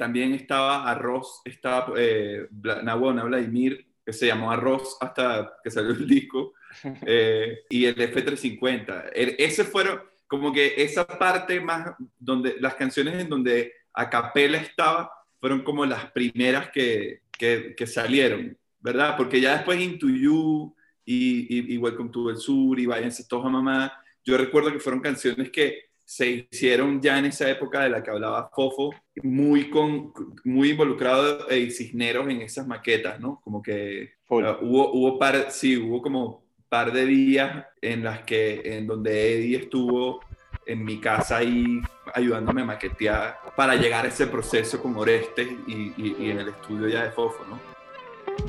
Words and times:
también 0.00 0.32
estaba 0.32 0.90
Arroz, 0.90 1.42
estaba 1.44 1.92
eh, 1.98 2.48
Nahuana 2.82 3.24
Vladimir, 3.24 3.86
que 4.02 4.14
se 4.14 4.28
llamó 4.28 4.50
Arroz 4.50 4.96
hasta 4.98 5.58
que 5.62 5.70
salió 5.70 5.90
el 5.90 6.08
disco, 6.08 6.54
eh, 7.06 7.58
y 7.68 7.84
el 7.84 7.96
F350. 7.96 9.10
ese 9.12 9.62
fueron 9.64 10.00
como 10.26 10.54
que 10.54 10.72
esa 10.82 11.06
parte 11.06 11.60
más, 11.60 11.92
donde 12.18 12.56
las 12.60 12.76
canciones 12.76 13.20
en 13.20 13.28
donde 13.28 13.74
a 13.92 14.08
capela 14.08 14.56
estaba, 14.56 15.12
fueron 15.38 15.62
como 15.62 15.84
las 15.84 16.10
primeras 16.12 16.70
que, 16.70 17.20
que, 17.30 17.74
que 17.76 17.86
salieron, 17.86 18.56
¿verdad? 18.78 19.18
Porque 19.18 19.38
ya 19.38 19.52
después 19.52 19.82
Into 19.82 20.08
You 20.08 20.74
y, 21.04 21.74
y, 21.74 21.76
Welcome 21.76 22.08
to 22.10 22.30
el 22.30 22.38
Sur 22.38 22.80
y 22.80 22.86
Váyanse 22.86 23.28
todos 23.28 23.44
a 23.44 23.50
mamá, 23.50 23.92
yo 24.24 24.38
recuerdo 24.38 24.72
que 24.72 24.80
fueron 24.80 25.02
canciones 25.02 25.50
que 25.50 25.89
se 26.10 26.48
hicieron 26.50 27.00
ya 27.00 27.20
en 27.20 27.26
esa 27.26 27.48
época 27.48 27.84
de 27.84 27.88
la 27.88 28.02
que 28.02 28.10
hablaba 28.10 28.50
Fofo, 28.52 28.92
muy, 29.22 29.70
con, 29.70 30.12
muy 30.42 30.70
involucrado 30.70 31.46
y 31.54 31.70
Cisneros 31.70 32.28
en 32.28 32.42
esas 32.42 32.66
maquetas, 32.66 33.20
¿no? 33.20 33.40
Como 33.44 33.62
que 33.62 34.14
uh, 34.28 34.38
hubo, 34.60 34.92
hubo 34.92 35.18
par, 35.20 35.52
sí, 35.52 35.76
hubo 35.76 36.02
como 36.02 36.42
par 36.68 36.92
de 36.92 37.06
días 37.06 37.64
en 37.80 38.02
las 38.02 38.24
que, 38.24 38.60
en 38.64 38.88
donde 38.88 39.34
Eddie 39.34 39.58
estuvo 39.58 40.18
en 40.66 40.84
mi 40.84 40.98
casa 40.98 41.36
ahí 41.36 41.80
ayudándome 42.12 42.62
a 42.62 42.64
maquetear 42.64 43.38
para 43.54 43.76
llegar 43.76 44.04
a 44.04 44.08
ese 44.08 44.26
proceso 44.26 44.82
con 44.82 44.96
Orestes 44.96 45.46
y, 45.68 45.94
y 45.96 46.28
en 46.28 46.40
el 46.40 46.48
estudio 46.48 46.88
ya 46.88 47.04
de 47.04 47.12
Fofo, 47.12 47.44
¿no? 47.48 47.69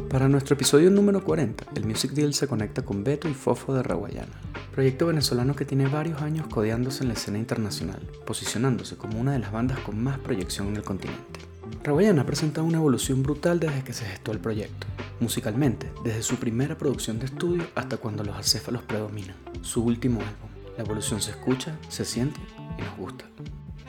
Para 0.09 0.27
nuestro 0.27 0.55
episodio 0.55 0.91
número 0.91 1.23
40, 1.23 1.65
el 1.75 1.85
Music 1.85 2.11
Deal 2.11 2.33
se 2.33 2.47
conecta 2.47 2.83
con 2.83 3.03
Beto 3.03 3.29
y 3.29 3.33
Fofo 3.33 3.73
de 3.73 3.81
Raguayana, 3.81 4.33
proyecto 4.73 5.07
venezolano 5.07 5.55
que 5.55 5.65
tiene 5.65 5.87
varios 5.87 6.21
años 6.21 6.47
codeándose 6.47 7.03
en 7.03 7.07
la 7.07 7.13
escena 7.13 7.37
internacional, 7.37 8.01
posicionándose 8.25 8.97
como 8.97 9.19
una 9.19 9.33
de 9.33 9.39
las 9.39 9.51
bandas 9.51 9.79
con 9.79 10.01
más 10.03 10.19
proyección 10.19 10.67
en 10.67 10.77
el 10.77 10.83
continente. 10.83 11.39
Raguayana 11.83 12.25
presenta 12.25 12.61
una 12.61 12.77
evolución 12.77 13.23
brutal 13.23 13.59
desde 13.59 13.83
que 13.83 13.93
se 13.93 14.05
gestó 14.05 14.31
el 14.31 14.39
proyecto, 14.39 14.87
musicalmente, 15.19 15.91
desde 16.03 16.23
su 16.23 16.35
primera 16.35 16.77
producción 16.77 17.19
de 17.19 17.25
estudio 17.25 17.63
hasta 17.75 17.97
cuando 17.97 18.23
los 18.23 18.35
acéfalos 18.35 18.83
predominan, 18.83 19.35
su 19.61 19.83
último 19.83 20.19
álbum. 20.19 20.49
La 20.77 20.83
evolución 20.83 21.21
se 21.21 21.31
escucha, 21.31 21.77
se 21.89 22.05
siente 22.05 22.39
y 22.77 22.81
nos 22.81 22.97
gusta. 22.97 23.25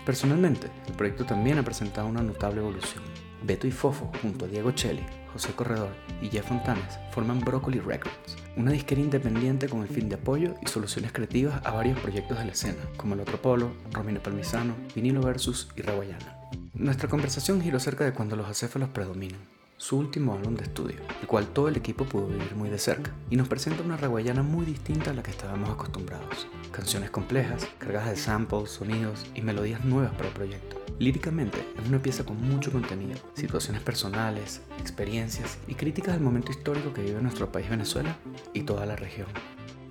Personalmente, 0.07 0.69
el 0.89 0.95
proyecto 0.95 1.25
también 1.25 1.59
ha 1.59 1.65
presentado 1.65 2.09
una 2.09 2.23
notable 2.23 2.61
evolución. 2.61 3.12
Beto 3.45 3.67
y 3.67 3.71
Fofo, 3.71 4.11
junto 4.23 4.45
a 4.45 4.49
Diego 4.49 4.71
Cheli, 4.73 5.05
José 5.33 5.53
Corredor 5.55 5.91
y 6.21 6.29
Jeff 6.29 6.47
Fontanes, 6.47 6.99
forman 7.11 7.41
Broccoli 7.41 7.81
Records, 7.81 8.37
una 8.57 8.73
disquera 8.73 9.01
independiente 9.01 9.69
con 9.69 9.83
el 9.83 9.89
fin 9.89 10.09
de 10.09 10.17
apoyo 10.17 10.55
y 10.61 10.69
soluciones 10.69 11.13
creativas 11.13 11.61
a 11.65 11.73
varios 11.73 11.99
proyectos 11.99 12.39
de 12.39 12.45
la 12.45 12.53
escena, 12.53 12.83
como 12.97 13.15
El 13.15 13.21
Otro 13.21 13.41
Polo, 13.41 13.73
Romina 13.93 14.23
Palmisano, 14.23 14.75
Vinilo 14.95 15.23
Versus 15.23 15.69
y 15.77 15.83
Raguayana. 15.83 16.37
Nuestra 16.75 17.09
conversación 17.09 17.61
giró 17.61 17.81
cerca 17.81 18.05
de 18.05 18.13
cuando 18.13 18.37
los 18.37 18.49
acéfalos 18.49 18.91
predominan, 18.91 19.41
su 19.77 19.99
último 19.99 20.35
álbum 20.35 20.55
de 20.55 20.65
estudio, 20.65 20.97
el 21.21 21.27
cual 21.27 21.49
todo 21.49 21.69
el 21.69 21.77
equipo 21.77 22.05
pudo 22.05 22.29
vivir 22.29 22.55
muy 22.55 22.69
de 22.69 22.79
cerca, 22.79 23.11
y 23.31 23.37
nos 23.37 23.49
presenta 23.49 23.83
una 23.83 23.97
raguayana 23.97 24.43
muy 24.43 24.65
distinta 24.65 25.11
a 25.11 25.15
la 25.15 25.23
que 25.23 25.33
estábamos 25.33 25.71
acostumbrados. 25.71 26.47
Canciones 26.71 27.11
complejas, 27.11 27.67
cargadas 27.79 28.11
de 28.11 28.17
samples, 28.17 28.71
sonidos 28.71 29.27
y 29.35 29.43
melodías 29.43 29.85
nuevas 29.85 30.13
para 30.13 30.29
el 30.29 30.35
proyecto. 30.35 30.82
Líricamente, 31.03 31.59
es 31.83 31.89
una 31.89 32.01
pieza 32.01 32.25
con 32.25 32.41
mucho 32.41 32.71
contenido, 32.71 33.19
situaciones 33.35 33.83
personales, 33.83 34.63
experiencias 34.79 35.59
y 35.67 35.75
críticas 35.75 36.15
del 36.15 36.23
momento 36.23 36.53
histórico 36.53 36.93
que 36.93 37.03
vive 37.03 37.21
nuestro 37.21 37.51
país 37.51 37.69
Venezuela 37.69 38.17
y 38.53 38.63
toda 38.63 38.87
la 38.87 38.95
región. 38.95 39.27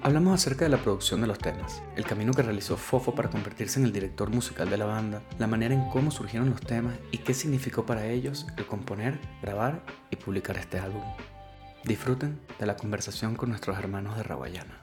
Hablamos 0.02 0.36
acerca 0.36 0.64
de 0.64 0.72
la 0.72 0.82
producción 0.82 1.20
de 1.20 1.28
los 1.28 1.38
temas, 1.38 1.84
el 1.98 2.06
camino 2.06 2.32
que 2.32 2.44
realizó 2.44 2.78
Fofo 2.78 3.14
para 3.14 3.30
convertirse 3.30 3.78
en 3.78 3.88
el 3.88 3.92
director 3.92 4.30
musical 4.30 4.70
de 4.70 4.78
la 4.78 4.86
banda, 4.86 5.22
la 5.38 5.48
manera 5.48 5.76
en 5.76 5.90
cómo 5.90 6.12
surgieron 6.12 6.50
los 6.50 6.62
temas 6.62 6.96
y 7.12 7.18
qué 7.18 7.34
significó 7.34 7.86
para 7.86 8.08
ellos 8.08 8.48
el 8.56 8.66
componer, 8.66 9.20
grabar 9.42 9.84
y 10.12 10.16
publicar 10.16 10.56
este 10.56 10.80
álbum. 10.80 11.04
Disfruten 11.84 12.40
de 12.58 12.66
la 12.66 12.78
conversación 12.78 13.36
con 13.36 13.50
nuestros 13.50 13.78
hermanos 13.78 14.16
de 14.16 14.24
Raguayana. 14.24 14.81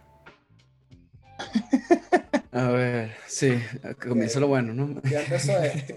A 2.52 2.68
ver, 2.68 3.14
sí, 3.26 3.58
comienza 4.02 4.40
lo 4.40 4.48
bueno, 4.48 4.74
¿no? 4.74 5.00
Ya 5.02 5.22
empezó 5.22 5.52
esto. 5.58 5.94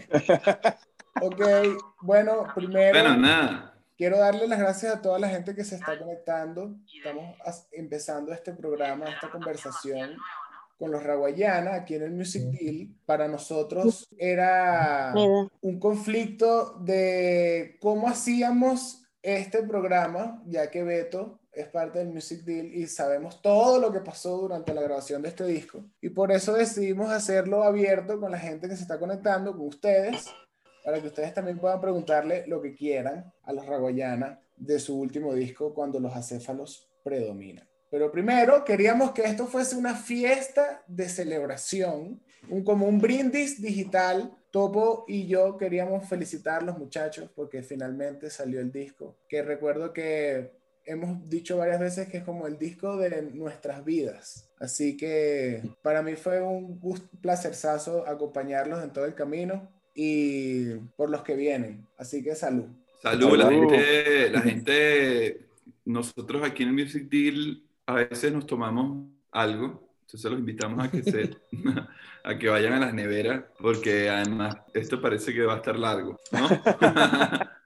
ok, 1.22 1.42
bueno, 2.02 2.46
primero. 2.54 3.00
Bueno, 3.00 3.18
nada. 3.18 3.74
Quiero 3.98 4.18
darle 4.18 4.48
las 4.48 4.60
gracias 4.60 4.96
a 4.96 5.02
toda 5.02 5.20
la 5.20 5.30
gente 5.30 5.56
que 5.56 5.64
se 5.64 5.76
está 5.76 5.98
conectando. 5.98 6.76
Estamos 6.94 7.36
empezando 7.72 8.34
este 8.34 8.54
programa, 8.54 9.06
esta 9.06 9.30
conversación 9.30 10.18
con 10.80 10.92
los 10.92 11.04
Raguayana 11.04 11.76
aquí 11.76 11.96
en 11.96 12.04
el 12.04 12.12
Music 12.12 12.44
Deal. 12.44 12.90
Para 13.06 13.28
nosotros 13.28 14.08
era 14.18 15.14
un 15.62 15.80
conflicto 15.80 16.80
de 16.80 17.78
cómo 17.80 18.08
hacíamos 18.08 19.04
este 19.22 19.62
programa, 19.62 20.42
ya 20.48 20.72
que 20.72 20.84
Beto 20.84 21.41
es 21.54 21.68
parte 21.68 22.00
del 22.00 22.10
Music 22.10 22.44
Deal 22.44 22.74
y 22.74 22.88
sabemos 22.88 23.42
todo 23.42 23.80
lo 23.80 23.92
que 23.92 24.00
pasó 24.00 24.38
durante 24.38 24.74
la 24.74 24.82
grabación 24.82 25.22
de 25.22 25.30
este 25.30 25.46
disco. 25.46 25.84
Y 26.02 26.10
por 26.10 26.32
eso 26.32 26.54
decidimos 26.54 27.12
hacerlo 27.12 27.64
abierto 27.64 28.20
con 28.20 28.32
la 28.32 28.40
gente 28.40 28.70
que 28.70 28.76
se 28.76 28.84
está 28.84 28.98
conectando, 28.98 29.52
con 29.52 29.68
ustedes, 29.68 30.26
para 30.84 31.02
que 31.02 31.08
ustedes 31.08 31.34
también 31.34 31.60
puedan 31.60 31.82
preguntarle 31.82 32.46
lo 32.48 32.62
que 32.62 32.74
quieran 32.74 33.32
a 33.44 33.54
los 33.54 33.66
Raguayana 33.66 34.42
de 34.56 34.80
su 34.80 35.00
último 35.00 35.34
disco, 35.34 35.74
Cuando 35.74 36.00
los 36.00 36.16
acéfalos 36.16 36.90
predominan. 37.04 37.68
Pero 37.90 38.10
primero 38.12 38.64
queríamos 38.64 39.12
que 39.12 39.24
esto 39.24 39.48
fuese 39.48 39.76
una 39.76 39.96
fiesta 39.96 40.84
de 40.88 41.10
celebración, 41.10 42.22
un, 42.50 42.64
como 42.64 42.88
un 42.88 43.00
brindis 43.00 43.62
digital 43.62 44.38
Topo 44.52 45.06
y 45.08 45.28
yo 45.28 45.58
queríamos 45.58 46.08
felicitar 46.08 46.62
a 46.62 46.66
los 46.66 46.78
muchachos 46.78 47.30
porque 47.34 47.64
finalmente 47.64 48.30
salió 48.30 48.60
el 48.60 48.72
disco, 48.72 49.18
que 49.28 49.42
recuerdo 49.42 49.94
que 49.94 50.61
hemos 50.86 51.30
dicho 51.30 51.58
varias 51.58 51.80
veces 51.80 52.08
que 52.08 52.18
es 52.18 52.24
como 52.24 52.48
el 52.48 52.58
disco 52.58 52.98
de 52.98 53.22
nuestras 53.34 53.84
vidas. 53.84 54.50
Así 54.60 54.98
que 54.98 55.64
para 55.82 56.02
mí 56.02 56.16
fue 56.16 56.42
un 56.42 56.80
placerzazo 57.22 58.08
acompañarlos 58.08 58.84
en 58.84 58.92
todo 58.92 59.06
el 59.06 59.16
camino 59.16 59.70
y 59.96 60.76
por 60.96 61.10
los 61.10 61.24
que 61.24 61.36
vienen. 61.36 61.86
Así 61.98 62.24
que 62.24 62.36
salud. 62.36 62.66
Salud, 63.02 63.36
la 63.36 63.50
gente, 63.50 64.30
la 64.30 64.42
gente, 64.42 65.46
nosotros 65.86 66.44
aquí 66.44 66.64
en 66.64 66.70
el 66.70 66.76
Music 66.76 67.10
Deal 67.10 67.64
a 67.88 67.96
veces 67.96 68.32
nos 68.32 68.46
tomamos 68.46 69.08
algo, 69.32 69.90
entonces 70.02 70.30
los 70.30 70.40
invitamos 70.40 70.86
a 70.86 70.92
que, 70.92 71.02
se, 71.02 71.32
a 72.24 72.38
que 72.38 72.50
vayan 72.50 72.74
a 72.74 72.80
las 72.80 72.94
neveras, 72.94 73.44
porque 73.60 74.10
además 74.10 74.56
esto 74.74 75.02
parece 75.02 75.34
que 75.34 75.44
va 75.44 75.56
a 75.56 75.58
estar 75.58 75.80
largo, 75.80 76.20
¿no? 76.32 76.48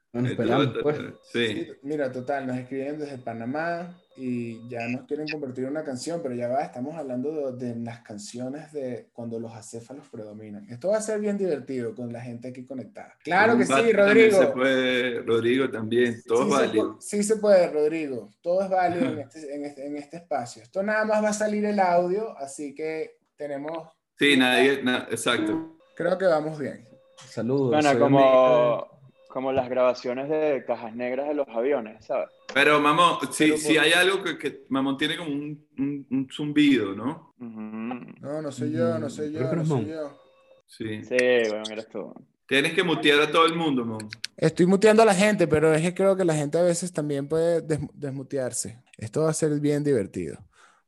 Pues. 0.81 0.97
Sí. 1.23 1.67
Mira, 1.81 2.11
total, 2.11 2.47
nos 2.47 2.57
escriben 2.57 2.97
desde 2.97 3.17
Panamá 3.17 3.93
y 4.15 4.65
ya 4.69 4.87
nos 4.87 5.05
quieren 5.05 5.27
convertir 5.27 5.65
en 5.65 5.71
una 5.71 5.83
canción, 5.83 6.21
pero 6.23 6.33
ya 6.35 6.47
va, 6.47 6.61
estamos 6.63 6.95
hablando 6.95 7.51
de, 7.51 7.75
las 7.75 7.99
canciones 7.99 8.71
de 8.71 9.09
cuando 9.11 9.39
los 9.39 9.51
acéfalos 9.51 10.07
predominan. 10.07 10.65
Esto 10.69 10.89
va 10.89 10.97
a 10.97 11.01
ser 11.01 11.19
bien 11.19 11.37
divertido 11.37 11.93
con 11.93 12.13
la 12.13 12.21
gente 12.21 12.47
aquí 12.47 12.65
conectada. 12.65 13.13
Claro 13.23 13.57
que 13.57 13.65
sí, 13.65 13.91
Rodrigo. 13.91 14.39
Se 14.39 14.47
puede, 14.47 15.21
Rodrigo 15.21 15.69
también, 15.69 16.21
todo 16.25 16.45
sí 16.45 16.49
es 16.49 16.49
válido. 16.49 16.97
sí 17.01 17.23
se 17.23 17.35
puede, 17.35 17.69
Rodrigo, 17.69 18.29
todo 18.41 18.63
es 18.63 18.69
válido 18.69 19.05
en 19.11 19.19
este, 19.19 19.53
en, 19.53 19.65
este, 19.65 19.85
en 19.85 19.97
este 19.97 20.17
espacio. 20.17 20.63
Esto 20.63 20.81
nada 20.81 21.03
más 21.03 21.21
va 21.21 21.29
a 21.29 21.33
salir 21.33 21.65
el 21.65 21.79
audio, 21.79 22.37
así 22.37 22.73
que 22.73 23.17
tenemos... 23.35 23.89
Sí, 24.17 24.37
nadie, 24.37 24.81
exacto. 25.11 25.77
Creo 25.93 26.17
que 26.17 26.25
vamos 26.25 26.57
bien. 26.57 26.85
Saludos. 27.27 27.71
Bueno, 27.71 27.99
como 27.99 28.94
como 29.35 29.51
las 29.51 29.69
grabaciones 29.69 30.29
de 30.29 30.63
cajas 30.65 30.95
negras 30.95 31.27
de 31.27 31.33
los 31.33 31.45
aviones, 31.49 32.05
¿sabes? 32.05 32.29
Pero, 32.53 32.79
Mamón, 32.79 33.17
si, 33.33 33.57
si 33.57 33.77
hay 33.77 33.91
algo 33.91 34.23
que, 34.23 34.37
que, 34.37 34.63
Mamón 34.69 34.97
tiene 34.97 35.17
como 35.17 35.29
un, 35.29 36.07
un, 36.09 36.29
zumbido, 36.31 36.95
¿no? 36.95 37.35
No, 37.37 38.41
no 38.41 38.49
soy 38.49 38.71
yo, 38.71 38.97
no 38.97 39.09
soy 39.09 39.33
yo, 39.33 39.53
no 39.53 39.65
soy 39.65 39.87
yo. 39.87 40.17
Sí. 40.65 41.03
Sí, 41.03 41.17
bueno, 41.49 41.63
eres 41.69 41.89
tú. 41.89 42.13
Tienes 42.47 42.71
que 42.71 42.81
mutear 42.81 43.19
a 43.19 43.29
todo 43.29 43.45
el 43.45 43.55
mundo, 43.55 43.83
Mamón. 43.83 44.07
Estoy 44.37 44.67
muteando 44.67 45.03
a 45.03 45.05
la 45.05 45.13
gente, 45.13 45.49
pero 45.49 45.73
es 45.73 45.81
que 45.81 45.93
creo 45.93 46.15
que 46.15 46.23
la 46.23 46.33
gente 46.33 46.57
a 46.57 46.63
veces 46.63 46.93
también 46.93 47.27
puede 47.27 47.61
desmutearse. 47.93 48.83
Esto 48.97 49.23
va 49.23 49.31
a 49.31 49.33
ser 49.33 49.59
bien 49.59 49.83
divertido. 49.83 50.37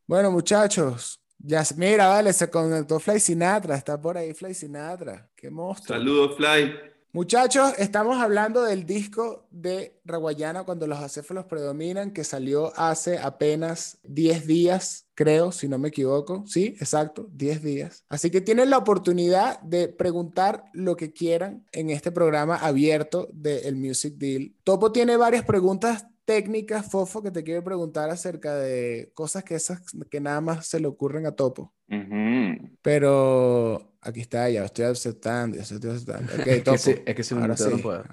Bueno, 0.06 0.32
muchachos, 0.32 1.20
ya, 1.38 1.64
mira, 1.76 2.08
vale, 2.08 2.32
se 2.32 2.50
conectó 2.50 2.98
Fly 2.98 3.20
Sinatra, 3.20 3.76
está 3.76 4.00
por 4.00 4.18
ahí 4.18 4.34
Fly 4.34 4.54
Sinatra. 4.54 5.30
Qué 5.36 5.50
monstruo. 5.50 5.98
Saludos, 5.98 6.38
Fly. 6.38 6.96
Muchachos, 7.14 7.74
estamos 7.78 8.22
hablando 8.22 8.64
del 8.64 8.86
disco 8.86 9.48
de 9.50 9.98
Raguayana 10.04 10.64
cuando 10.64 10.88
los 10.88 11.00
acéfalos 11.00 11.46
predominan, 11.46 12.12
que 12.12 12.26
salió 12.26 12.74
hace 12.76 13.18
apenas 13.18 13.98
10 14.04 14.46
días, 14.46 15.08
creo, 15.16 15.54
si 15.54 15.70
no 15.70 15.80
me 15.80 15.88
equivoco. 15.88 16.44
Sí, 16.46 16.76
exacto, 16.80 17.28
10 17.32 17.64
días. 17.64 18.04
Así 18.10 18.30
que 18.30 18.42
tienen 18.42 18.70
la 18.70 18.78
oportunidad 18.78 19.60
de 19.62 19.88
preguntar 19.88 20.66
lo 20.74 20.98
que 20.98 21.14
quieran 21.14 21.66
en 21.72 21.92
este 21.92 22.12
programa 22.12 22.58
abierto 22.58 23.30
del 23.32 23.78
Music 23.78 24.16
Deal. 24.18 24.54
Topo 24.66 24.92
tiene 24.92 25.16
varias 25.16 25.46
preguntas 25.46 26.06
técnicas, 26.26 26.92
Fofo, 26.92 27.24
que 27.24 27.32
te 27.32 27.46
quiero 27.46 27.64
preguntar 27.64 28.10
acerca 28.10 28.54
de 28.56 29.12
cosas 29.14 29.46
que 29.46 29.56
esas 29.56 29.80
que 30.12 30.20
nada 30.20 30.42
más 30.42 30.68
se 30.68 30.82
le 30.82 30.88
ocurren 30.88 31.26
a 31.26 31.32
Topo. 31.32 31.74
Pero 32.82 33.97
aquí 34.08 34.22
está, 34.22 34.50
ya 34.50 34.66
estoy 34.66 34.86
aceptando, 34.86 35.58
ya 35.58 35.64
estoy 35.64 35.90
aceptando. 35.90 36.32
Okay, 36.42 36.62
topo. 36.62 36.78
es 37.06 37.16
que, 37.16 37.24
si 37.24 37.36
no 37.36 37.48
puedo. 37.82 38.04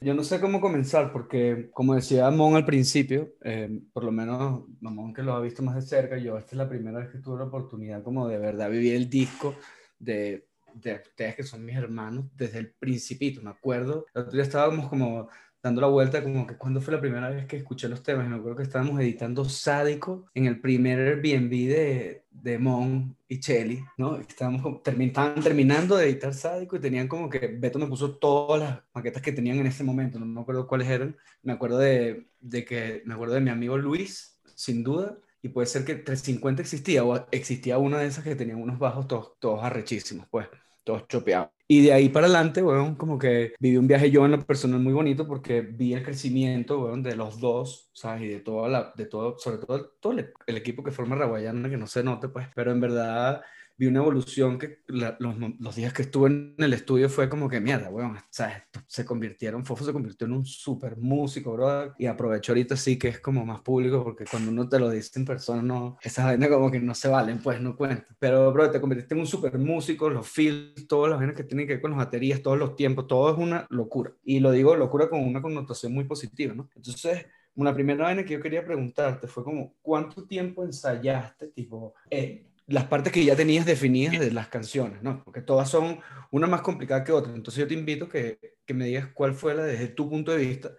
Yo 0.00 0.14
no 0.14 0.24
sé 0.24 0.40
cómo 0.40 0.60
comenzar 0.60 1.12
porque, 1.12 1.70
como 1.72 1.94
decía 1.94 2.30
Mon 2.30 2.56
al 2.56 2.64
principio, 2.64 3.34
eh, 3.42 3.80
por 3.92 4.04
lo 4.04 4.12
menos 4.12 4.64
Mon 4.80 5.12
que 5.12 5.22
lo 5.22 5.34
ha 5.34 5.40
visto 5.40 5.62
más 5.62 5.74
de 5.74 5.82
cerca, 5.82 6.16
yo 6.18 6.38
esta 6.38 6.52
es 6.52 6.56
la 6.56 6.68
primera 6.68 6.98
vez 6.98 7.10
que 7.10 7.18
tuve 7.18 7.38
la 7.38 7.44
oportunidad 7.44 8.02
como 8.02 8.28
de 8.28 8.38
verdad 8.38 8.70
vivir 8.70 8.94
el 8.94 9.08
disco 9.08 9.54
de 9.98 10.46
de 10.74 10.94
ustedes 10.94 11.36
que 11.36 11.42
son 11.42 11.64
mis 11.64 11.76
hermanos 11.76 12.26
desde 12.34 12.58
el 12.58 12.70
principito, 12.72 13.42
me 13.42 13.50
acuerdo. 13.50 14.06
El 14.14 14.22
otro 14.22 14.32
día 14.32 14.42
estábamos 14.42 14.88
como 14.88 15.28
dando 15.62 15.80
la 15.80 15.86
vuelta 15.86 16.22
como 16.22 16.46
que 16.46 16.56
cuando 16.56 16.80
fue 16.80 16.94
la 16.94 17.00
primera 17.00 17.30
vez 17.30 17.46
que 17.46 17.56
escuché 17.56 17.88
los 17.88 18.02
temas, 18.02 18.26
y 18.26 18.28
me 18.28 18.36
acuerdo 18.36 18.56
que 18.56 18.64
estábamos 18.64 19.00
editando 19.00 19.44
Sádico 19.44 20.26
en 20.34 20.46
el 20.46 20.60
primer 20.60 20.98
Airbnb 20.98 21.50
de, 21.50 22.24
de 22.30 22.58
Mon 22.58 23.16
y 23.28 23.38
Chelly, 23.38 23.84
¿no? 23.96 24.16
Estábamos 24.16 24.80
estaban 24.84 25.40
terminando 25.40 25.96
de 25.96 26.06
editar 26.06 26.34
Sádico 26.34 26.76
y 26.76 26.80
tenían 26.80 27.06
como 27.06 27.30
que 27.30 27.46
Beto 27.46 27.78
me 27.78 27.86
puso 27.86 28.16
todas 28.16 28.60
las 28.60 28.80
maquetas 28.92 29.22
que 29.22 29.32
tenían 29.32 29.58
en 29.58 29.68
ese 29.68 29.84
momento, 29.84 30.18
no 30.18 30.26
me 30.26 30.40
acuerdo 30.40 30.66
cuáles 30.66 30.88
eran, 30.88 31.16
me 31.42 31.52
acuerdo 31.52 31.78
de, 31.78 32.26
de 32.40 32.64
que, 32.64 33.02
me 33.04 33.14
acuerdo 33.14 33.34
de 33.34 33.40
mi 33.40 33.50
amigo 33.50 33.78
Luis, 33.78 34.40
sin 34.56 34.82
duda, 34.82 35.16
y 35.42 35.48
puede 35.48 35.66
ser 35.66 35.84
que 35.84 35.94
350 35.94 36.62
existía 36.62 37.04
o 37.04 37.26
existía 37.30 37.78
una 37.78 37.98
de 37.98 38.06
esas 38.06 38.24
que 38.24 38.34
tenían 38.36 38.60
unos 38.60 38.78
bajos 38.78 39.06
todos, 39.06 39.32
todos 39.38 39.62
arrechísimos, 39.62 40.26
pues, 40.28 40.48
todos 40.84 41.06
chopeados. 41.08 41.50
Y 41.72 41.80
de 41.80 41.94
ahí 41.94 42.10
para 42.10 42.26
adelante, 42.26 42.60
bueno, 42.60 42.98
como 42.98 43.18
que 43.18 43.54
viví 43.58 43.78
un 43.78 43.86
viaje 43.86 44.10
yo 44.10 44.26
en 44.26 44.32
lo 44.32 44.40
personal 44.44 44.78
muy 44.78 44.92
bonito 44.92 45.26
porque 45.26 45.62
vi 45.62 45.94
el 45.94 46.02
crecimiento, 46.02 46.80
bueno, 46.80 47.02
de 47.02 47.16
los 47.16 47.40
dos, 47.40 47.88
¿sabes? 47.94 48.24
Y 48.24 48.28
de 48.28 48.40
toda 48.40 48.68
la, 48.68 48.92
de 48.94 49.06
todo, 49.06 49.38
sobre 49.38 49.56
todo 49.56 49.86
todo 49.98 50.12
el, 50.12 50.34
el 50.46 50.56
equipo 50.58 50.84
que 50.84 50.90
forma 50.90 51.16
Raguayana, 51.16 51.70
que 51.70 51.78
no 51.78 51.86
se 51.86 52.04
note, 52.04 52.28
pues, 52.28 52.46
pero 52.54 52.72
en 52.72 52.80
verdad 52.82 53.40
vi 53.82 53.88
una 53.88 53.98
evolución 53.98 54.60
que 54.60 54.78
los, 54.86 55.14
los, 55.58 55.74
días 55.74 55.92
que 55.92 56.02
estuve 56.02 56.28
en 56.28 56.54
el 56.56 56.72
estudio 56.72 57.08
fue 57.08 57.28
como 57.28 57.48
que 57.48 57.60
mierda, 57.60 57.90
weón, 57.90 58.16
¿sabes? 58.30 58.54
Se 58.86 59.04
convirtieron, 59.04 59.66
Fofo 59.66 59.84
se 59.84 59.92
convirtió 59.92 60.24
en 60.28 60.34
un 60.34 60.46
súper 60.46 60.96
músico, 60.98 61.52
bro, 61.54 61.92
y 61.98 62.06
aprovecho 62.06 62.52
ahorita 62.52 62.76
sí 62.76 62.96
que 62.96 63.08
es 63.08 63.18
como 63.18 63.44
más 63.44 63.60
público 63.62 64.04
porque 64.04 64.24
cuando 64.24 64.52
uno 64.52 64.68
te 64.68 64.78
lo 64.78 64.88
dice 64.88 65.18
en 65.18 65.24
persona, 65.24 65.62
no, 65.62 65.98
esas 66.00 66.26
vainas 66.26 66.48
como 66.48 66.70
que 66.70 66.78
no 66.78 66.94
se 66.94 67.08
valen, 67.08 67.42
pues 67.42 67.60
no 67.60 67.76
cuentan. 67.76 68.16
Pero, 68.20 68.52
bro, 68.52 68.70
te 68.70 68.80
convirtiste 68.80 69.14
en 69.14 69.20
un 69.22 69.26
súper 69.26 69.58
músico, 69.58 70.08
los 70.08 70.28
feels, 70.28 70.86
todas 70.86 71.10
las 71.10 71.18
vainas 71.18 71.34
que 71.34 71.42
tienen 71.42 71.66
que 71.66 71.72
ver 71.72 71.82
con 71.82 71.90
las 71.90 71.98
baterías, 71.98 72.40
todos 72.40 72.58
los 72.58 72.76
tiempos, 72.76 73.08
todo 73.08 73.32
es 73.32 73.38
una 73.38 73.66
locura. 73.68 74.12
Y 74.22 74.38
lo 74.38 74.52
digo 74.52 74.76
locura 74.76 75.08
con 75.10 75.24
una 75.24 75.42
connotación 75.42 75.92
muy 75.92 76.04
positiva, 76.04 76.54
¿no? 76.54 76.70
Entonces, 76.76 77.26
una 77.56 77.74
primera 77.74 78.04
vaina 78.04 78.24
que 78.24 78.34
yo 78.34 78.40
quería 78.40 78.64
preguntarte 78.64 79.26
fue 79.26 79.42
como, 79.42 79.74
¿cuánto 79.82 80.24
tiempo 80.24 80.62
ensayaste, 80.62 81.48
tipo, 81.48 81.94
eh, 82.08 82.51
las 82.72 82.84
partes 82.86 83.12
que 83.12 83.22
ya 83.22 83.36
tenías 83.36 83.66
definidas 83.66 84.18
de 84.18 84.30
las 84.30 84.48
canciones, 84.48 85.02
¿no? 85.02 85.22
Porque 85.24 85.42
todas 85.42 85.68
son 85.68 86.00
una 86.30 86.46
más 86.46 86.62
complicada 86.62 87.04
que 87.04 87.12
otra. 87.12 87.34
Entonces 87.34 87.60
yo 87.60 87.68
te 87.68 87.74
invito 87.74 88.08
que, 88.08 88.38
que 88.64 88.72
me 88.72 88.86
digas 88.86 89.08
cuál 89.12 89.34
fue 89.34 89.54
la, 89.54 89.64
desde 89.64 89.88
tu 89.88 90.08
punto 90.08 90.32
de 90.32 90.38
vista, 90.38 90.70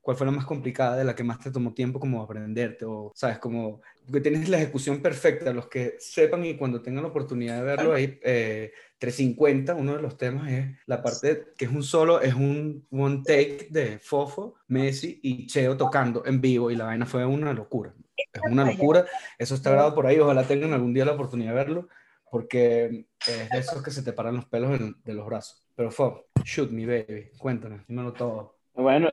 cuál 0.00 0.16
fue 0.16 0.24
la 0.26 0.32
más 0.32 0.46
complicada, 0.46 0.96
de 0.96 1.04
la 1.04 1.14
que 1.14 1.24
más 1.24 1.38
te 1.40 1.50
tomó 1.50 1.74
tiempo 1.74 2.00
como 2.00 2.22
aprenderte, 2.22 2.86
o, 2.86 3.12
¿sabes? 3.14 3.38
Como 3.38 3.82
que 4.10 4.22
tienes 4.22 4.48
la 4.48 4.62
ejecución 4.62 5.02
perfecta, 5.02 5.52
los 5.52 5.68
que 5.68 5.96
sepan 5.98 6.42
y 6.46 6.56
cuando 6.56 6.80
tengan 6.80 7.02
la 7.02 7.10
oportunidad 7.10 7.58
de 7.58 7.64
verlo 7.64 7.92
ahí, 7.92 8.18
eh, 8.22 8.72
350, 8.98 9.74
uno 9.74 9.96
de 9.96 10.00
los 10.00 10.16
temas 10.16 10.50
es 10.50 10.74
la 10.86 11.02
parte 11.02 11.48
que 11.58 11.66
es 11.66 11.70
un 11.70 11.82
solo, 11.82 12.22
es 12.22 12.32
un 12.32 12.86
one 12.90 13.22
take 13.26 13.68
de 13.68 13.98
Fofo, 13.98 14.54
Messi 14.68 15.20
y 15.22 15.46
Cheo 15.46 15.76
tocando 15.76 16.24
en 16.24 16.40
vivo 16.40 16.70
y 16.70 16.76
la 16.76 16.86
vaina 16.86 17.04
fue 17.04 17.26
una 17.26 17.52
locura 17.52 17.94
es 18.32 18.42
una 18.50 18.64
locura. 18.64 19.04
Eso 19.38 19.54
está 19.54 19.70
grabado 19.70 19.94
por 19.94 20.06
ahí, 20.06 20.18
ojalá 20.18 20.44
tengan 20.44 20.72
algún 20.72 20.94
día 20.94 21.04
la 21.04 21.12
oportunidad 21.12 21.50
de 21.50 21.56
verlo, 21.56 21.88
porque 22.30 23.06
es 23.26 23.50
de 23.50 23.58
esos 23.58 23.82
que 23.82 23.90
se 23.90 24.02
te 24.02 24.12
paran 24.12 24.36
los 24.36 24.46
pelos 24.46 24.78
de 25.04 25.14
los 25.14 25.26
brazos. 25.26 25.66
Pero 25.74 25.90
fue, 25.90 26.24
shoot 26.44 26.70
me 26.70 26.86
baby, 26.86 27.30
cuéntame, 27.38 27.80
dímelo 27.88 28.12
todo. 28.12 28.56
Bueno, 28.74 29.08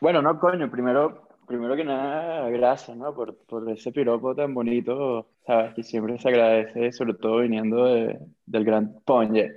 bueno, 0.00 0.22
no, 0.22 0.38
coño, 0.38 0.70
primero, 0.70 1.28
primero 1.46 1.76
que 1.76 1.84
nada, 1.84 2.48
gracias, 2.50 2.96
¿no? 2.96 3.14
Por, 3.14 3.36
por 3.46 3.70
ese 3.70 3.92
piropo 3.92 4.34
tan 4.34 4.54
bonito, 4.54 5.28
sabes, 5.46 5.74
que 5.74 5.82
siempre 5.82 6.18
se 6.18 6.28
agradece, 6.28 6.92
sobre 6.92 7.14
todo 7.14 7.38
viniendo 7.38 7.86
de, 7.86 8.18
del 8.46 8.64
gran 8.64 9.00
Ponye 9.04 9.54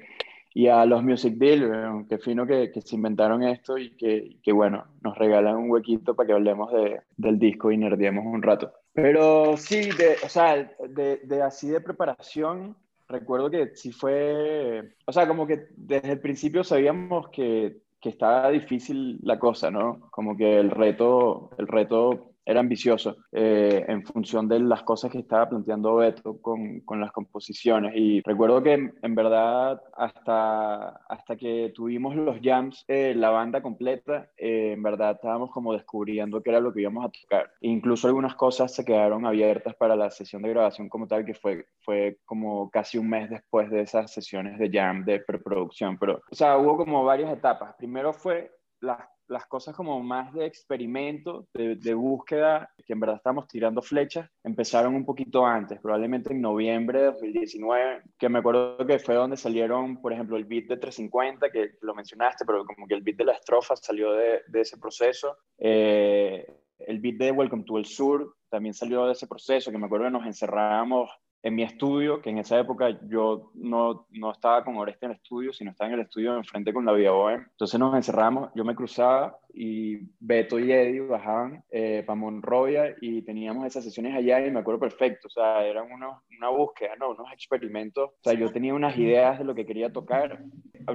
y 0.53 0.67
a 0.67 0.85
los 0.85 1.03
Music 1.03 1.35
Deal, 1.35 2.05
qué 2.09 2.17
fino 2.17 2.45
que, 2.45 2.71
que, 2.71 2.81
se 2.81 2.95
inventaron 2.95 3.43
esto 3.43 3.77
y 3.77 3.95
que, 3.95 4.37
que, 4.43 4.51
bueno, 4.51 4.85
nos 5.01 5.17
regalan 5.17 5.55
un 5.55 5.71
huequito 5.71 6.13
para 6.13 6.27
que 6.27 6.33
hablemos 6.33 6.71
de, 6.73 7.01
del 7.15 7.39
disco 7.39 7.71
y 7.71 7.77
nerdiemos 7.77 8.25
un 8.25 8.41
rato. 8.41 8.73
Pero 8.93 9.55
sí, 9.57 9.89
de, 9.91 10.17
o 10.23 10.29
sea, 10.29 10.69
de, 10.89 11.21
de, 11.23 11.41
así 11.41 11.69
de 11.69 11.79
preparación, 11.81 12.75
recuerdo 13.07 13.49
que 13.49 13.75
sí 13.75 13.91
fue, 13.91 14.95
o 15.05 15.13
sea, 15.13 15.27
como 15.27 15.47
que 15.47 15.67
desde 15.75 16.11
el 16.11 16.19
principio 16.19 16.63
sabíamos 16.63 17.29
que, 17.29 17.77
que 18.01 18.09
estaba 18.09 18.49
difícil 18.49 19.19
la 19.23 19.39
cosa, 19.39 19.71
¿no? 19.71 20.09
Como 20.11 20.35
que 20.35 20.57
el 20.59 20.71
reto, 20.71 21.51
el 21.57 21.67
reto 21.67 22.30
era 22.45 22.59
ambicioso 22.59 23.17
eh, 23.31 23.85
en 23.87 24.03
función 24.03 24.47
de 24.47 24.59
las 24.59 24.83
cosas 24.83 25.11
que 25.11 25.19
estaba 25.19 25.49
planteando 25.49 25.95
Beto 25.95 26.41
con, 26.41 26.81
con 26.81 26.99
las 26.99 27.11
composiciones. 27.11 27.93
Y 27.95 28.21
recuerdo 28.21 28.63
que 28.63 28.73
en 29.01 29.15
verdad 29.15 29.81
hasta, 29.93 30.89
hasta 31.07 31.35
que 31.35 31.71
tuvimos 31.75 32.15
los 32.15 32.39
jams, 32.41 32.83
eh, 32.87 33.13
la 33.15 33.29
banda 33.29 33.61
completa, 33.61 34.29
eh, 34.37 34.73
en 34.73 34.83
verdad 34.83 35.11
estábamos 35.11 35.51
como 35.51 35.73
descubriendo 35.73 36.41
qué 36.41 36.49
era 36.49 36.59
lo 36.59 36.73
que 36.73 36.81
íbamos 36.81 37.05
a 37.05 37.09
tocar. 37.09 37.51
incluso 37.61 38.07
algunas 38.07 38.35
cosas 38.35 38.73
se 38.73 38.85
quedaron 38.85 39.25
abiertas 39.25 39.75
para 39.75 39.95
la 39.95 40.09
sesión 40.09 40.41
de 40.41 40.49
grabación 40.49 40.89
como 40.89 41.07
tal, 41.07 41.25
que 41.25 41.33
fue, 41.33 41.67
fue 41.79 42.17
como 42.25 42.69
casi 42.69 42.97
un 42.97 43.09
mes 43.09 43.29
después 43.29 43.69
de 43.69 43.81
esas 43.81 44.11
sesiones 44.11 44.57
de 44.57 44.69
jam, 44.69 45.05
de 45.05 45.19
preproducción. 45.19 45.97
Pero, 45.97 46.21
o 46.29 46.35
sea, 46.35 46.57
hubo 46.57 46.77
como 46.77 47.03
varias 47.03 47.31
etapas. 47.31 47.75
Primero 47.77 48.13
fue 48.13 48.51
las 48.81 48.99
las 49.31 49.47
cosas 49.47 49.73
como 49.73 49.99
más 50.03 50.33
de 50.33 50.45
experimento, 50.45 51.47
de, 51.53 51.93
búsqueda, 51.93 52.69
que 52.85 52.93
en 52.93 52.99
verdad 52.99 53.15
estamos 53.15 53.47
tirando 53.47 53.81
flechas, 53.81 54.29
empezaron 54.43 54.93
un 54.93 55.05
poquito 55.05 55.45
antes, 55.45 55.79
probablemente 55.79 56.33
en 56.33 56.41
noviembre 56.41 56.99
de 56.99 57.05
2019, 57.05 58.03
que 58.19 58.29
me 58.29 58.39
acuerdo 58.39 58.85
que 58.85 58.99
fue 58.99 59.15
donde 59.15 59.37
salieron, 59.37 60.01
por 60.01 60.13
ejemplo, 60.13 60.37
el 60.37 60.45
beat 60.45 60.65
de 60.65 60.77
350, 60.77 61.49
que 61.49 61.71
lo 61.81 61.95
mencionaste, 61.95 62.45
pero 62.45 62.65
como 62.65 62.85
que 62.87 62.93
el 62.93 63.01
beat 63.01 63.17
de 63.17 63.25
la 63.25 63.33
estrofa 63.33 63.75
salió 63.75 64.11
de, 64.11 64.41
ese 64.53 64.77
proceso. 64.77 65.37
Eh, 65.57 66.45
el 66.79 66.99
beat 66.99 67.15
de 67.15 67.31
Welcome 67.31 67.63
to 67.63 67.77
el 67.77 67.85
Sur 67.85 68.35
también 68.49 68.73
salió 68.73 69.05
de 69.05 69.13
ese 69.13 69.27
proceso, 69.27 69.71
que 69.71 69.77
me 69.77 69.85
acuerdo 69.85 70.05
que 70.05 70.11
nos 70.11 70.25
encerrábamos 70.25 71.09
en 71.43 71.55
mi 71.55 71.63
estudio, 71.63 72.21
que 72.21 72.29
en 72.29 72.37
esa 72.37 72.59
época 72.59 72.99
yo 73.07 73.51
no, 73.55 74.05
no 74.11 74.31
estaba 74.31 74.63
con 74.63 74.77
Oreste 74.77 75.05
en 75.05 75.11
el 75.11 75.17
estudio, 75.17 75.53
sino 75.53 75.71
estaba 75.71 75.89
en 75.89 75.95
el 75.95 76.05
estudio 76.05 76.35
enfrente 76.37 76.73
con 76.73 76.85
la 76.85 76.93
Vía 76.93 77.11
Bohem. 77.11 77.41
Entonces 77.51 77.79
nos 77.79 77.95
encerramos, 77.95 78.51
yo 78.53 78.63
me 78.63 78.75
cruzaba 78.75 79.37
y 79.53 79.99
Beto 80.19 80.59
y 80.59 80.71
Eddie 80.71 81.01
bajaban 81.01 81.63
eh, 81.71 82.03
para 82.05 82.15
Monrovia 82.15 82.95
y 83.01 83.21
teníamos 83.21 83.65
esas 83.65 83.83
sesiones 83.83 84.15
allá 84.15 84.45
y 84.45 84.51
me 84.51 84.59
acuerdo 84.59 84.79
perfecto, 84.79 85.27
o 85.27 85.31
sea, 85.31 85.65
eran 85.65 85.91
unos, 85.91 86.17
una 86.37 86.49
búsqueda, 86.49 86.95
¿no? 86.99 87.11
unos 87.11 87.31
experimentos, 87.33 88.09
o 88.09 88.23
sea, 88.23 88.33
yo 88.33 88.51
tenía 88.51 88.73
unas 88.73 88.97
ideas 88.97 89.39
de 89.39 89.45
lo 89.45 89.55
que 89.55 89.65
quería 89.65 89.91
tocar, 89.91 90.43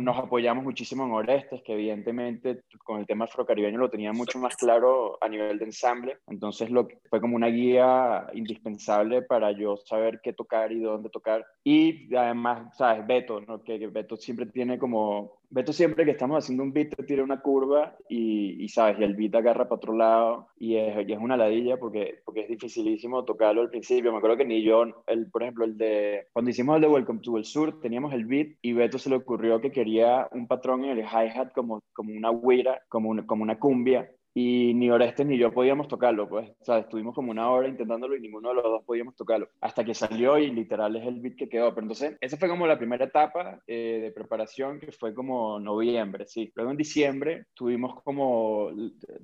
nos 0.00 0.18
apoyamos 0.18 0.64
muchísimo 0.64 1.04
en 1.04 1.12
Orestes, 1.12 1.62
que 1.62 1.74
evidentemente 1.74 2.62
con 2.84 3.00
el 3.00 3.06
tema 3.06 3.26
afrocaribeño 3.26 3.78
lo 3.78 3.90
tenía 3.90 4.12
mucho 4.12 4.38
más 4.38 4.56
claro 4.56 5.18
a 5.20 5.28
nivel 5.28 5.58
de 5.58 5.66
ensamble, 5.66 6.18
entonces 6.26 6.70
lo, 6.70 6.88
fue 7.08 7.20
como 7.20 7.36
una 7.36 7.48
guía 7.48 8.26
indispensable 8.34 9.22
para 9.22 9.52
yo 9.52 9.76
saber 9.76 10.20
qué 10.22 10.32
tocar 10.32 10.72
y 10.72 10.80
dónde 10.80 11.10
tocar, 11.10 11.44
y 11.64 12.14
además, 12.14 12.76
¿sabes? 12.76 13.06
Beto, 13.06 13.40
¿no? 13.40 13.62
que, 13.62 13.78
que 13.78 13.88
Beto 13.88 14.16
siempre 14.16 14.46
tiene 14.46 14.78
como 14.78 15.36
Beto 15.48 15.72
siempre 15.72 16.04
que 16.04 16.10
estamos 16.10 16.38
haciendo 16.38 16.62
un 16.62 16.72
beat 16.72 16.94
te 16.94 17.02
tira 17.04 17.22
una 17.22 17.40
curva 17.40 17.96
y, 18.08 18.62
y 18.62 18.68
sabes, 18.68 18.98
y 18.98 19.04
el 19.04 19.14
beat 19.14 19.34
agarra 19.34 19.64
para 19.64 19.76
otro 19.76 19.94
lado 19.94 20.48
y 20.58 20.76
es, 20.76 21.08
y 21.08 21.12
es, 21.12 21.18
una 21.18 21.36
ladilla 21.36 21.78
porque, 21.78 22.20
porque 22.24 22.40
es 22.40 22.48
dificilísimo 22.48 23.24
tocarlo 23.24 23.62
al 23.62 23.70
principio. 23.70 24.10
Me 24.10 24.18
acuerdo 24.18 24.36
que 24.36 24.44
ni 24.44 24.62
yo, 24.62 24.84
el, 25.06 25.30
por 25.30 25.42
ejemplo, 25.42 25.64
el 25.64 25.78
de, 25.78 26.26
cuando 26.32 26.50
hicimos 26.50 26.76
el 26.76 26.82
de 26.82 26.88
Welcome 26.88 27.20
to 27.20 27.36
el 27.36 27.44
Sur, 27.44 27.80
teníamos 27.80 28.12
el 28.12 28.26
beat 28.26 28.56
y 28.62 28.72
Beto 28.72 28.98
se 28.98 29.10
le 29.10 29.16
ocurrió 29.16 29.60
que 29.60 29.70
quería 29.70 30.28
un 30.32 30.46
patrón 30.46 30.84
en 30.84 30.98
el 30.98 31.04
hi-hat 31.04 31.52
como, 31.52 31.80
como 31.92 32.12
una 32.12 32.30
huira, 32.30 32.82
como 32.88 33.10
una, 33.10 33.26
como 33.26 33.42
una 33.42 33.58
cumbia 33.58 34.10
y 34.38 34.74
ni 34.74 34.90
Orestes 34.90 35.26
ni 35.26 35.38
yo 35.38 35.50
podíamos 35.50 35.88
tocarlo, 35.88 36.28
pues, 36.28 36.50
o 36.60 36.64
sea, 36.66 36.80
estuvimos 36.80 37.14
como 37.14 37.30
una 37.30 37.50
hora 37.50 37.68
intentándolo 37.68 38.14
y 38.14 38.20
ninguno 38.20 38.50
de 38.50 38.56
los 38.56 38.64
dos 38.64 38.84
podíamos 38.84 39.16
tocarlo, 39.16 39.48
hasta 39.62 39.82
que 39.82 39.94
salió 39.94 40.36
y 40.36 40.50
literal 40.50 40.94
es 40.94 41.06
el 41.06 41.20
beat 41.20 41.36
que 41.36 41.48
quedó, 41.48 41.70
pero 41.70 41.86
entonces, 41.86 42.18
esa 42.20 42.36
fue 42.36 42.46
como 42.46 42.66
la 42.66 42.76
primera 42.76 43.06
etapa 43.06 43.62
eh, 43.66 43.98
de 44.02 44.12
preparación, 44.12 44.78
que 44.78 44.92
fue 44.92 45.14
como 45.14 45.58
noviembre, 45.58 46.26
sí, 46.26 46.52
luego 46.54 46.70
en 46.70 46.76
diciembre 46.76 47.46
tuvimos 47.54 48.02
como, 48.02 48.64
o 48.64 48.74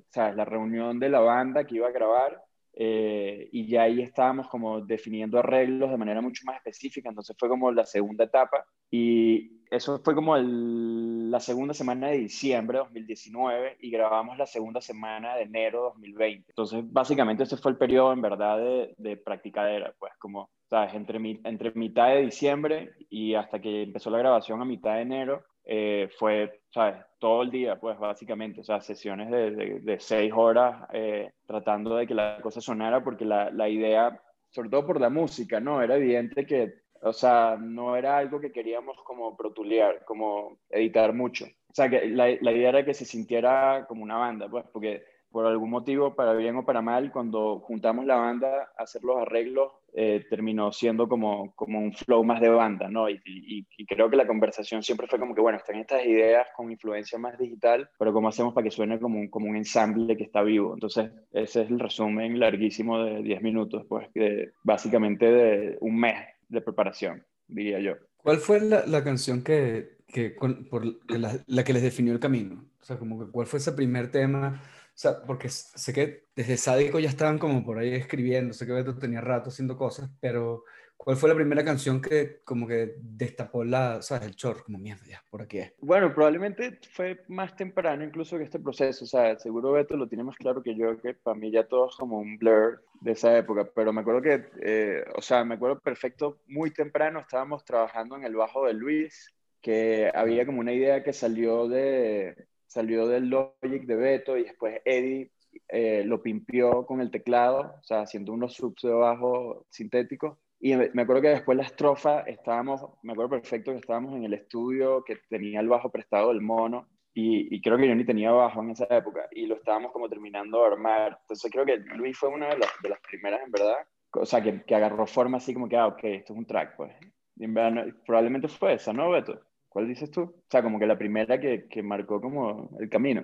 sea, 0.09 0.33
la 0.33 0.45
reunión 0.45 0.99
de 0.99 1.09
la 1.09 1.19
banda 1.19 1.63
que 1.63 1.75
iba 1.75 1.89
a 1.89 1.91
grabar, 1.91 2.41
eh, 2.75 3.49
y 3.51 3.67
ya 3.67 3.83
ahí 3.83 4.01
estábamos 4.01 4.47
como 4.47 4.81
definiendo 4.81 5.37
arreglos 5.37 5.91
de 5.91 5.97
manera 5.97 6.21
mucho 6.21 6.43
más 6.45 6.57
específica, 6.57 7.09
entonces 7.09 7.35
fue 7.39 7.49
como 7.49 7.71
la 7.71 7.85
segunda 7.85 8.23
etapa 8.23 8.65
y 8.89 9.63
eso 9.69 9.99
fue 10.03 10.13
como 10.15 10.37
la 10.37 11.39
segunda 11.39 11.73
semana 11.73 12.07
de 12.07 12.19
diciembre 12.19 12.77
de 12.77 12.83
2019 12.83 13.77
y 13.79 13.89
grabamos 13.89 14.37
la 14.37 14.45
segunda 14.45 14.81
semana 14.81 15.35
de 15.35 15.43
enero 15.43 15.79
de 15.79 15.83
2020. 15.85 16.45
Entonces 16.49 16.83
básicamente 16.91 17.43
ese 17.43 17.57
fue 17.57 17.71
el 17.71 17.77
periodo 17.77 18.13
en 18.13 18.21
verdad 18.21 18.57
de, 18.57 18.93
de 18.97 19.17
practicadera, 19.17 19.93
pues 19.97 20.13
como, 20.19 20.49
sabes, 20.69 20.93
entre, 20.93 21.19
entre 21.43 21.71
mitad 21.73 22.09
de 22.09 22.21
diciembre 22.21 22.91
y 23.09 23.35
hasta 23.35 23.59
que 23.59 23.83
empezó 23.83 24.09
la 24.09 24.19
grabación 24.19 24.61
a 24.61 24.65
mitad 24.65 24.95
de 24.95 25.01
enero, 25.01 25.43
eh, 25.65 26.09
fue, 26.17 26.61
¿sabes? 26.69 26.97
Todo 27.19 27.43
el 27.43 27.51
día, 27.51 27.79
pues 27.79 27.97
básicamente, 27.97 28.61
o 28.61 28.63
sea, 28.63 28.81
sesiones 28.81 29.31
de, 29.31 29.79
de, 29.79 29.99
seis 29.99 30.31
horas 30.35 30.87
eh, 30.91 31.31
tratando 31.45 31.95
de 31.95 32.05
que 32.05 32.13
la 32.13 32.39
cosa 32.41 32.59
sonara, 32.59 33.03
porque 33.03 33.25
la, 33.25 33.49
la, 33.51 33.69
idea, 33.69 34.21
sobre 34.49 34.69
todo 34.69 34.85
por 34.85 34.99
la 34.99 35.09
música, 35.09 35.59
¿no? 35.59 35.81
Era 35.81 35.95
evidente 35.95 36.45
que, 36.45 36.73
o 37.01 37.13
sea, 37.13 37.57
no 37.59 37.95
era 37.95 38.17
algo 38.17 38.41
que 38.41 38.51
queríamos 38.51 38.97
como 39.03 39.37
protulear, 39.37 40.03
como 40.05 40.59
editar 40.69 41.13
mucho. 41.13 41.45
O 41.45 41.73
sea, 41.73 41.89
que 41.89 42.07
la, 42.07 42.27
la 42.41 42.51
idea 42.51 42.69
era 42.69 42.85
que 42.85 42.93
se 42.93 43.05
sintiera 43.05 43.85
como 43.87 44.03
una 44.03 44.17
banda, 44.17 44.49
pues, 44.49 44.65
porque 44.71 45.03
por 45.33 45.47
algún 45.47 45.71
motivo, 45.71 46.15
para 46.15 46.33
bien 46.33 46.55
o 46.57 46.63
para 46.63 46.83
mal, 46.83 47.11
cuando 47.11 47.59
juntamos 47.59 48.05
la 48.05 48.17
banda 48.17 48.71
a 48.77 48.83
hacer 48.83 49.03
los 49.03 49.17
arreglos, 49.17 49.71
eh, 49.91 50.23
terminó 50.29 50.71
siendo 50.71 51.09
como, 51.09 51.55
como 51.55 51.79
un 51.79 51.91
flow 51.91 52.23
más 52.23 52.39
de 52.39 52.49
banda, 52.49 52.87
¿no? 52.87 53.09
Y, 53.09 53.19
y, 53.25 53.85
creo 53.87 54.11
que 54.11 54.15
la 54.15 54.27
conversación 54.27 54.83
siempre 54.83 55.07
fue 55.07 55.19
como 55.19 55.33
que, 55.33 55.41
bueno, 55.41 55.57
están 55.57 55.77
estas 55.77 56.05
ideas 56.05 56.47
con 56.55 56.71
influencia 56.71 57.17
más 57.17 57.35
digital, 57.39 57.89
pero 57.97 58.13
¿cómo 58.13 58.27
hacemos 58.27 58.53
para 58.53 58.63
que 58.63 58.71
suene 58.71 58.99
como 58.99 59.19
un, 59.19 59.27
como 59.27 59.49
un 59.49 59.55
ensamble 59.55 60.15
que 60.15 60.23
está 60.23 60.43
vivo? 60.43 60.75
Entonces, 60.75 61.11
ese 61.31 61.63
es 61.63 61.69
el 61.69 61.79
resumen 61.79 62.39
larguísimo 62.39 63.03
de 63.03 63.23
10 63.23 63.41
minutos, 63.41 63.85
pues, 63.89 64.07
de, 64.13 64.51
básicamente 64.61 65.25
de 65.25 65.77
un 65.81 65.99
mes 65.99 66.15
de 66.47 66.61
preparación, 66.61 67.25
diría 67.47 67.79
yo. 67.79 67.93
¿Cuál 68.17 68.37
fue 68.37 68.61
la, 68.61 68.85
la 68.85 69.03
canción 69.03 69.43
que, 69.43 69.97
que 70.07 70.29
por 70.69 70.85
la, 71.09 71.39
la, 71.47 71.63
que 71.63 71.73
les 71.73 71.81
definió 71.81 72.13
el 72.13 72.19
camino? 72.19 72.63
O 72.81 72.85
sea, 72.85 72.97
como 72.97 73.19
que, 73.19 73.31
¿cuál 73.31 73.47
fue 73.47 73.59
ese 73.59 73.71
primer 73.71 74.11
tema? 74.11 74.61
O 74.93 74.95
sea, 74.95 75.23
porque 75.23 75.49
sé 75.49 75.91
que 75.91 76.25
desde 76.35 76.55
Sádico 76.55 76.99
ya 76.99 77.09
estaban 77.09 77.39
como 77.39 77.65
por 77.65 77.79
ahí 77.79 77.95
escribiendo, 77.95 78.53
sé 78.53 78.67
que 78.67 78.73
Beto 78.73 78.95
tenía 78.95 79.21
rato 79.21 79.49
haciendo 79.49 79.75
cosas, 79.75 80.11
pero 80.19 80.65
¿cuál 80.95 81.17
fue 81.17 81.29
la 81.29 81.35
primera 81.35 81.65
canción 81.65 81.99
que 81.99 82.41
como 82.43 82.67
que 82.67 82.93
destapó 82.99 83.63
la, 83.63 84.03
sabes, 84.03 84.27
el 84.27 84.35
chorro? 84.35 84.63
Como 84.63 84.77
mierda, 84.77 85.03
ya, 85.07 85.23
por 85.31 85.41
aquí 85.41 85.57
es. 85.57 85.73
Bueno, 85.79 86.13
probablemente 86.13 86.79
fue 86.91 87.23
más 87.27 87.55
temprano 87.55 88.03
incluso 88.03 88.37
que 88.37 88.43
este 88.43 88.59
proceso, 88.59 89.05
o 89.05 89.07
sea, 89.07 89.37
seguro 89.39 89.71
Beto 89.71 89.97
lo 89.97 90.07
tiene 90.07 90.23
más 90.23 90.37
claro 90.37 90.61
que 90.61 90.75
yo, 90.75 91.01
que 91.01 91.15
para 91.15 91.35
mí 91.35 91.51
ya 91.51 91.67
todo 91.67 91.89
es 91.89 91.95
como 91.95 92.19
un 92.19 92.37
blur 92.37 92.83
de 93.01 93.13
esa 93.13 93.35
época, 93.35 93.67
pero 93.73 93.91
me 93.91 94.01
acuerdo 94.01 94.21
que, 94.21 94.45
eh, 94.61 95.03
o 95.15 95.23
sea, 95.23 95.43
me 95.43 95.55
acuerdo 95.55 95.79
perfecto, 95.79 96.37
muy 96.45 96.69
temprano 96.69 97.19
estábamos 97.19 97.65
trabajando 97.65 98.15
en 98.15 98.25
el 98.25 98.35
bajo 98.35 98.67
de 98.67 98.73
Luis, 98.73 99.33
que 99.59 100.11
había 100.13 100.45
como 100.45 100.59
una 100.59 100.73
idea 100.73 101.03
que 101.03 101.13
salió 101.13 101.67
de, 101.67 102.35
salió 102.73 103.07
del 103.07 103.29
Logic 103.29 103.85
de 103.85 103.95
Beto 103.95 104.37
y 104.37 104.43
después 104.43 104.81
Eddie 104.83 105.31
eh, 105.69 106.03
lo 106.05 106.21
pimpió 106.21 106.85
con 106.85 107.01
el 107.01 107.11
teclado, 107.11 107.75
o 107.79 107.83
sea, 107.83 108.01
haciendo 108.01 108.33
unos 108.33 108.53
subs 108.55 108.81
de 108.81 108.91
bajo 108.93 109.65
sintéticos. 109.69 110.37
Y 110.59 110.75
me 110.75 111.01
acuerdo 111.01 111.21
que 111.21 111.29
después 111.29 111.57
la 111.57 111.65
estrofa 111.65 112.21
estábamos, 112.21 112.81
me 113.01 113.11
acuerdo 113.11 113.31
perfecto 113.31 113.71
que 113.71 113.79
estábamos 113.79 114.15
en 114.15 114.23
el 114.23 114.33
estudio 114.33 115.03
que 115.03 115.17
tenía 115.29 115.59
el 115.59 115.67
bajo 115.67 115.91
prestado 115.91 116.29
del 116.29 116.41
mono 116.41 116.87
y, 117.13 117.61
creo 117.61 117.77
que 117.77 117.87
yo 117.87 117.95
ni 117.95 118.05
tenía 118.05 118.31
bajo 118.31 118.63
en 118.63 118.71
esa 118.71 118.85
época 118.89 119.27
y 119.31 119.45
lo 119.45 119.55
estábamos 119.55 119.91
como 119.91 120.09
terminando 120.09 120.59
de 120.61 120.67
armar. 120.67 121.17
Entonces 121.21 121.51
creo 121.51 121.65
que 121.65 121.77
Luis 121.95 122.17
fue 122.17 122.29
una 122.29 122.47
de 122.47 122.57
las, 122.57 122.71
de 122.81 122.89
las 122.89 122.99
primeras 123.01 123.41
en 123.43 123.51
verdad, 123.51 123.77
o 124.13 124.25
sea, 124.25 124.41
que, 124.41 124.63
que, 124.63 124.75
agarró 124.75 125.05
forma 125.05 125.37
así 125.37 125.53
como 125.53 125.67
que, 125.67 125.77
ah, 125.77 125.87
ok, 125.87 126.03
esto 126.03 126.33
es 126.33 126.39
un 126.39 126.45
track, 126.45 126.75
pues. 126.77 126.93
Y 127.35 127.45
en 127.45 127.53
verdad, 127.53 127.87
probablemente 128.05 128.47
fue 128.47 128.75
esa, 128.75 128.93
¿no, 128.93 129.09
Beto? 129.09 129.41
¿Cuál 129.73 129.87
dices 129.87 130.11
tú? 130.11 130.21
O 130.21 130.45
sea, 130.47 130.61
como 130.61 130.77
que 130.77 130.85
la 130.85 130.97
primera 130.97 131.39
que, 131.39 131.67
que 131.67 131.81
marcó 131.81 132.21
como 132.21 132.69
el 132.79 132.89
camino. 132.89 133.23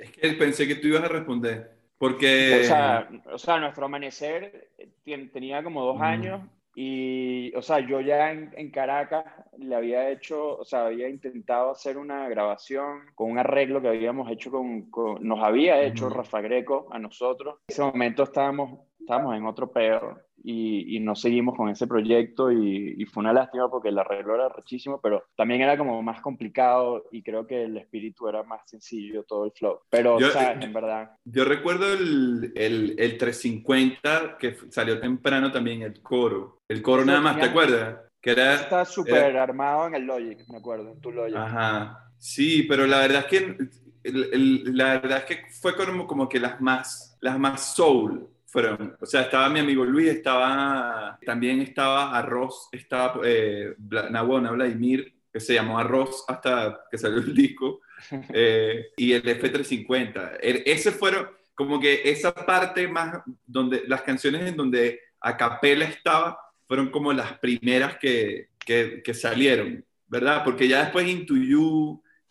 Es 0.00 0.12
que 0.12 0.32
pensé 0.34 0.68
que 0.68 0.76
tú 0.76 0.86
ibas 0.86 1.02
a 1.02 1.08
responder. 1.08 1.72
Porque. 1.98 2.60
O 2.60 2.64
sea, 2.64 3.08
o 3.32 3.38
sea 3.38 3.58
nuestro 3.58 3.86
amanecer 3.86 4.70
tenía 5.04 5.64
como 5.64 5.84
dos 5.84 6.00
años 6.00 6.40
y, 6.74 7.52
o 7.54 7.62
sea, 7.62 7.80
yo 7.80 8.00
ya 8.00 8.30
en, 8.30 8.50
en, 8.56 8.70
Caracas 8.70 9.24
le 9.58 9.74
había 9.74 10.08
hecho, 10.08 10.56
o 10.58 10.64
sea, 10.64 10.86
había 10.86 11.08
intentado 11.08 11.70
hacer 11.70 11.98
una 11.98 12.28
grabación 12.28 13.00
con 13.14 13.30
un 13.32 13.38
arreglo 13.38 13.82
que 13.82 13.88
habíamos 13.88 14.30
hecho 14.30 14.50
con, 14.50 14.88
nos 15.20 15.40
había 15.42 15.82
hecho 15.82 16.08
Rafa 16.08 16.40
Greco 16.40 16.86
a 16.90 16.98
nosotros. 16.98 17.56
En 17.68 17.72
ese 17.72 17.82
momento 17.82 18.22
estábamos, 18.22 18.80
estábamos 18.98 19.36
en 19.36 19.46
otro 19.46 19.70
pedo 19.70 20.18
y, 20.44 20.96
y 20.96 21.00
no 21.00 21.14
seguimos 21.14 21.56
con 21.56 21.68
ese 21.68 21.86
proyecto 21.86 22.50
y, 22.50 22.94
y, 22.98 23.04
fue 23.06 23.22
una 23.22 23.32
lástima 23.32 23.70
porque 23.70 23.90
el 23.90 23.98
arreglo 23.98 24.34
era 24.34 24.48
rechísimo, 24.48 25.00
pero 25.00 25.24
también 25.36 25.60
era 25.60 25.78
como 25.78 26.02
más 26.02 26.20
complicado 26.20 27.04
y 27.12 27.22
creo 27.22 27.46
que 27.46 27.64
el 27.64 27.76
espíritu 27.76 28.28
era 28.28 28.42
más 28.42 28.62
sencillo, 28.66 29.24
todo 29.24 29.44
el 29.44 29.52
flow. 29.52 29.80
Pero, 29.88 30.16
o 30.16 30.20
sea, 30.20 30.52
en 30.52 30.72
verdad. 30.72 31.12
Yo 31.24 31.44
recuerdo 31.44 31.92
el, 31.92 32.52
el, 32.56 32.94
el 32.98 33.18
350 33.18 34.36
que 34.38 34.56
salió 34.70 35.00
temprano 35.00 35.52
también, 35.52 35.82
el 35.82 36.02
coro. 36.02 36.60
El 36.68 36.82
coro 36.82 37.04
nada 37.04 37.20
más, 37.20 37.38
¿te 37.38 37.46
acuerdas? 37.46 37.98
Que 38.20 38.30
era, 38.30 38.54
Está 38.54 38.84
súper 38.84 39.36
armado 39.36 39.86
en 39.88 39.94
el 39.94 40.04
Logic, 40.04 40.44
me 40.48 40.58
acuerdo, 40.58 40.92
en 40.92 41.00
tu 41.00 41.10
Logic. 41.10 41.36
Ajá. 41.36 42.10
Sí, 42.18 42.62
pero 42.64 42.86
la 42.86 43.00
verdad 43.00 43.24
es 43.24 43.26
que 43.26 43.56
la 44.04 45.00
verdad 45.00 45.18
es 45.18 45.24
que 45.24 45.42
fue 45.60 45.76
como, 45.76 46.06
como 46.06 46.28
que 46.28 46.40
las 46.40 46.60
más, 46.60 47.16
las 47.20 47.38
más 47.38 47.74
soul 47.74 48.28
fueron, 48.52 48.94
o 49.00 49.06
sea, 49.06 49.22
estaba 49.22 49.48
mi 49.48 49.60
amigo 49.60 49.82
Luis, 49.82 50.08
estaba, 50.08 51.18
también 51.24 51.62
estaba 51.62 52.14
Arroz, 52.16 52.68
estaba 52.70 53.18
eh, 53.24 53.74
Vladimir, 53.78 55.14
que 55.32 55.40
se 55.40 55.54
llamó 55.54 55.78
Arroz 55.78 56.26
hasta 56.28 56.84
que 56.90 56.98
salió 56.98 57.16
el 57.20 57.34
disco, 57.34 57.80
eh, 58.34 58.88
y 58.94 59.12
el 59.14 59.22
F350. 59.22 60.38
Er, 60.42 60.62
ese 60.66 60.92
fueron, 60.92 61.28
como 61.54 61.80
que 61.80 62.02
esa 62.04 62.34
parte 62.34 62.86
más, 62.88 63.22
donde 63.46 63.84
las 63.86 64.02
canciones 64.02 64.42
en 64.42 64.54
donde 64.54 65.00
a 65.18 65.34
capela 65.34 65.86
estaba, 65.86 66.38
fueron 66.68 66.90
como 66.90 67.10
las 67.14 67.38
primeras 67.38 67.96
que, 67.96 68.48
que, 68.58 69.00
que 69.02 69.14
salieron, 69.14 69.82
¿verdad? 70.08 70.44
Porque 70.44 70.68
ya 70.68 70.82
después 70.82 71.08
y, 71.08 71.24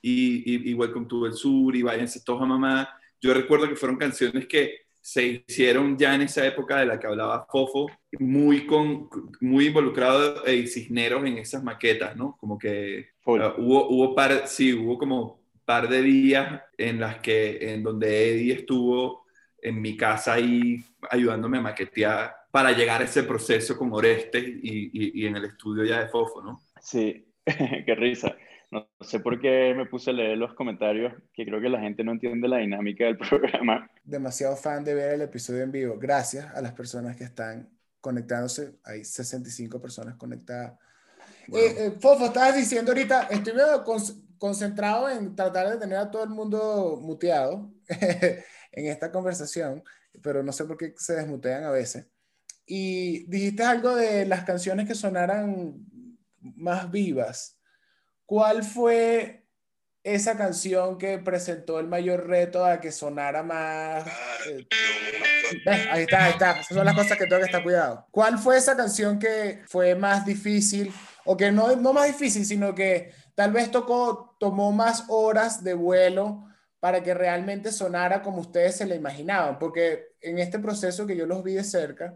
y, 0.03 0.69
y 0.69 0.73
Welcome 0.75 1.07
to 1.07 1.25
el 1.25 1.33
Sur 1.33 1.75
y 1.75 1.81
Váyanse 1.81 2.23
todos 2.23 2.43
a 2.43 2.45
mamá, 2.45 2.89
yo 3.19 3.33
recuerdo 3.33 3.67
que 3.67 3.75
fueron 3.75 3.97
canciones 3.97 4.45
que 4.45 4.81
se 5.01 5.43
hicieron 5.47 5.97
ya 5.97 6.13
en 6.13 6.21
esa 6.21 6.45
época 6.45 6.79
de 6.79 6.85
la 6.85 6.99
que 6.99 7.07
hablaba 7.07 7.47
Fofo, 7.49 7.89
muy, 8.19 8.65
con, 8.65 9.09
muy 9.39 9.67
involucrado 9.67 10.47
y 10.47 10.67
Cisneros 10.67 11.25
en 11.25 11.39
esas 11.39 11.63
maquetas, 11.63 12.15
¿no? 12.15 12.37
Como 12.39 12.57
que 12.57 13.09
uh, 13.25 13.31
hubo, 13.57 13.89
hubo 13.89 14.15
par, 14.15 14.47
sí, 14.47 14.73
hubo 14.73 14.97
como 14.97 15.41
par 15.65 15.89
de 15.89 16.01
días 16.01 16.61
en 16.77 16.99
las 16.99 17.17
que, 17.17 17.73
en 17.73 17.83
donde 17.83 18.31
Eddie 18.31 18.53
estuvo 18.53 19.25
en 19.61 19.81
mi 19.81 19.97
casa 19.97 20.33
ahí 20.33 20.83
ayudándome 21.09 21.57
a 21.57 21.61
maquetear 21.61 22.35
para 22.51 22.71
llegar 22.71 23.01
a 23.01 23.05
ese 23.05 23.23
proceso 23.23 23.77
con 23.77 23.93
Orestes 23.93 24.43
y, 24.43 25.21
y 25.21 25.25
en 25.25 25.37
el 25.37 25.45
estudio 25.45 25.83
ya 25.83 25.99
de 25.99 26.09
Fofo, 26.09 26.41
¿no? 26.41 26.61
Sí, 26.79 27.25
qué 27.85 27.95
risa. 27.95 28.35
No 28.71 28.87
sé 29.01 29.19
por 29.19 29.39
qué 29.39 29.73
me 29.75 29.85
puse 29.85 30.11
a 30.11 30.13
leer 30.13 30.37
los 30.37 30.53
comentarios, 30.53 31.13
que 31.33 31.45
creo 31.45 31.59
que 31.59 31.67
la 31.67 31.81
gente 31.81 32.05
no 32.05 32.13
entiende 32.13 32.47
la 32.47 32.57
dinámica 32.57 33.03
del 33.03 33.17
programa. 33.29 33.91
Demasiado 34.03 34.55
fan 34.55 34.83
de 34.83 34.95
ver 34.95 35.13
el 35.13 35.21
episodio 35.21 35.61
en 35.61 35.71
vivo. 35.71 35.97
Gracias 35.99 36.45
a 36.55 36.61
las 36.61 36.71
personas 36.71 37.17
que 37.17 37.25
están 37.25 37.69
conectándose. 37.99 38.77
Hay 38.85 39.03
65 39.03 39.81
personas 39.81 40.15
conectadas. 40.15 40.79
Eh, 41.49 41.75
eh, 41.77 41.91
Fofo, 41.99 42.25
estabas 42.25 42.55
diciendo 42.55 42.91
ahorita, 42.91 43.23
estoy 43.23 43.53
concentrado 44.37 45.09
en 45.09 45.35
tratar 45.35 45.69
de 45.69 45.77
tener 45.77 45.97
a 45.97 46.09
todo 46.09 46.23
el 46.23 46.29
mundo 46.29 46.97
muteado 47.01 47.71
en 47.89 48.85
esta 48.87 49.11
conversación, 49.11 49.83
pero 50.23 50.43
no 50.43 50.51
sé 50.53 50.63
por 50.63 50.77
qué 50.77 50.93
se 50.97 51.15
desmutean 51.15 51.65
a 51.65 51.71
veces. 51.71 52.07
Y 52.65 53.25
dijiste 53.29 53.63
algo 53.63 53.95
de 53.95 54.25
las 54.25 54.45
canciones 54.45 54.87
que 54.87 54.95
sonaran 54.95 55.75
más 56.39 56.89
vivas. 56.89 57.60
¿Cuál 58.31 58.63
fue 58.63 59.45
esa 60.03 60.37
canción 60.37 60.97
que 60.97 61.17
presentó 61.17 61.81
el 61.81 61.87
mayor 61.87 62.27
reto 62.27 62.63
a 62.63 62.79
que 62.79 62.89
sonara 62.89 63.43
más? 63.43 64.07
Eh, 64.47 64.65
ahí 65.91 66.03
está, 66.03 66.23
ahí 66.23 66.31
está. 66.31 66.63
Son 66.63 66.85
las 66.85 66.95
cosas 66.95 67.17
que 67.17 67.25
tengo 67.25 67.41
que 67.41 67.47
estar 67.47 67.61
cuidado. 67.61 68.07
¿Cuál 68.09 68.39
fue 68.39 68.55
esa 68.55 68.77
canción 68.77 69.19
que 69.19 69.63
fue 69.67 69.95
más 69.95 70.25
difícil? 70.25 70.93
O 71.25 71.35
que 71.35 71.51
no, 71.51 71.75
no 71.75 71.91
más 71.91 72.07
difícil, 72.07 72.45
sino 72.45 72.73
que 72.73 73.11
tal 73.35 73.51
vez 73.51 73.69
tocó, 73.69 74.37
tomó 74.39 74.71
más 74.71 75.03
horas 75.09 75.61
de 75.61 75.73
vuelo 75.73 76.45
para 76.79 77.03
que 77.03 77.13
realmente 77.13 77.73
sonara 77.73 78.21
como 78.21 78.39
ustedes 78.39 78.77
se 78.77 78.85
la 78.85 78.95
imaginaban. 78.95 79.59
Porque 79.59 80.15
en 80.21 80.39
este 80.39 80.57
proceso 80.57 81.05
que 81.05 81.17
yo 81.17 81.25
los 81.25 81.43
vi 81.43 81.55
de 81.55 81.65
cerca, 81.65 82.15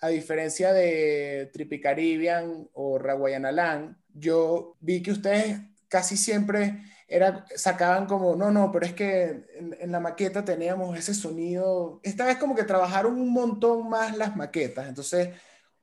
a 0.00 0.08
diferencia 0.08 0.72
de 0.72 1.50
Tripicaribian 1.52 2.68
o 2.72 2.98
Raguayanalan, 2.98 3.98
yo 4.14 4.76
vi 4.80 5.02
que 5.02 5.12
ustedes 5.12 5.60
casi 5.88 6.16
siempre 6.16 6.82
era, 7.06 7.44
sacaban 7.54 8.06
como, 8.06 8.36
no, 8.36 8.50
no, 8.50 8.70
pero 8.72 8.86
es 8.86 8.94
que 8.94 9.44
en, 9.54 9.76
en, 9.78 9.92
la 9.92 10.00
maqueta 10.00 10.44
teníamos 10.44 10.96
ese 10.96 11.12
sonido. 11.12 12.00
Esta 12.02 12.24
vez 12.24 12.38
como 12.38 12.54
que 12.54 12.62
trabajaron 12.62 13.20
un 13.20 13.32
montón 13.32 13.88
más 13.90 14.16
las 14.16 14.36
maquetas. 14.36 14.88
Entonces, 14.88 15.30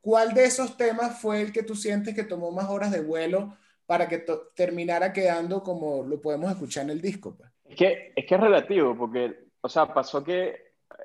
¿cuál 0.01 0.33
de 0.33 0.45
esos 0.45 0.77
temas 0.77 1.19
fue 1.19 1.41
el 1.41 1.51
que 1.51 1.63
tú 1.63 1.75
sientes 1.75 2.15
que 2.15 2.23
tomó 2.23 2.51
más 2.51 2.69
horas 2.69 2.91
de 2.91 3.01
vuelo 3.01 3.55
para 3.85 4.07
que 4.07 4.23
terminara 4.55 5.13
quedando 5.13 5.63
como 5.63 6.03
lo 6.03 6.21
podemos 6.21 6.49
escuchar 6.49 6.85
en 6.85 6.91
el 6.91 7.01
disco? 7.01 7.35
Pues? 7.35 7.51
Es, 7.65 7.75
que, 7.75 8.13
es 8.15 8.25
que 8.25 8.35
es 8.35 8.41
relativo, 8.41 8.97
porque, 8.97 9.47
o 9.61 9.69
sea, 9.69 9.93
pasó 9.93 10.23
que 10.23 10.55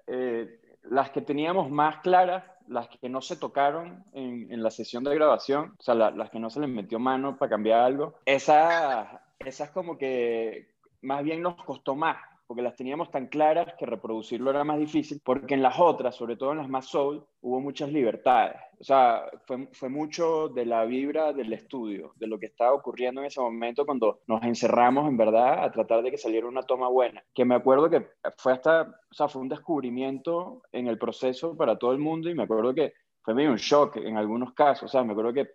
eh, 0.07 0.61
las 0.85 1.11
que 1.11 1.21
teníamos 1.21 1.71
más 1.71 2.01
claras 2.03 2.45
las 2.69 2.89
que 2.89 3.09
no 3.09 3.21
se 3.21 3.37
tocaron 3.37 4.05
en, 4.13 4.53
en, 4.53 4.63
la 4.63 4.71
sesión 4.71 5.05
de 5.05 5.15
grabación, 5.15 5.75
o 5.79 5.83
sea, 5.83 5.95
la, 5.95 6.11
las 6.11 6.31
que 6.31 6.39
no 6.39 6.51
se 6.51 6.61
les 6.61 6.69
metió 6.69 6.99
mano 6.99 7.37
para 7.37 7.51
cambiar 7.51 7.81
algo, 7.81 8.15
esas 8.25 9.09
esas 9.47 9.71
como 9.71 9.99
que 9.99 10.69
más 11.03 11.23
bien 11.25 11.43
nos 11.43 11.63
costó 11.65 11.95
más, 11.97 12.17
porque 12.53 12.61
las 12.61 12.77
teníamos 12.77 13.11
tan 13.11 13.29
claras 13.29 13.73
que 13.79 13.87
reproducirlo 13.87 14.51
era 14.51 14.63
más 14.63 14.79
difícil, 14.79 15.23
porque 15.25 15.55
en 15.55 15.63
las 15.63 15.81
otras, 15.81 16.15
sobre 16.15 16.37
todo 16.37 16.53
en 16.53 16.59
las 16.59 16.69
más 16.69 16.85
soul, 16.85 17.25
hubo 17.41 17.61
muchas 17.61 17.91
libertades. 17.91 18.61
O 18.79 18.85
sea, 18.85 19.25
fue, 19.47 19.69
fue 19.73 19.89
mucho 19.89 20.51
de 20.51 20.67
la 20.67 20.85
vibra 20.85 21.33
del 21.33 21.51
estudio, 21.55 22.13
de 22.17 22.27
lo 22.27 22.39
que 22.39 22.45
estaba 22.45 22.75
ocurriendo 22.75 23.23
en 23.23 23.29
ese 23.29 23.41
momento 23.41 23.87
cuando 23.87 24.21
nos 24.27 24.43
encerramos 24.43 25.09
en 25.09 25.17
verdad 25.17 25.65
a 25.65 25.73
tratar 25.73 26.03
de 26.03 26.11
que 26.11 26.19
saliera 26.19 26.47
una 26.47 26.63
toma 26.65 26.89
buena. 26.89 27.25
Que 27.33 27.47
me 27.47 27.55
acuerdo 27.55 27.89
que 27.89 28.07
fue 28.37 28.53
hasta, 28.53 28.83
o 28.83 29.15
sea, 29.15 29.29
fue 29.29 29.41
un 29.41 29.49
descubrimiento 29.49 30.61
en 30.73 30.89
el 30.89 30.99
proceso 30.99 31.57
para 31.57 31.79
todo 31.79 31.93
el 31.93 32.01
mundo 32.01 32.29
y 32.29 32.35
me 32.35 32.43
acuerdo 32.43 32.75
que 32.75 32.93
fue 33.23 33.33
medio 33.33 33.51
un 33.51 33.57
shock 33.57 33.97
en 33.97 34.19
algunos 34.19 34.53
casos. 34.53 34.83
O 34.83 34.89
sea, 34.89 35.03
me 35.05 35.13
acuerdo 35.13 35.33
que 35.33 35.53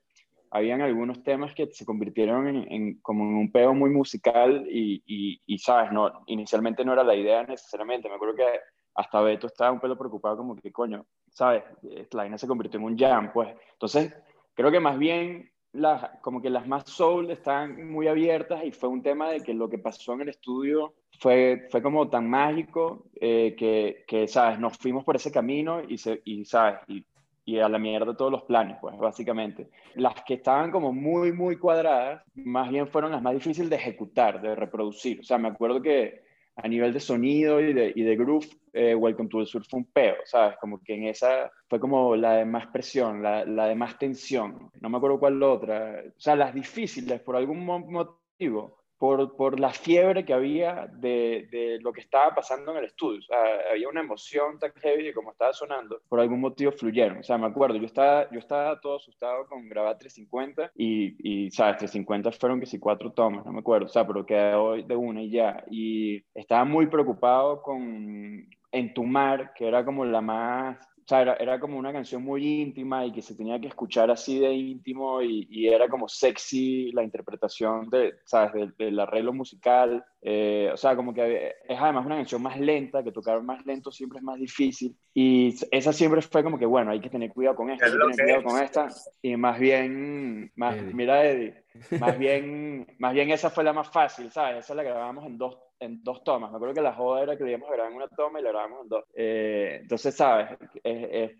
habían 0.51 0.81
algunos 0.81 1.23
temas 1.23 1.53
que 1.53 1.67
se 1.71 1.85
convirtieron 1.85 2.47
en, 2.47 2.99
como 3.01 3.23
en 3.23 3.35
un 3.35 3.51
peo 3.51 3.73
muy 3.73 3.89
musical 3.89 4.67
y, 4.69 5.01
y, 5.45 5.57
sabes, 5.57 5.91
no, 5.91 6.23
inicialmente 6.27 6.85
no 6.85 6.93
era 6.93 7.03
la 7.03 7.15
idea 7.15 7.43
necesariamente, 7.43 8.09
me 8.09 8.15
acuerdo 8.15 8.35
que 8.35 8.59
hasta 8.95 9.21
Beto 9.21 9.47
estaba 9.47 9.71
un 9.71 9.79
pelo 9.79 9.97
preocupado 9.97 10.37
como 10.37 10.55
que 10.55 10.71
coño, 10.71 11.05
sabes, 11.29 11.63
la 11.83 12.23
vaina 12.23 12.37
se 12.37 12.47
convirtió 12.47 12.79
en 12.79 12.85
un 12.85 12.97
jam, 12.97 13.31
pues, 13.31 13.49
entonces 13.73 14.13
creo 14.53 14.71
que 14.71 14.79
más 14.79 14.97
bien 14.97 15.51
las, 15.73 16.19
como 16.21 16.41
que 16.41 16.49
las 16.49 16.67
más 16.67 16.89
soul 16.89 17.29
están 17.29 17.91
muy 17.91 18.07
abiertas 18.07 18.63
y 18.63 18.71
fue 18.71 18.89
un 18.89 19.03
tema 19.03 19.29
de 19.29 19.41
que 19.41 19.53
lo 19.53 19.69
que 19.69 19.77
pasó 19.77 20.13
en 20.13 20.21
el 20.21 20.29
estudio 20.29 20.95
fue, 21.19 21.67
fue 21.69 21.81
como 21.81 22.09
tan 22.09 22.29
mágico 22.29 23.05
eh, 23.15 23.55
que, 23.57 24.03
que, 24.07 24.27
sabes, 24.27 24.59
nos 24.59 24.77
fuimos 24.77 25.03
por 25.03 25.15
ese 25.15 25.31
camino 25.31 25.81
y, 25.87 25.97
se, 25.97 26.21
y 26.25 26.45
sabes, 26.45 26.79
y 26.87 27.05
y 27.47 27.59
a 27.59 27.69
la 27.69 27.79
mierda 27.79 28.13
todos 28.13 28.29
los 28.29 28.43
planes, 28.43 28.77
pues, 28.81 28.97
básicamente. 28.97 29.69
Las 29.95 30.21
que 30.25 30.33
estaban 30.33 30.69
como 30.69 30.91
muy, 30.91 31.31
muy 31.31 31.55
cuadradas, 31.55 32.21
más 32.35 32.69
bien 32.69 32.89
fueron 32.89 33.13
las 33.13 33.21
más 33.21 33.33
difíciles 33.33 33.69
de 33.69 33.77
ejecutar, 33.77 34.41
de 34.41 34.53
reproducir. 34.53 35.21
O 35.21 35.23
sea, 35.23 35.37
me 35.37 35.47
acuerdo 35.47 35.81
que 35.81 36.23
a 36.57 36.67
nivel 36.67 36.91
de 36.91 36.99
sonido 36.99 37.61
y 37.61 37.71
de, 37.71 37.93
y 37.95 38.03
de 38.03 38.15
groove, 38.17 38.49
eh, 38.73 38.93
Welcome 38.93 39.29
to 39.29 39.39
the 39.39 39.45
Sur 39.45 39.63
fue 39.65 39.79
un 39.79 39.85
peo, 39.85 40.15
¿sabes? 40.25 40.57
Como 40.59 40.83
que 40.83 40.95
en 40.95 41.05
esa 41.05 41.49
fue 41.69 41.79
como 41.79 42.17
la 42.17 42.33
de 42.33 42.43
más 42.43 42.67
presión, 42.67 43.23
la, 43.23 43.45
la 43.45 43.67
de 43.67 43.75
más 43.75 43.97
tensión. 43.97 44.69
No 44.81 44.89
me 44.89 44.97
acuerdo 44.97 45.17
cuál 45.17 45.39
la 45.39 45.47
otra. 45.47 46.03
O 46.05 46.19
sea, 46.19 46.35
las 46.35 46.53
difíciles, 46.53 47.21
por 47.21 47.37
algún 47.37 47.65
motivo, 47.65 48.77
por, 48.97 49.35
por, 49.35 49.59
la 49.59 49.71
fiebre 49.71 50.25
que 50.25 50.33
había 50.33 50.87
de, 50.93 51.47
de, 51.51 51.79
lo 51.81 51.93
que 51.93 52.01
estaba 52.01 52.33
pasando 52.33 52.71
en 52.71 52.77
el 52.77 52.85
estudio. 52.85 53.19
O 53.19 53.23
sea, 53.23 53.37
había 53.71 53.89
una 53.89 54.01
emoción 54.01 54.59
tan 54.59 54.71
heavy 54.73 55.03
de 55.03 55.13
como 55.13 55.31
estaba 55.31 55.53
sonando, 55.53 56.01
por 56.09 56.19
algún 56.19 56.41
motivo 56.41 56.71
fluyeron. 56.71 57.19
O 57.19 57.23
sea, 57.23 57.37
me 57.37 57.47
acuerdo, 57.47 57.77
yo 57.77 57.85
estaba, 57.85 58.29
yo 58.31 58.39
estaba 58.39 58.79
todo 58.79 58.97
asustado 58.97 59.47
con 59.47 59.67
grabar 59.69 59.97
350 59.97 60.71
y, 60.75 61.45
y, 61.45 61.51
¿sabes? 61.51 61.77
350 61.77 62.31
fueron 62.31 62.59
que 62.59 62.65
si 62.65 62.79
cuatro 62.79 63.11
tomas, 63.11 63.45
no 63.45 63.51
me 63.51 63.59
acuerdo. 63.59 63.85
O 63.85 63.89
sea, 63.89 64.05
pero 64.05 64.25
quedó 64.25 64.75
de 64.75 64.95
una 64.95 65.21
y 65.21 65.31
ya. 65.31 65.63
Y 65.69 66.23
estaba 66.33 66.65
muy 66.65 66.87
preocupado 66.87 67.61
con 67.61 68.47
Entumar, 68.71 69.53
que 69.53 69.67
era 69.67 69.85
como 69.85 70.05
la 70.05 70.21
más 70.21 70.77
o 71.07 71.09
sea, 71.09 71.21
era, 71.21 71.57
como 71.57 71.77
una 71.77 71.93
canción 71.93 72.21
muy 72.21 72.45
íntima 72.61 73.05
y 73.05 73.13
que 73.13 73.21
se 73.21 73.33
tenía 73.33 73.61
que 73.61 73.69
escuchar 73.69 74.11
así 74.11 74.39
de 74.39 74.51
íntimo 74.51 75.21
y, 75.21 75.65
era 75.65 75.87
como 75.87 76.09
sexy 76.09 76.91
la 76.91 77.01
interpretación 77.01 77.89
de, 77.89 78.15
¿sabes? 78.25 78.75
del 78.77 78.99
arreglo 78.99 79.31
musical. 79.31 80.03
Eh, 80.21 80.69
o 80.73 80.75
sea, 80.75 80.97
como 80.97 81.13
que 81.13 81.55
es 81.65 81.79
además 81.79 82.05
una 82.05 82.17
canción 82.17 82.41
más 82.41 82.59
lenta, 82.59 83.05
que 83.05 83.13
tocar 83.13 83.41
más 83.41 83.65
lento 83.65 83.89
siempre 83.89 84.17
es 84.17 84.23
más 84.23 84.37
difícil. 84.37 84.97
Y 85.13 85.55
esa 85.71 85.93
siempre 85.93 86.21
fue 86.21 86.43
como 86.43 86.59
que, 86.59 86.65
bueno, 86.65 86.91
hay 86.91 86.99
que 86.99 87.09
tener 87.09 87.31
cuidado 87.31 87.55
con 87.55 87.69
esta, 87.69 87.85
hay 87.85 87.93
que 87.93 87.97
tener 87.97 88.25
cuidado 88.25 88.43
con 88.43 88.61
esta. 88.61 88.89
Y 89.21 89.37
más 89.37 89.57
bien, 89.57 90.51
más, 90.57 90.75
mira 90.93 91.25
Eddie, 91.25 91.63
más 92.01 92.19
bien, 92.19 92.85
más 92.99 93.13
bien 93.13 93.31
esa 93.31 93.49
fue 93.49 93.63
la 93.63 93.71
más 93.71 93.89
fácil, 93.89 94.29
¿sabes? 94.29 94.65
Esa 94.65 94.75
la 94.75 94.83
grabamos 94.83 95.25
en 95.25 95.37
dos 95.37 95.57
en 95.79 96.03
dos 96.03 96.23
tomas. 96.23 96.51
Me 96.51 96.57
acuerdo 96.57 96.75
que 96.75 96.81
la 96.81 96.93
joda 96.93 97.23
era 97.23 97.37
que 97.37 97.43
debíamos 97.43 97.69
grabar 97.69 97.91
en 97.91 97.97
una 97.97 98.07
toma 98.07 98.39
y 98.39 98.43
la 98.43 98.49
grabamos 98.49 98.83
en 98.83 98.89
dos. 98.89 99.05
Eh, 99.13 99.79
entonces, 99.81 100.15
¿sabes? 100.15 100.49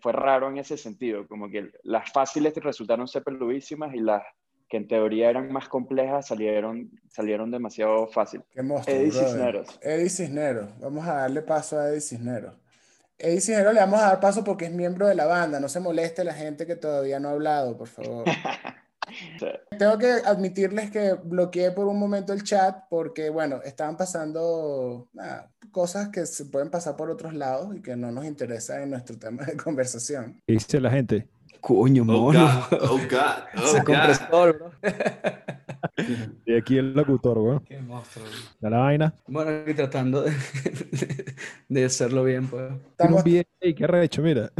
fue 0.00 0.12
raro 0.12 0.48
en 0.48 0.58
ese 0.58 0.76
sentido, 0.76 1.26
como 1.26 1.48
que 1.48 1.70
las 1.82 2.10
fáciles 2.12 2.54
resultaron 2.56 3.08
ser 3.08 3.24
peludísimas 3.24 3.94
y 3.94 4.00
las 4.00 4.22
que 4.68 4.76
en 4.76 4.86
teoría 4.86 5.30
eran 5.30 5.50
más 5.50 5.68
complejas 5.68 6.26
salieron, 6.26 6.90
salieron 7.08 7.50
demasiado 7.50 8.06
fácil. 8.06 8.42
Qué 8.50 8.62
monstruo, 8.62 8.94
Eddie 8.94 9.12
Cisneros. 9.12 9.78
Eddie 9.82 10.10
Cisneros. 10.10 10.78
Vamos 10.78 11.06
a 11.06 11.14
darle 11.14 11.42
paso 11.42 11.78
a 11.78 11.88
Eddie 11.88 12.00
Cisneros. 12.02 12.54
Eddie 13.18 13.40
Cisneros 13.40 13.74
le 13.74 13.80
vamos 13.80 13.98
a 13.98 14.08
dar 14.08 14.20
paso 14.20 14.44
porque 14.44 14.66
es 14.66 14.72
miembro 14.72 15.06
de 15.08 15.14
la 15.14 15.26
banda. 15.26 15.58
No 15.58 15.68
se 15.68 15.80
moleste 15.80 16.22
la 16.22 16.34
gente 16.34 16.66
que 16.66 16.76
todavía 16.76 17.18
no 17.18 17.28
ha 17.28 17.32
hablado, 17.32 17.76
por 17.76 17.88
favor. 17.88 18.24
Tengo 19.78 19.98
que 19.98 20.10
admitirles 20.24 20.90
que 20.90 21.14
bloqueé 21.14 21.70
por 21.70 21.86
un 21.86 21.98
momento 21.98 22.32
el 22.32 22.42
chat 22.42 22.84
porque, 22.88 23.30
bueno, 23.30 23.60
estaban 23.64 23.96
pasando 23.96 25.08
cosas 25.70 26.08
que 26.08 26.26
se 26.26 26.46
pueden 26.46 26.70
pasar 26.70 26.96
por 26.96 27.10
otros 27.10 27.34
lados 27.34 27.74
y 27.76 27.82
que 27.82 27.96
no 27.96 28.10
nos 28.10 28.24
interesan 28.24 28.82
en 28.82 28.90
nuestro 28.90 29.18
tema 29.18 29.44
de 29.44 29.56
conversación. 29.56 30.40
¿Qué 30.46 30.54
dice 30.54 30.80
la 30.80 30.90
gente? 30.90 31.28
Coño, 31.60 32.02
oh, 32.02 32.06
mono. 32.06 32.66
Oh, 32.72 32.98
God. 32.98 33.38
Oh, 33.56 33.66
Se 33.72 33.84
compresor, 33.84 34.58
bro. 34.58 34.70
Y 36.46 36.56
aquí 36.56 36.78
el 36.78 36.94
locutor, 36.94 37.38
güey. 37.38 37.58
Qué 37.66 37.80
monstruo. 37.80 38.24
Da 38.60 38.70
la 38.70 38.78
vaina. 38.78 39.14
Bueno, 39.26 39.50
aquí 39.50 39.74
tratando 39.74 40.22
de, 40.22 40.32
de, 41.68 41.84
hacerlo 41.84 42.24
bien, 42.24 42.46
pues. 42.46 42.72
Estamos, 42.90 43.24
bien, 43.24 43.44
qué 43.60 43.86
recho, 43.86 44.22
mira. 44.22 44.50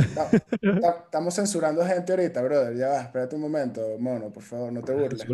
Estamos 1.05 1.35
censurando 1.35 1.85
gente 1.85 2.13
ahorita, 2.13 2.43
brother. 2.43 2.77
Ya 2.77 2.89
va, 2.89 3.01
espérate 3.03 3.37
un 3.37 3.43
momento, 3.43 3.81
mono, 3.99 4.31
por 4.31 4.43
favor, 4.43 4.73
no 4.73 4.83
te 4.83 4.93
burles. 4.93 5.25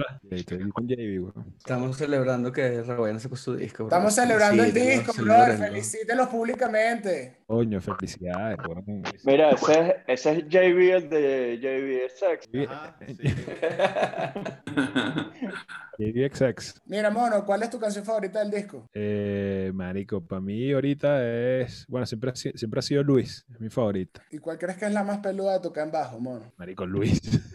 Estamos 1.58 1.96
celebrando 1.96 2.52
que 2.52 2.82
Raguayana 2.82 3.20
sacó 3.20 3.36
su 3.36 3.56
disco, 3.56 3.84
bro. 3.84 3.96
Estamos 3.96 4.14
celebrando 4.14 4.62
el 4.62 4.72
disco, 4.72 5.12
brother. 5.16 5.58
Felicítenlo 5.58 6.28
públicamente. 6.28 7.38
Coño, 7.46 7.80
felicidades, 7.80 8.58
bro. 8.58 8.82
Mira, 9.24 9.50
ese, 9.50 9.96
ese 10.06 10.32
es 10.32 10.48
JB, 10.48 10.94
el 10.94 11.08
de 11.08 12.08
JBSX. 12.10 12.48
Ah, 12.68 12.94
sí. 13.06 13.16
JBXX. 15.98 16.82
Mira, 16.86 17.10
mono, 17.10 17.44
¿cuál 17.44 17.62
es 17.62 17.70
tu 17.70 17.78
canción 17.78 18.04
favorita 18.04 18.40
del 18.40 18.50
disco? 18.50 18.88
Eh, 18.92 19.70
marico, 19.74 20.20
para 20.20 20.40
mí 20.40 20.72
ahorita 20.72 21.24
es, 21.60 21.86
bueno, 21.88 22.06
siempre 22.06 22.30
ha, 22.30 22.34
siempre 22.34 22.78
ha 22.78 22.82
sido 22.82 23.02
Luis, 23.02 23.44
es 23.52 23.60
mi 23.60 23.70
favorita. 23.70 24.22
¿Y 24.30 24.38
cuál 24.38 24.58
crees 24.58 24.78
que 24.78 24.86
es 24.86 24.92
la 24.92 25.04
más 25.04 25.18
peluda 25.18 25.54
de 25.54 25.60
tocar 25.60 25.86
en 25.86 25.92
bajo, 25.92 26.18
mono? 26.18 26.52
Marico, 26.56 26.86
Luis. 26.86 27.20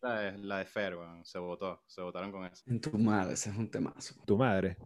la, 0.00 0.20
de, 0.20 0.38
la 0.38 0.58
de 0.58 0.64
Fer, 0.64 0.96
bueno, 0.96 1.24
se 1.24 1.38
votó, 1.38 1.82
se 1.86 2.00
votaron 2.00 2.32
con 2.32 2.44
eso. 2.46 2.64
En 2.66 2.80
tu 2.80 2.96
madre, 2.98 3.34
ese 3.34 3.50
es 3.50 3.56
un 3.56 3.70
temazo. 3.70 4.14
Tu 4.24 4.36
madre. 4.36 4.76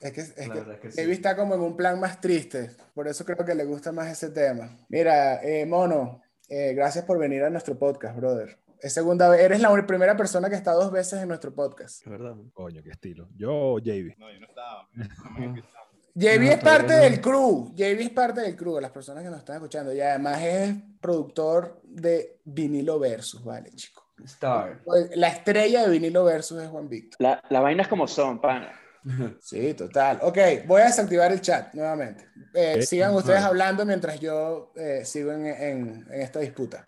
Es 0.00 0.12
que, 0.12 0.20
es 0.22 0.96
que, 0.96 1.12
está 1.12 1.36
como 1.36 1.54
en 1.54 1.60
un 1.60 1.76
plan 1.76 2.00
más 2.00 2.22
triste, 2.22 2.70
por 2.94 3.06
eso 3.06 3.22
creo 3.26 3.44
que 3.44 3.54
le 3.54 3.66
gusta 3.66 3.92
más 3.92 4.08
ese 4.10 4.30
tema. 4.30 4.78
Mira, 4.88 5.42
eh, 5.42 5.66
Mono, 5.66 6.22
eh, 6.48 6.72
gracias 6.74 7.04
por 7.04 7.18
venir 7.18 7.44
a 7.44 7.50
nuestro 7.50 7.78
podcast, 7.78 8.16
brother. 8.16 8.58
Es 8.82 8.94
segunda 8.94 9.28
vez, 9.28 9.40
eres 9.40 9.60
la 9.60 9.86
primera 9.86 10.16
persona 10.16 10.48
que 10.48 10.56
está 10.56 10.72
dos 10.72 10.90
veces 10.90 11.20
en 11.20 11.28
nuestro 11.28 11.54
podcast. 11.54 12.02
Es 12.02 12.10
verdad. 12.10 12.34
Coño, 12.54 12.82
qué 12.82 12.90
estilo. 12.90 13.28
Yo 13.36 13.78
JB. 13.78 14.16
No, 14.18 14.32
yo 14.32 14.40
no 14.40 14.46
estaba. 14.46 14.88
JB 16.14 16.42
es 16.42 16.58
parte 16.58 16.94
del 16.94 17.20
crew. 17.20 17.72
JB 17.74 18.00
es 18.00 18.10
parte 18.10 18.40
del 18.40 18.56
crew, 18.56 18.74
de 18.74 18.80
las 18.80 18.90
personas 18.90 19.22
que 19.22 19.30
nos 19.30 19.38
están 19.38 19.56
escuchando. 19.56 19.92
Y 19.92 20.00
además 20.00 20.42
es 20.42 20.74
productor 21.00 21.80
de 21.84 22.40
Vinilo 22.44 22.98
Versus, 22.98 23.44
¿vale, 23.44 23.70
chico? 23.72 24.06
Star. 24.24 24.82
La 25.14 25.28
estrella 25.28 25.82
de 25.82 25.90
Vinilo 25.90 26.24
Versus 26.24 26.60
es 26.62 26.68
Juan 26.68 26.88
Víctor. 26.88 27.16
La, 27.20 27.42
la 27.48 27.60
vaina 27.60 27.82
es 27.82 27.88
como 27.88 28.06
son, 28.08 28.40
pana. 28.40 28.79
Sí, 29.40 29.74
total. 29.74 30.18
Ok, 30.22 30.38
voy 30.66 30.82
a 30.82 30.86
desactivar 30.86 31.32
el 31.32 31.40
chat 31.40 31.74
nuevamente. 31.74 32.26
Eh, 32.54 32.82
sigan 32.82 33.14
ustedes 33.14 33.40
hablando 33.40 33.84
mientras 33.86 34.20
yo 34.20 34.72
eh, 34.76 35.04
sigo 35.04 35.32
en, 35.32 35.46
en, 35.46 36.06
en, 36.10 36.20
esta 36.20 36.40
disputa. 36.40 36.84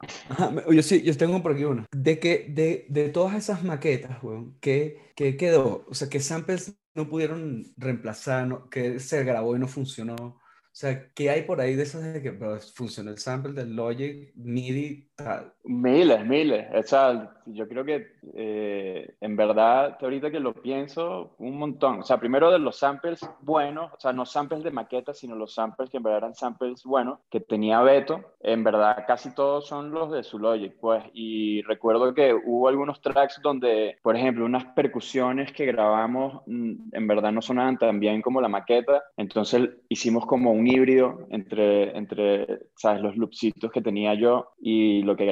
yo 0.71 0.83
sí, 0.83 1.03
yo 1.03 1.17
tengo 1.17 1.43
por 1.43 1.53
aquí 1.53 1.65
una. 1.65 1.87
De 1.93 2.19
que 2.19 2.47
de, 2.49 2.87
de 2.89 3.09
todas 3.09 3.37
esas 3.37 3.63
maquetas, 3.63 4.23
weón, 4.23 4.59
¿qué, 4.61 5.13
¿qué, 5.17 5.37
quedó? 5.37 5.87
O 5.89 5.95
sea, 5.95 6.09
¿qué 6.09 6.21
samples 6.21 6.75
no 6.95 7.09
pudieron 7.09 7.73
reemplazar? 7.77 8.47
No, 8.47 8.69
¿Qué 8.69 8.99
se 8.99 9.25
grabó 9.25 9.57
y 9.57 9.59
no 9.59 9.69
funcionó? 9.69 10.41
O 10.73 10.75
sea, 10.75 11.13
¿qué 11.13 11.29
hay 11.29 11.43
por 11.43 11.61
ahí 11.61 11.77
de 11.77 11.83
esas 11.83 12.03
de 12.15 12.23
que 12.23 12.33
funcionó 12.75 13.11
el 13.11 13.19
sample 13.19 13.53
del 13.53 13.77
Logic, 13.77 14.33
MIDI, 14.37 15.11
tal? 15.15 15.55
Miles, 15.65 16.27
miles. 16.27 16.67
O 16.75 16.83
sea, 16.83 17.31
yo 17.47 17.69
creo 17.69 17.85
que 17.85 18.07
eh, 18.35 19.15
en 19.21 19.37
verdad, 19.37 19.97
ahorita 20.01 20.31
que 20.31 20.41
lo 20.41 20.55
pienso, 20.55 21.35
un 21.39 21.57
montón. 21.57 22.01
O 22.01 22.03
sea, 22.03 22.19
primero 22.19 22.51
de 22.51 22.59
los 22.59 22.77
samples 22.79 23.21
buenos, 23.41 23.93
o 23.93 24.01
sea, 24.01 24.13
no 24.13 24.27
samples 24.27 24.65
de 24.65 24.71
maquetas, 24.71 25.19
sino 25.19 25.37
los 25.37 25.55
samples 25.55 25.91
que 25.91 25.99
en 25.99 26.03
verdad 26.03 26.19
eran 26.19 26.35
samples 26.35 26.83
buenos, 26.85 27.21
que 27.31 27.41
tenía 27.41 27.81
Beto, 27.83 28.21
en 28.41 28.65
verdad 28.65 29.05
casi 29.07 29.35
todos 29.35 29.67
son 29.67 29.93
los 29.93 30.11
de 30.11 30.25
su 30.25 30.39
Logic, 30.39 30.75
pues. 30.81 31.05
Y 31.13 31.63
recuerdo 31.63 32.15
que 32.15 32.35
hubo 32.35 32.69
algunos 32.69 33.01
tracks 33.01 33.41
donde, 33.43 33.99
por 34.03 34.17
ejemplo, 34.17 34.45
unas 34.45 34.65
percusiones 34.75 35.53
que 35.53 35.67
grabamos, 35.67 36.43
mm, 36.47 36.73
en 36.93 37.07
verdad 37.07 37.33
no 37.33 37.43
sonaban 37.43 37.79
tan 37.79 38.01
bien 38.01 38.23
como 38.23 38.41
la 38.41 38.49
maqueta, 38.49 39.05
entonces 39.17 39.71
hicimos 39.89 40.27
como 40.27 40.53
un 40.53 40.67
híbrido 40.67 41.27
entre, 41.31 41.97
entre 41.97 42.63
¿sabes? 42.77 43.01
Los 43.01 43.17
loopsitos 43.17 43.71
que 43.71 43.83
tenía 43.83 44.15
yo 44.15 44.53
y 44.61 45.03
lo 45.03 45.17
que 45.17 45.27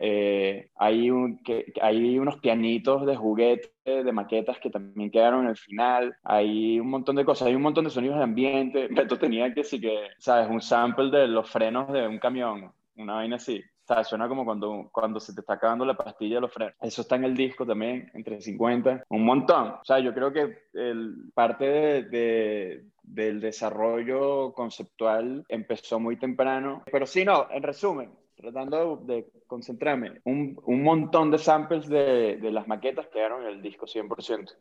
Eh, 0.00 0.70
hay, 0.76 1.10
un, 1.10 1.38
que, 1.42 1.72
hay 1.80 2.18
unos 2.18 2.38
pianitos 2.38 3.06
de 3.06 3.16
juguete 3.16 3.70
de 3.84 4.12
maquetas 4.12 4.58
que 4.58 4.70
también 4.70 5.10
quedaron 5.10 5.44
en 5.44 5.50
el 5.50 5.56
final. 5.56 6.16
Hay 6.22 6.80
un 6.80 6.88
montón 6.88 7.16
de 7.16 7.24
cosas, 7.24 7.48
hay 7.48 7.54
un 7.54 7.62
montón 7.62 7.84
de 7.84 7.90
sonidos 7.90 8.16
de 8.18 8.24
ambiente. 8.24 8.88
Beto 8.90 9.18
tenía 9.18 9.52
que 9.52 9.64
sí 9.64 9.80
que, 9.80 10.08
¿sabes? 10.18 10.48
Un 10.48 10.60
sample 10.60 11.10
de 11.10 11.28
los 11.28 11.48
frenos 11.48 11.92
de 11.92 12.06
un 12.06 12.18
camión, 12.18 12.72
una 12.96 13.14
vaina 13.14 13.36
así. 13.36 13.62
¿Sabes? 13.86 14.08
Suena 14.08 14.28
como 14.28 14.46
cuando, 14.46 14.88
cuando 14.90 15.20
se 15.20 15.34
te 15.34 15.40
está 15.40 15.54
acabando 15.54 15.84
la 15.84 15.92
pastilla 15.92 16.36
de 16.36 16.40
los 16.40 16.52
frenos. 16.52 16.74
Eso 16.80 17.02
está 17.02 17.16
en 17.16 17.24
el 17.24 17.36
disco 17.36 17.66
también, 17.66 18.10
entre 18.14 18.40
50. 18.40 19.04
Un 19.10 19.24
montón. 19.26 19.72
O 19.72 19.84
sea, 19.84 19.98
yo 19.98 20.14
creo 20.14 20.32
que 20.32 20.56
el, 20.72 21.30
parte 21.34 21.66
de, 22.04 22.86
del 23.02 23.40
desarrollo 23.40 24.54
conceptual 24.54 25.44
empezó 25.50 26.00
muy 26.00 26.16
temprano. 26.16 26.82
Pero 26.90 27.04
sí, 27.04 27.26
no, 27.26 27.46
en 27.50 27.62
resumen, 27.62 28.10
tratando 28.44 29.02
de 29.04 29.26
concentrarme, 29.46 30.20
un, 30.24 30.60
un 30.66 30.82
montón 30.82 31.30
de 31.30 31.38
samples 31.38 31.88
de, 31.88 32.36
de, 32.36 32.50
las 32.52 32.68
maquetas 32.68 33.06
quedaron 33.08 33.42
en 33.42 33.48
el 33.48 33.62
disco 33.62 33.86
100%. 33.86 34.52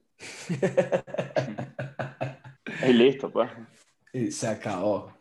y 2.88 2.94
listo, 2.94 3.30
pues. 3.30 3.52
Y 4.14 4.32
se 4.32 4.48
acabó. 4.48 5.12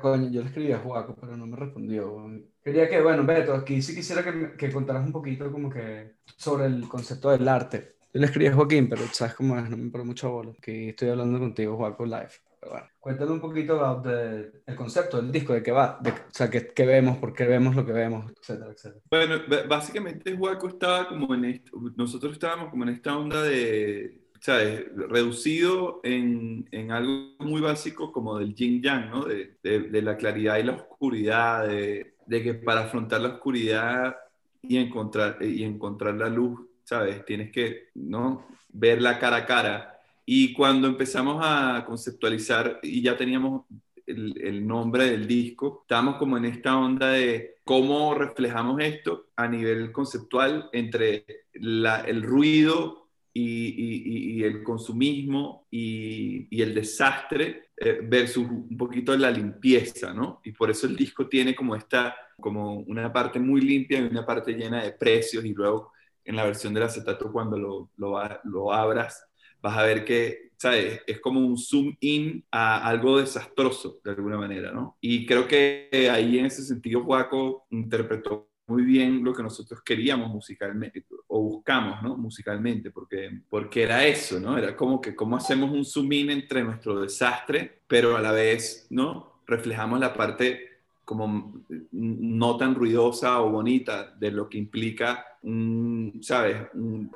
coño, 0.00 0.30
yo 0.30 0.42
le 0.42 0.48
escribí 0.48 0.72
a 0.72 0.78
Juaco, 0.78 1.16
pero 1.18 1.36
no 1.36 1.46
me 1.46 1.56
respondió. 1.56 2.30
Quería 2.62 2.88
que, 2.88 3.00
bueno, 3.00 3.24
Beto, 3.24 3.54
aquí 3.54 3.80
sí 3.80 3.94
quisiera 3.94 4.22
que, 4.22 4.56
que 4.56 4.70
contaras 4.70 5.06
un 5.06 5.12
poquito 5.12 5.50
como 5.50 5.70
que 5.70 6.16
sobre 6.36 6.66
el 6.66 6.86
concepto 6.88 7.30
del 7.30 7.48
arte. 7.48 7.96
Yo 8.12 8.20
le 8.20 8.26
escribí 8.26 8.48
a 8.48 8.54
Joaquín, 8.54 8.88
pero 8.88 9.02
sabes 9.12 9.34
cómo 9.34 9.58
es, 9.58 9.68
no 9.70 9.76
me 9.76 9.90
paro 9.90 10.04
mucho 10.04 10.30
bola, 10.30 10.52
que 10.60 10.90
estoy 10.90 11.08
hablando 11.08 11.38
contigo, 11.38 11.76
Juaco, 11.76 12.04
live 12.04 12.47
bueno, 12.66 12.86
cuéntame 12.98 13.32
un 13.32 13.40
poquito 13.40 14.00
del 14.00 14.52
el 14.66 14.76
concepto 14.76 15.20
del 15.20 15.30
disco, 15.30 15.52
de 15.52 15.62
qué 15.62 15.70
va, 15.70 15.98
de, 16.00 16.10
o 16.10 16.14
sea, 16.30 16.50
qué, 16.50 16.68
qué, 16.68 16.86
vemos, 16.86 17.18
por 17.18 17.32
qué 17.32 17.44
vemos 17.46 17.74
lo 17.74 17.86
que 17.86 17.92
vemos, 17.92 18.30
etcétera, 18.32 18.72
etcétera. 18.72 19.02
Bueno, 19.10 19.34
básicamente 19.68 20.34
Huaco 20.34 20.68
estaba 20.68 21.08
como 21.08 21.34
en 21.34 21.44
esto, 21.44 21.72
nosotros 21.96 22.32
estábamos 22.32 22.70
como 22.70 22.84
en 22.84 22.90
esta 22.90 23.16
onda 23.16 23.42
de, 23.42 24.22
¿sabes? 24.40 24.84
Reducido 24.94 26.00
en, 26.02 26.68
en 26.70 26.90
algo 26.90 27.34
muy 27.40 27.60
básico 27.60 28.12
como 28.12 28.38
del 28.38 28.54
yin 28.54 28.82
yang, 28.82 29.10
¿no? 29.10 29.24
De, 29.24 29.56
de, 29.62 29.80
de 29.80 30.02
la 30.02 30.16
claridad 30.16 30.58
y 30.58 30.64
la 30.64 30.72
oscuridad, 30.72 31.66
de, 31.66 32.14
de, 32.26 32.42
que 32.42 32.54
para 32.54 32.82
afrontar 32.82 33.20
la 33.20 33.28
oscuridad 33.28 34.16
y 34.62 34.78
encontrar, 34.78 35.38
y 35.40 35.64
encontrar 35.64 36.14
la 36.14 36.28
luz, 36.28 36.60
¿sabes? 36.84 37.24
Tienes 37.24 37.52
que, 37.52 37.88
¿no? 37.94 38.46
Verla 38.68 39.18
cara 39.18 39.36
a 39.36 39.46
cara 39.46 39.97
y 40.30 40.52
cuando 40.52 40.88
empezamos 40.88 41.40
a 41.42 41.82
conceptualizar 41.86 42.80
y 42.82 43.00
ya 43.00 43.16
teníamos 43.16 43.62
el, 44.04 44.38
el, 44.42 44.66
nombre 44.66 45.08
del 45.10 45.26
disco, 45.26 45.80
estábamos 45.84 46.16
como 46.16 46.36
en 46.36 46.44
esta 46.44 46.76
onda 46.76 47.12
de 47.12 47.56
cómo 47.64 48.12
reflejamos 48.12 48.78
esto 48.82 49.28
a 49.36 49.48
nivel 49.48 49.90
conceptual 49.90 50.68
entre 50.74 51.24
la, 51.54 52.02
el 52.02 52.22
ruido 52.22 53.08
y, 53.32 53.68
y, 53.68 54.34
y, 54.34 54.44
el 54.44 54.62
consumismo 54.62 55.66
y, 55.70 56.60
el 56.60 56.74
desastre 56.74 57.70
eh, 57.78 58.00
versus 58.02 58.46
un 58.50 58.76
poquito 58.76 59.16
la 59.16 59.30
limpieza, 59.30 60.12
¿no? 60.12 60.42
Y 60.44 60.52
por 60.52 60.70
eso 60.70 60.86
el 60.86 60.94
disco 60.94 61.26
tiene 61.26 61.54
como 61.54 61.74
esta, 61.74 62.14
como 62.38 62.80
una 62.80 63.10
parte 63.10 63.40
muy 63.40 63.62
limpia 63.62 64.00
y 64.00 64.02
una 64.02 64.26
parte 64.26 64.52
llena 64.52 64.84
de 64.84 64.92
precios 64.92 65.42
y 65.46 65.54
luego 65.54 65.92
en 66.22 66.36
la 66.36 66.44
versión 66.44 66.74
del 66.74 66.82
acetato 66.82 67.32
cuando 67.32 67.56
lo, 67.56 67.90
lo, 67.96 68.20
lo 68.44 68.74
abras 68.74 69.27
vas 69.60 69.76
a 69.76 69.82
ver 69.82 70.04
que, 70.04 70.52
¿sabes? 70.56 71.00
Es 71.06 71.20
como 71.20 71.40
un 71.40 71.56
zoom 71.56 71.96
in 72.00 72.44
a 72.50 72.86
algo 72.86 73.18
desastroso, 73.18 74.00
de 74.04 74.10
alguna 74.10 74.36
manera, 74.36 74.72
¿no? 74.72 74.96
Y 75.00 75.26
creo 75.26 75.46
que 75.46 75.88
ahí 76.12 76.38
en 76.38 76.46
ese 76.46 76.62
sentido 76.62 77.02
Juaco 77.02 77.66
interpretó 77.70 78.48
muy 78.68 78.82
bien 78.82 79.24
lo 79.24 79.32
que 79.32 79.42
nosotros 79.42 79.80
queríamos 79.82 80.30
musicalmente, 80.30 81.04
o 81.26 81.40
buscamos, 81.42 82.02
¿no? 82.02 82.16
Musicalmente, 82.16 82.90
porque, 82.90 83.40
porque 83.48 83.82
era 83.82 84.06
eso, 84.06 84.38
¿no? 84.38 84.58
Era 84.58 84.76
como 84.76 85.00
que 85.00 85.16
cómo 85.16 85.36
hacemos 85.36 85.70
un 85.70 85.84
zoom 85.84 86.12
in 86.12 86.30
entre 86.30 86.62
nuestro 86.62 87.00
desastre, 87.00 87.80
pero 87.86 88.16
a 88.16 88.20
la 88.20 88.32
vez, 88.32 88.86
¿no? 88.90 89.40
Reflejamos 89.46 89.98
la 89.98 90.12
parte 90.12 90.77
como 91.08 91.54
no 91.92 92.58
tan 92.58 92.74
ruidosa 92.74 93.40
o 93.40 93.50
bonita 93.50 94.14
de 94.20 94.30
lo 94.30 94.46
que 94.46 94.58
implica, 94.58 95.24
un, 95.40 96.20
¿sabes? 96.20 96.68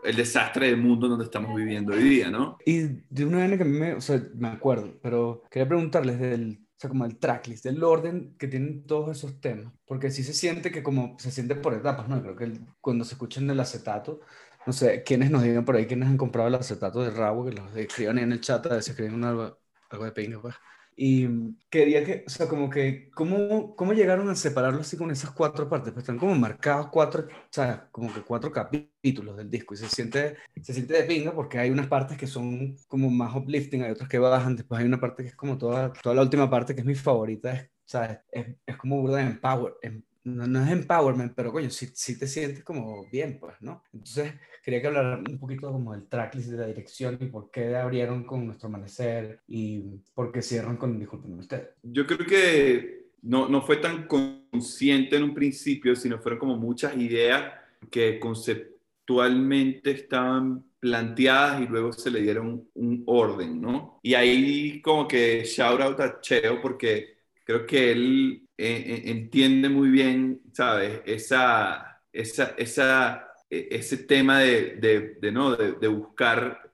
el 0.02 0.16
desastre 0.16 0.68
del 0.68 0.78
mundo 0.78 1.08
donde 1.08 1.26
estamos 1.26 1.54
viviendo 1.54 1.92
hoy 1.92 2.02
día, 2.02 2.30
¿no? 2.30 2.56
Y 2.64 2.84
de 3.10 3.26
una 3.26 3.36
manera 3.36 3.58
que 3.58 3.66
me, 3.66 3.92
o 3.92 4.00
sea, 4.00 4.26
me 4.34 4.48
acuerdo, 4.48 4.94
pero 5.02 5.42
quería 5.50 5.68
preguntarles 5.68 6.18
del, 6.18 6.58
o 6.62 6.74
sea, 6.74 6.88
como 6.88 7.04
el 7.04 7.18
tracklist, 7.18 7.66
del 7.66 7.84
orden 7.84 8.34
que 8.38 8.48
tienen 8.48 8.86
todos 8.86 9.14
esos 9.14 9.38
temas, 9.42 9.74
porque 9.84 10.10
sí 10.10 10.22
se 10.22 10.32
siente 10.32 10.72
que 10.72 10.82
como 10.82 11.18
se 11.18 11.30
siente 11.30 11.54
por 11.54 11.74
etapas, 11.74 12.08
¿no? 12.08 12.22
Creo 12.22 12.34
que 12.34 12.50
cuando 12.80 13.04
se 13.04 13.12
escuchan 13.12 13.50
el 13.50 13.60
acetato, 13.60 14.20
no 14.66 14.72
sé, 14.72 15.02
quiénes 15.02 15.30
nos 15.30 15.42
digan 15.42 15.66
por 15.66 15.76
ahí, 15.76 15.84
quiénes 15.84 16.08
han 16.08 16.16
comprado 16.16 16.48
el 16.48 16.54
acetato 16.54 17.02
de 17.02 17.10
Rabo, 17.10 17.44
que 17.44 17.52
los 17.52 17.76
escriban 17.76 18.16
en 18.16 18.32
el 18.32 18.40
chat, 18.40 18.64
a 18.64 18.76
veces 18.76 18.88
escriben 18.88 19.22
algo, 19.22 19.58
algo 19.90 20.04
de 20.06 20.12
pinga, 20.12 20.40
pues. 20.40 20.54
Y 20.94 21.26
quería 21.70 22.04
que, 22.04 22.24
o 22.26 22.30
sea, 22.30 22.48
como 22.48 22.68
que, 22.68 23.10
¿cómo, 23.14 23.74
cómo 23.76 23.92
llegaron 23.94 24.28
a 24.28 24.34
separarlo 24.34 24.80
así 24.80 24.96
con 24.96 25.10
esas 25.10 25.30
cuatro 25.30 25.68
partes? 25.68 25.92
Pues 25.92 26.02
están 26.02 26.18
como 26.18 26.34
marcados 26.34 26.88
cuatro, 26.88 27.26
o 27.28 27.48
sea, 27.50 27.88
como 27.90 28.12
que 28.12 28.20
cuatro 28.22 28.52
capítulos 28.52 29.36
del 29.36 29.50
disco 29.50 29.74
y 29.74 29.78
se 29.78 29.88
siente, 29.88 30.36
se 30.60 30.74
siente 30.74 30.94
de 30.94 31.04
pinga 31.04 31.32
porque 31.32 31.58
hay 31.58 31.70
unas 31.70 31.86
partes 31.86 32.18
que 32.18 32.26
son 32.26 32.76
como 32.88 33.10
más 33.10 33.34
uplifting, 33.34 33.82
hay 33.82 33.92
otras 33.92 34.08
que 34.08 34.18
bajan, 34.18 34.56
después 34.56 34.80
hay 34.80 34.86
una 34.86 35.00
parte 35.00 35.22
que 35.22 35.30
es 35.30 35.36
como 35.36 35.56
toda, 35.56 35.92
toda 35.94 36.14
la 36.14 36.22
última 36.22 36.50
parte 36.50 36.74
que 36.74 36.82
es 36.82 36.86
mi 36.86 36.94
favorita, 36.94 37.52
es, 37.52 37.70
¿sabes? 37.84 38.18
Es, 38.30 38.54
es 38.66 38.76
como 38.76 39.00
burda 39.00 39.16
de 39.18 39.22
empower, 39.24 39.74
em, 39.82 40.02
no, 40.24 40.46
no, 40.46 40.64
es 40.64 40.70
empowerment, 40.70 41.34
pero 41.34 41.52
coño, 41.52 41.70
sí, 41.70 41.88
sí, 41.94 42.18
te 42.18 42.26
sientes 42.26 42.62
como 42.62 43.06
bien, 43.10 43.38
pues, 43.40 43.54
¿no? 43.60 43.82
Entonces, 43.92 44.34
quería 44.62 44.80
que 44.80 44.86
hablar 44.86 45.22
un 45.28 45.38
poquito 45.38 45.72
como 45.72 45.92
del 45.92 46.06
tracklist 46.06 46.50
de 46.50 46.58
la 46.58 46.66
dirección 46.66 47.18
y 47.20 47.26
por 47.26 47.50
qué 47.50 47.74
abrieron 47.76 48.24
con 48.24 48.46
Nuestro 48.46 48.68
Amanecer 48.68 49.40
y 49.48 49.80
por 50.14 50.30
qué 50.30 50.42
cierran 50.42 50.76
con 50.76 50.98
Disculpen 50.98 51.38
usted. 51.38 51.70
Yo 51.82 52.06
creo 52.06 52.26
que 52.26 53.06
no, 53.22 53.48
no 53.48 53.62
fue 53.62 53.76
tan 53.76 54.06
consciente 54.06 55.16
en 55.16 55.24
un 55.24 55.34
principio, 55.34 55.96
sino 55.96 56.18
fueron 56.20 56.38
como 56.38 56.56
muchas 56.56 56.96
ideas 56.96 57.52
que 57.90 58.20
conceptualmente 58.20 59.90
estaban 59.90 60.64
planteadas 60.78 61.62
y 61.62 61.66
luego 61.66 61.92
se 61.92 62.10
le 62.10 62.20
dieron 62.20 62.68
un 62.74 63.02
orden, 63.06 63.60
¿no? 63.60 64.00
Y 64.02 64.14
ahí 64.14 64.80
como 64.82 65.06
que 65.06 65.44
shout 65.44 65.80
out 65.80 66.00
a 66.00 66.20
Cheo 66.20 66.60
porque 66.60 67.18
creo 67.44 67.66
que 67.66 67.92
él 67.92 68.48
eh, 68.64 68.94
eh, 68.94 69.02
entiende 69.06 69.68
muy 69.68 69.88
bien, 69.88 70.40
¿sabes? 70.52 71.00
Esa, 71.04 72.00
esa, 72.12 72.54
esa, 72.56 73.28
e, 73.50 73.66
ese 73.72 73.96
tema 74.04 74.38
de, 74.38 74.76
de, 74.76 75.16
de 75.20 75.32
¿no? 75.32 75.56
De, 75.56 75.72
de, 75.72 75.88
buscar 75.88 76.70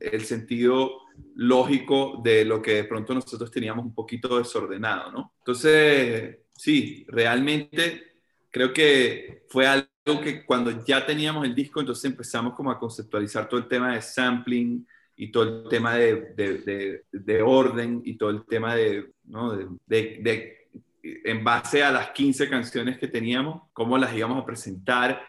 el 0.00 0.24
sentido 0.26 1.00
lógico 1.34 2.20
de 2.22 2.44
lo 2.44 2.60
que 2.60 2.74
de 2.74 2.84
pronto 2.84 3.14
nosotros 3.14 3.50
teníamos 3.50 3.86
un 3.86 3.94
poquito 3.94 4.36
desordenado, 4.36 5.10
¿no? 5.10 5.32
Entonces, 5.38 6.40
sí, 6.54 7.06
realmente 7.08 8.02
creo 8.50 8.74
que 8.74 9.44
fue 9.48 9.66
algo 9.66 10.20
que 10.22 10.44
cuando 10.44 10.84
ya 10.84 11.06
teníamos 11.06 11.46
el 11.46 11.54
disco, 11.54 11.80
entonces 11.80 12.04
empezamos 12.04 12.52
como 12.52 12.70
a 12.70 12.78
conceptualizar 12.78 13.48
todo 13.48 13.60
el 13.60 13.68
tema 13.68 13.94
de 13.94 14.02
sampling 14.02 14.86
y 15.16 15.30
todo 15.32 15.62
el 15.62 15.68
tema 15.70 15.94
de, 15.94 16.34
de, 16.36 17.04
de 17.10 17.42
orden 17.42 18.02
y 18.04 18.18
todo 18.18 18.28
el 18.28 18.44
tema 18.44 18.74
de, 18.74 19.10
¿no? 19.24 19.56
de 19.86 20.57
en 21.02 21.44
base 21.44 21.82
a 21.82 21.90
las 21.90 22.10
15 22.10 22.48
canciones 22.48 22.98
que 22.98 23.08
teníamos, 23.08 23.62
cómo 23.72 23.98
las 23.98 24.14
íbamos 24.14 24.42
a 24.42 24.46
presentar 24.46 25.22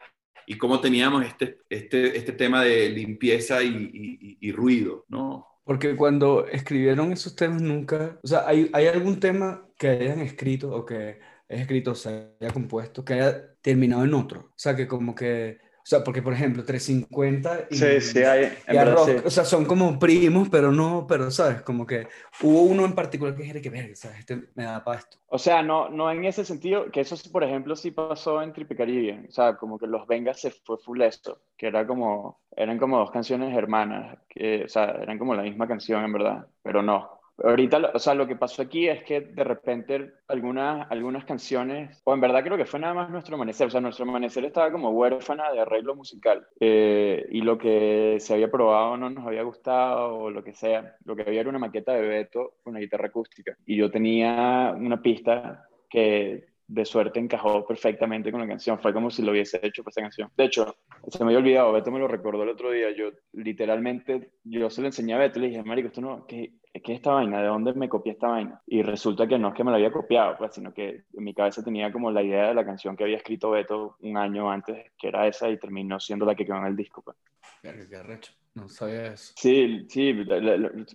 y 0.46 0.58
cómo 0.58 0.80
teníamos 0.82 1.26
este, 1.26 1.60
este, 1.70 2.18
este 2.18 2.32
tema 2.32 2.64
de 2.64 2.90
limpieza 2.90 3.62
y, 3.62 4.52
ruido, 4.52 5.06
¿no? 5.08 5.48
Porque 5.64 5.96
cuando 5.96 6.48
escribieron 6.48 7.12
esos 7.12 7.36
temas 7.36 7.62
nunca, 7.62 8.20
o 8.24 8.28
sea, 8.28 8.48
¿hay, 8.48 8.70
¿hay 8.74 8.88
algún 8.88 9.20
tema 9.20 9.68
que 9.78 9.90
hayan 9.90 10.20
escrito 10.20 10.72
o 10.72 10.84
que 10.86 11.20
haya 11.48 11.62
escrito, 11.62 11.94
se 11.94 12.34
haya 12.42 12.52
compuesto, 12.52 13.06
que 13.06 13.14
haya 13.14 13.54
terminado 13.62 14.04
en 14.04 14.16
otro? 14.16 14.40
O 14.40 14.54
sea, 14.56 14.76
que 14.76 14.88
como 14.88 15.14
que 15.14 15.60
sea, 15.90 16.04
porque 16.04 16.22
por 16.22 16.34
ejemplo, 16.34 16.64
350 16.64 17.68
y, 17.72 17.76
Sí, 17.76 18.02
sí, 18.02 18.20
hay, 18.20 18.54
y 18.68 18.76
verdad 18.76 18.94
Arroz, 18.94 19.06
sí. 19.08 19.16
o 19.26 19.30
sea, 19.32 19.44
son 19.44 19.66
como 19.66 19.98
primos, 19.98 20.48
pero 20.50 20.72
no, 20.72 21.08
pero 21.08 21.32
sabes, 21.32 21.64
como 21.64 21.88
que 21.88 22.08
hubo 22.44 22.62
uno 22.62 22.86
en 22.86 22.94
particular 22.94 23.36
que 23.36 23.42
dije 23.42 23.60
que 23.60 23.72
verga, 23.72 23.96
¿sabes? 23.96 24.20
Este 24.20 24.50
me 24.54 24.66
da 24.66 24.84
para 24.84 25.00
esto. 25.00 25.18
O 25.28 25.40
sea, 25.40 25.64
no, 25.64 25.90
no 25.90 26.12
en 26.12 26.26
ese 26.26 26.46
sentido, 26.46 26.92
que 26.92 27.02
eso, 27.02 27.16
por 27.32 27.44
ejemplo, 27.44 27.76
sí 27.76 27.90
pasó 27.90 28.42
en 28.42 28.54
Triple 28.54 28.78
Caribbean. 28.78 29.26
O 29.28 29.32
sea, 29.32 29.56
como 29.56 29.80
que 29.80 29.88
Los 29.88 30.06
Vengas 30.08 30.40
se 30.40 30.52
fue 30.52 30.78
full 30.78 31.02
eso, 31.02 31.42
que 31.58 31.68
era 31.68 31.88
como, 31.88 32.40
eran 32.56 32.78
como 32.78 33.00
dos 33.00 33.10
canciones 33.10 33.56
hermanas, 33.58 34.20
que, 34.30 34.66
o 34.66 34.70
sea, 34.70 34.86
eran 35.02 35.18
como 35.18 35.34
la 35.34 35.44
misma 35.44 35.68
canción 35.68 36.04
en 36.04 36.14
verdad, 36.14 36.48
pero 36.62 36.84
no. 36.84 37.19
Ahorita, 37.44 37.92
o 37.94 38.00
sea, 38.00 38.14
lo 38.14 38.28
que 38.28 38.36
pasó 38.36 38.62
aquí 38.62 38.88
es 38.88 39.04
que 39.04 39.22
de 39.22 39.44
repente 39.44 40.14
algunas, 40.28 40.90
algunas 40.92 41.26
canciones, 41.26 42.02
o 42.04 42.14
en 42.14 42.22
verdad 42.22 42.44
creo 42.44 42.58
que 42.58 42.66
fue 42.66 42.80
nada 42.80 42.94
más 42.94 43.10
Nuestro 43.10 43.36
Amanecer, 43.36 43.68
o 43.68 43.70
sea, 43.70 43.82
Nuestro 43.82 44.06
Amanecer 44.06 44.46
estaba 44.46 44.72
como 44.72 44.90
huérfana 44.90 45.52
de 45.52 45.62
arreglo 45.62 45.96
musical, 45.96 46.48
eh, 46.60 47.26
y 47.32 47.42
lo 47.42 47.58
que 47.58 48.18
se 48.20 48.34
había 48.34 48.52
probado 48.52 48.98
no 48.98 49.10
nos 49.10 49.26
había 49.26 49.44
gustado, 49.44 50.18
o 50.18 50.30
lo 50.30 50.44
que 50.44 50.54
sea, 50.54 50.96
lo 51.06 51.16
que 51.16 51.24
había 51.24 51.42
era 51.42 51.50
una 51.50 51.60
maqueta 51.60 51.94
de 51.94 52.02
Beto 52.02 52.56
una 52.66 52.80
guitarra 52.80 53.08
acústica, 53.08 53.56
y 53.66 53.78
yo 53.78 53.90
tenía 53.90 54.74
una 54.76 55.02
pista 55.02 55.66
que 55.90 56.49
de 56.70 56.86
suerte 56.86 57.20
encajó 57.20 57.66
perfectamente 57.66 58.32
con 58.32 58.40
la 58.40 58.48
canción, 58.48 58.80
fue 58.80 58.94
como 58.94 59.10
si 59.10 59.24
lo 59.24 59.32
hubiese 59.32 59.60
hecho 59.64 59.84
para 59.84 59.92
esa 59.92 60.02
canción. 60.02 60.32
De 60.38 60.46
hecho, 60.46 60.78
se 61.08 61.20
me 61.20 61.32
había 61.32 61.40
olvidado, 61.40 61.74
Beto 61.74 61.92
me 61.92 62.00
lo 62.00 62.08
recordó 62.08 62.44
el 62.44 62.50
otro 62.50 62.72
día, 62.72 62.92
yo 62.96 63.10
literalmente, 63.34 64.32
yo 64.44 64.70
se 64.70 64.82
lo 64.82 64.88
enseñé 64.88 65.16
a 65.16 65.18
Beto, 65.18 65.40
le 65.40 65.48
dije, 65.48 65.64
marico, 65.64 65.88
esto 65.88 66.02
no, 66.02 66.28
¿qué, 66.28 66.54
qué 66.72 66.94
es 66.94 67.00
esta 67.00 67.14
vaina? 67.14 67.42
¿De 67.42 67.48
dónde 67.48 67.74
me 67.74 67.90
copié 67.90 68.14
esta 68.14 68.28
vaina? 68.28 68.62
Y 68.68 68.84
resulta 68.84 69.28
que 69.28 69.40
no 69.40 69.50
es 69.50 69.56
que 69.56 69.64
me 69.64 69.72
la 69.72 69.78
había 69.78 69.92
copiado, 69.92 70.38
pues, 70.38 70.54
sino 70.54 70.72
que 70.72 71.06
en 71.12 71.24
mi 71.24 71.34
cabeza 71.34 71.64
tenía 71.64 71.92
como 71.92 72.12
la 72.12 72.22
idea 72.22 72.50
de 72.50 72.54
la 72.54 72.66
canción 72.66 72.96
que 72.96 73.04
había 73.04 73.18
escrito 73.18 73.50
Beto 73.50 73.96
un 74.02 74.18
año 74.18 74.52
antes, 74.52 74.92
que 74.96 75.08
era 75.08 75.26
esa, 75.28 75.50
y 75.50 75.58
terminó 75.58 76.00
siendo 76.00 76.26
la 76.26 76.36
que 76.36 76.46
quedó 76.46 76.58
en 76.58 76.66
el 76.66 76.76
disco, 76.76 77.02
pues. 77.02 77.18
Qué 77.64 77.96
arrecho. 77.96 78.34
No 78.54 78.70
sabía 78.70 79.14
eso. 79.14 79.34
Sí, 79.36 79.86
sí, 79.90 80.14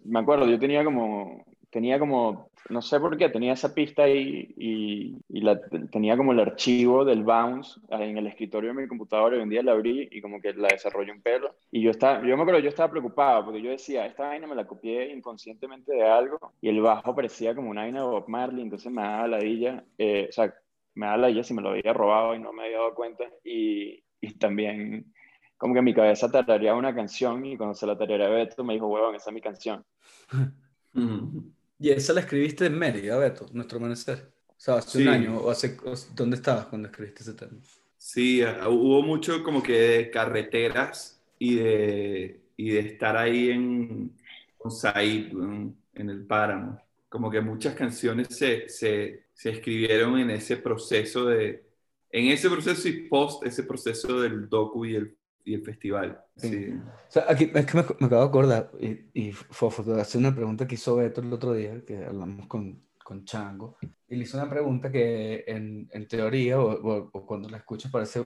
me 0.05 0.21
acuerdo, 0.21 0.47
yo 0.47 0.59
tenía 0.59 0.85
como, 0.85 1.45
tenía 1.71 1.99
como, 1.99 2.51
no 2.71 2.81
sé 2.81 2.99
por 2.99 3.17
qué, 3.17 3.29
tenía 3.29 3.53
esa 3.53 3.75
pista 3.75 4.05
ahí 4.05 4.55
y, 4.57 5.17
y 5.29 5.41
la, 5.43 5.61
tenía 5.91 6.17
como 6.17 6.33
el 6.33 6.41
archivo 6.41 7.05
del 7.05 7.23
bounce 7.23 7.79
en 7.91 8.17
el 8.17 8.27
escritorio 8.27 8.73
de 8.73 8.83
mi 8.83 8.89
computadora 8.89 9.37
y 9.37 9.41
un 9.41 9.51
día 9.51 9.63
la 9.63 9.73
abrí 9.73 10.09
y 10.11 10.21
como 10.23 10.41
que 10.41 10.55
la 10.55 10.69
desarrollé 10.69 11.13
un 11.13 11.21
pelo. 11.21 11.55
Y 11.71 11.83
yo 11.83 11.91
estaba, 11.91 12.27
yo 12.27 12.37
me 12.37 12.43
acuerdo, 12.43 12.61
yo 12.61 12.71
estaba 12.71 12.91
preocupado 12.91 13.45
porque 13.45 13.61
yo 13.61 13.71
decía, 13.71 14.07
esta 14.07 14.29
vaina 14.29 14.47
me 14.47 14.55
la 14.55 14.67
copié 14.67 15.13
inconscientemente 15.13 15.93
de 15.93 16.05
algo 16.05 16.39
y 16.61 16.71
el 16.71 16.81
bajo 16.81 17.15
parecía 17.15 17.55
como 17.55 17.71
una 17.71 17.83
vaina 17.83 18.01
de 18.01 18.07
Bob 18.07 18.29
Marley, 18.29 18.63
entonces 18.63 18.91
me 18.91 19.03
daba 19.03 19.29
ladilla, 19.29 19.85
eh, 19.99 20.27
o 20.31 20.33
sea, 20.33 20.55
me 20.95 21.07
daba 21.07 21.19
ladilla 21.19 21.45
si 21.45 21.53
me 21.53 21.63
lo 21.63 21.71
había 21.71 21.93
robado 21.93 22.35
y 22.35 22.39
no 22.39 22.53
me 22.53 22.65
había 22.65 22.79
dado 22.79 22.95
cuenta 22.95 23.25
y, 23.45 24.03
y 24.21 24.35
también 24.39 25.13
como 25.59 25.75
que 25.75 25.79
en 25.79 25.85
mi 25.85 25.95
cabeza 25.95 26.31
tarareaba 26.31 26.79
una 26.79 26.95
canción 26.95 27.45
y 27.45 27.57
cuando 27.57 27.75
se 27.75 27.87
la 27.87 27.97
tarareaba 27.97 28.35
a 28.35 28.39
Beto 28.39 28.65
me 28.65 28.75
dijo, 28.75 28.87
huevón, 28.87 29.15
esa 29.15 29.31
es 29.31 29.35
mi 29.35 29.41
canción. 29.41 29.85
Y 31.79 31.91
esa 31.91 32.13
la 32.13 32.21
escribiste 32.21 32.67
en 32.67 32.79
Mérida, 32.79 33.17
Beto, 33.19 33.47
Nuestro 33.53 33.79
Amanecer. 33.79 34.33
O 34.57 34.61
sea, 34.61 34.77
hace 34.77 34.99
Sí. 34.99 35.03
un 35.03 35.09
año, 35.09 35.39
o 35.39 35.51
hace, 35.51 35.77
¿dónde 36.15 36.37
estabas 36.37 36.67
cuando 36.67 36.89
escribiste 36.89 37.23
ese 37.23 37.35
tema? 37.35 37.61
Sí, 37.97 38.43
hubo 38.45 39.03
mucho 39.03 39.43
como 39.43 39.63
que 39.63 39.73
de 39.73 40.11
carreteras 40.11 41.23
y 41.39 41.57
de, 41.57 42.45
y 42.57 42.71
de 42.71 42.81
estar 42.81 43.17
ahí 43.17 43.51
en 43.51 44.17
con 44.59 44.71
Said, 44.71 45.33
en, 45.33 45.77
en 45.95 46.11
el 46.11 46.27
páramo. 46.27 46.81
Como 47.09 47.31
que 47.31 47.41
muchas 47.41 47.75
canciones 47.75 48.29
se, 48.31 48.69
se, 48.69 49.27
se 49.33 49.51
escribieron 49.51 50.19
en 50.19 50.31
ese 50.31 50.57
proceso 50.59 51.27
de, 51.27 51.67
en 52.11 52.27
ese 52.29 52.51
proceso 52.51 52.89
y 52.89 53.09
post 53.09 53.45
ese 53.47 53.63
proceso 53.65 54.21
del 54.21 54.49
docu 54.49 54.85
y 54.87 54.97
el, 54.97 55.17
y 55.45 55.55
el 55.55 55.63
festival. 55.65 56.21
Sí. 56.37 56.75
O 56.75 57.11
sea, 57.11 57.27
aquí 57.29 57.51
es 57.55 57.67
que 57.67 57.77
me, 57.77 57.85
me 58.01 58.07
acabo 58.07 58.23
de 58.23 58.29
acordar, 58.29 58.71
y, 58.81 58.89
y 59.29 59.33
voy 59.61 59.99
a 59.99 60.03
hacer 60.03 60.19
una 60.21 60.35
pregunta 60.35 60.67
que 60.67 60.75
hizo 60.77 60.97
Beto 60.97 61.21
el 61.21 61.33
otro 61.33 61.53
día, 61.53 61.85
que 61.85 62.05
hablamos 62.05 62.47
con, 62.47 62.83
con 63.05 63.25
Chango, 63.25 63.77
y 64.09 64.17
le 64.17 64.25
hizo 64.25 64.37
una 64.39 64.51
pregunta 64.51 64.91
que 64.91 65.45
en, 65.47 65.89
en 65.93 66.09
teoría, 66.09 66.61
o, 66.61 66.73
o- 66.73 67.11
o 67.13 67.27
cuando 67.27 67.49
la 67.49 67.59
escuchas 67.59 67.91
parece 67.93 68.25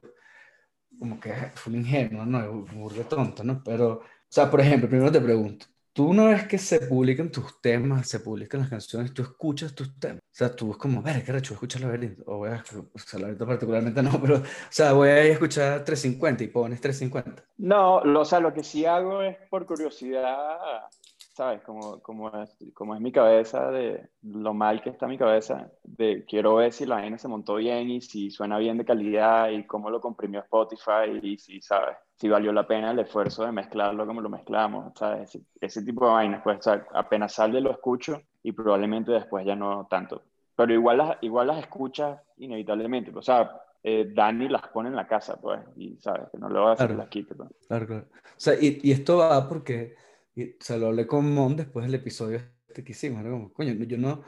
como 0.99 1.21
que 1.21 1.33
fue 1.55 1.73
un 1.73 1.81
ingenuo, 1.81 2.25
¿no? 2.27 2.41
Es 2.67 2.75
burda 2.75 3.05
tonto, 3.05 3.45
¿no? 3.45 3.63
Pero, 3.65 3.93
o 3.99 4.03
sea, 4.29 4.51
por 4.51 4.61
ejemplo, 4.61 4.89
primero 4.89 5.13
te 5.13 5.21
pregunto, 5.21 5.67
tú 5.93 6.09
una 6.09 6.27
vez 6.29 6.47
que 6.49 6.59
se 6.59 6.81
publican 6.81 7.31
tus 7.31 7.61
temas, 7.61 8.09
se 8.09 8.21
publican 8.21 8.61
las 8.61 8.71
canciones, 8.71 9.13
tú 9.15 9.23
escuchas 9.23 9.75
tus 9.75 9.99
temas. 9.99 10.21
Sea, 10.39 10.55
tú 10.55 10.71
es 10.71 10.77
como, 10.77 11.03
ver, 11.03 11.25
qué 11.25 11.33
recho, 11.33 11.55
escucha 11.55 11.81
laberinto. 11.81 12.23
O 12.27 12.37
voy 12.37 12.51
a, 12.51 12.63
sea, 12.65 13.19
laberinto 13.19 13.45
particularmente 13.45 14.01
no, 14.05 14.21
pero, 14.23 14.37
o 14.37 14.43
sea, 14.71 14.93
voy 14.93 15.09
a 15.09 15.25
escuchar 15.25 15.85
350 15.85 16.45
y 16.45 16.47
pones 16.47 16.81
350. 16.81 17.43
No, 17.57 18.05
lo, 18.05 18.21
o 18.21 18.25
sea, 18.25 18.39
lo 18.39 18.55
que 18.55 18.63
sí 18.63 18.87
hago 18.87 19.21
es 19.21 19.37
por 19.51 19.67
curiosidad, 19.67 20.61
¿sabes? 21.33 21.61
Como, 21.63 22.01
como, 22.03 22.31
es, 22.41 22.57
como 22.73 22.95
es 22.95 23.01
mi 23.01 23.11
cabeza, 23.11 23.73
de 23.73 24.11
lo 24.23 24.55
mal 24.55 24.81
que 24.81 24.91
está 24.91 25.09
mi 25.09 25.19
cabeza, 25.19 25.73
de 25.83 26.25
quiero 26.25 26.55
ver 26.55 26.73
si 26.73 26.87
la 26.87 27.01
vaina 27.01 27.19
se 27.19 27.27
montó 27.27 27.57
bien 27.57 27.91
y 27.91 28.01
si 28.01 28.31
suena 28.31 28.59
bien 28.59 28.79
de 28.79 28.85
calidad 28.85 29.51
y 29.51 29.67
cómo 29.67 29.91
lo 29.91 30.01
comprimió 30.01 30.39
Spotify 30.43 31.19
y 31.21 31.37
si, 31.39 31.61
¿sabes? 31.61 31.97
Si 32.15 32.29
valió 32.29 32.53
la 32.53 32.65
pena 32.65 32.93
el 32.93 33.01
esfuerzo 33.01 33.45
de 33.45 33.51
mezclarlo 33.51 34.07
como 34.07 34.21
lo 34.21 34.29
mezclamos, 34.29 34.93
¿sabes? 34.97 35.35
Ese, 35.35 35.45
ese 35.61 35.83
tipo 35.83 36.07
de 36.07 36.13
vainas, 36.13 36.43
pues, 36.45 36.59
o 36.59 36.63
sea, 36.63 36.87
apenas 36.95 37.33
sale 37.35 37.61
lo 37.61 37.73
escucho 37.73 38.23
y 38.43 38.53
probablemente 38.53 39.13
después 39.13 39.45
ya 39.47 39.57
no 39.57 39.87
tanto. 39.91 40.23
Pero 40.57 40.73
igual 40.75 40.99
las, 40.99 41.19
igual 41.23 41.47
las 41.49 41.59
escuchas 41.59 42.21
inevitablemente, 42.39 43.13
o 43.15 43.23
sea, 43.23 43.61
eh, 43.83 44.11
Dani 44.15 44.49
las 44.49 44.69
pone 44.69 44.89
en 44.89 44.97
la 44.97 45.07
casa, 45.07 45.41
pues, 45.41 45.61
y 45.77 45.97
sabes, 45.99 46.29
que 46.31 46.39
no 46.39 46.49
le 46.49 46.59
voy 46.59 46.69
a 46.71 46.73
hacer 46.73 46.95
Claro. 46.95 46.97
las 46.97 47.09
quite, 47.09 47.35
pues. 47.35 47.51
Claro, 47.69 47.87
claro. 47.87 48.09
O 48.13 48.41
sea, 48.41 48.55
y, 48.61 48.81
y 48.83 48.93
esto 48.93 49.19
va 49.19 49.49
porque, 49.49 49.97
y, 50.35 50.51
o 50.53 50.57
sea, 50.61 50.77
lo 50.79 50.89
hablé 50.89 51.07
con 51.07 51.33
Mon 51.35 51.57
después 51.57 51.87
del 51.87 51.95
episodio 51.97 52.41
este 52.69 52.85
que 52.85 52.93
hicimos, 52.93 53.21
era 53.23 53.31
como, 53.31 53.53
coño, 53.53 53.73
yo 53.75 53.99
no, 53.99 54.23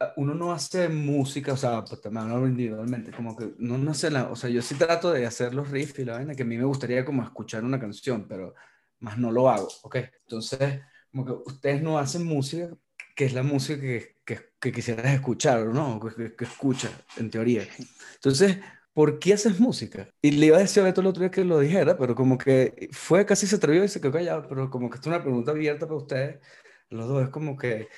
ah, 0.00 0.12
uno 0.16 0.34
no 0.34 0.52
hace 0.52 0.88
música, 0.88 1.52
o 1.54 1.56
sea, 1.56 1.84
pues 1.84 2.00
también 2.00 2.30
hablo 2.30 2.48
individualmente, 2.48 3.12
como 3.12 3.36
que 3.36 3.54
uno 3.60 3.78
no 3.78 3.90
hace 3.92 4.10
la, 4.10 4.30
o 4.30 4.36
sea, 4.36 4.50
yo 4.50 4.62
sí 4.62 4.76
trato 4.76 5.12
de 5.12 5.26
hacer 5.26 5.54
los 5.54 5.70
riffs 5.70 5.98
y 6.00 6.04
la 6.04 6.14
vaina, 6.14 6.34
que 6.34 6.42
a 6.42 6.46
mí 6.46 6.56
me 6.58 6.64
gustaría 6.64 7.04
como 7.04 7.22
escuchar 7.22 7.64
una 7.64 7.80
canción, 7.80 8.26
pero 8.28 8.54
más 9.00 9.18
no 9.18 9.32
lo 9.32 9.48
hago, 9.50 9.68
¿ok? 9.82 9.96
Entonces, 10.22 10.80
como 11.12 11.24
que 11.24 11.32
ustedes 11.50 11.82
no 11.82 11.98
hacen 11.98 12.24
música, 12.26 12.70
que 13.14 13.24
es 13.26 13.34
la 13.34 13.42
música 13.42 13.80
que, 13.80 14.16
que, 14.24 14.38
que 14.60 14.72
quisieras 14.72 15.12
escuchar, 15.14 15.66
¿no? 15.66 16.00
Que, 16.00 16.34
que, 16.34 16.44
escuchas, 16.44 16.92
en 17.16 17.30
teoría. 17.30 17.62
Entonces, 18.14 18.58
¿por 18.92 19.18
qué 19.18 19.34
haces 19.34 19.60
música? 19.60 20.08
Y 20.20 20.32
le 20.32 20.46
iba 20.46 20.56
a 20.56 20.60
decir 20.60 20.82
a 20.82 20.86
Beto 20.86 21.00
el 21.00 21.06
otro 21.06 21.20
día 21.20 21.30
que 21.30 21.44
lo 21.44 21.60
dijera, 21.60 21.96
pero 21.96 22.14
como 22.14 22.38
que 22.38 22.88
fue 22.92 23.24
casi 23.26 23.46
se 23.46 23.56
atrevió 23.56 23.84
y 23.84 23.88
se 23.88 24.00
quedó 24.00 24.12
callado, 24.12 24.46
pero 24.48 24.70
como 24.70 24.90
que 24.90 24.98
es 24.98 25.06
una 25.06 25.22
pregunta 25.22 25.52
abierta 25.52 25.86
para 25.86 25.98
ustedes, 25.98 26.40
los 26.90 27.08
dos, 27.08 27.22
es 27.24 27.30
como 27.30 27.56
que, 27.56 27.88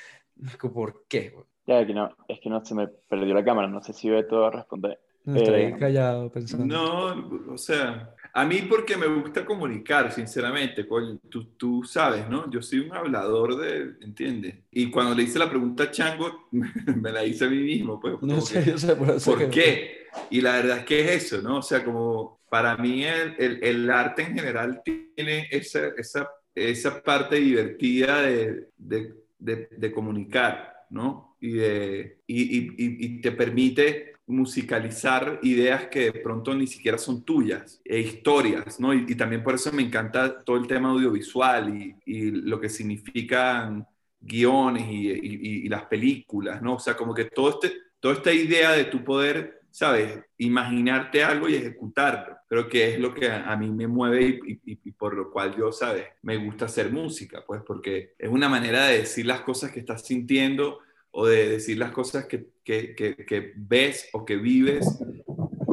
¿por 0.73 1.07
qué? 1.09 1.35
Ya, 1.67 1.85
que 1.87 1.95
no, 1.95 2.17
es 2.29 2.41
que 2.41 2.49
no 2.49 2.65
se 2.65 2.75
me 2.75 2.89
perdió 2.89 3.35
la 3.35 3.45
cámara, 3.45 3.69
no 3.69 3.83
sé 3.83 3.93
si 3.93 4.09
Beto 4.09 4.41
va 4.41 4.49
a 4.49 4.53
responder. 4.53 5.01
No, 5.27 5.37
está 5.37 5.53
ahí 5.53 5.65
Eh, 5.65 5.77
callado 5.79 6.31
pensando. 6.33 6.67
No, 6.67 7.53
o 7.53 7.59
sea, 7.59 8.15
a 8.33 8.45
mí 8.45 8.63
porque 8.69 8.97
me 8.97 9.07
gusta 9.09 9.45
comunicar, 9.45 10.13
sinceramente, 10.13 10.87
coño, 10.87 11.19
tú, 11.29 11.45
tú 11.57 11.83
sabes, 11.85 12.29
¿no? 12.29 12.49
Yo 12.51 12.63
soy 12.63 12.79
un 12.81 12.95
hablador 12.95 13.57
de, 13.59 13.95
¿entiendes? 14.03 14.55
Y 14.71 14.91
cuando 14.91 15.15
le 15.15 15.25
hice 15.25 15.39
la 15.39 15.51
pregunta 15.51 15.85
a 15.85 15.91
Chango, 15.91 16.49
me 16.53 17.13
la 17.13 17.25
hice 17.25 17.45
a 17.45 17.51
mí 17.51 17.59
mismo, 17.59 18.01
pues. 18.01 18.15
No 18.23 18.41
sé, 18.41 18.63
que, 18.65 18.71
yo 18.71 18.79
sé, 18.79 18.97
por 18.97 19.23
¿Por 19.23 19.39
que- 19.39 19.51
qué? 19.51 19.97
Y 20.31 20.41
la 20.41 20.53
verdad 20.57 20.79
es 20.79 20.85
que 20.87 21.01
es 21.01 21.25
eso, 21.25 21.43
¿no? 21.43 21.59
O 21.59 21.63
sea, 21.63 21.85
como 21.85 22.41
para 22.49 22.77
mí 22.79 23.05
el, 23.05 23.35
el, 23.39 23.63
el 23.63 23.91
arte 23.91 24.23
en 24.23 24.35
general 24.35 24.81
tiene 24.85 25.47
esa, 25.51 25.89
esa, 25.99 26.29
esa 26.55 27.03
parte 27.03 27.37
divertida 27.37 28.23
de, 28.23 28.69
de, 28.79 29.13
de, 29.39 29.69
de 29.77 29.93
comunicar, 29.93 30.73
¿no? 30.91 31.37
Y, 31.41 31.53
de, 31.53 32.21
y, 32.27 32.43
y- 32.59 32.75
y 32.79 33.21
te 33.21 33.33
permite 33.33 34.13
musicalizar 34.27 35.39
ideas 35.43 35.87
que 35.87 36.11
de 36.11 36.21
pronto 36.21 36.55
ni 36.55 36.67
siquiera 36.67 36.99
son 36.99 37.23
tuyas, 37.23 37.81
e 37.85 38.01
historias, 38.01 38.81
¿no? 38.81 38.93
Y, 38.93 39.15
también 39.15 39.43
por 39.43 39.55
eso 39.55 39.73
me 39.73 39.83
encanta 39.83 40.43
todo 40.43 40.57
el 40.57 40.67
tema 40.67 40.91
audiovisual 40.91 41.97
y, 42.05 42.31
lo 42.31 42.61
que 42.61 42.69
significan 42.69 43.87
guiones 44.21 44.85
y, 44.89 45.69
las 45.69 45.85
películas, 45.87 46.61
¿no? 46.61 46.75
O 46.75 46.79
sea, 46.79 46.97
como 46.97 47.15
que 47.15 47.27
todo 47.27 47.51
este, 47.51 47.77
toda 48.01 48.15
esta 48.15 48.33
idea 48.33 48.73
de 48.73 48.85
tu 48.85 49.05
poder, 49.05 49.63
¿sabes? 49.71 50.19
Imaginarte 50.39 51.23
algo 51.23 51.49
y 51.49 51.55
ejecutarlo. 51.55 52.37
Creo 52.49 52.69
que 52.69 52.95
es 52.95 53.01
lo 53.01 53.15
que 53.15 53.29
a, 53.29 53.53
a 53.53 53.57
mí 53.57 53.71
me 53.71 53.87
mueve 53.87 54.41
y 54.45 54.93
por 54.93 55.15
lo 55.15 55.31
cual 55.31 55.57
yo, 55.57 55.71
¿sabes? 55.71 56.05
Me 56.23 56.37
gusta 56.37 56.65
hacer 56.65 56.91
música, 56.91 57.45
pues 57.47 57.63
porque 57.65 58.15
es 58.19 58.29
una 58.29 58.49
manera 58.49 58.87
de 58.87 58.99
decir 58.99 59.27
las 59.27 59.43
cosas 59.43 59.71
que 59.71 59.81
estás 59.81 60.05
sintiendo 60.05 60.81
o 61.11 61.27
de 61.27 61.49
decir 61.49 61.79
las 61.79 61.93
cosas 61.93 62.27
que, 62.27 62.56
que- 62.67 62.95
que- 62.97 63.15
que 63.25 63.53
ves 63.57 64.11
o 64.13 64.25
que 64.25 64.37
vives, 64.37 64.85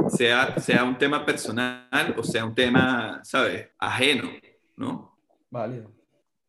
sea, 0.10 0.60
sea 0.60 0.84
un 0.84 0.98
tema 0.98 1.26
personal 1.26 2.16
o 2.16 2.24
sea 2.24 2.46
un 2.46 2.54
tema, 2.54 3.20
¿sabes? 3.24 3.70
Ajeno, 3.80 4.30
¿no? 4.78 5.18
Válido. 5.50 5.90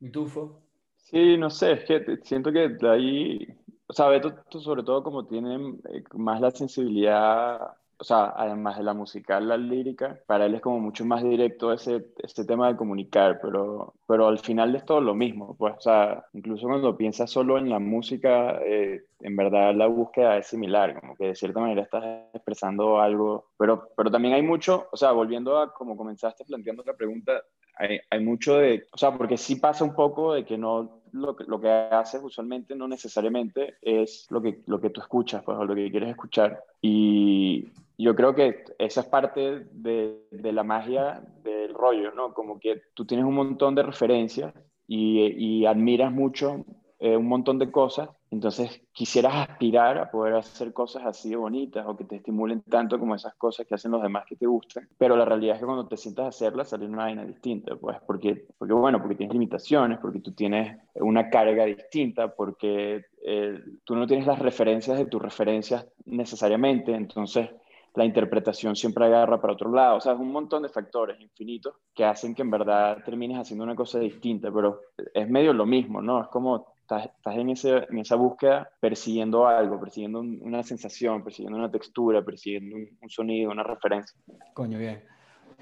¿Y 0.01 0.11
tú, 0.11 0.27
Fo? 0.27 0.61
Sí, 0.97 1.39
no 1.39 1.49
sé, 1.49 1.73
es 1.73 1.85
que 1.85 2.19
siento 2.25 2.53
que 2.53 2.69
de 2.69 2.91
ahí, 2.91 3.49
o 3.87 3.93
sea, 3.93 4.09
Beto 4.09 4.35
tú 4.51 4.61
sobre 4.61 4.83
todo 4.83 5.03
como 5.03 5.27
tiene 5.27 5.79
eh, 5.89 6.05
más 6.15 6.41
la 6.41 6.51
sensibilidad 6.51 7.61
o 7.97 8.05
sea, 8.05 8.35
además 8.37 8.77
de 8.77 8.83
la 8.83 8.93
musical, 8.93 9.49
la 9.49 9.57
lírica, 9.57 10.21
para 10.27 10.47
él 10.47 10.55
es 10.57 10.61
como 10.61 10.81
mucho 10.81 11.05
más 11.07 11.23
directo 11.23 11.73
ese, 11.73 12.05
este 12.19 12.45
tema 12.45 12.69
de 12.69 12.77
comunicar, 12.77 13.39
pero, 13.41 13.95
pero 14.07 14.29
al 14.29 14.39
final 14.39 14.75
es 14.75 14.85
todo 14.85 15.01
lo 15.01 15.15
mismo, 15.15 15.57
pues, 15.57 15.75
o 15.77 15.81
sea, 15.81 16.25
incluso 16.35 16.67
cuando 16.67 16.97
piensas 16.97 17.31
solo 17.31 17.57
en 17.59 17.71
la 17.71 17.79
música, 17.79 18.61
eh, 18.65 19.05
en 19.21 19.37
verdad 19.37 19.75
la 19.75 19.87
búsqueda 19.87 20.37
es 20.37 20.47
similar, 20.47 21.01
como 21.01 21.17
que 21.17 21.29
de 21.29 21.35
cierta 21.35 21.61
manera 21.61 21.83
estás 21.83 22.05
expresando 22.35 23.01
algo, 23.01 23.51
pero, 23.57 23.89
pero 23.97 24.11
también 24.11 24.35
hay 24.35 24.43
mucho, 24.43 24.89
o 24.93 24.97
sea, 24.97 25.13
volviendo 25.13 25.59
a 25.59 25.73
como 25.73 25.97
comenzaste 25.97 26.45
planteando 26.45 26.83
la 26.87 26.95
pregunta, 26.95 27.43
hay, 27.77 27.99
hay 28.11 28.21
mucho 28.21 28.59
de, 28.59 28.87
o 28.93 28.99
sea, 28.99 29.17
porque 29.17 29.37
sí 29.37 29.57
pasa 29.57 29.85
un 29.85 29.95
poco 29.95 30.35
de 30.35 30.45
que 30.45 30.59
no 30.59 31.03
lo 31.15 31.37
que, 31.37 31.45
lo 31.45 31.61
que 31.61 31.71
haces 31.71 32.21
usualmente 32.23 32.75
no 32.75 32.89
necesariamente 32.89 33.77
es 33.81 34.27
lo 34.31 34.43
que, 34.43 34.63
lo 34.67 34.81
que 34.81 34.91
tú 34.91 35.01
escuchas, 35.01 35.43
pues, 35.45 35.57
o 35.57 35.65
lo 35.65 35.75
que 35.75 35.91
quieres 35.91 36.11
escuchar. 36.11 36.63
Y 36.83 37.73
yo 37.97 38.15
creo 38.15 38.35
que 38.35 38.65
esa 38.79 39.03
es 39.03 39.07
parte 39.07 39.67
de, 39.71 40.27
de 40.31 40.53
la 40.53 40.65
magia 40.65 41.23
del 41.43 41.75
rollo, 41.75 42.13
¿no? 42.13 42.35
Como 42.35 42.59
que 42.59 42.83
tú 42.95 43.05
tienes 43.05 43.27
un 43.27 43.35
montón 43.35 43.75
de 43.75 43.83
referencias 43.83 44.55
y, 44.87 45.21
y 45.37 45.67
admiras 45.67 46.13
mucho 46.13 46.65
eh, 47.01 47.17
un 47.17 47.27
montón 47.27 47.59
de 47.59 47.71
cosas, 47.71 48.09
entonces 48.31 48.81
quisieras 48.93 49.35
aspirar 49.35 49.99
a 49.99 50.11
poder 50.11 50.37
hacer 50.37 50.73
cosas 50.73 51.05
así 51.05 51.29
de 51.29 51.37
bonitas 51.37 51.85
o 51.87 51.97
que 51.97 52.05
te 52.05 52.17
estimulen 52.17 52.63
tanto 52.63 52.99
como 52.99 53.15
esas 53.15 53.35
cosas 53.35 53.67
que 53.67 53.75
hacen 53.75 53.91
los 53.91 54.01
demás 54.01 54.25
que 54.27 54.37
te 54.37 54.47
gustan, 54.47 54.89
pero 54.97 55.15
la 55.15 55.27
realidad 55.27 55.57
es 55.57 55.61
que 55.61 55.67
cuando 55.67 55.87
te 55.87 55.99
sientas 55.99 56.25
a 56.25 56.29
hacerlas 56.29 56.71
sale 56.71 56.87
una 56.87 57.05
vaina 57.05 57.27
distinta, 57.27 57.77
pues 57.77 57.99
porque, 58.07 58.47
porque 58.57 58.73
bueno, 58.73 59.01
porque 59.01 59.17
tienes 59.17 59.35
limitaciones, 59.35 59.99
porque 59.99 60.21
tú 60.21 60.33
tienes 60.33 60.79
una 60.95 61.29
carga 61.29 61.67
distinta, 61.67 62.35
porque 62.35 63.05
eh, 63.23 63.61
tú 63.85 63.97
no 63.97 64.07
tienes 64.07 64.27
las 64.27 64.39
referencias 64.39 64.97
de 64.97 65.05
tus 65.05 65.21
referencias 65.21 65.87
necesariamente, 66.07 66.95
entonces 66.95 67.51
la 67.95 68.05
interpretación 68.05 68.75
siempre 68.75 69.05
agarra 69.05 69.41
para 69.41 69.53
otro 69.53 69.73
lado. 69.73 69.97
O 69.97 70.01
sea, 70.01 70.13
es 70.13 70.19
un 70.19 70.33
montón 70.33 70.63
de 70.63 70.69
factores 70.69 71.21
infinitos 71.21 71.75
que 71.95 72.05
hacen 72.05 72.35
que 72.35 72.43
en 72.43 72.51
verdad 72.51 72.99
termines 73.05 73.39
haciendo 73.39 73.65
una 73.65 73.77
cosa 73.77 73.99
distinta, 74.01 74.53
pero 74.53 74.81
es 75.13 75.29
medio 75.29 75.53
lo 75.53 75.65
mismo, 75.65 76.03
¿no? 76.03 76.23
Es 76.23 76.29
como 76.29 76.75
estás, 76.81 77.07
estás 77.07 77.37
en, 77.37 77.51
ese, 77.51 77.87
en 77.89 77.99
esa 77.99 78.17
búsqueda 78.17 78.69
persiguiendo 78.81 79.47
algo, 79.47 79.81
persiguiendo 79.81 80.21
una 80.21 80.63
sensación, 80.63 81.23
persiguiendo 81.23 81.59
una 81.59 81.71
textura, 81.71 82.25
persiguiendo 82.25 82.77
un, 82.77 83.11
sonido, 83.11 83.53
una 83.53 83.63
referencia. 83.63 84.19
Coño, 84.53 84.79
bien. 84.79 85.05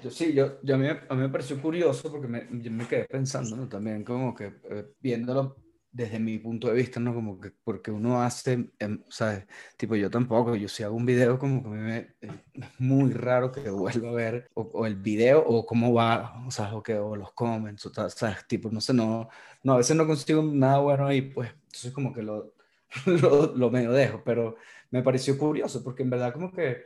Yo 0.01 0.09
sí, 0.09 0.33
yo, 0.33 0.59
yo 0.63 0.75
a, 0.75 0.77
mí, 0.77 0.87
a 0.87 1.15
mí 1.15 1.21
me 1.21 1.29
pareció 1.29 1.61
curioso 1.61 2.11
porque 2.11 2.27
me, 2.27 2.47
yo 2.51 2.71
me 2.71 2.87
quedé 2.87 3.05
pensando 3.05 3.55
¿no? 3.55 3.69
también 3.69 4.03
como 4.03 4.33
que 4.33 4.45
eh, 4.69 4.85
viéndolo 4.99 5.55
desde 5.93 6.19
mi 6.19 6.39
punto 6.39 6.67
de 6.67 6.73
vista, 6.73 6.99
¿no? 6.99 7.13
Como 7.13 7.39
que 7.39 7.51
porque 7.63 7.91
uno 7.91 8.21
hace, 8.21 8.71
em, 8.79 9.03
¿sabes? 9.09 9.45
Tipo, 9.77 9.95
yo 9.95 10.09
tampoco, 10.09 10.55
yo 10.55 10.67
si 10.67 10.83
hago 10.83 10.95
un 10.95 11.05
video 11.05 11.37
como 11.37 11.63
que 11.63 11.69
me, 11.69 11.97
eh, 11.97 12.31
es 12.53 12.79
muy 12.79 13.11
raro 13.13 13.51
que 13.51 13.69
vuelva 13.69 14.09
a 14.09 14.13
ver 14.13 14.49
o, 14.55 14.85
el 14.87 14.95
video 14.95 15.43
o 15.45 15.65
cómo 15.65 15.93
va, 15.93 16.43
o 16.47 16.51
sea, 16.51 16.75
o, 16.75 16.81
que, 16.81 16.95
o 16.95 17.15
los 17.15 17.31
comments, 17.33 17.85
o 17.85 18.09
¿sabes? 18.09 18.47
Tipo, 18.47 18.69
no 18.71 18.81
sé, 18.81 18.93
no, 18.93 19.29
no, 19.63 19.73
a 19.73 19.77
veces 19.77 19.95
no 19.95 20.07
consigo 20.07 20.41
nada 20.43 20.79
bueno 20.79 21.07
ahí, 21.07 21.21
pues, 21.21 21.51
entonces 21.51 21.91
como 21.91 22.11
que 22.11 22.23
lo, 22.23 22.55
lo, 23.05 23.55
lo 23.55 23.71
medio 23.71 23.91
dejo, 23.91 24.23
pero 24.25 24.55
me 24.89 25.03
pareció 25.03 25.37
curioso 25.37 25.83
porque 25.83 26.03
en 26.03 26.09
verdad 26.09 26.33
como 26.33 26.51
que 26.51 26.85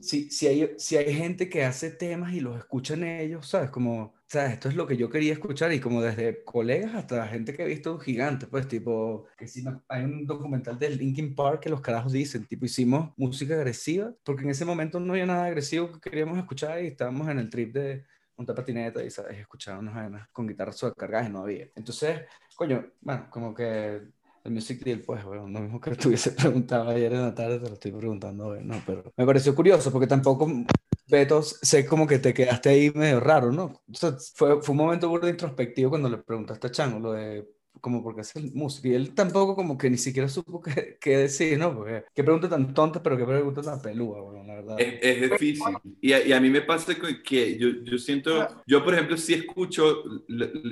si, 0.00 0.30
si, 0.30 0.46
hay, 0.46 0.74
si 0.78 0.96
hay 0.96 1.14
gente 1.14 1.48
que 1.48 1.64
hace 1.64 1.90
temas 1.90 2.34
y 2.34 2.40
los 2.40 2.58
escuchan 2.58 3.02
ellos, 3.04 3.48
¿sabes? 3.48 3.70
Como, 3.70 4.15
¿sabes? 4.28 4.54
Esto 4.54 4.68
es 4.68 4.74
lo 4.74 4.86
que 4.86 4.96
yo 4.96 5.08
quería 5.10 5.32
escuchar 5.32 5.72
y 5.72 5.80
como 5.80 6.02
desde 6.02 6.44
colegas 6.44 6.94
hasta 6.94 7.26
gente 7.28 7.54
que 7.54 7.62
ha 7.62 7.66
visto 7.66 7.98
gigantes, 7.98 8.48
pues 8.48 8.66
tipo, 8.68 9.26
que 9.36 9.46
si 9.46 9.64
hay 9.88 10.04
un 10.04 10.26
documental 10.26 10.78
de 10.78 10.90
Linkin 10.90 11.34
Park 11.34 11.60
que 11.62 11.70
los 11.70 11.80
carajos 11.80 12.12
dicen, 12.12 12.46
tipo, 12.46 12.64
hicimos 12.66 13.12
música 13.16 13.54
agresiva, 13.54 14.12
porque 14.24 14.42
en 14.42 14.50
ese 14.50 14.64
momento 14.64 14.98
no 15.00 15.12
había 15.12 15.26
nada 15.26 15.46
agresivo 15.46 15.92
que 15.92 16.00
queríamos 16.10 16.38
escuchar 16.38 16.82
y 16.82 16.88
estábamos 16.88 17.28
en 17.28 17.38
el 17.38 17.50
trip 17.50 17.72
de 17.74 18.04
montar 18.36 18.56
patineta 18.56 19.02
y, 19.02 19.10
¿sabes? 19.10 19.38
Escuchábamos 19.38 19.94
con 20.32 20.46
guitarras 20.46 20.76
sobrecargadas 20.76 21.28
y 21.28 21.32
no 21.32 21.40
había. 21.42 21.68
Entonces, 21.74 22.22
coño, 22.54 22.92
bueno, 23.00 23.28
como 23.30 23.54
que 23.54 24.02
el 24.46 24.52
Music 24.52 24.82
Deal, 24.82 25.00
pues, 25.00 25.24
bueno, 25.24 25.48
lo 25.48 25.60
mismo 25.60 25.80
que 25.80 25.90
estuviese 25.92 26.32
preguntado 26.32 26.90
ayer 26.90 27.12
en 27.12 27.22
la 27.22 27.34
tarde, 27.34 27.58
te 27.58 27.68
lo 27.68 27.74
estoy 27.74 27.92
preguntando 27.92 28.56
¿no? 28.56 28.82
Pero 28.86 29.12
me 29.16 29.26
pareció 29.26 29.54
curioso 29.54 29.92
porque 29.92 30.06
tampoco, 30.06 30.50
Beto, 31.08 31.42
sé 31.42 31.86
como 31.86 32.06
que 32.06 32.18
te 32.18 32.34
quedaste 32.34 32.68
ahí 32.70 32.90
medio 32.94 33.20
raro, 33.20 33.52
¿no? 33.52 33.64
O 33.64 33.94
sea, 33.94 34.16
fue, 34.34 34.62
fue 34.62 34.72
un 34.72 34.78
momento 34.78 35.08
muy 35.08 35.28
introspectivo 35.28 35.90
cuando 35.90 36.08
le 36.08 36.18
preguntaste 36.18 36.66
a 36.66 36.70
Chango 36.70 36.98
lo 37.00 37.12
de 37.12 37.46
como 37.80 38.02
porque 38.02 38.22
hace 38.22 38.40
música 38.54 38.88
y 38.88 38.94
él 38.94 39.14
tampoco 39.14 39.54
como 39.54 39.76
que 39.76 39.90
ni 39.90 39.98
siquiera 39.98 40.28
supo 40.28 40.60
qué, 40.62 40.98
qué 41.00 41.18
decir, 41.18 41.58
¿no? 41.58 41.74
Porque 41.74 42.04
qué 42.14 42.24
pregunta 42.24 42.48
tan 42.48 42.74
tonta, 42.74 43.02
pero 43.02 43.16
qué 43.16 43.24
pregunta 43.24 43.62
tan 43.62 43.80
pelúa, 43.82 44.20
bueno, 44.20 44.44
la 44.44 44.54
verdad. 44.54 44.80
Es, 44.80 44.98
es 45.00 45.30
difícil. 45.30 45.76
Y 46.00 46.12
a, 46.12 46.26
y 46.26 46.32
a, 46.32 46.40
mí 46.40 46.50
me 46.50 46.62
pasa 46.62 46.94
que 47.24 47.58
yo, 47.58 47.68
yo 47.82 47.98
siento, 47.98 48.62
yo 48.66 48.84
por 48.84 48.94
ejemplo 48.94 49.16
sí 49.16 49.34
escucho, 49.34 50.04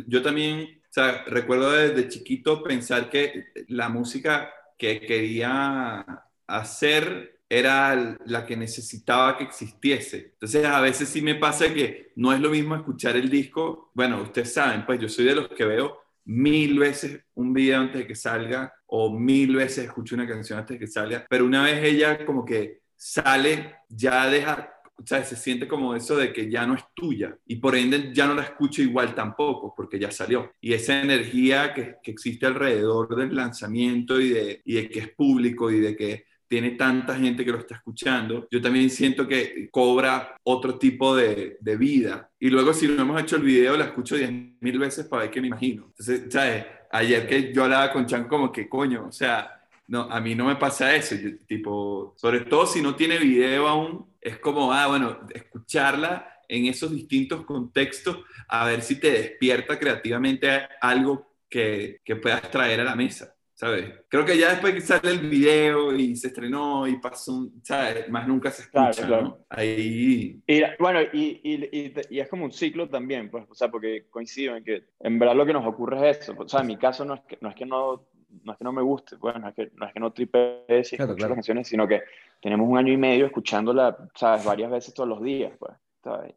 yo 0.07 0.23
también 0.23 0.83
o 0.89 0.95
sea, 0.95 1.25
recuerdo 1.27 1.73
desde 1.73 2.09
chiquito 2.09 2.63
pensar 2.63 3.11
que 3.11 3.47
la 3.67 3.89
música 3.89 4.53
que 4.79 5.01
quería 5.01 6.07
hacer 6.47 7.41
era 7.49 8.17
la 8.27 8.47
que 8.47 8.57
necesitaba 8.57 9.37
que 9.37 9.43
existiese. 9.43 10.35
Entonces, 10.35 10.65
a 10.65 10.81
veces 10.81 11.09
sí 11.09 11.21
me 11.21 11.35
pasa 11.35 11.75
que 11.75 12.13
no 12.15 12.33
es 12.33 12.39
lo 12.39 12.49
mismo 12.51 12.77
escuchar 12.77 13.17
el 13.17 13.29
disco. 13.29 13.91
Bueno, 13.93 14.23
ustedes 14.23 14.53
saben, 14.53 14.87
pues 14.87 15.01
yo 15.01 15.09
soy 15.09 15.25
de 15.25 15.35
los 15.35 15.49
que 15.49 15.65
veo 15.65 15.99
mil 16.25 16.79
veces 16.79 17.21
un 17.35 17.53
video 17.53 17.81
antes 17.81 18.01
de 18.01 18.07
que 18.07 18.15
salga 18.15 18.73
o 18.87 19.17
mil 19.19 19.57
veces 19.57 19.87
escucho 19.87 20.15
una 20.15 20.27
canción 20.27 20.59
antes 20.59 20.75
de 20.75 20.85
que 20.85 20.91
salga, 20.91 21.27
pero 21.29 21.45
una 21.45 21.65
vez 21.65 21.85
ella 21.85 22.25
como 22.25 22.45
que 22.45 22.81
sale, 22.97 23.77
ya 23.89 24.29
deja 24.29 24.75
o 24.97 25.07
sea, 25.07 25.25
se 25.25 25.37
siente 25.37 25.67
como 25.67 25.95
eso 25.95 26.17
de 26.17 26.33
que 26.33 26.49
ya 26.49 26.67
no 26.67 26.75
es 26.75 26.85
tuya 26.95 27.37
y 27.47 27.57
por 27.57 27.75
ende 27.75 28.13
ya 28.15 28.27
no 28.27 28.35
la 28.35 28.43
escucho 28.43 28.81
igual 28.81 29.15
tampoco 29.15 29.75
porque 29.77 29.99
ya 29.99 30.11
salió. 30.11 30.53
Y 30.61 30.73
esa 30.73 31.01
energía 31.01 31.75
que, 31.75 31.97
que 32.03 32.13
existe 32.13 32.47
alrededor 32.47 33.17
del 33.17 33.35
lanzamiento 33.35 34.21
y 34.21 34.31
de, 34.31 34.63
y 34.65 34.75
de 34.75 34.89
que 34.89 35.01
es 35.01 35.09
público 35.11 35.71
y 35.71 35.81
de 35.81 35.97
que 35.97 36.25
tiene 36.49 36.73
tanta 36.73 37.17
gente 37.17 37.45
que 37.45 37.53
lo 37.53 37.59
está 37.59 37.77
escuchando, 37.77 38.47
yo 38.51 38.61
también 38.61 38.91
siento 38.91 39.27
que 39.27 39.69
cobra 39.71 40.37
otro 40.43 40.79
tipo 40.79 41.17
de, 41.17 41.59
vida. 41.79 42.31
Y 42.39 42.51
luego 42.51 42.73
si 42.73 42.87
no 42.87 43.03
hemos 43.03 43.21
hecho 43.21 43.37
el 43.37 43.43
video, 43.43 43.77
la 43.77 43.87
escucho 43.87 44.17
diez 44.17 44.31
mil 44.61 44.79
veces 44.79 45.07
para 45.07 45.23
ver 45.23 45.31
qué 45.31 45.41
me 45.41 45.49
imagino. 45.49 45.93
¿sabes? 45.99 46.67
Ayer 46.91 47.27
que 47.27 47.53
yo 47.53 47.65
hablaba 47.65 47.93
con 47.93 48.07
Chan 48.07 48.29
como 48.29 48.53
que, 48.53 48.69
coño, 48.69 49.07
o 49.09 49.13
sea, 49.13 49.67
no, 49.89 50.03
a 50.03 50.21
mí 50.21 50.35
no 50.35 50.47
me 50.47 50.57
pasa 50.57 50.95
eso, 50.95 51.15
tipo, 51.47 52.15
sobre 52.17 52.41
todo 52.41 52.67
si 52.67 52.81
no 52.81 52.95
tiene 52.95 53.19
video 53.19 53.69
aún, 53.69 54.07
es 54.21 54.39
como, 54.39 54.73
ah, 54.73 54.87
bueno, 54.87 55.21
escucharla 55.35 56.41
en 56.49 56.67
esos 56.67 56.93
distintos 56.93 57.45
contextos, 57.45 58.19
a 58.49 58.65
ver 58.67 58.83
si 58.83 59.01
te 59.01 59.11
despierta 59.11 59.79
creativamente 59.79 60.49
algo 60.81 61.35
que, 61.49 62.01
que 62.05 62.17
puedas 62.17 62.51
traer 62.51 62.81
a 62.81 62.85
la 62.85 62.97
mesa, 62.97 63.34
¿sabes? 63.55 63.93
Creo 64.09 64.25
que 64.25 64.37
ya 64.37 64.51
después 64.51 64.75
que 64.75 64.81
sale 64.81 65.11
el 65.11 65.29
video 65.29 65.95
y 65.95 66.17
se 66.17 66.29
estrenó 66.29 66.87
y 66.87 66.99
pasó, 66.99 67.49
¿sabes? 67.63 68.09
Más 68.09 68.27
nunca 68.27 68.51
se 68.51 68.63
escucha, 68.63 69.07
¿no? 69.07 69.47
Ahí... 69.49 70.41
Y, 70.47 70.63
bueno, 70.79 71.01
y, 71.13 71.41
y, 71.43 71.95
y, 72.11 72.21
es 72.21 72.29
como 72.29 72.45
un 72.45 72.53
ciclo 72.53 72.89
también, 72.89 73.31
pues, 73.31 73.45
o 73.49 73.55
sea, 73.55 73.71
porque 73.71 74.07
coincido 74.11 74.57
en 74.57 74.65
que 74.65 74.85
en 75.01 75.19
verdad 75.19 75.37
lo 75.37 75.47
que 75.47 75.53
nos 75.53 75.67
ocurre 75.67 76.11
es 76.11 76.21
eso, 76.21 76.35
o 76.37 76.49
sea, 76.49 76.61
en 76.61 76.67
mi 76.67 76.77
caso 76.77 77.05
no 77.05 77.15
es 77.15 77.21
que 77.23 77.39
no, 77.41 77.49
es 77.49 77.55
que 77.55 77.67
no 77.67 78.09
no 78.43 78.53
es 78.53 78.59
que 78.59 78.65
no 78.65 78.73
me 78.73 78.83
guste, 78.83 79.17
pues, 79.17 79.39
no 79.41 79.49
es 79.49 79.55
que 79.55 79.71
no, 79.75 79.87
es 79.87 79.93
que 79.93 80.01
no 80.01 80.13
tripee 80.13 80.85
si 80.85 80.97
claro, 80.97 81.15
claro. 81.15 81.35
canciones, 81.35 81.69
sino 81.69 81.87
que 81.87 82.03
tenemos 82.41 82.69
un 82.69 82.77
año 82.77 82.93
y 82.93 82.97
medio 82.97 83.27
escuchándola, 83.27 83.97
¿sabes? 84.15 84.45
Varias 84.45 84.71
veces 84.71 84.95
todos 84.95 85.09
los 85.09 85.23
días, 85.23 85.53
pues. 85.59 85.73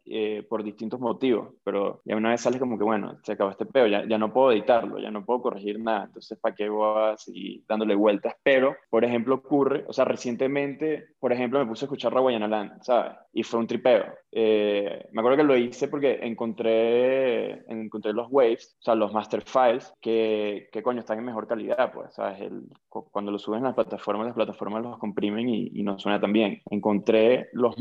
Eh, 0.05 0.45
por 0.47 0.63
distintos 0.63 0.99
motivos, 0.99 1.49
pero 1.63 2.01
ya 2.05 2.15
una 2.15 2.29
vez 2.29 2.41
sale 2.41 2.59
como 2.59 2.77
que, 2.77 2.83
bueno, 2.83 3.17
se 3.23 3.33
acabó 3.33 3.51
este 3.51 3.65
peo, 3.65 3.87
ya, 3.87 4.07
ya 4.07 4.17
no 4.17 4.31
puedo 4.31 4.51
editarlo, 4.51 4.97
ya 4.99 5.11
no 5.11 5.25
puedo 5.25 5.41
corregir 5.41 5.79
nada, 5.79 6.05
entonces, 6.05 6.39
¿para 6.39 6.55
qué 6.55 6.69
voy 6.69 7.11
a 7.11 7.17
seguir 7.17 7.63
dándole 7.67 7.95
vueltas? 7.95 8.35
Pero, 8.43 8.75
por 8.89 9.03
ejemplo, 9.03 9.35
ocurre, 9.35 9.83
o 9.87 9.93
sea, 9.93 10.05
recientemente, 10.05 11.07
por 11.19 11.33
ejemplo, 11.33 11.59
me 11.59 11.65
puse 11.65 11.85
a 11.85 11.87
escuchar 11.87 12.13
Raguayana 12.13 12.47
Land, 12.47 12.81
¿sabes? 12.83 13.13
Y 13.33 13.43
fue 13.43 13.59
un 13.59 13.67
tripeo. 13.67 14.05
Eh, 14.31 15.07
me 15.11 15.21
acuerdo 15.21 15.37
que 15.37 15.43
lo 15.43 15.57
hice 15.57 15.87
porque 15.87 16.19
encontré, 16.21 17.65
encontré 17.69 18.13
los 18.13 18.27
waves, 18.29 18.77
o 18.79 18.83
sea, 18.83 18.95
los 18.95 19.13
master 19.13 19.41
files, 19.41 19.93
que, 19.99 20.69
que 20.71 20.81
coño, 20.81 21.01
están 21.01 21.19
en 21.19 21.25
mejor 21.25 21.47
calidad, 21.47 21.91
pues, 21.91 22.13
¿sabes? 22.13 22.41
El, 22.41 22.63
cuando 22.87 23.31
lo 23.31 23.39
suben 23.39 23.63
a 23.63 23.67
las 23.67 23.75
plataformas, 23.75 24.27
las 24.27 24.35
plataformas 24.35 24.83
los 24.83 24.97
comprimen 24.97 25.49
y, 25.49 25.71
y 25.73 25.83
no 25.83 25.99
suena 25.99 26.21
tan 26.21 26.31
bien. 26.31 26.61
Encontré 26.69 27.49
los 27.51 27.77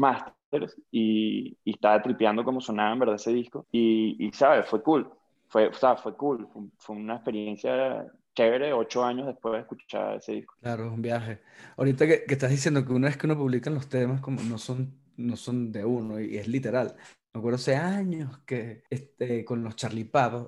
y, 0.90 1.57
y, 1.64 1.71
estaba 1.73 2.03
tripeando 2.03 2.45
como 2.45 2.61
sonaba 2.61 2.92
en 2.92 2.99
verdad 2.99 3.16
ese 3.16 3.33
disco 3.33 3.66
y, 3.73 4.16
y 4.19 4.33
¿sabes? 4.33 4.69
Fue 4.69 4.83
cool, 4.83 5.11
fue, 5.49 5.69
o 5.69 5.75
sea, 5.75 5.97
fue 5.97 6.16
cool, 6.16 6.49
fue, 6.53 6.62
fue, 6.79 6.97
una 6.97 7.16
experiencia 7.16 8.07
chévere 8.35 8.73
ocho 8.73 9.05
años 9.05 9.27
después 9.27 9.55
de 9.55 9.61
escuchar 9.61 10.16
ese 10.16 10.33
disco. 10.33 10.55
Claro, 10.61 10.92
un 10.92 11.03
viaje. 11.03 11.40
Ahorita 11.77 12.07
que, 12.07 12.25
que, 12.25 12.35
estás 12.35 12.51
diciendo 12.51 12.85
que 12.85 12.92
una 12.92 13.09
vez 13.09 13.16
que 13.16 13.27
uno 13.27 13.37
publica 13.37 13.71
los 13.71 13.88
temas 13.88 14.21
como 14.21 14.42
no 14.42 14.59
son, 14.59 14.95
no 15.16 15.37
son 15.37 15.73
de 15.73 15.85
uno 15.85 16.21
y 16.21 16.37
es 16.37 16.47
literal. 16.47 16.95
me 17.33 17.38
acuerdo 17.38 17.57
hace 17.57 17.77
años 17.77 18.38
que 18.47 18.83
este, 18.90 19.45
con 19.45 19.64
los 19.64 19.75
Charlie 19.77 20.05
Papa, 20.05 20.47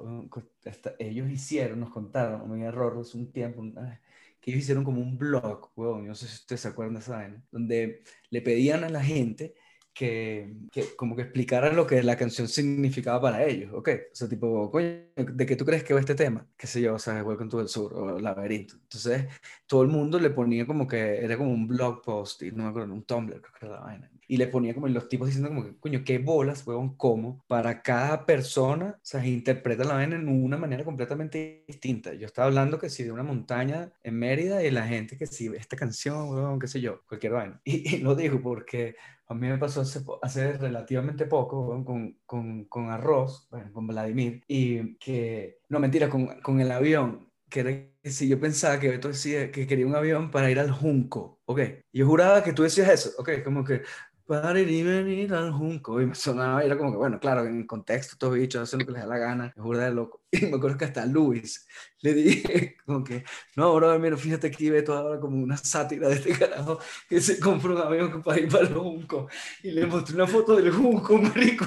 ellos 0.98 1.30
hicieron, 1.30 1.80
nos 1.80 1.90
contaron, 1.90 2.50
un 2.50 2.62
error 2.62 2.98
hace 3.00 3.16
un 3.16 3.32
tiempo, 3.32 3.62
que 4.40 4.50
ellos 4.50 4.62
hicieron 4.62 4.84
como 4.84 5.00
un 5.00 5.16
blog, 5.18 5.70
weón, 5.76 6.06
no 6.06 6.14
sé 6.14 6.26
si 6.26 6.34
ustedes 6.34 6.60
se 6.60 6.68
acuerdan 6.68 6.94
de 6.94 7.00
esa 7.00 7.16
vaina, 7.16 7.42
donde 7.50 8.02
le 8.30 8.42
pedían 8.42 8.84
a 8.84 8.88
la 8.88 9.02
gente 9.02 9.54
que, 9.98 10.54
que, 10.70 10.94
como 10.94 11.16
que 11.16 11.22
explicara 11.22 11.72
lo 11.72 11.84
que 11.84 12.04
la 12.04 12.16
canción 12.16 12.46
significaba 12.46 13.20
para 13.20 13.44
ellos, 13.44 13.72
¿ok? 13.74 13.88
O 14.12 14.14
sea, 14.14 14.28
tipo, 14.28 14.70
coño, 14.70 14.86
¿de 15.16 15.44
qué 15.44 15.56
tú 15.56 15.64
crees 15.64 15.82
que 15.82 15.92
va 15.92 15.98
este 15.98 16.14
tema? 16.14 16.46
Qué 16.56 16.68
sé 16.68 16.80
yo, 16.80 16.94
o 16.94 16.98
sea, 17.00 17.24
Welcome 17.24 17.50
to 17.50 17.62
the 17.62 17.68
Sur 17.68 17.92
o 17.94 18.20
Laberinto. 18.20 18.76
Entonces, 18.76 19.26
todo 19.66 19.82
el 19.82 19.88
mundo 19.88 20.20
le 20.20 20.30
ponía 20.30 20.66
como 20.68 20.86
que 20.86 21.18
era 21.24 21.36
como 21.36 21.50
un 21.50 21.66
blog 21.66 22.00
post, 22.02 22.42
y 22.44 22.52
no 22.52 22.62
me 22.62 22.70
acuerdo, 22.70 22.94
un 22.94 23.02
Tumblr, 23.02 23.40
creo 23.40 23.54
que 23.58 23.66
era 23.66 23.74
la 23.74 23.80
vaina 23.80 24.08
y 24.28 24.36
le 24.36 24.46
ponía 24.46 24.74
como 24.74 24.86
los 24.88 25.08
tipos 25.08 25.26
diciendo 25.26 25.48
como 25.48 25.64
que, 25.64 25.76
coño, 25.78 26.02
qué 26.04 26.18
bolas, 26.18 26.66
weón, 26.66 26.94
cómo 26.96 27.42
para 27.48 27.82
cada 27.82 28.26
persona, 28.26 28.96
o 28.96 29.00
sea, 29.02 29.26
interpreta 29.26 29.84
la 29.84 29.94
vaina 29.94 30.16
en 30.16 30.28
una 30.28 30.58
manera 30.58 30.84
completamente 30.84 31.64
distinta. 31.66 32.12
Yo 32.12 32.26
estaba 32.26 32.46
hablando 32.46 32.78
que 32.78 32.90
si 32.90 33.02
de 33.02 33.10
una 33.10 33.22
montaña 33.22 33.90
en 34.02 34.18
Mérida 34.18 34.62
y 34.62 34.70
la 34.70 34.86
gente 34.86 35.16
que 35.16 35.26
si 35.26 35.46
esta 35.48 35.76
canción, 35.76 36.28
weón, 36.28 36.58
qué 36.58 36.68
sé 36.68 36.80
yo, 36.80 37.02
cualquier 37.08 37.32
vaina. 37.32 37.60
Y, 37.88 37.98
lo 37.98 38.14
digo 38.14 38.40
porque 38.42 38.96
a 39.28 39.34
mí 39.34 39.48
me 39.48 39.56
pasó 39.56 39.80
hace, 39.80 40.00
hace 40.22 40.52
relativamente 40.58 41.24
poco 41.26 41.82
con, 41.84 42.18
con, 42.26 42.64
con, 42.64 42.90
Arroz, 42.90 43.48
bueno, 43.50 43.72
con 43.72 43.86
Vladimir, 43.86 44.42
y 44.46 44.96
que, 44.96 45.60
no 45.68 45.80
mentira, 45.80 46.08
con, 46.10 46.40
con 46.40 46.60
el 46.60 46.70
avión, 46.70 47.28
que 47.48 47.60
era 47.60 47.70
que 48.02 48.10
si 48.10 48.28
yo 48.28 48.38
pensaba 48.38 48.78
que 48.78 48.88
Beto 48.88 49.08
decía 49.08 49.50
que 49.50 49.66
quería 49.66 49.86
un 49.86 49.94
avión 49.94 50.30
para 50.30 50.50
ir 50.50 50.58
al 50.58 50.70
Junco, 50.70 51.40
ok, 51.46 51.60
yo 51.92 52.06
juraba 52.06 52.42
que 52.42 52.52
tú 52.52 52.62
decías 52.62 52.88
eso, 52.88 53.10
ok, 53.18 53.42
como 53.44 53.64
que 53.64 53.82
y 54.30 54.82
venir 54.82 55.32
al 55.32 55.52
junco. 55.52 56.00
Y 56.02 56.06
me 56.06 56.14
sonaba, 56.14 56.62
era 56.62 56.76
como 56.76 56.90
que, 56.90 56.98
bueno, 56.98 57.18
claro, 57.18 57.46
en 57.46 57.66
contexto, 57.66 58.16
todos 58.18 58.34
bichos 58.34 58.62
hacen 58.62 58.80
lo 58.80 58.86
que 58.86 58.92
les 58.92 59.02
da 59.02 59.08
la 59.08 59.18
gana, 59.18 59.52
es 59.56 59.62
burda 59.62 59.84
de 59.84 59.92
loco. 59.92 60.22
Y 60.30 60.44
me 60.44 60.56
acuerdo 60.58 60.76
que 60.76 60.84
hasta 60.84 61.06
Luis 61.06 61.66
le 62.02 62.12
dije, 62.12 62.76
como 62.86 63.02
que, 63.02 63.24
no, 63.56 63.74
bro, 63.74 63.98
mira, 63.98 64.18
fíjate 64.18 64.48
aquí, 64.48 64.68
ve 64.68 64.82
todo 64.82 64.98
ahora 64.98 65.20
como 65.20 65.42
una 65.42 65.56
sátira 65.56 66.08
de 66.08 66.16
este 66.16 66.32
carajo 66.38 66.78
que 67.08 67.20
se 67.20 67.40
compró 67.40 67.74
un 67.74 67.80
avión 67.80 68.22
para 68.22 68.38
ir 68.38 68.48
para 68.48 68.68
el 68.68 68.74
junco. 68.74 69.28
Y 69.62 69.70
le 69.70 69.86
mostré 69.86 70.14
una 70.16 70.26
foto 70.26 70.56
del 70.56 70.70
junco, 70.70 71.14
un 71.14 71.32
rico. 71.32 71.64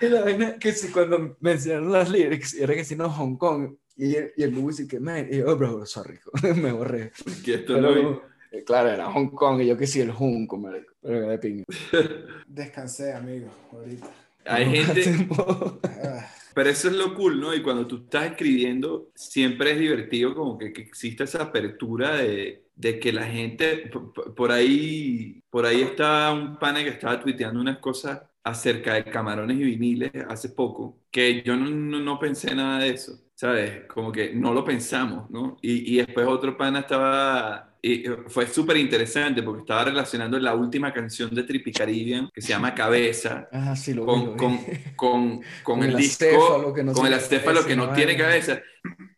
y 0.00 0.08
la 0.08 0.20
vaina 0.20 0.58
que 0.58 0.72
si 0.72 0.88
cuando 0.92 1.36
me 1.40 1.52
enseñaron 1.52 1.90
las 1.90 2.10
lyrics, 2.10 2.52
era 2.54 2.74
que 2.74 2.84
si 2.84 2.96
no, 2.96 3.08
Hong 3.08 3.36
Kong. 3.36 3.76
Y, 3.96 4.16
y 4.16 4.42
el 4.42 4.50
Luis 4.50 4.80
y 4.80 4.88
que, 4.88 4.98
man, 4.98 5.26
y 5.30 5.38
yo, 5.38 5.52
oh, 5.52 5.56
bro, 5.56 5.86
sorry, 5.86 6.18
me 6.56 6.72
borré. 6.72 7.12
Que 7.44 7.54
esto 7.54 7.80
no 7.80 7.96
eh, 7.96 8.20
claro, 8.64 8.90
era 8.90 9.10
Hong 9.10 9.28
Kong 9.28 9.60
y 9.62 9.66
yo 9.66 9.76
que 9.76 9.86
sí, 9.86 10.00
el 10.00 10.12
Junco, 10.12 10.56
marico. 10.56 10.92
Pero 11.00 11.28
de 11.28 11.38
pingo. 11.38 11.64
Descansé, 12.46 13.12
amigo, 13.12 13.48
ahorita. 13.72 14.10
Hay 14.44 14.66
gente... 14.84 15.28
Pero 16.54 16.70
eso 16.70 16.88
es 16.88 16.94
lo 16.94 17.14
cool, 17.14 17.40
¿no? 17.40 17.52
Y 17.52 17.62
cuando 17.62 17.86
tú 17.86 17.96
estás 18.04 18.26
escribiendo, 18.26 19.10
siempre 19.14 19.72
es 19.72 19.78
divertido 19.78 20.34
como 20.34 20.56
que, 20.56 20.72
que 20.72 20.82
exista 20.82 21.24
esa 21.24 21.42
apertura 21.42 22.14
de, 22.16 22.68
de, 22.76 23.00
que 23.00 23.12
la 23.12 23.24
gente, 23.26 23.90
por, 24.36 24.52
ahí, 24.52 25.42
por 25.50 25.66
ahí 25.66 25.82
está 25.82 26.32
un 26.32 26.56
pana 26.58 26.84
que 26.84 26.90
estaba 26.90 27.20
tuiteando 27.20 27.60
unas 27.60 27.78
cosas 27.78 28.22
acerca 28.44 28.94
de 28.94 29.04
camarones 29.04 29.56
y 29.58 29.64
viniles 29.64 30.12
hace 30.28 30.50
poco, 30.50 31.00
que 31.10 31.42
yo 31.42 31.56
no, 31.56 31.68
no, 31.68 31.98
no 31.98 32.18
pensé 32.20 32.54
nada 32.54 32.78
de 32.78 32.90
eso, 32.90 33.18
¿sabes? 33.34 33.86
Como 33.88 34.12
que 34.12 34.32
no 34.34 34.54
lo 34.54 34.64
pensamos, 34.64 35.28
¿no? 35.30 35.56
Y, 35.60 35.92
y 35.94 35.96
después 35.98 36.26
otro 36.28 36.56
pana 36.56 36.80
estaba 36.80 37.73
y 37.86 38.02
fue 38.28 38.46
súper 38.46 38.78
interesante 38.78 39.42
porque 39.42 39.60
estaba 39.60 39.84
relacionando 39.84 40.38
la 40.38 40.54
última 40.54 40.90
canción 40.90 41.34
de 41.34 41.42
Trippy 41.42 41.70
Caribbean 41.70 42.30
que 42.32 42.40
se 42.40 42.48
llama 42.48 42.74
Cabeza 42.74 43.46
ah, 43.52 43.76
sí, 43.76 43.92
lo 43.92 44.06
con, 44.06 44.38
con, 44.38 44.58
con, 44.96 45.42
con, 45.62 45.82
el, 45.82 45.94
disco, 45.94 46.72
que 46.72 46.82
no 46.82 46.94
con 46.94 47.06
el 47.06 47.12
acéfalo 47.12 47.62
que 47.66 47.76
no 47.76 47.92
tiene 47.92 48.16
cabeza. 48.16 48.62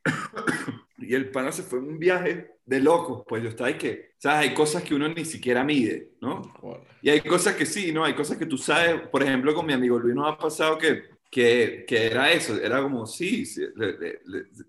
y 0.98 1.14
el 1.14 1.30
pana 1.30 1.52
se 1.52 1.62
fue 1.62 1.78
en 1.78 1.84
un 1.84 1.98
viaje 2.00 2.56
de 2.64 2.80
locos, 2.80 3.22
pues 3.28 3.40
yo 3.40 3.50
estaba 3.50 3.68
ahí 3.68 3.78
que, 3.78 4.14
¿sabes? 4.18 4.48
Hay 4.48 4.54
cosas 4.54 4.82
que 4.82 4.96
uno 4.96 5.06
ni 5.06 5.24
siquiera 5.24 5.62
mide, 5.62 6.14
¿no? 6.20 6.42
Y 7.02 7.10
hay 7.10 7.20
cosas 7.20 7.54
que 7.54 7.66
sí, 7.66 7.92
¿no? 7.92 8.04
Hay 8.04 8.14
cosas 8.14 8.36
que 8.36 8.46
tú 8.46 8.58
sabes, 8.58 9.00
por 9.12 9.22
ejemplo, 9.22 9.54
con 9.54 9.64
mi 9.64 9.74
amigo 9.74 9.96
Luis 9.96 10.16
nos 10.16 10.32
ha 10.32 10.36
pasado 10.36 10.76
que 10.76 11.04
que, 11.30 11.84
que, 11.86 12.06
era 12.06 12.32
eso, 12.32 12.56
era 12.60 12.82
como, 12.82 13.06
sí, 13.06 13.44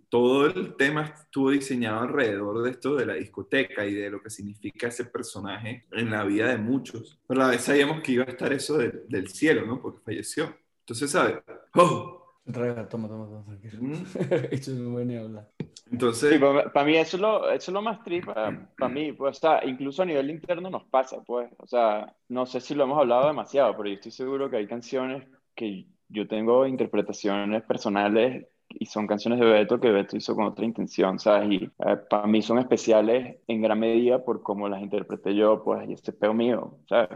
todo 0.09 0.47
el 0.47 0.75
tema 0.75 1.03
estuvo 1.03 1.51
diseñado 1.51 2.01
alrededor 2.01 2.63
de 2.63 2.71
esto 2.71 2.95
de 2.95 3.05
la 3.05 3.13
discoteca 3.13 3.85
y 3.85 3.93
de 3.93 4.09
lo 4.09 4.21
que 4.21 4.29
significa 4.29 4.87
ese 4.87 5.05
personaje 5.05 5.85
en 5.91 6.11
la 6.11 6.23
vida 6.23 6.49
de 6.49 6.57
muchos. 6.57 7.19
Pero 7.27 7.41
a 7.41 7.45
la 7.45 7.51
vez 7.51 7.61
sabíamos 7.61 8.01
que 8.01 8.13
iba 8.13 8.25
a 8.25 8.29
estar 8.29 8.51
eso 8.51 8.77
del 8.77 9.29
cielo, 9.29 9.65
¿no? 9.65 9.81
Porque 9.81 10.01
falleció. 10.03 10.55
Entonces, 10.81 11.11
¿sabes? 11.11 11.37
¡Oh! 11.75 12.17
Toma, 12.51 12.87
toma, 12.87 13.07
toma, 13.09 13.43
tranquilo. 13.45 13.83
¿Mm? 13.83 13.93
Esto 14.51 14.71
es 14.71 14.77
muy 14.77 15.15
hablar. 15.15 15.49
Entonces... 15.91 16.39
para, 16.39 16.85
mí 16.85 16.97
eso 16.97 17.17
es 17.17 17.21
lo, 17.21 17.51
eso 17.51 17.71
es 17.71 17.73
lo 17.73 17.81
más 17.81 18.03
tripa, 18.03 18.67
para 18.77 18.93
mí, 18.93 19.13
pues, 19.13 19.37
o 19.37 19.39
sea, 19.39 19.65
incluso 19.65 20.01
a 20.01 20.05
nivel 20.05 20.29
interno 20.29 20.69
nos 20.69 20.83
pasa, 20.85 21.23
pues, 21.25 21.49
o 21.57 21.67
sea, 21.67 22.13
no 22.27 22.45
sé 22.45 22.59
si 22.59 22.75
lo 22.75 22.83
hemos 22.83 22.99
hablado 22.99 23.27
demasiado, 23.27 23.75
pero 23.77 23.89
yo 23.89 23.95
estoy 23.95 24.11
seguro 24.11 24.49
que 24.49 24.57
hay 24.57 24.67
canciones 24.67 25.25
que 25.55 25.87
yo 26.09 26.27
tengo 26.27 26.65
interpretaciones 26.65 27.63
personales 27.63 28.47
y 28.69 28.85
son 28.85 29.07
canciones 29.07 29.39
de 29.39 29.45
Beto 29.45 29.79
que 29.79 29.91
Beto 29.91 30.17
hizo 30.17 30.35
con 30.35 30.45
otra 30.45 30.65
intención, 30.65 31.19
¿sabes? 31.19 31.49
Y 31.51 31.63
eh, 31.65 31.97
para 32.09 32.27
mí 32.27 32.41
son 32.41 32.59
especiales 32.59 33.37
en 33.47 33.61
gran 33.61 33.79
medida 33.79 34.23
por 34.23 34.43
cómo 34.43 34.67
las 34.67 34.81
interpreté 34.81 35.35
yo, 35.35 35.63
pues, 35.63 35.87
y 35.89 35.93
este 35.93 36.11
peo 36.11 36.33
mío, 36.33 36.77
¿sabes? 36.87 37.09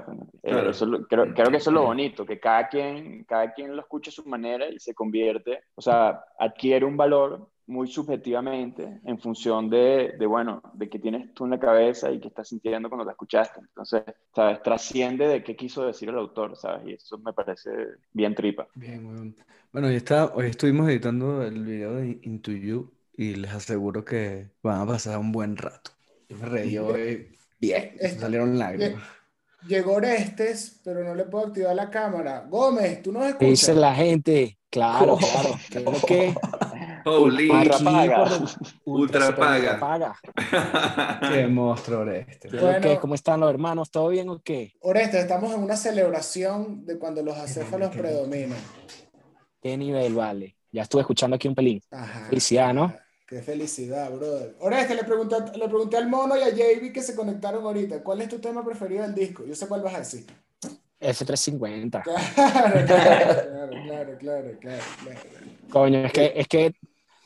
Eh, 0.43 0.67
eso 0.69 0.85
creo, 1.09 1.33
creo, 1.33 1.51
que 1.51 1.57
eso 1.57 1.69
es 1.69 1.73
lo 1.73 1.83
bonito, 1.83 2.25
que 2.25 2.39
cada 2.39 2.67
quien, 2.67 3.25
cada 3.25 3.53
quien 3.53 3.75
lo 3.75 3.81
escucha 3.81 4.09
a 4.09 4.13
su 4.13 4.25
manera 4.25 4.69
y 4.69 4.79
se 4.79 4.93
convierte, 4.93 5.61
o 5.75 5.81
sea, 5.81 6.23
adquiere 6.39 6.85
un 6.85 6.97
valor 6.97 7.49
muy 7.67 7.87
subjetivamente 7.87 9.01
en 9.05 9.19
función 9.19 9.69
de, 9.69 10.15
de, 10.17 10.25
bueno, 10.25 10.61
de 10.73 10.89
qué 10.89 10.99
tienes 10.99 11.33
tú 11.33 11.45
en 11.45 11.51
la 11.51 11.59
cabeza 11.59 12.11
y 12.11 12.19
qué 12.19 12.27
estás 12.27 12.49
sintiendo 12.49 12.89
cuando 12.89 13.05
la 13.05 13.11
escuchaste. 13.11 13.59
Entonces, 13.59 14.03
¿sabes? 14.35 14.61
Trasciende 14.61 15.27
de 15.27 15.43
qué 15.43 15.55
quiso 15.55 15.85
decir 15.85 16.09
el 16.09 16.17
autor, 16.17 16.55
¿sabes? 16.55 16.87
Y 16.87 16.93
eso 16.93 17.17
me 17.19 17.33
parece 17.33 17.71
bien 18.11 18.35
tripa. 18.35 18.67
Bien, 18.75 19.05
bueno. 19.05 19.33
Bueno, 19.71 19.87
hoy, 19.87 19.95
está, 19.95 20.33
hoy 20.35 20.47
estuvimos 20.47 20.89
editando 20.89 21.43
el 21.43 21.63
video 21.63 21.95
de 21.95 22.19
Into 22.23 22.51
You 22.51 22.91
y 23.15 23.35
les 23.35 23.51
aseguro 23.51 24.03
que 24.03 24.51
van 24.61 24.81
a 24.81 24.85
pasar 24.85 25.17
un 25.17 25.31
buen 25.31 25.55
rato. 25.55 25.91
Yo 26.27 26.37
me 26.37 26.45
reí 26.45 26.77
hoy 26.77 27.29
bien, 27.59 27.95
salieron 28.19 28.57
lágrimas. 28.59 29.01
Llegó 29.67 29.93
Orestes, 29.93 30.81
pero 30.83 31.03
no 31.03 31.13
le 31.13 31.25
puedo 31.25 31.47
activar 31.47 31.75
la 31.75 31.89
cámara. 31.89 32.47
Gómez, 32.49 33.01
tú 33.03 33.11
no 33.11 33.23
escuchas. 33.23 33.49
Dice 33.49 33.75
la 33.75 33.93
gente, 33.93 34.57
claro, 34.69 35.17
claro. 35.31 35.59
Creo 35.69 35.93
que 36.07 36.33
Holy. 37.05 37.49
Ultra 37.49 37.79
paga. 37.79 38.25
Ultra 38.85 39.35
paga. 39.79 40.19
Qué 41.31 41.47
monstruo 41.47 42.01
Orestes. 42.01 42.51
Bueno, 42.51 42.99
¿Cómo 42.99 43.15
están 43.15 43.39
los 43.39 43.49
hermanos? 43.49 43.89
¿Todo 43.91 44.09
bien 44.09 44.29
o 44.29 44.41
qué? 44.41 44.73
Orestes, 44.81 45.21
estamos 45.21 45.53
en 45.53 45.63
una 45.63 45.77
celebración 45.77 46.85
de 46.85 46.97
cuando 46.97 47.23
los 47.23 47.37
acéfalos 47.37 47.95
predominan. 47.95 48.59
¿Qué 49.61 49.77
nivel 49.77 50.15
vale? 50.15 50.55
Ya 50.71 50.83
estuve 50.83 51.01
escuchando 51.01 51.35
aquí 51.35 51.47
un 51.47 51.55
pelín. 51.55 51.81
Ajá. 51.91 52.27
Felicidad, 52.29 52.73
¿no? 52.73 52.93
Qué 53.27 53.41
felicidad, 53.41 54.11
brother. 54.11 54.55
Orestes, 54.59 54.95
le 54.95 55.03
pregunté, 55.03 55.35
le 55.55 55.67
pregunté 55.67 55.97
al 55.97 56.09
mono 56.09 56.35
y 56.35 56.41
a 56.41 56.49
JB 56.49 56.91
que 56.91 57.01
se 57.01 57.15
conectaron 57.15 57.63
ahorita. 57.63 58.03
¿Cuál 58.03 58.21
es 58.21 58.29
tu 58.29 58.39
tema 58.39 58.63
preferido 58.63 59.03
del 59.03 59.15
disco? 59.15 59.45
Yo 59.45 59.55
sé 59.55 59.67
cuál 59.67 59.81
vas 59.81 59.95
a 59.95 59.99
decir. 59.99 60.25
F350. 61.01 62.03
Claro, 62.03 62.85
claro, 62.85 64.17
claro, 64.17 64.17
claro, 64.19 64.57
claro, 64.59 64.83
Coño, 65.69 66.05
es 66.05 66.11
que, 66.11 66.33
es 66.35 66.47
que 66.47 66.75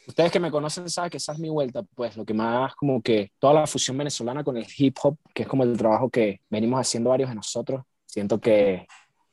ustedes 0.08 0.32
que 0.32 0.40
me 0.40 0.52
conocen 0.52 0.90
saben 0.90 1.10
que 1.10 1.18
esa 1.18 1.34
es 1.34 1.40
mi 1.40 1.50
vuelta, 1.50 1.84
pues 1.96 2.16
lo 2.18 2.26
que 2.26 2.34
más 2.34 2.76
como 2.76 3.02
que 3.02 3.32
toda 3.40 3.54
la 3.54 3.68
fusión 3.68 3.98
venezolana 3.98 4.44
con 4.44 4.58
el 4.58 4.66
hip 4.78 4.98
hop, 5.04 5.18
que 5.34 5.44
es 5.44 5.50
como 5.50 5.64
el 5.64 5.78
trabajo 5.78 6.10
que 6.10 6.42
venimos 6.50 6.80
haciendo 6.80 7.10
varios 7.10 7.30
de 7.30 7.36
nosotros, 7.36 7.84
siento 8.06 8.40
que, 8.40 8.88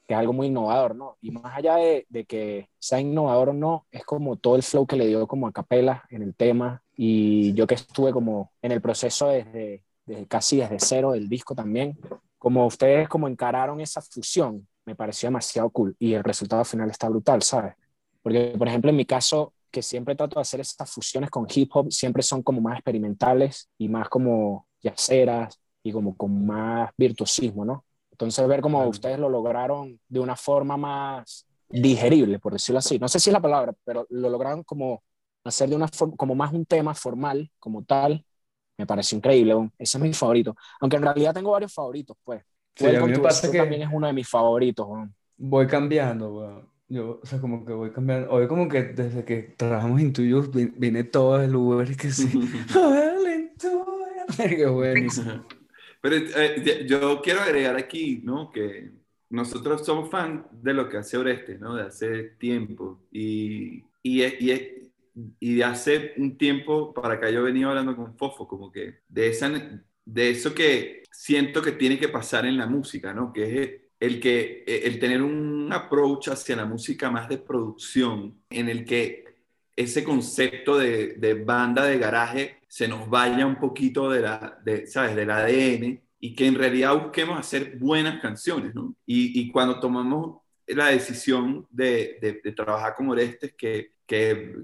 que 0.06 0.14
es 0.14 0.18
algo 0.18 0.32
muy 0.32 0.48
innovador, 0.48 0.94
¿no? 0.96 1.16
Y 1.20 1.30
más 1.30 1.56
allá 1.56 1.76
de, 1.76 2.06
de, 2.08 2.24
que 2.24 2.68
sea 2.78 3.00
innovador 3.00 3.50
o 3.50 3.52
no, 3.52 3.86
es 3.90 4.04
como 4.04 4.36
todo 4.36 4.56
el 4.56 4.62
flow 4.62 4.86
que 4.86 4.96
le 4.96 5.06
dio 5.06 5.26
como 5.26 5.46
a 5.46 5.52
capela 5.52 6.04
en 6.10 6.22
el 6.22 6.34
tema 6.34 6.82
y 6.96 7.52
yo 7.54 7.66
que 7.66 7.74
estuve 7.74 8.12
como 8.12 8.52
en 8.62 8.72
el 8.72 8.80
proceso 8.80 9.28
desde, 9.28 9.84
desde 10.04 10.26
casi 10.26 10.58
desde 10.58 10.78
cero 10.78 11.12
del 11.12 11.28
disco 11.28 11.54
también, 11.54 11.98
como 12.38 12.66
ustedes 12.66 13.08
como 13.08 13.28
encararon 13.28 13.80
esa 13.80 14.02
fusión, 14.02 14.66
me 14.84 14.96
pareció 14.96 15.28
demasiado 15.28 15.70
cool 15.70 15.94
y 15.98 16.14
el 16.14 16.24
resultado 16.24 16.64
final 16.64 16.90
está 16.90 17.08
brutal, 17.08 17.42
¿sabes? 17.42 17.74
Porque, 18.22 18.54
por 18.58 18.68
ejemplo, 18.68 18.90
en 18.90 18.96
mi 18.96 19.04
caso, 19.04 19.52
que 19.72 19.82
siempre 19.82 20.14
trato 20.14 20.36
de 20.36 20.42
hacer 20.42 20.60
estas 20.60 20.90
fusiones 20.90 21.30
con 21.30 21.46
hip 21.52 21.70
hop, 21.74 21.90
siempre 21.90 22.22
son 22.22 22.42
como 22.42 22.60
más 22.60 22.74
experimentales 22.74 23.68
y 23.78 23.88
más 23.88 24.08
como 24.08 24.68
yaceras 24.80 25.58
y 25.82 25.90
como 25.90 26.16
con 26.16 26.46
más 26.46 26.90
virtuosismo, 26.96 27.64
¿no? 27.64 27.84
Entonces, 28.10 28.46
ver 28.46 28.60
cómo 28.60 28.86
ustedes 28.86 29.18
lo 29.18 29.28
lograron 29.28 29.98
de 30.08 30.20
una 30.20 30.36
forma 30.36 30.76
más 30.76 31.46
digerible, 31.68 32.38
por 32.38 32.52
decirlo 32.52 32.78
así. 32.78 32.98
No 32.98 33.08
sé 33.08 33.18
si 33.18 33.30
es 33.30 33.34
la 33.34 33.40
palabra, 33.40 33.74
pero 33.84 34.06
lo 34.10 34.28
lograron 34.28 34.62
como 34.62 35.02
hacer 35.42 35.70
de 35.70 35.76
una 35.76 35.88
forma, 35.88 36.14
como 36.16 36.34
más 36.34 36.52
un 36.52 36.66
tema 36.66 36.94
formal, 36.94 37.50
como 37.58 37.82
tal. 37.82 38.24
Me 38.78 38.86
pareció 38.86 39.16
increíble, 39.16 39.54
ese 39.78 39.98
es 39.98 40.02
mi 40.02 40.12
favorito. 40.12 40.54
Aunque 40.80 40.96
en 40.96 41.02
realidad 41.02 41.34
tengo 41.34 41.50
varios 41.50 41.72
favoritos, 41.72 42.16
pues. 42.22 42.42
Sí, 42.76 42.86
a 42.86 43.00
mí 43.00 43.12
me 43.12 43.18
pasa 43.18 43.50
que... 43.50 43.58
también 43.58 43.82
es 43.82 43.88
uno 43.92 44.06
de 44.06 44.12
mis 44.12 44.28
favoritos, 44.28 44.86
voy 45.36 45.66
cambiando, 45.66 46.34
weón. 46.34 46.71
Yo, 46.92 47.20
o 47.22 47.26
sea, 47.26 47.40
como 47.40 47.64
que 47.64 47.72
voy 47.72 47.90
cambiando. 47.90 48.30
Hoy 48.30 48.46
como 48.46 48.68
que 48.68 48.82
desde 48.82 49.24
que 49.24 49.54
trabajamos 49.56 49.98
en 50.00 50.12
Tuyo 50.12 50.42
vi- 50.42 50.72
vine 50.76 51.04
todo 51.04 51.40
el 51.42 51.56
Uber 51.56 51.96
que 51.96 52.10
sí. 52.10 52.28
Qué 54.36 54.66
buenísimo. 54.66 55.46
Pero 56.02 56.16
eh, 56.16 56.86
yo 56.86 57.20
quiero 57.22 57.40
agregar 57.40 57.76
aquí, 57.76 58.20
¿no? 58.24 58.50
Que 58.50 58.90
nosotros 59.30 59.86
somos 59.86 60.10
fan 60.10 60.46
de 60.50 60.74
lo 60.74 60.88
que 60.88 60.98
hace 60.98 61.16
Oreste, 61.16 61.58
¿no? 61.58 61.76
De 61.76 61.84
hace 61.84 62.24
tiempo. 62.38 63.00
Y, 63.10 63.84
y, 64.02 64.22
y, 64.24 64.92
y 65.40 65.54
de 65.56 65.64
hace 65.64 66.12
un 66.18 66.36
tiempo 66.36 66.92
para 66.92 67.14
acá 67.14 67.30
yo 67.30 67.40
he 67.40 67.44
venido 67.44 67.70
hablando 67.70 67.96
con 67.96 68.16
Fofo, 68.18 68.46
como 68.46 68.70
que 68.70 68.98
de, 69.08 69.28
esa, 69.28 69.50
de 70.04 70.30
eso 70.30 70.54
que 70.54 71.04
siento 71.10 71.62
que 71.62 71.72
tiene 71.72 71.98
que 71.98 72.08
pasar 72.08 72.44
en 72.46 72.58
la 72.58 72.66
música, 72.66 73.14
¿no? 73.14 73.32
Que 73.32 73.62
es 73.62 73.70
el, 74.02 74.18
que, 74.18 74.64
el 74.66 74.98
tener 74.98 75.22
un 75.22 75.72
approach 75.72 76.28
hacia 76.28 76.56
la 76.56 76.64
música 76.64 77.08
más 77.08 77.28
de 77.28 77.38
producción, 77.38 78.42
en 78.50 78.68
el 78.68 78.84
que 78.84 79.24
ese 79.76 80.02
concepto 80.02 80.76
de, 80.76 81.14
de 81.14 81.34
banda 81.34 81.84
de 81.84 81.98
garaje 81.98 82.58
se 82.66 82.88
nos 82.88 83.08
vaya 83.08 83.46
un 83.46 83.60
poquito 83.60 84.10
de 84.10 84.20
la, 84.20 84.58
de, 84.64 84.88
¿sabes? 84.88 85.14
del 85.14 85.30
ADN 85.30 86.02
y 86.18 86.34
que 86.34 86.46
en 86.46 86.56
realidad 86.56 87.00
busquemos 87.00 87.38
hacer 87.38 87.78
buenas 87.78 88.20
canciones, 88.20 88.74
¿no? 88.74 88.96
Y, 89.06 89.40
y 89.40 89.52
cuando 89.52 89.78
tomamos 89.78 90.38
la 90.66 90.88
decisión 90.88 91.68
de, 91.70 92.40
de, 92.42 92.52
trabajar 92.52 92.96
con 92.96 93.08
Orestes, 93.08 93.54
que, 93.56 93.92
que, 94.04 94.56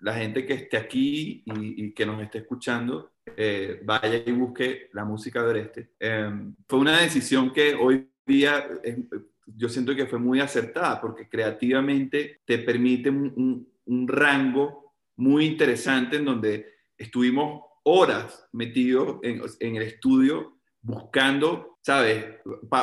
la 0.00 0.14
gente 0.14 0.44
que 0.44 0.52
esté 0.52 0.76
aquí 0.76 1.42
y, 1.46 1.92
que 1.92 2.04
nos 2.04 2.22
esté 2.22 2.38
escuchando 2.38 3.12
eh, 3.34 3.80
vaya 3.82 4.22
y 4.24 4.32
busque 4.32 4.90
la 4.92 5.06
música 5.06 5.42
de 5.42 5.48
Orestes. 5.48 5.88
Eh, 5.98 6.30
fue 6.68 6.78
una 6.78 7.00
decisión 7.00 7.52
que 7.52 7.74
hoy 7.74 8.06
día 8.26 8.68
eh, 8.82 9.04
yo 9.46 9.68
siento 9.68 9.94
que 9.94 10.06
fue 10.06 10.18
muy 10.18 10.40
acertada 10.40 11.00
porque 11.00 11.28
creativamente 11.28 12.40
te 12.44 12.58
permite 12.58 13.10
un, 13.10 13.68
un, 13.84 14.08
rango 14.08 14.94
muy 15.16 15.46
interesante 15.46 16.16
en 16.16 16.24
donde 16.24 16.66
estuvimos 16.98 17.62
horas 17.84 18.48
metidos 18.52 19.18
en, 19.22 19.40
en 19.60 19.76
el 19.76 19.82
estudio 19.82 20.58
buscando, 20.82 21.78
¿sabes? 21.80 22.24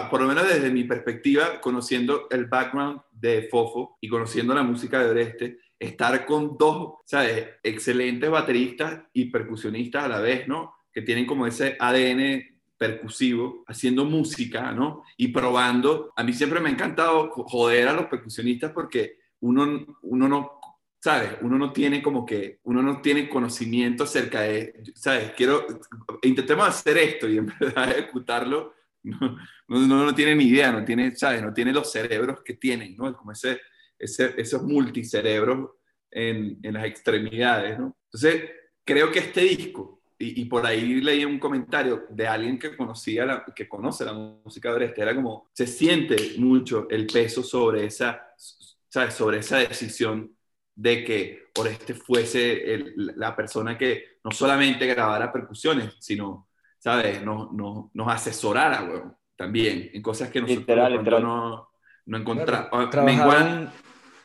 Por 0.10 0.22
lo 0.22 0.28
menos 0.28 0.48
desde 0.48 0.72
mi 0.72 0.86
perspectiva, 0.86 1.60
conociendo 1.62 2.28
el 2.32 2.46
background 2.46 3.02
de 3.12 3.48
Fofo 3.50 3.98
y 4.02 4.08
conociendo 4.08 4.54
la 4.54 4.64
música 4.64 5.04
de 5.04 5.10
Oreste, 5.10 5.60
estar 5.80 6.26
con 6.26 6.58
dos, 6.58 6.96
¿sabes? 7.06 7.48
Excelentes 7.62 8.30
bateristas 8.30 9.04
y 9.14 9.26
percusionistas 9.26 10.06
a 10.06 10.10
la 10.10 10.20
vez, 10.20 10.48
¿no? 10.48 10.74
Que 10.94 11.02
tienen 11.02 11.26
como 11.26 11.46
ese 11.48 11.76
ADN 11.80 12.53
percusivo, 12.84 13.64
haciendo 13.66 14.04
música, 14.04 14.74
¿no? 14.74 15.06
Y 15.16 15.30
probando. 15.30 16.12
A 16.18 16.24
mí 16.24 16.34
siempre 16.34 16.60
me 16.60 16.68
ha 16.68 16.74
encantado 16.74 17.30
joder 17.30 17.88
a 17.88 17.94
los 17.94 18.08
percusionistas 18.08 18.74
porque 18.74 19.20
uno, 19.40 19.86
uno 20.02 20.28
no, 20.28 20.60
¿sabes? 21.00 21.38
Uno 21.40 21.58
no 21.58 21.72
tiene 21.72 22.04
como 22.04 22.26
que, 22.26 22.60
uno 22.64 22.82
no 22.82 23.00
tiene 23.02 23.30
conocimiento 23.30 24.04
acerca 24.04 24.42
de, 24.42 24.84
¿sabes? 24.96 25.32
Quiero, 25.32 25.66
intentemos 26.24 26.68
hacer 26.68 26.98
esto 26.98 27.30
y 27.30 27.38
en 27.38 27.46
verdad 27.60 27.90
ejecutarlo, 27.90 28.74
no, 29.04 29.38
no, 29.70 30.06
no 30.06 30.14
tiene 30.14 30.36
ni 30.36 30.44
idea, 30.44 30.74
no 30.74 30.84
tiene, 30.84 31.16
¿sabes? 31.16 31.42
No 31.42 31.54
tiene 31.54 31.72
los 31.72 31.90
cerebros 31.90 32.42
que 32.44 32.56
tienen, 32.56 32.98
¿no? 32.98 33.16
Como 33.16 33.32
ese, 33.32 33.62
ese, 33.98 34.34
esos 34.36 34.62
multicerebros 34.64 35.72
en, 36.12 36.60
en 36.62 36.74
las 36.74 36.84
extremidades, 36.84 37.80
¿no? 37.80 37.96
Entonces, 38.12 38.52
creo 38.84 39.10
que 39.10 39.20
este 39.20 39.42
disco, 39.42 40.03
y, 40.24 40.42
y, 40.42 40.46
por 40.46 40.66
ahí 40.66 41.02
leí 41.02 41.26
un 41.26 41.40
comentario 41.40 42.06
de 42.10 42.28
alguien 42.28 42.58
que 42.58 42.76
conocía, 42.78 43.26
la, 43.26 43.46
que 43.46 43.68
conoce 43.68 44.06
la 44.06 44.14
música 44.14 44.70
de 44.70 44.76
Oreste, 44.76 45.02
era 45.02 45.16
como, 45.16 45.50
se 45.54 45.68
siente 45.68 46.36
mucho 46.38 46.88
el 46.90 47.08
peso 47.08 47.44
sobre 47.44 47.86
esa, 47.86 48.34
¿sabes? 48.90 49.14
Sobre 49.14 49.40
esa 49.40 49.58
decisión 49.58 50.36
de 50.76 51.04
que 51.04 51.44
Oreste 51.60 51.94
fuese 51.94 52.74
el, 52.74 52.94
la 53.16 53.36
persona 53.36 53.78
que 53.78 54.18
no 54.24 54.32
solamente 54.32 54.88
grabara 54.88 55.32
percusiones, 55.32 55.94
sino, 56.00 56.48
¿sabes? 56.80 57.22
Nos, 57.24 57.52
nos, 57.52 57.94
nos 57.94 58.08
asesorara, 58.08 58.84
weón, 58.84 59.16
también, 59.36 59.90
en 59.94 60.02
cosas 60.02 60.30
que 60.30 60.42
nosotros 60.42 60.62
literal, 60.62 60.98
literal. 60.98 61.24
no, 61.24 61.70
no 62.06 62.18
encontramos. 62.18 62.70
Claro, 62.70 62.90
trabajaron, 62.90 63.72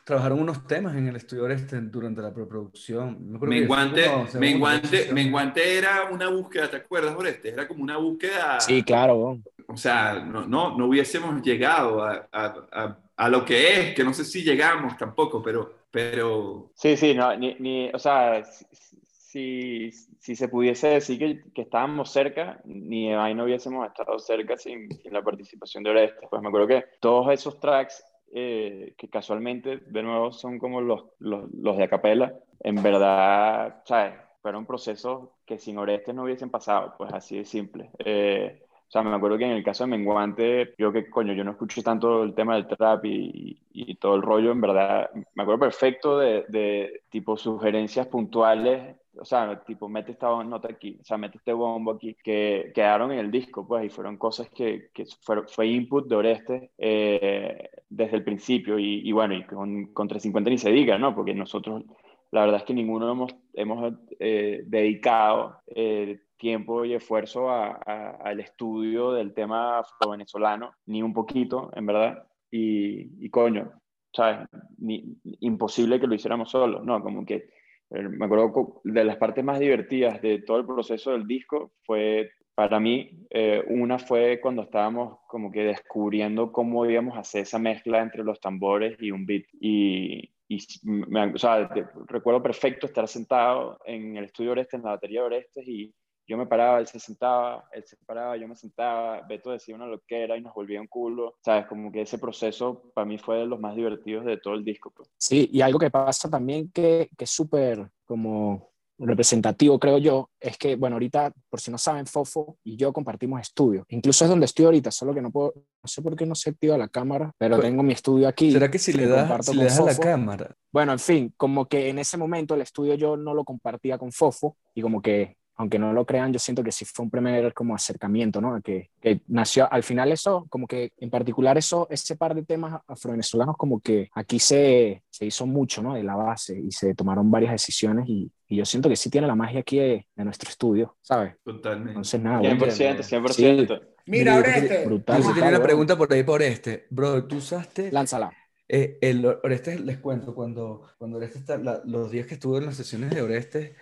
trabajaron 0.09 0.39
unos 0.41 0.65
temas 0.65 0.95
en 0.95 1.07
el 1.07 1.15
estudio 1.15 1.43
Oreste 1.43 1.79
durante 1.81 2.21
la 2.21 2.33
preproducción. 2.33 3.17
Menguante, 3.39 4.09
Menguante, 4.39 5.13
Menguante 5.13 5.77
era 5.77 6.09
una 6.11 6.29
búsqueda, 6.29 6.69
¿te 6.69 6.77
acuerdas, 6.77 7.15
Oreste? 7.15 7.49
Era 7.49 7.67
como 7.67 7.83
una 7.83 7.97
búsqueda... 7.97 8.59
Sí, 8.59 8.81
claro. 8.81 9.39
O 9.67 9.77
sea, 9.77 10.15
no, 10.15 10.47
no, 10.47 10.75
no 10.75 10.87
hubiésemos 10.87 11.41
llegado 11.43 12.03
a, 12.03 12.27
a, 12.31 12.55
a, 12.71 12.97
a 13.15 13.29
lo 13.29 13.45
que 13.45 13.73
es, 13.79 13.95
que 13.95 14.03
no 14.03 14.13
sé 14.13 14.25
si 14.25 14.43
llegamos 14.43 14.97
tampoco, 14.97 15.43
pero 15.43 15.79
pero... 15.91 16.71
Sí, 16.75 16.95
sí, 16.97 17.13
no, 17.13 17.35
ni, 17.35 17.55
ni, 17.59 17.89
o 17.89 17.99
sea, 17.99 18.43
si, 18.43 19.91
si 19.91 20.35
se 20.35 20.47
pudiese 20.47 20.87
decir 20.87 21.17
que, 21.17 21.43
que, 21.53 21.61
estábamos 21.63 22.11
cerca, 22.11 22.61
ni 22.65 23.13
ahí 23.13 23.33
no 23.33 23.45
hubiésemos 23.45 23.87
estado 23.87 24.19
cerca 24.19 24.57
sin, 24.57 24.91
sin, 24.91 25.13
la 25.13 25.23
participación 25.23 25.83
de 25.83 25.89
Oreste. 25.89 26.27
Pues 26.29 26.41
me 26.41 26.49
acuerdo 26.49 26.67
que 26.67 26.85
todos 26.99 27.31
esos 27.31 27.59
tracks, 27.59 28.03
eh, 28.33 28.93
que 28.97 29.09
casualmente, 29.09 29.77
de 29.77 30.03
nuevo, 30.03 30.31
son 30.31 30.59
como 30.59 30.81
los, 30.81 31.05
los, 31.19 31.51
los 31.53 31.77
de 31.77 31.83
Acapella, 31.83 32.39
en 32.59 32.81
verdad, 32.81 33.81
¿sabes? 33.85 34.15
Fueron 34.41 34.65
procesos 34.65 35.29
que 35.45 35.57
sin 35.59 35.77
Oreste 35.77 36.13
no 36.13 36.23
hubiesen 36.23 36.49
pasado, 36.49 36.95
pues 36.97 37.11
así 37.13 37.37
de 37.37 37.45
simple. 37.45 37.91
Eh, 37.99 38.68
o 38.89 38.91
sea, 38.91 39.03
me 39.03 39.15
acuerdo 39.15 39.37
que 39.37 39.45
en 39.45 39.51
el 39.51 39.63
caso 39.63 39.83
de 39.83 39.91
Menguante, 39.91 40.73
yo 40.75 40.91
que, 40.91 41.07
coño, 41.11 41.33
yo 41.33 41.43
no 41.43 41.51
escucho 41.51 41.83
tanto 41.83 42.23
el 42.23 42.33
tema 42.33 42.55
del 42.55 42.65
trap 42.65 43.05
y, 43.05 43.61
y, 43.71 43.95
todo 43.97 44.15
el 44.15 44.23
rollo, 44.23 44.51
en 44.51 44.61
verdad, 44.61 45.11
me 45.35 45.43
acuerdo 45.43 45.59
perfecto 45.59 46.17
de, 46.17 46.43
de, 46.47 47.03
tipo 47.07 47.37
sugerencias 47.37 48.07
puntuales, 48.07 48.95
o 49.15 49.23
sea, 49.23 49.63
tipo, 49.63 49.87
mete 49.87 50.13
esta 50.13 50.43
nota 50.43 50.69
aquí, 50.71 50.97
o 50.99 51.05
sea, 51.05 51.19
mete 51.19 51.37
este 51.37 51.53
bombo 51.53 51.91
aquí, 51.91 52.15
que 52.23 52.71
quedaron 52.73 53.11
en 53.11 53.19
el 53.19 53.29
disco, 53.29 53.67
pues, 53.67 53.85
y 53.85 53.89
fueron 53.89 54.17
cosas 54.17 54.49
que, 54.49 54.89
que 54.91 55.05
fue, 55.21 55.47
fue 55.47 55.67
input 55.67 56.07
de 56.07 56.15
Oreste 56.15 56.71
eh, 56.79 57.69
desde 57.89 58.17
el 58.17 58.23
principio, 58.23 58.79
y, 58.79 59.07
y 59.07 59.11
bueno, 59.11 59.35
y 59.35 59.43
con, 59.43 59.93
con 59.93 60.07
350 60.07 60.49
ni 60.49 60.57
se 60.57 60.71
diga, 60.71 60.97
¿no? 60.97 61.13
Porque 61.13 61.35
nosotros, 61.35 61.83
la 62.31 62.41
verdad 62.41 62.61
es 62.61 62.63
que 62.63 62.73
ninguno 62.73 63.11
hemos, 63.11 63.35
hemos 63.53 63.93
eh, 64.19 64.63
dedicado... 64.65 65.61
Eh, 65.67 66.21
tiempo 66.39 66.83
y 66.85 66.95
esfuerzo 66.95 67.49
a, 67.51 67.79
a, 67.85 68.09
al 68.23 68.39
estudio 68.39 69.11
del 69.11 69.33
tema 69.35 69.77
afro-venezolano, 69.77 70.73
ni 70.87 71.03
un 71.03 71.13
poquito, 71.13 71.69
en 71.75 71.85
verdad. 71.85 72.25
Y, 72.49 73.23
y 73.23 73.29
coño, 73.29 73.71
¿sabes? 74.11 74.47
Ni, 74.79 75.15
imposible 75.41 75.99
que 75.99 76.07
lo 76.07 76.15
hiciéramos 76.15 76.49
solos, 76.49 76.83
¿no? 76.83 76.99
Como 77.03 77.23
que 77.23 77.49
eh, 77.91 78.01
me 78.01 78.25
acuerdo 78.25 78.81
de 78.83 79.03
las 79.03 79.17
partes 79.17 79.43
más 79.43 79.59
divertidas 79.59 80.21
de 80.21 80.39
todo 80.39 80.57
el 80.57 80.65
proceso 80.65 81.11
del 81.11 81.27
disco 81.27 81.73
fue, 81.83 82.31
para 82.55 82.79
mí, 82.79 83.27
eh, 83.29 83.63
una 83.67 83.99
fue 83.99 84.39
cuando 84.41 84.63
estábamos 84.63 85.19
como 85.27 85.51
que 85.51 85.63
descubriendo 85.63 86.51
cómo 86.51 86.85
íbamos 86.85 87.15
a 87.15 87.21
hacer 87.21 87.41
esa 87.41 87.59
mezcla 87.59 88.01
entre 88.01 88.23
los 88.23 88.39
tambores 88.39 88.97
y 88.99 89.11
un 89.11 89.25
beat. 89.25 89.45
Y, 89.59 90.31
y 90.47 90.57
me, 90.83 91.33
o 91.33 91.37
sea, 91.37 91.69
recuerdo 92.07 92.41
perfecto 92.41 92.87
estar 92.87 93.07
sentado 93.07 93.79
en 93.85 94.17
el 94.17 94.25
estudio 94.25 94.51
Orestes, 94.51 94.79
en 94.79 94.85
la 94.85 94.91
batería 94.91 95.21
de 95.21 95.27
Orestes, 95.27 95.67
y 95.67 95.93
yo 96.29 96.37
me 96.37 96.45
paraba, 96.45 96.79
él 96.79 96.85
se 96.85 96.99
sentaba, 96.99 97.67
él 97.73 97.83
se 97.87 97.97
paraba, 98.05 98.37
yo 98.37 98.47
me 98.47 98.55
sentaba, 98.55 99.21
Beto 99.27 99.49
decía 99.49 99.73
una 99.73 99.87
loquera 99.87 100.37
y 100.37 100.41
nos 100.41 100.53
volvía 100.53 100.79
un 100.79 100.85
culo, 100.85 101.37
¿sabes? 101.43 101.65
Como 101.65 101.91
que 101.91 102.01
ese 102.01 102.19
proceso 102.19 102.91
para 102.93 103.05
mí 103.05 103.17
fue 103.17 103.39
de 103.39 103.47
los 103.47 103.59
más 103.59 103.75
divertidos 103.75 104.25
de 104.25 104.37
todo 104.37 104.53
el 104.53 104.63
disco. 104.63 104.91
Pues. 104.95 105.09
Sí, 105.17 105.49
y 105.51 105.61
algo 105.61 105.79
que 105.79 105.89
pasa 105.89 106.29
también 106.29 106.69
que, 106.71 107.09
que 107.17 107.23
es 107.23 107.31
súper 107.31 107.89
como 108.05 108.69
representativo, 108.99 109.79
creo 109.79 109.97
yo, 109.97 110.29
es 110.39 110.57
que, 110.57 110.75
bueno, 110.75 110.97
ahorita, 110.97 111.31
por 111.49 111.59
si 111.59 111.71
no 111.71 111.79
saben, 111.79 112.05
Fofo 112.05 112.57
y 112.63 112.75
yo 112.75 112.93
compartimos 112.93 113.41
estudio. 113.41 113.85
Incluso 113.89 114.25
es 114.25 114.29
donde 114.29 114.45
estoy 114.45 114.65
ahorita, 114.65 114.91
solo 114.91 115.15
que 115.15 115.21
no 115.21 115.31
puedo, 115.31 115.53
no 115.55 115.87
sé 115.87 116.03
por 116.03 116.15
qué 116.15 116.27
no 116.27 116.35
se 116.35 116.51
activa 116.51 116.77
la 116.77 116.89
cámara, 116.89 117.33
pero 117.39 117.55
pues, 117.55 117.67
tengo 117.67 117.81
mi 117.81 117.93
estudio 117.93 118.27
aquí. 118.27 118.51
¿Será 118.51 118.69
que 118.69 118.77
si 118.77 118.93
le 118.93 119.07
das 119.07 119.45
si 119.47 119.55
le 119.55 119.63
das 119.63 119.79
a 119.79 119.85
la 119.85 119.97
cámara? 119.97 120.55
Bueno, 120.71 120.91
en 120.91 120.99
fin, 120.99 121.33
como 121.37 121.67
que 121.67 121.89
en 121.89 121.97
ese 121.97 122.17
momento 122.17 122.53
el 122.53 122.61
estudio 122.61 122.93
yo 122.93 123.17
no 123.17 123.33
lo 123.33 123.43
compartía 123.45 123.97
con 123.97 124.11
Fofo 124.11 124.57
y 124.75 124.81
como 124.81 125.01
que 125.01 125.37
aunque 125.59 125.77
no 125.77 125.91
lo 125.91 126.05
crean, 126.05 126.31
yo 126.31 126.39
siento 126.39 126.63
que 126.63 126.71
sí 126.71 126.85
fue 126.85 127.03
un 127.03 127.11
primer 127.11 127.53
como 127.53 127.75
acercamiento, 127.75 128.39
¿no? 128.39 128.61
Que, 128.61 128.91
que 129.01 129.19
nació, 129.27 129.67
al 129.69 129.83
final 129.83 130.09
eso, 130.09 130.47
como 130.49 130.65
que 130.65 130.93
en 130.97 131.09
particular 131.09 131.57
eso, 131.57 131.85
ese 131.91 132.15
par 132.15 132.33
de 132.33 132.45
temas 132.45 132.81
afrovenezolanos, 132.87 133.57
como 133.57 133.81
que 133.81 134.09
aquí 134.13 134.39
se, 134.39 135.03
se 135.09 135.25
hizo 135.25 135.45
mucho, 135.45 135.83
¿no? 135.83 135.95
De 135.95 136.03
la 136.03 136.15
base 136.15 136.57
y 136.57 136.71
se 136.71 136.95
tomaron 136.95 137.29
varias 137.29 137.51
decisiones 137.51 138.07
y, 138.07 138.31
y 138.47 138.55
yo 138.55 138.63
siento 138.63 138.87
que 138.87 138.95
sí 138.95 139.09
tiene 139.09 139.27
la 139.27 139.35
magia 139.35 139.59
aquí 139.59 139.79
de, 139.79 140.07
de 140.15 140.23
nuestro 140.23 140.49
estudio, 140.49 140.95
¿sabes? 141.01 141.35
Totalmente. 141.43 141.89
Entonces, 141.89 142.21
nada. 142.21 142.39
100%, 142.39 143.03
100%. 143.03 143.33
Sí. 143.33 143.85
Mira, 144.05 144.37
Oreste. 144.37 144.85
Brutal. 144.85 145.21
Yo 145.21 145.33
tenía 145.33 145.49
una 145.49 145.61
pregunta 145.61 145.97
por 145.97 146.13
ahí 146.13 146.23
por 146.23 146.41
este. 146.41 146.87
Bro, 146.89 147.25
tú 147.25 147.35
usaste... 147.35 147.91
Lánzala. 147.91 148.31
Eh, 148.69 148.97
el 149.01 149.25
Oreste, 149.25 149.77
les 149.77 149.97
cuento, 149.97 150.33
cuando, 150.33 150.83
cuando 150.97 151.17
Oreste 151.17 151.39
está, 151.39 151.57
la, 151.57 151.81
los 151.83 152.11
días 152.11 152.27
que 152.27 152.35
estuve 152.35 152.59
en 152.59 152.67
las 152.67 152.77
sesiones 152.77 153.09
de 153.09 153.21
Oreste, 153.21 153.75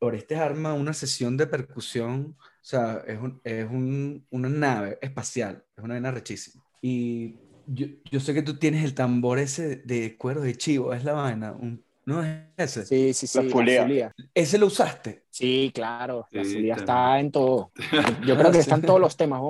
Orestes 0.00 0.38
arma 0.38 0.74
una 0.74 0.92
sesión 0.94 1.36
de 1.36 1.46
percusión, 1.46 2.36
o 2.38 2.44
sea, 2.60 3.02
es, 3.06 3.18
un, 3.18 3.40
es 3.44 3.64
un, 3.70 4.26
una 4.30 4.48
nave 4.48 4.98
espacial, 5.02 5.64
es 5.76 5.84
una 5.84 5.94
vaina 5.94 6.10
rechísima. 6.10 6.62
Y 6.80 7.40
yo, 7.66 7.86
yo 8.10 8.20
sé 8.20 8.34
que 8.34 8.42
tú 8.42 8.58
tienes 8.58 8.84
el 8.84 8.94
tambor 8.94 9.38
ese 9.38 9.76
de 9.76 10.16
cuero 10.18 10.40
de 10.42 10.56
chivo, 10.56 10.92
es 10.94 11.04
la 11.04 11.12
vaina, 11.14 11.52
un- 11.52 11.83
¿no 12.06 12.22
es 12.22 12.38
ese? 12.56 12.84
Sí, 12.86 13.14
sí, 13.14 13.26
sí. 13.26 13.42
La 13.42 13.50
fulía. 13.50 14.12
¿Ese 14.34 14.58
lo 14.58 14.66
usaste? 14.66 15.24
Sí, 15.30 15.70
claro. 15.74 16.26
La 16.30 16.44
Sí, 16.44 16.54
fulía 16.54 16.76
también. 16.76 16.78
está 16.78 17.20
en 17.20 17.30
todo. 17.32 17.72
Yo 18.26 18.36
creo 18.36 18.50
que 18.52 18.58
está 18.58 18.74
en 18.76 18.82
todos 18.82 19.00
los 19.00 19.16
temas. 19.16 19.40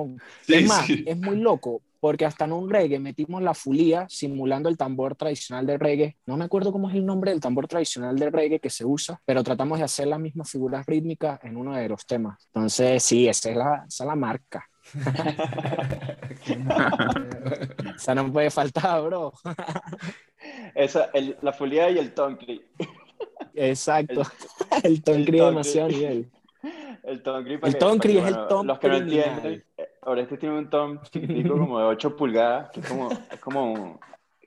Sí, 0.45 0.53
es 0.55 0.67
más, 0.67 0.85
sí. 0.85 1.03
es 1.07 1.17
muy 1.17 1.37
loco 1.37 1.81
porque 1.99 2.25
hasta 2.25 2.45
en 2.45 2.51
un 2.51 2.69
reggae 2.69 2.99
metimos 2.99 3.41
la 3.41 3.55
fulía 3.55 4.05
simulando 4.09 4.69
el 4.69 4.77
tambor 4.77 5.15
tradicional 5.15 5.65
del 5.65 5.79
reggae. 5.79 6.17
No 6.27 6.37
me 6.37 6.45
acuerdo 6.45 6.71
cómo 6.71 6.87
es 6.89 6.95
el 6.95 7.05
nombre 7.05 7.31
del 7.31 7.39
tambor 7.39 7.67
tradicional 7.67 8.15
del 8.19 8.31
reggae 8.31 8.59
que 8.59 8.69
se 8.69 8.85
usa, 8.85 9.19
pero 9.25 9.43
tratamos 9.43 9.79
de 9.79 9.85
hacer 9.85 10.05
las 10.07 10.19
mismas 10.19 10.49
figuras 10.51 10.85
rítmicas 10.85 11.39
en 11.43 11.57
uno 11.57 11.75
de 11.75 11.89
los 11.89 12.05
temas. 12.05 12.45
Entonces, 12.53 13.01
sí, 13.01 13.27
esa 13.27 13.49
es 13.49 13.55
la, 13.57 13.85
esa 13.87 14.03
es 14.03 14.07
la 14.07 14.15
marca. 14.15 14.69
Esa 17.95 18.15
no 18.15 18.31
puede 18.31 18.51
faltar, 18.51 19.01
bro. 19.03 19.33
Esa, 20.73 21.05
el- 21.13 21.37
la 21.41 21.53
fulía 21.53 21.89
y 21.89 21.97
el 21.97 22.13
tonkri. 22.13 22.63
Exacto. 23.53 24.21
El 24.83 25.01
tonkri 25.03 25.39
el 25.39 25.45
demasiado 25.45 25.89
nivel. 25.89 26.31
El 27.03 27.21
tonkri. 27.23 27.59
El 27.61 27.77
tonkri 27.77 28.17
es 28.17 28.27
el 28.27 28.47
tom 28.47 28.65
Los 28.67 28.79
que 28.79 28.87
no 28.89 28.95
entienden, 28.97 29.63
eh, 29.77 29.89
Oreste 30.01 30.37
tiene 30.37 30.57
un 30.57 30.69
tom 30.69 30.99
chiquitico 31.03 31.49
como 31.57 31.79
de 31.79 31.85
8 31.85 32.15
pulgadas, 32.15 32.71
que 32.71 32.79
es 32.79 32.87
como, 32.87 33.11
es 33.11 33.39
como, 33.39 33.99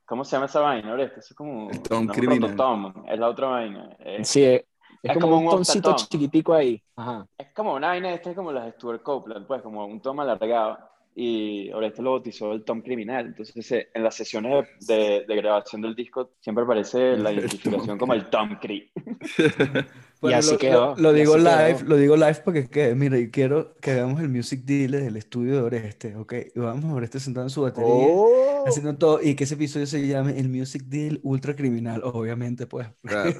¿cómo 0.04 0.24
se 0.24 0.32
llama 0.36 0.46
esa 0.46 0.60
vaina, 0.60 0.92
Oreste? 0.92 1.20
Eso 1.20 1.28
es 1.30 1.36
como, 1.36 1.70
El 1.70 1.80
tom 1.82 2.06
no 2.06 2.12
es 2.12 2.18
un 2.18 2.24
criminal. 2.24 2.50
rototom, 2.50 3.04
es 3.06 3.18
la 3.18 3.28
otra 3.28 3.46
vaina. 3.48 3.96
Es, 4.00 4.28
Sí, 4.28 4.44
es, 4.44 4.64
Es 5.02 5.12
como, 5.14 5.26
como 5.28 5.38
un 5.38 5.44
un 5.46 5.50
toncito 5.52 5.94
chiquitico 5.96 6.52
ahí. 6.54 6.82
Ajá. 6.96 7.26
es 7.38 7.48
como 7.54 7.74
una 7.74 7.88
vaina, 7.88 8.12
esta 8.12 8.30
es 8.30 8.36
como 8.36 8.50
las 8.52 8.64
de 8.64 8.72
Stuart 8.72 9.02
Copeland, 9.02 9.46
pues, 9.46 9.62
como 9.62 9.86
un 9.86 10.00
tom 10.00 10.18
alargado. 10.20 10.78
Y 11.20 11.72
Oreste 11.72 12.00
lo 12.00 12.12
bautizó 12.12 12.52
el 12.52 12.62
tom 12.62 12.80
criminal. 12.80 13.26
Entonces, 13.26 13.72
eh, 13.72 13.88
en 13.92 14.04
las 14.04 14.14
sesiones 14.14 14.68
de, 14.86 15.24
de- 15.26 15.36
grabación 15.36 15.82
del 15.82 15.96
disco, 15.96 16.30
siempre 16.38 16.62
aparece 16.62 17.16
la 17.16 17.32
identificación 17.32 17.98
como 17.98 18.14
el 18.14 18.30
tom 18.30 18.56
cri. 20.20 20.30
Y 20.30 20.32
así 20.34 20.52
lo, 20.52 20.58
quedó, 20.58 20.86
Lo, 20.96 21.02
lo 21.02 21.12
digo 21.12 21.36
live, 21.38 21.76
quedó. 21.78 21.88
lo 21.88 21.96
digo 21.96 22.16
live 22.16 22.40
porque 22.44 22.68
que, 22.68 22.94
mira, 22.94 23.18
y 23.18 23.30
quiero 23.30 23.74
que 23.80 23.92
hagamos 23.92 24.20
el 24.20 24.28
music 24.28 24.62
deal 24.64 24.90
desde 24.92 25.06
el 25.08 25.16
estudio 25.16 25.54
de 25.56 25.60
Oreste, 25.62 26.16
¿ok? 26.16 26.32
Y 26.54 26.58
vamos 26.60 26.84
a 26.86 26.94
Oreste 26.94 27.20
sentado 27.20 27.46
en 27.46 27.50
su 27.50 27.62
batería, 27.62 27.88
Oh. 27.90 28.64
haciendo 28.66 28.96
todo, 28.96 29.20
y 29.22 29.34
que 29.34 29.44
ese 29.44 29.54
episodio 29.54 29.86
se 29.86 30.06
llame 30.06 30.38
el 30.38 30.48
music 30.48 30.82
deal 30.86 31.20
ultra 31.22 31.54
criminal, 31.56 32.02
obviamente, 32.04 32.66
pues. 32.66 32.88
Claro. 33.02 33.32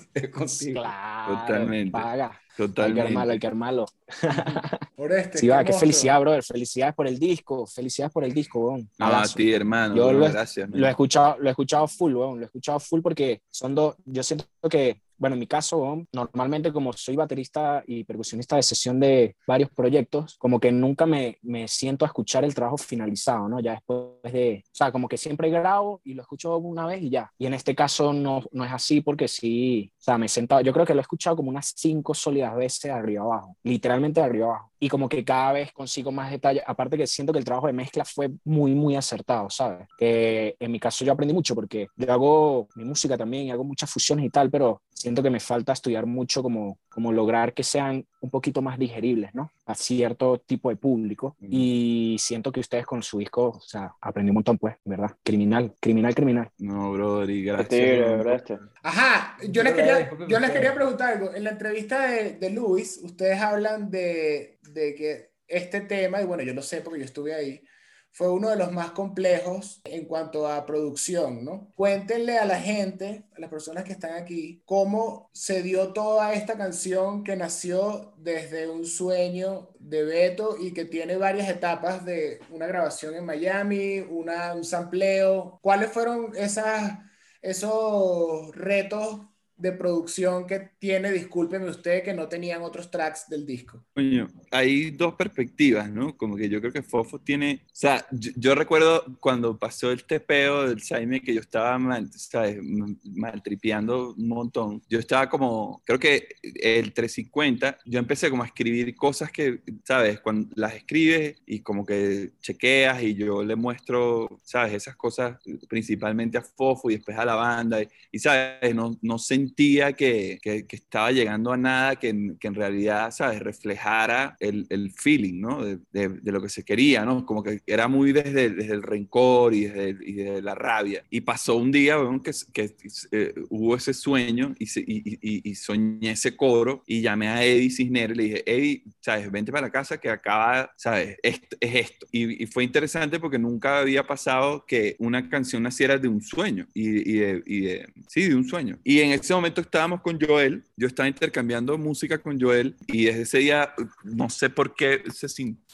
Claro, 0.73 1.39
Totalmente. 1.41 1.91
paga. 1.93 2.41
Hay 2.59 2.67
que 2.67 2.73
armarlo, 2.73 2.83
hay 2.83 3.39
Totalmente. 3.39 3.39
que 3.39 3.47
armarlo. 3.47 3.87
Oreste, 4.97 5.39
Sí, 5.39 5.47
va, 5.49 5.63
qué 5.63 5.73
felicidad, 5.73 6.21
brother. 6.21 6.43
Felicidades 6.43 6.95
por 6.95 7.07
el 7.07 7.17
disco. 7.19 7.67
Felicidades 7.67 8.13
por 8.13 8.25
el 8.25 8.33
disco, 8.35 8.59
weón. 8.59 8.91
No, 8.99 9.07
a 9.07 9.23
ti, 9.29 9.53
hermano. 9.53 9.95
Yo 9.95 10.05
bueno, 10.05 10.19
lo 10.21 10.29
gracias. 10.33 10.69
Lo 10.73 10.87
he 10.87 10.91
escuchado, 10.91 11.37
lo 11.39 11.47
he 11.49 11.51
escuchado 11.51 11.87
full, 11.87 12.15
weón. 12.15 12.37
Lo 12.39 12.43
he 12.43 12.47
escuchado 12.47 12.81
full 12.81 13.01
porque 13.01 13.43
son 13.51 13.75
dos. 13.77 13.95
Yo 14.05 14.23
siento 14.25 14.45
que, 14.69 15.01
bueno, 15.19 15.35
en 15.35 15.41
mi 15.41 15.47
caso, 15.47 16.07
normalmente 16.13 16.73
como 16.73 16.93
soy 16.93 17.17
baterista 17.17 17.83
y 17.87 18.05
percusionista 18.05 18.57
de 18.57 18.63
sesión 18.63 19.01
de 19.01 19.37
varios 19.47 19.71
proyectos, 19.71 20.37
como 20.39 20.61
que 20.61 20.73
nunca 20.73 21.07
me, 21.07 21.39
me 21.43 21.69
siento 21.69 22.05
a 22.05 22.09
escuchar 22.09 22.45
el 22.45 22.55
trabajo 22.55 22.79
finalizado, 22.79 23.49
¿no? 23.49 23.61
Ya 23.61 23.73
después 23.73 24.33
de, 24.33 24.63
o 24.65 24.71
sea, 24.75 24.93
como 24.93 25.09
que 25.09 25.17
siempre 25.17 25.51
grabo 25.51 26.01
y 26.05 26.15
lo 26.15 26.23
escucho 26.23 26.57
una 26.59 26.87
vez 26.87 27.03
y 27.03 27.11
ya. 27.11 27.31
Y 27.39 27.47
en 27.47 27.55
este 27.55 27.75
caso 27.75 28.13
no, 28.13 28.43
no 28.53 28.65
es 28.65 28.73
así 28.73 29.01
porque 29.01 29.29
sí, 29.29 29.93
o 29.99 30.03
sea, 30.03 30.19
me 30.19 30.27
he 30.27 30.29
sentado, 30.29 30.61
yo 30.61 30.73
creo 30.73 30.87
que 30.87 30.95
lo 30.95 31.01
he 31.01 31.03
escuchado 31.03 31.37
como 31.37 31.51
unas 31.51 31.73
cinco 31.77 32.15
sólidas 32.15 32.55
veces 32.57 32.83
de 32.83 32.91
arriba 32.91 33.25
abajo, 33.25 33.57
literalmente 33.63 34.21
de 34.21 34.27
arriba 34.27 34.47
abajo. 34.47 34.73
Y 34.81 34.89
como 34.89 35.09
que 35.09 35.25
cada 35.25 35.53
vez 35.53 35.73
consigo 35.73 36.13
más 36.13 36.31
detalles, 36.31 36.63
aparte 36.67 36.97
que 36.97 37.07
siento 37.07 37.33
que 37.33 37.39
el 37.39 37.45
trabajo 37.45 37.67
de 37.67 37.73
mezcla 37.73 38.05
fue 38.05 38.31
muy, 38.45 38.75
muy 38.75 38.97
acertado, 38.97 39.51
¿sabes? 39.51 39.89
Que 39.99 40.57
en 40.59 40.71
mi 40.71 40.79
caso 40.79 41.05
yo 41.05 41.13
aprendí 41.13 41.35
mucho 41.35 41.55
porque 41.55 41.89
yo 41.97 42.13
hago 42.13 42.69
mi 42.77 42.85
música 42.85 43.17
también 43.17 43.47
y 43.47 43.51
hago 43.51 43.65
muchas 43.65 43.91
fusiones 43.91 44.25
y 44.25 44.31
tal, 44.31 44.51
pero 44.51 44.83
siento 44.99 45.23
que 45.23 45.31
me 45.31 45.41
falta 45.41 45.73
estudiar 45.73 46.07
mucho 46.07 46.43
como, 46.43 46.79
como 46.89 47.13
lograr 47.13 47.55
que 47.55 47.63
sean 47.63 48.05
un 48.21 48.31
poquito 48.31 48.63
más 48.63 48.79
digeribles, 48.79 49.35
¿no? 49.35 49.51
A 49.67 49.75
cierto 49.75 50.39
tipo 50.39 50.71
de 50.71 50.77
público. 50.77 51.37
Y 51.41 52.17
siento 52.19 52.51
que 52.51 52.61
ustedes 52.61 52.87
con 52.87 53.03
su 53.03 53.19
disco, 53.19 53.49
o 53.57 53.61
sea, 53.61 53.95
aprendí 54.01 54.31
un 54.31 54.37
montón, 54.37 54.59
pues, 54.59 54.77
¿verdad? 54.85 55.13
Criminal, 55.23 55.75
criminal, 55.81 56.15
criminal. 56.15 56.51
No, 56.59 56.91
Qué 57.27 57.43
gracias. 57.43 57.69
tigre. 57.69 58.05
Oreste. 58.05 58.59
Ajá, 58.83 59.37
yo 59.49 59.63
les 59.63 59.73
quería, 59.75 60.11
yo 60.29 60.39
les 60.39 60.51
quería 60.51 60.75
preguntar 60.75 61.15
algo. 61.15 61.35
En 61.35 61.45
la 61.45 61.51
entrevista 61.51 62.09
de, 62.09 62.33
de 62.33 62.51
Luis, 62.51 63.01
ustedes 63.03 63.41
hablan 63.41 63.91
de, 63.91 64.59
de 64.73 64.95
que 64.95 65.33
este 65.47 65.81
tema, 65.81 66.21
y 66.21 66.25
bueno, 66.25 66.43
yo 66.43 66.55
lo 66.55 66.63
sé 66.63 66.81
porque 66.81 67.01
yo 67.01 67.05
estuve 67.05 67.35
ahí, 67.35 67.63
fue 68.11 68.31
uno 68.31 68.49
de 68.49 68.57
los 68.57 68.73
más 68.73 68.91
complejos 68.93 69.81
en 69.85 70.07
cuanto 70.07 70.49
a 70.49 70.67
producción, 70.67 71.45
¿no? 71.45 71.73
Cuéntenle 71.77 72.39
a 72.39 72.47
la 72.47 72.59
gente, 72.59 73.25
a 73.37 73.41
las 73.41 73.49
personas 73.49 73.85
que 73.85 73.93
están 73.93 74.15
aquí, 74.15 74.63
cómo 74.65 75.31
se 75.33 75.63
dio 75.63 75.93
toda 75.93 76.33
esta 76.33 76.57
canción 76.57 77.23
que 77.23 77.37
nació 77.37 78.15
desde 78.19 78.69
un 78.69 78.87
sueño 78.87 79.71
de 79.79 80.03
Beto 80.05 80.57
y 80.59 80.73
que 80.73 80.85
tiene 80.85 81.17
varias 81.17 81.49
etapas 81.49 82.05
de 82.05 82.41
una 82.51 82.67
grabación 82.67 83.15
en 83.15 83.25
Miami, 83.25 84.01
una, 84.01 84.55
un 84.55 84.65
sampleo. 84.65 85.59
¿Cuáles 85.63 85.91
fueron 85.91 86.33
esas 86.35 86.99
esos 87.43 88.55
retos 88.55 89.21
de 89.59 89.73
producción 89.73 90.47
que 90.47 90.71
tiene, 90.79 91.13
discúlpeme 91.13 91.69
usted, 91.69 92.03
que 92.03 92.15
no 92.15 92.29
tenían 92.29 92.63
otros 92.63 92.91
tracks 92.91 93.29
del 93.29 93.45
disco? 93.45 93.85
Coño, 93.95 94.29
hay 94.51 94.93
dos 94.93 95.15
perspectivas, 95.15 95.91
¿no? 95.91 96.17
Como 96.17 96.37
que 96.37 96.49
yo 96.49 96.61
creo 96.61 96.73
que 96.73 96.83
Fofo 96.83 97.19
tiene, 97.21 97.63
o 97.67 97.71
sea, 97.73 98.07
yo, 98.11 98.31
yo 98.37 98.55
recuerdo 98.55 99.05
cuando 99.21 99.59
pasó 99.59 99.91
el 99.91 100.05
tepeo 100.05 100.69
del 100.69 100.81
Saime 100.83 101.21
que 101.21 101.35
yo 101.35 101.41
estaba 101.41 101.79
mal, 101.79 102.09
¿sabes? 102.13 102.59
Maltripeando 103.05 104.15
un 104.15 104.29
montón. 104.29 104.83
Yo 104.89 104.99
estaba 104.99 105.29
como, 105.29 105.83
creo 105.85 105.99
que 105.99 106.29
el 106.43 106.93
350, 106.93 107.79
yo 107.85 107.99
empecé 107.99 108.31
como 108.31 108.45
a 108.45 108.47
escribir 108.47 108.95
cosas 108.95 109.33
que, 109.33 109.61
¿sabes? 109.85 110.21
Cuando 110.21 110.49
las 110.55 110.75
escribes 110.75 111.37
y 111.47 111.61
como 111.61 111.85
que 111.85 112.33
chequeas 112.41 113.03
y 113.03 113.15
yo 113.15 113.43
le 113.43 113.57
muestro, 113.57 114.41
¿sabes? 114.45 114.75
Esas 114.75 114.97
cosas 114.97 115.39
principalmente 115.69 116.39
a 116.39 116.43
Fofo 116.43 116.91
y 116.91 116.97
después 116.97 117.19
a 117.19 117.25
la 117.25 117.35
banda 117.35 117.83
y, 117.83 117.89
y, 118.13 118.19
¿sabes? 118.19 118.75
No, 118.75 118.97
no 119.03 119.19
sentía 119.49 119.93
que, 119.95 120.39
que, 120.43 120.67
que 120.67 120.77
estaba 120.77 121.11
llegando 121.13 121.53
a 121.53 121.57
nada 121.57 121.97
que, 121.97 122.35
que 122.39 122.49
en 122.49 122.55
realidad, 122.55 123.11
¿sabes? 123.11 123.41
Reflejara 123.41 124.37
el, 124.41 124.67
el 124.71 124.93
feeling, 124.93 125.41
¿no? 125.41 125.65
De, 125.65 125.79
de- 125.93 126.09
de 126.09 126.33
lo 126.33 126.41
que 126.43 126.49
se 126.49 126.65
quería, 126.65 127.05
¿no? 127.05 127.25
Como 127.25 127.43
que 127.43 127.61
era 127.67 127.89
muy 127.89 128.13
desde, 128.13 128.51
desde 128.51 128.75
el 128.75 128.83
rencor 128.83 129.55
y 129.55 129.67
desde, 129.67 129.97
y 130.05 130.13
desde 130.15 130.43
la 130.43 130.55
rabia. 130.55 131.05
Y 131.11 131.21
pasó 131.23 131.57
un 131.57 131.71
día, 131.73 131.99
weón, 131.99 132.21
que, 132.21 132.33
que 132.53 132.75
eh, 133.13 133.35
hubo 133.51 133.77
ese 133.77 133.95
sueño 133.95 134.55
y, 134.59 134.67
se- 134.67 134.85
y, 134.87 135.19
y- 135.51 135.55
soñé 135.55 136.13
ese 136.13 136.37
coro 136.37 136.83
y 136.87 137.01
llamé 137.03 137.29
a 137.29 137.45
Eddie 137.45 137.71
Cisneros 137.71 138.15
y 138.17 138.19
le 138.19 138.25
dije, 138.25 138.43
Eddie, 138.47 138.83
¿sabes? 139.01 139.31
Vente 139.31 139.51
para 139.53 139.67
la 139.67 139.73
casa 139.73 139.99
que 139.99 140.09
acaba, 140.11 140.73
¿sabes? 140.77 141.17
Esto, 141.23 141.57
es 141.61 141.75
esto. 141.75 142.07
Y, 142.13 142.47
fue 142.47 142.65
interesante 142.65 143.19
porque 143.21 143.39
nunca 143.39 143.81
había 143.81 144.07
pasado 144.07 144.65
que 144.67 144.97
una 144.99 145.29
canción 145.29 145.63
naciera 145.63 145.99
de 145.99 146.09
un 146.09 146.23
sueño 146.23 146.67
y, 146.75 146.89
de, 147.19 147.41
de- 147.41 147.87
sí, 148.09 148.23
de 148.29 148.35
un 148.35 148.45
sueño. 148.49 148.79
Y 148.85 149.01
en 149.01 149.11
ese 149.13 149.33
momento 149.39 149.61
estábamos 149.61 150.01
con 150.03 150.19
Joel, 150.21 150.63
yo 150.77 150.87
estaba 150.87 151.09
intercambiando 151.09 151.77
música 151.79 152.19
con 152.19 152.41
Joel 152.41 152.77
y 152.87 153.07
desde 153.07 153.23
ese 153.23 153.39
día, 153.39 153.73
no 154.05 154.29
sé 154.31 154.51
por 154.51 154.75
qué, 154.75 155.03
se, 155.13 155.29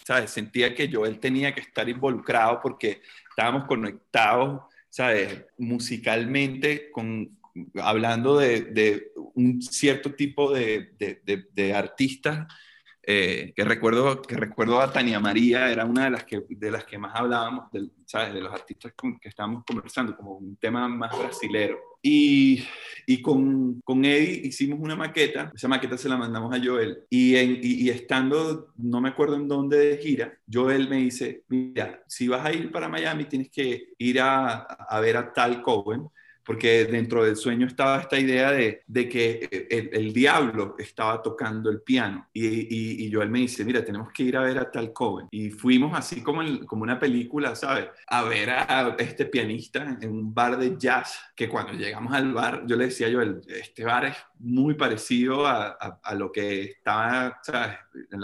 ¿sabes? 0.06 0.30
Sentía 0.30 0.74
que 0.74 0.90
Joel 0.92 1.18
tenía 1.18 1.54
que 1.54 1.60
estar 1.60 1.88
involucrado 1.88 2.60
porque 2.62 3.00
estábamos 3.30 3.64
conectados, 3.66 4.62
¿sabes? 4.90 5.44
Musicalmente 5.58 6.90
con 6.90 7.36
hablando 7.80 8.38
de, 8.38 8.62
un 9.34 9.62
cierto 9.62 10.12
tipo 10.14 10.52
de, 10.52 10.90
de- 11.24 11.46
de 11.52 11.72
artistas 11.74 12.46
eh, 13.06 13.52
que 13.54 13.64
recuerdo 13.64 14.22
que 14.22 14.36
recuerdo 14.36 14.80
a 14.80 14.92
Tania 14.92 15.20
María 15.20 15.70
era 15.70 15.84
una 15.84 16.04
de 16.04 16.10
las 16.10 16.24
que 16.24 16.42
de 16.48 16.70
las 16.70 16.84
que 16.84 16.98
más 16.98 17.12
hablábamos 17.14 17.70
sabes 18.06 18.34
de 18.34 18.40
los 18.40 18.52
artistas 18.52 18.92
con 18.94 19.18
que 19.18 19.28
estábamos 19.28 19.64
conversando 19.64 20.16
como 20.16 20.36
un 20.36 20.56
tema 20.56 20.88
más 20.88 21.16
brasilero. 21.18 21.78
Y, 22.06 22.62
y 23.06 23.22
con, 23.22 23.80
con 23.80 24.04
Eddie 24.04 24.46
hicimos 24.46 24.78
una 24.78 24.94
maqueta 24.94 25.50
esa 25.54 25.68
maqueta 25.68 25.96
se 25.96 26.08
la 26.08 26.18
mandamos 26.18 26.54
a 26.54 26.62
Joel 26.62 26.98
y, 27.08 27.34
en, 27.36 27.52
y, 27.62 27.84
y 27.84 27.88
estando 27.88 28.74
no 28.76 29.00
me 29.00 29.08
acuerdo 29.08 29.36
en 29.36 29.48
dónde 29.48 29.78
de 29.78 29.96
gira 29.96 30.38
Joel 30.52 30.86
me 30.90 30.96
dice 30.98 31.44
mira 31.48 32.02
si 32.06 32.28
vas 32.28 32.44
a 32.44 32.52
ir 32.52 32.70
para 32.70 32.90
Miami 32.90 33.24
tienes 33.24 33.48
que 33.50 33.94
ir 33.96 34.20
a, 34.20 34.64
a 34.64 35.00
ver 35.00 35.16
a 35.16 35.32
Tal 35.32 35.62
Cohen 35.62 36.10
porque 36.44 36.84
dentro 36.84 37.24
del 37.24 37.36
sueño 37.36 37.66
estaba 37.66 38.00
esta 38.00 38.18
idea 38.18 38.52
de, 38.52 38.82
de 38.86 39.08
que 39.08 39.68
el, 39.70 39.90
el, 39.92 40.12
diablo 40.12 40.76
estaba 40.78 41.22
tocando 41.22 41.70
el 41.70 41.80
piano. 41.80 42.28
Y, 42.32 42.46
y, 42.46 43.06
y, 43.06 43.12
Joel 43.12 43.30
me 43.30 43.40
dice, 43.40 43.64
mira, 43.64 43.84
tenemos 43.84 44.12
que 44.12 44.24
ir 44.24 44.36
a 44.36 44.42
ver 44.42 44.58
a 44.58 44.70
tal 44.70 44.92
Coven. 44.92 45.28
Y 45.30 45.50
fuimos 45.50 45.96
así 45.96 46.22
como, 46.22 46.42
en, 46.42 46.66
como 46.66 46.82
una 46.82 46.98
película, 46.98 47.54
¿sabes? 47.54 47.88
A 48.06 48.24
ver 48.24 48.50
a 48.50 48.94
este 48.98 49.26
pianista 49.26 49.96
en 50.00 50.10
un 50.10 50.34
bar 50.34 50.58
de 50.58 50.76
jazz, 50.78 51.18
que 51.34 51.48
cuando 51.48 51.72
llegamos 51.72 52.12
al 52.12 52.32
bar, 52.32 52.64
yo 52.66 52.76
le 52.76 52.86
decía 52.86 53.08
a 53.08 53.12
Joel, 53.12 53.40
este 53.48 53.84
bar 53.84 54.04
es 54.06 54.16
muy 54.38 54.74
parecido 54.74 55.46
a, 55.46 55.76
a, 55.80 56.00
a 56.02 56.14
lo 56.14 56.30
que 56.30 56.62
estaba, 56.62 57.38
¿sabes? 57.42 57.76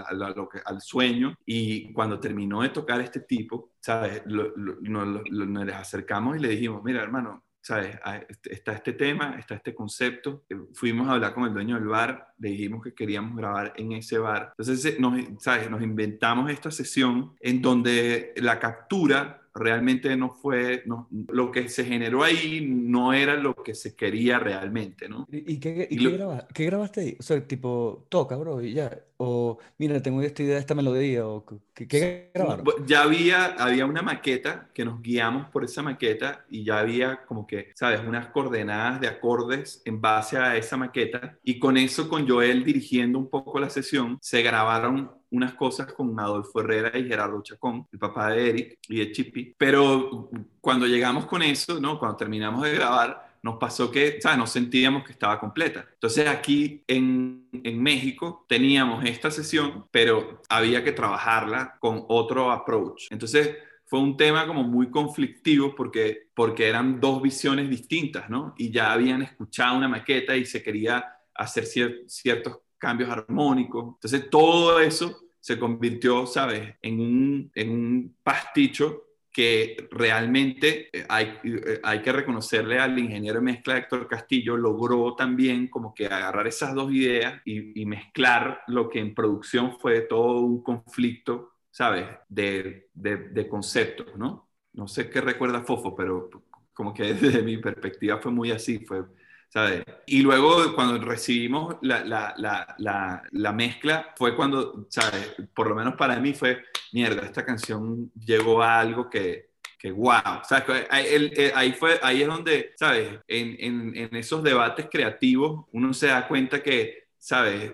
A, 0.07 0.13
lo 0.15 0.49
que, 0.49 0.61
al 0.65 0.81
sueño. 0.81 1.35
Y 1.47 1.93
cuando 1.93 2.21
terminó 2.21 2.63
de 2.63 2.69
tocar 2.69 3.01
este 3.01 3.21
tipo, 3.21 3.73
¿sabes? 3.81 4.23
Lo, 4.27 4.55
lo, 4.57 4.77
nos, 4.81 5.23
nos 5.31 5.67
les 5.67 5.75
acercamos 5.75 6.37
y 6.37 6.41
le 6.41 6.49
dijimos, 6.49 6.83
mira, 6.85 7.03
hermano, 7.03 7.45
¿sabes? 7.61 7.99
Este, 8.29 8.55
está 8.55 8.73
este 8.73 8.93
tema, 8.93 9.37
está 9.39 9.55
este 9.55 9.75
concepto. 9.75 10.45
Eh, 10.49 10.57
fuimos 10.75 11.09
a 11.09 11.13
hablar 11.13 11.35
con 11.35 11.45
el 11.45 11.53
dueño 11.53 11.77
del 11.77 11.89
bar, 11.89 12.35
le 12.39 12.51
dijimos 12.51 12.83
que 12.83 12.95
queríamos 12.95 13.37
grabar 13.37 13.73
en 13.77 13.93
ese 13.93 14.19
bar. 14.19 14.53
Entonces, 14.59 14.99
nos, 14.99 15.19
¿sabes? 15.39 15.71
Nos 15.71 15.83
inventamos 15.83 16.51
esta 16.51 16.71
sesión 16.71 17.35
en 17.41 17.61
donde 17.61 18.33
la 18.37 18.59
captura 18.59 19.40
realmente 19.55 20.17
no 20.17 20.31
fue, 20.31 20.83
no, 20.87 21.09
lo 21.29 21.51
que 21.51 21.69
se 21.69 21.85
generó 21.85 22.23
ahí 22.23 22.61
no 22.67 23.13
era 23.13 23.35
lo 23.35 23.55
que 23.55 23.75
se 23.75 23.95
quería 23.95 24.39
realmente, 24.39 25.09
¿no? 25.09 25.27
¿Y, 25.31 25.59
qué, 25.59 25.89
y, 25.91 25.97
y 25.97 25.99
qué, 25.99 26.17
graba, 26.17 26.47
qué, 26.55 26.65
grabaste 26.67 27.01
ahí? 27.01 27.17
O 27.19 27.23
sea, 27.23 27.47
tipo, 27.47 28.07
toca, 28.09 28.37
bro, 28.37 28.63
y 28.63 28.75
ya. 28.75 28.97
O, 29.23 29.59
mira, 29.77 30.01
tengo 30.01 30.23
esta 30.23 30.43
idea 30.43 30.55
de 30.55 30.61
esta 30.61 30.75
melodía, 30.75 31.27
o 31.27 31.45
¿qué, 31.75 31.87
qué 31.87 32.31
grabaron? 32.33 32.65
Ya 32.87 33.03
había, 33.03 33.47
había 33.57 33.85
una 33.85 34.01
maqueta 34.01 34.71
que 34.73 34.85
nos 34.85 35.03
guiamos 35.03 35.51
por 35.51 35.65
esa 35.65 35.83
maqueta 35.83 36.47
y 36.49 36.65
ya 36.65 36.79
había 36.79 37.25
como 37.27 37.47
que, 37.47 37.71
¿sabes? 37.75 38.01
Unas 38.01 38.29
coordenadas 38.29 39.01
de 39.01 39.09
acordes 39.09 39.83
en 39.85 40.01
base 40.01 40.39
a 40.39 40.57
esa 40.57 40.79
maqueta 40.79 41.37
y 41.45 41.59
con 41.59 41.77
eso, 41.77 42.09
con 42.09 42.27
Joel 42.27 42.65
dirigiendo 42.65 43.19
un 43.19 43.29
poco 43.29 43.59
la 43.61 43.69
sesión, 43.69 44.19
se 44.23 44.43
grabaron 44.43 45.20
unas 45.31 45.55
cosas 45.55 45.93
con 45.93 46.19
Adolfo 46.19 46.61
Herrera 46.61 46.99
y 46.99 47.07
Gerardo 47.07 47.43
Chacón, 47.43 47.87
el 47.93 47.99
papá 47.99 48.31
de 48.31 48.51
Eric 48.51 48.79
y 48.89 48.99
de 48.99 49.13
Chippy. 49.13 49.55
Pero 49.57 50.31
cuando 50.61 50.87
llegamos 50.87 51.27
con 51.27 51.43
eso, 51.43 51.81
¿no? 51.81 51.99
Cuando 51.99 52.17
terminamos 52.17 52.63
de 52.63 52.75
grabar, 52.75 53.31
nos 53.43 53.57
pasó 53.57 53.91
que, 53.91 54.21
¿sabes? 54.21 54.39
No 54.39 54.47
sentíamos 54.47 55.05
que 55.05 55.13
estaba 55.13 55.41
completa. 55.41 55.87
Entonces 55.95 56.29
aquí 56.29 56.85
en, 56.87 57.49
en, 57.53 57.83
México 57.83 58.45
teníamos 58.49 59.05
esta 59.05 59.31
sesión, 59.31 59.87
pero 59.91 60.43
había 60.49 60.85
que 60.85 60.93
trabajarla 60.93 61.79
con 61.81 62.05
otro 62.09 62.51
approach. 62.51 63.07
Entonces 63.11 63.57
fue 63.87 63.99
un 63.99 64.17
tema 64.17 64.47
como 64.47 64.63
muy 64.63 64.91
conflictivo 64.91 65.75
porque, 65.75 66.29
porque 66.35 66.69
eran 66.69 67.01
dos 67.01 67.23
visiones 67.23 67.69
distintas, 67.69 68.29
¿no? 68.29 68.55
Y 68.57 68.71
ya 68.71 68.93
habían 68.93 69.23
escuchado 69.23 69.77
una 69.77 69.89
maqueta 69.89 70.37
y 70.37 70.45
se 70.45 70.63
quería 70.63 71.05
hacer 71.35 71.65
cier 71.67 72.05
ciertos 72.07 72.59
cambios 72.81 73.11
armónicos. 73.11 73.95
Entonces 73.95 74.29
todo 74.29 74.81
eso 74.81 75.21
se 75.39 75.59
convirtió, 75.59 76.27
¿sabes?, 76.27 76.75
en 76.83 77.01
un, 77.01 77.53
en 77.55 77.71
un 77.71 78.17
pasticho 78.23 79.05
que 79.33 79.89
realmente 79.93 80.89
eh, 80.93 81.07
hay, 81.09 81.39
eh, 81.45 81.81
hay 81.85 82.03
que 82.03 82.11
reconocerle 82.11 82.81
al 82.81 82.99
ingeniero 82.99 83.39
de 83.39 83.45
mezcla 83.45 83.79
Héctor 83.79 84.09
Castillo, 84.09 84.57
logró 84.57 85.15
también 85.15 85.69
como 85.69 85.95
que 85.95 86.07
agarrar 86.07 86.49
esas 86.49 86.75
dos 86.75 86.93
ideas 86.93 87.41
y, 87.45 87.87
mezclar 87.87 88.63
lo 88.67 88.89
que 88.89 88.99
en 88.99 89.15
producción 89.15 89.79
fue 89.79 90.01
todo 90.03 90.41
un 90.41 90.63
conflicto, 90.63 91.53
¿sabes?, 91.71 92.07
de, 92.29 92.89
de, 92.93 93.17
de 93.17 93.49
conceptos, 93.49 94.17
¿no? 94.17 94.49
No 94.73 94.89
sé 94.89 95.11
qué 95.11 95.21
recuerda 95.21 95.63
Fofo, 95.63 95.95
pero 95.95 96.29
como 96.73 96.93
que 96.93 97.03
desde 97.15 97.43
mi 97.43 97.59
perspectiva 97.59 98.19
fue 98.19 98.33
muy 98.33 98.51
así, 98.51 98.85
fue 98.85 99.05
¿sabes? 99.51 99.83
Y 100.07 100.23
luego 100.23 100.75
cuando 100.75 101.05
recibimos 101.05 101.77
la, 101.83 102.05
la, 102.05 102.35
la, 102.79 103.23
la, 103.31 103.53
mezcla 103.53 104.15
fue 104.17 104.37
cuando, 104.37 104.87
¿sabes? 104.89 105.35
Por 105.53 105.69
lo 105.69 105.75
menos 105.75 105.95
para 105.97 106.19
mí 106.21 106.33
fue, 106.33 106.63
mierda, 106.93 107.27
esta 107.27 107.45
canción 107.45 108.13
llegó 108.15 108.63
a 108.63 108.79
algo 108.79 109.11
que, 109.11 109.51
que 109.77 109.91
wow, 109.91 110.43
¿sabes? 110.49 110.87
Ahí, 110.89 111.33
ahí, 111.55 111.73
fue, 111.73 111.99
ahí 112.03 112.23
es 112.23 112.29
donde, 112.29 112.73
¿sabes? 112.77 113.19
En, 113.27 113.57
en, 113.59 113.97
en 113.97 114.17
esos 114.17 114.43
debates 114.43 114.87
creativos 114.91 115.67
uno 115.73 115.93
se 115.93 116.07
da 116.07 116.29
cuenta 116.29 116.63
que, 116.63 117.09
¿sabes? 117.19 117.73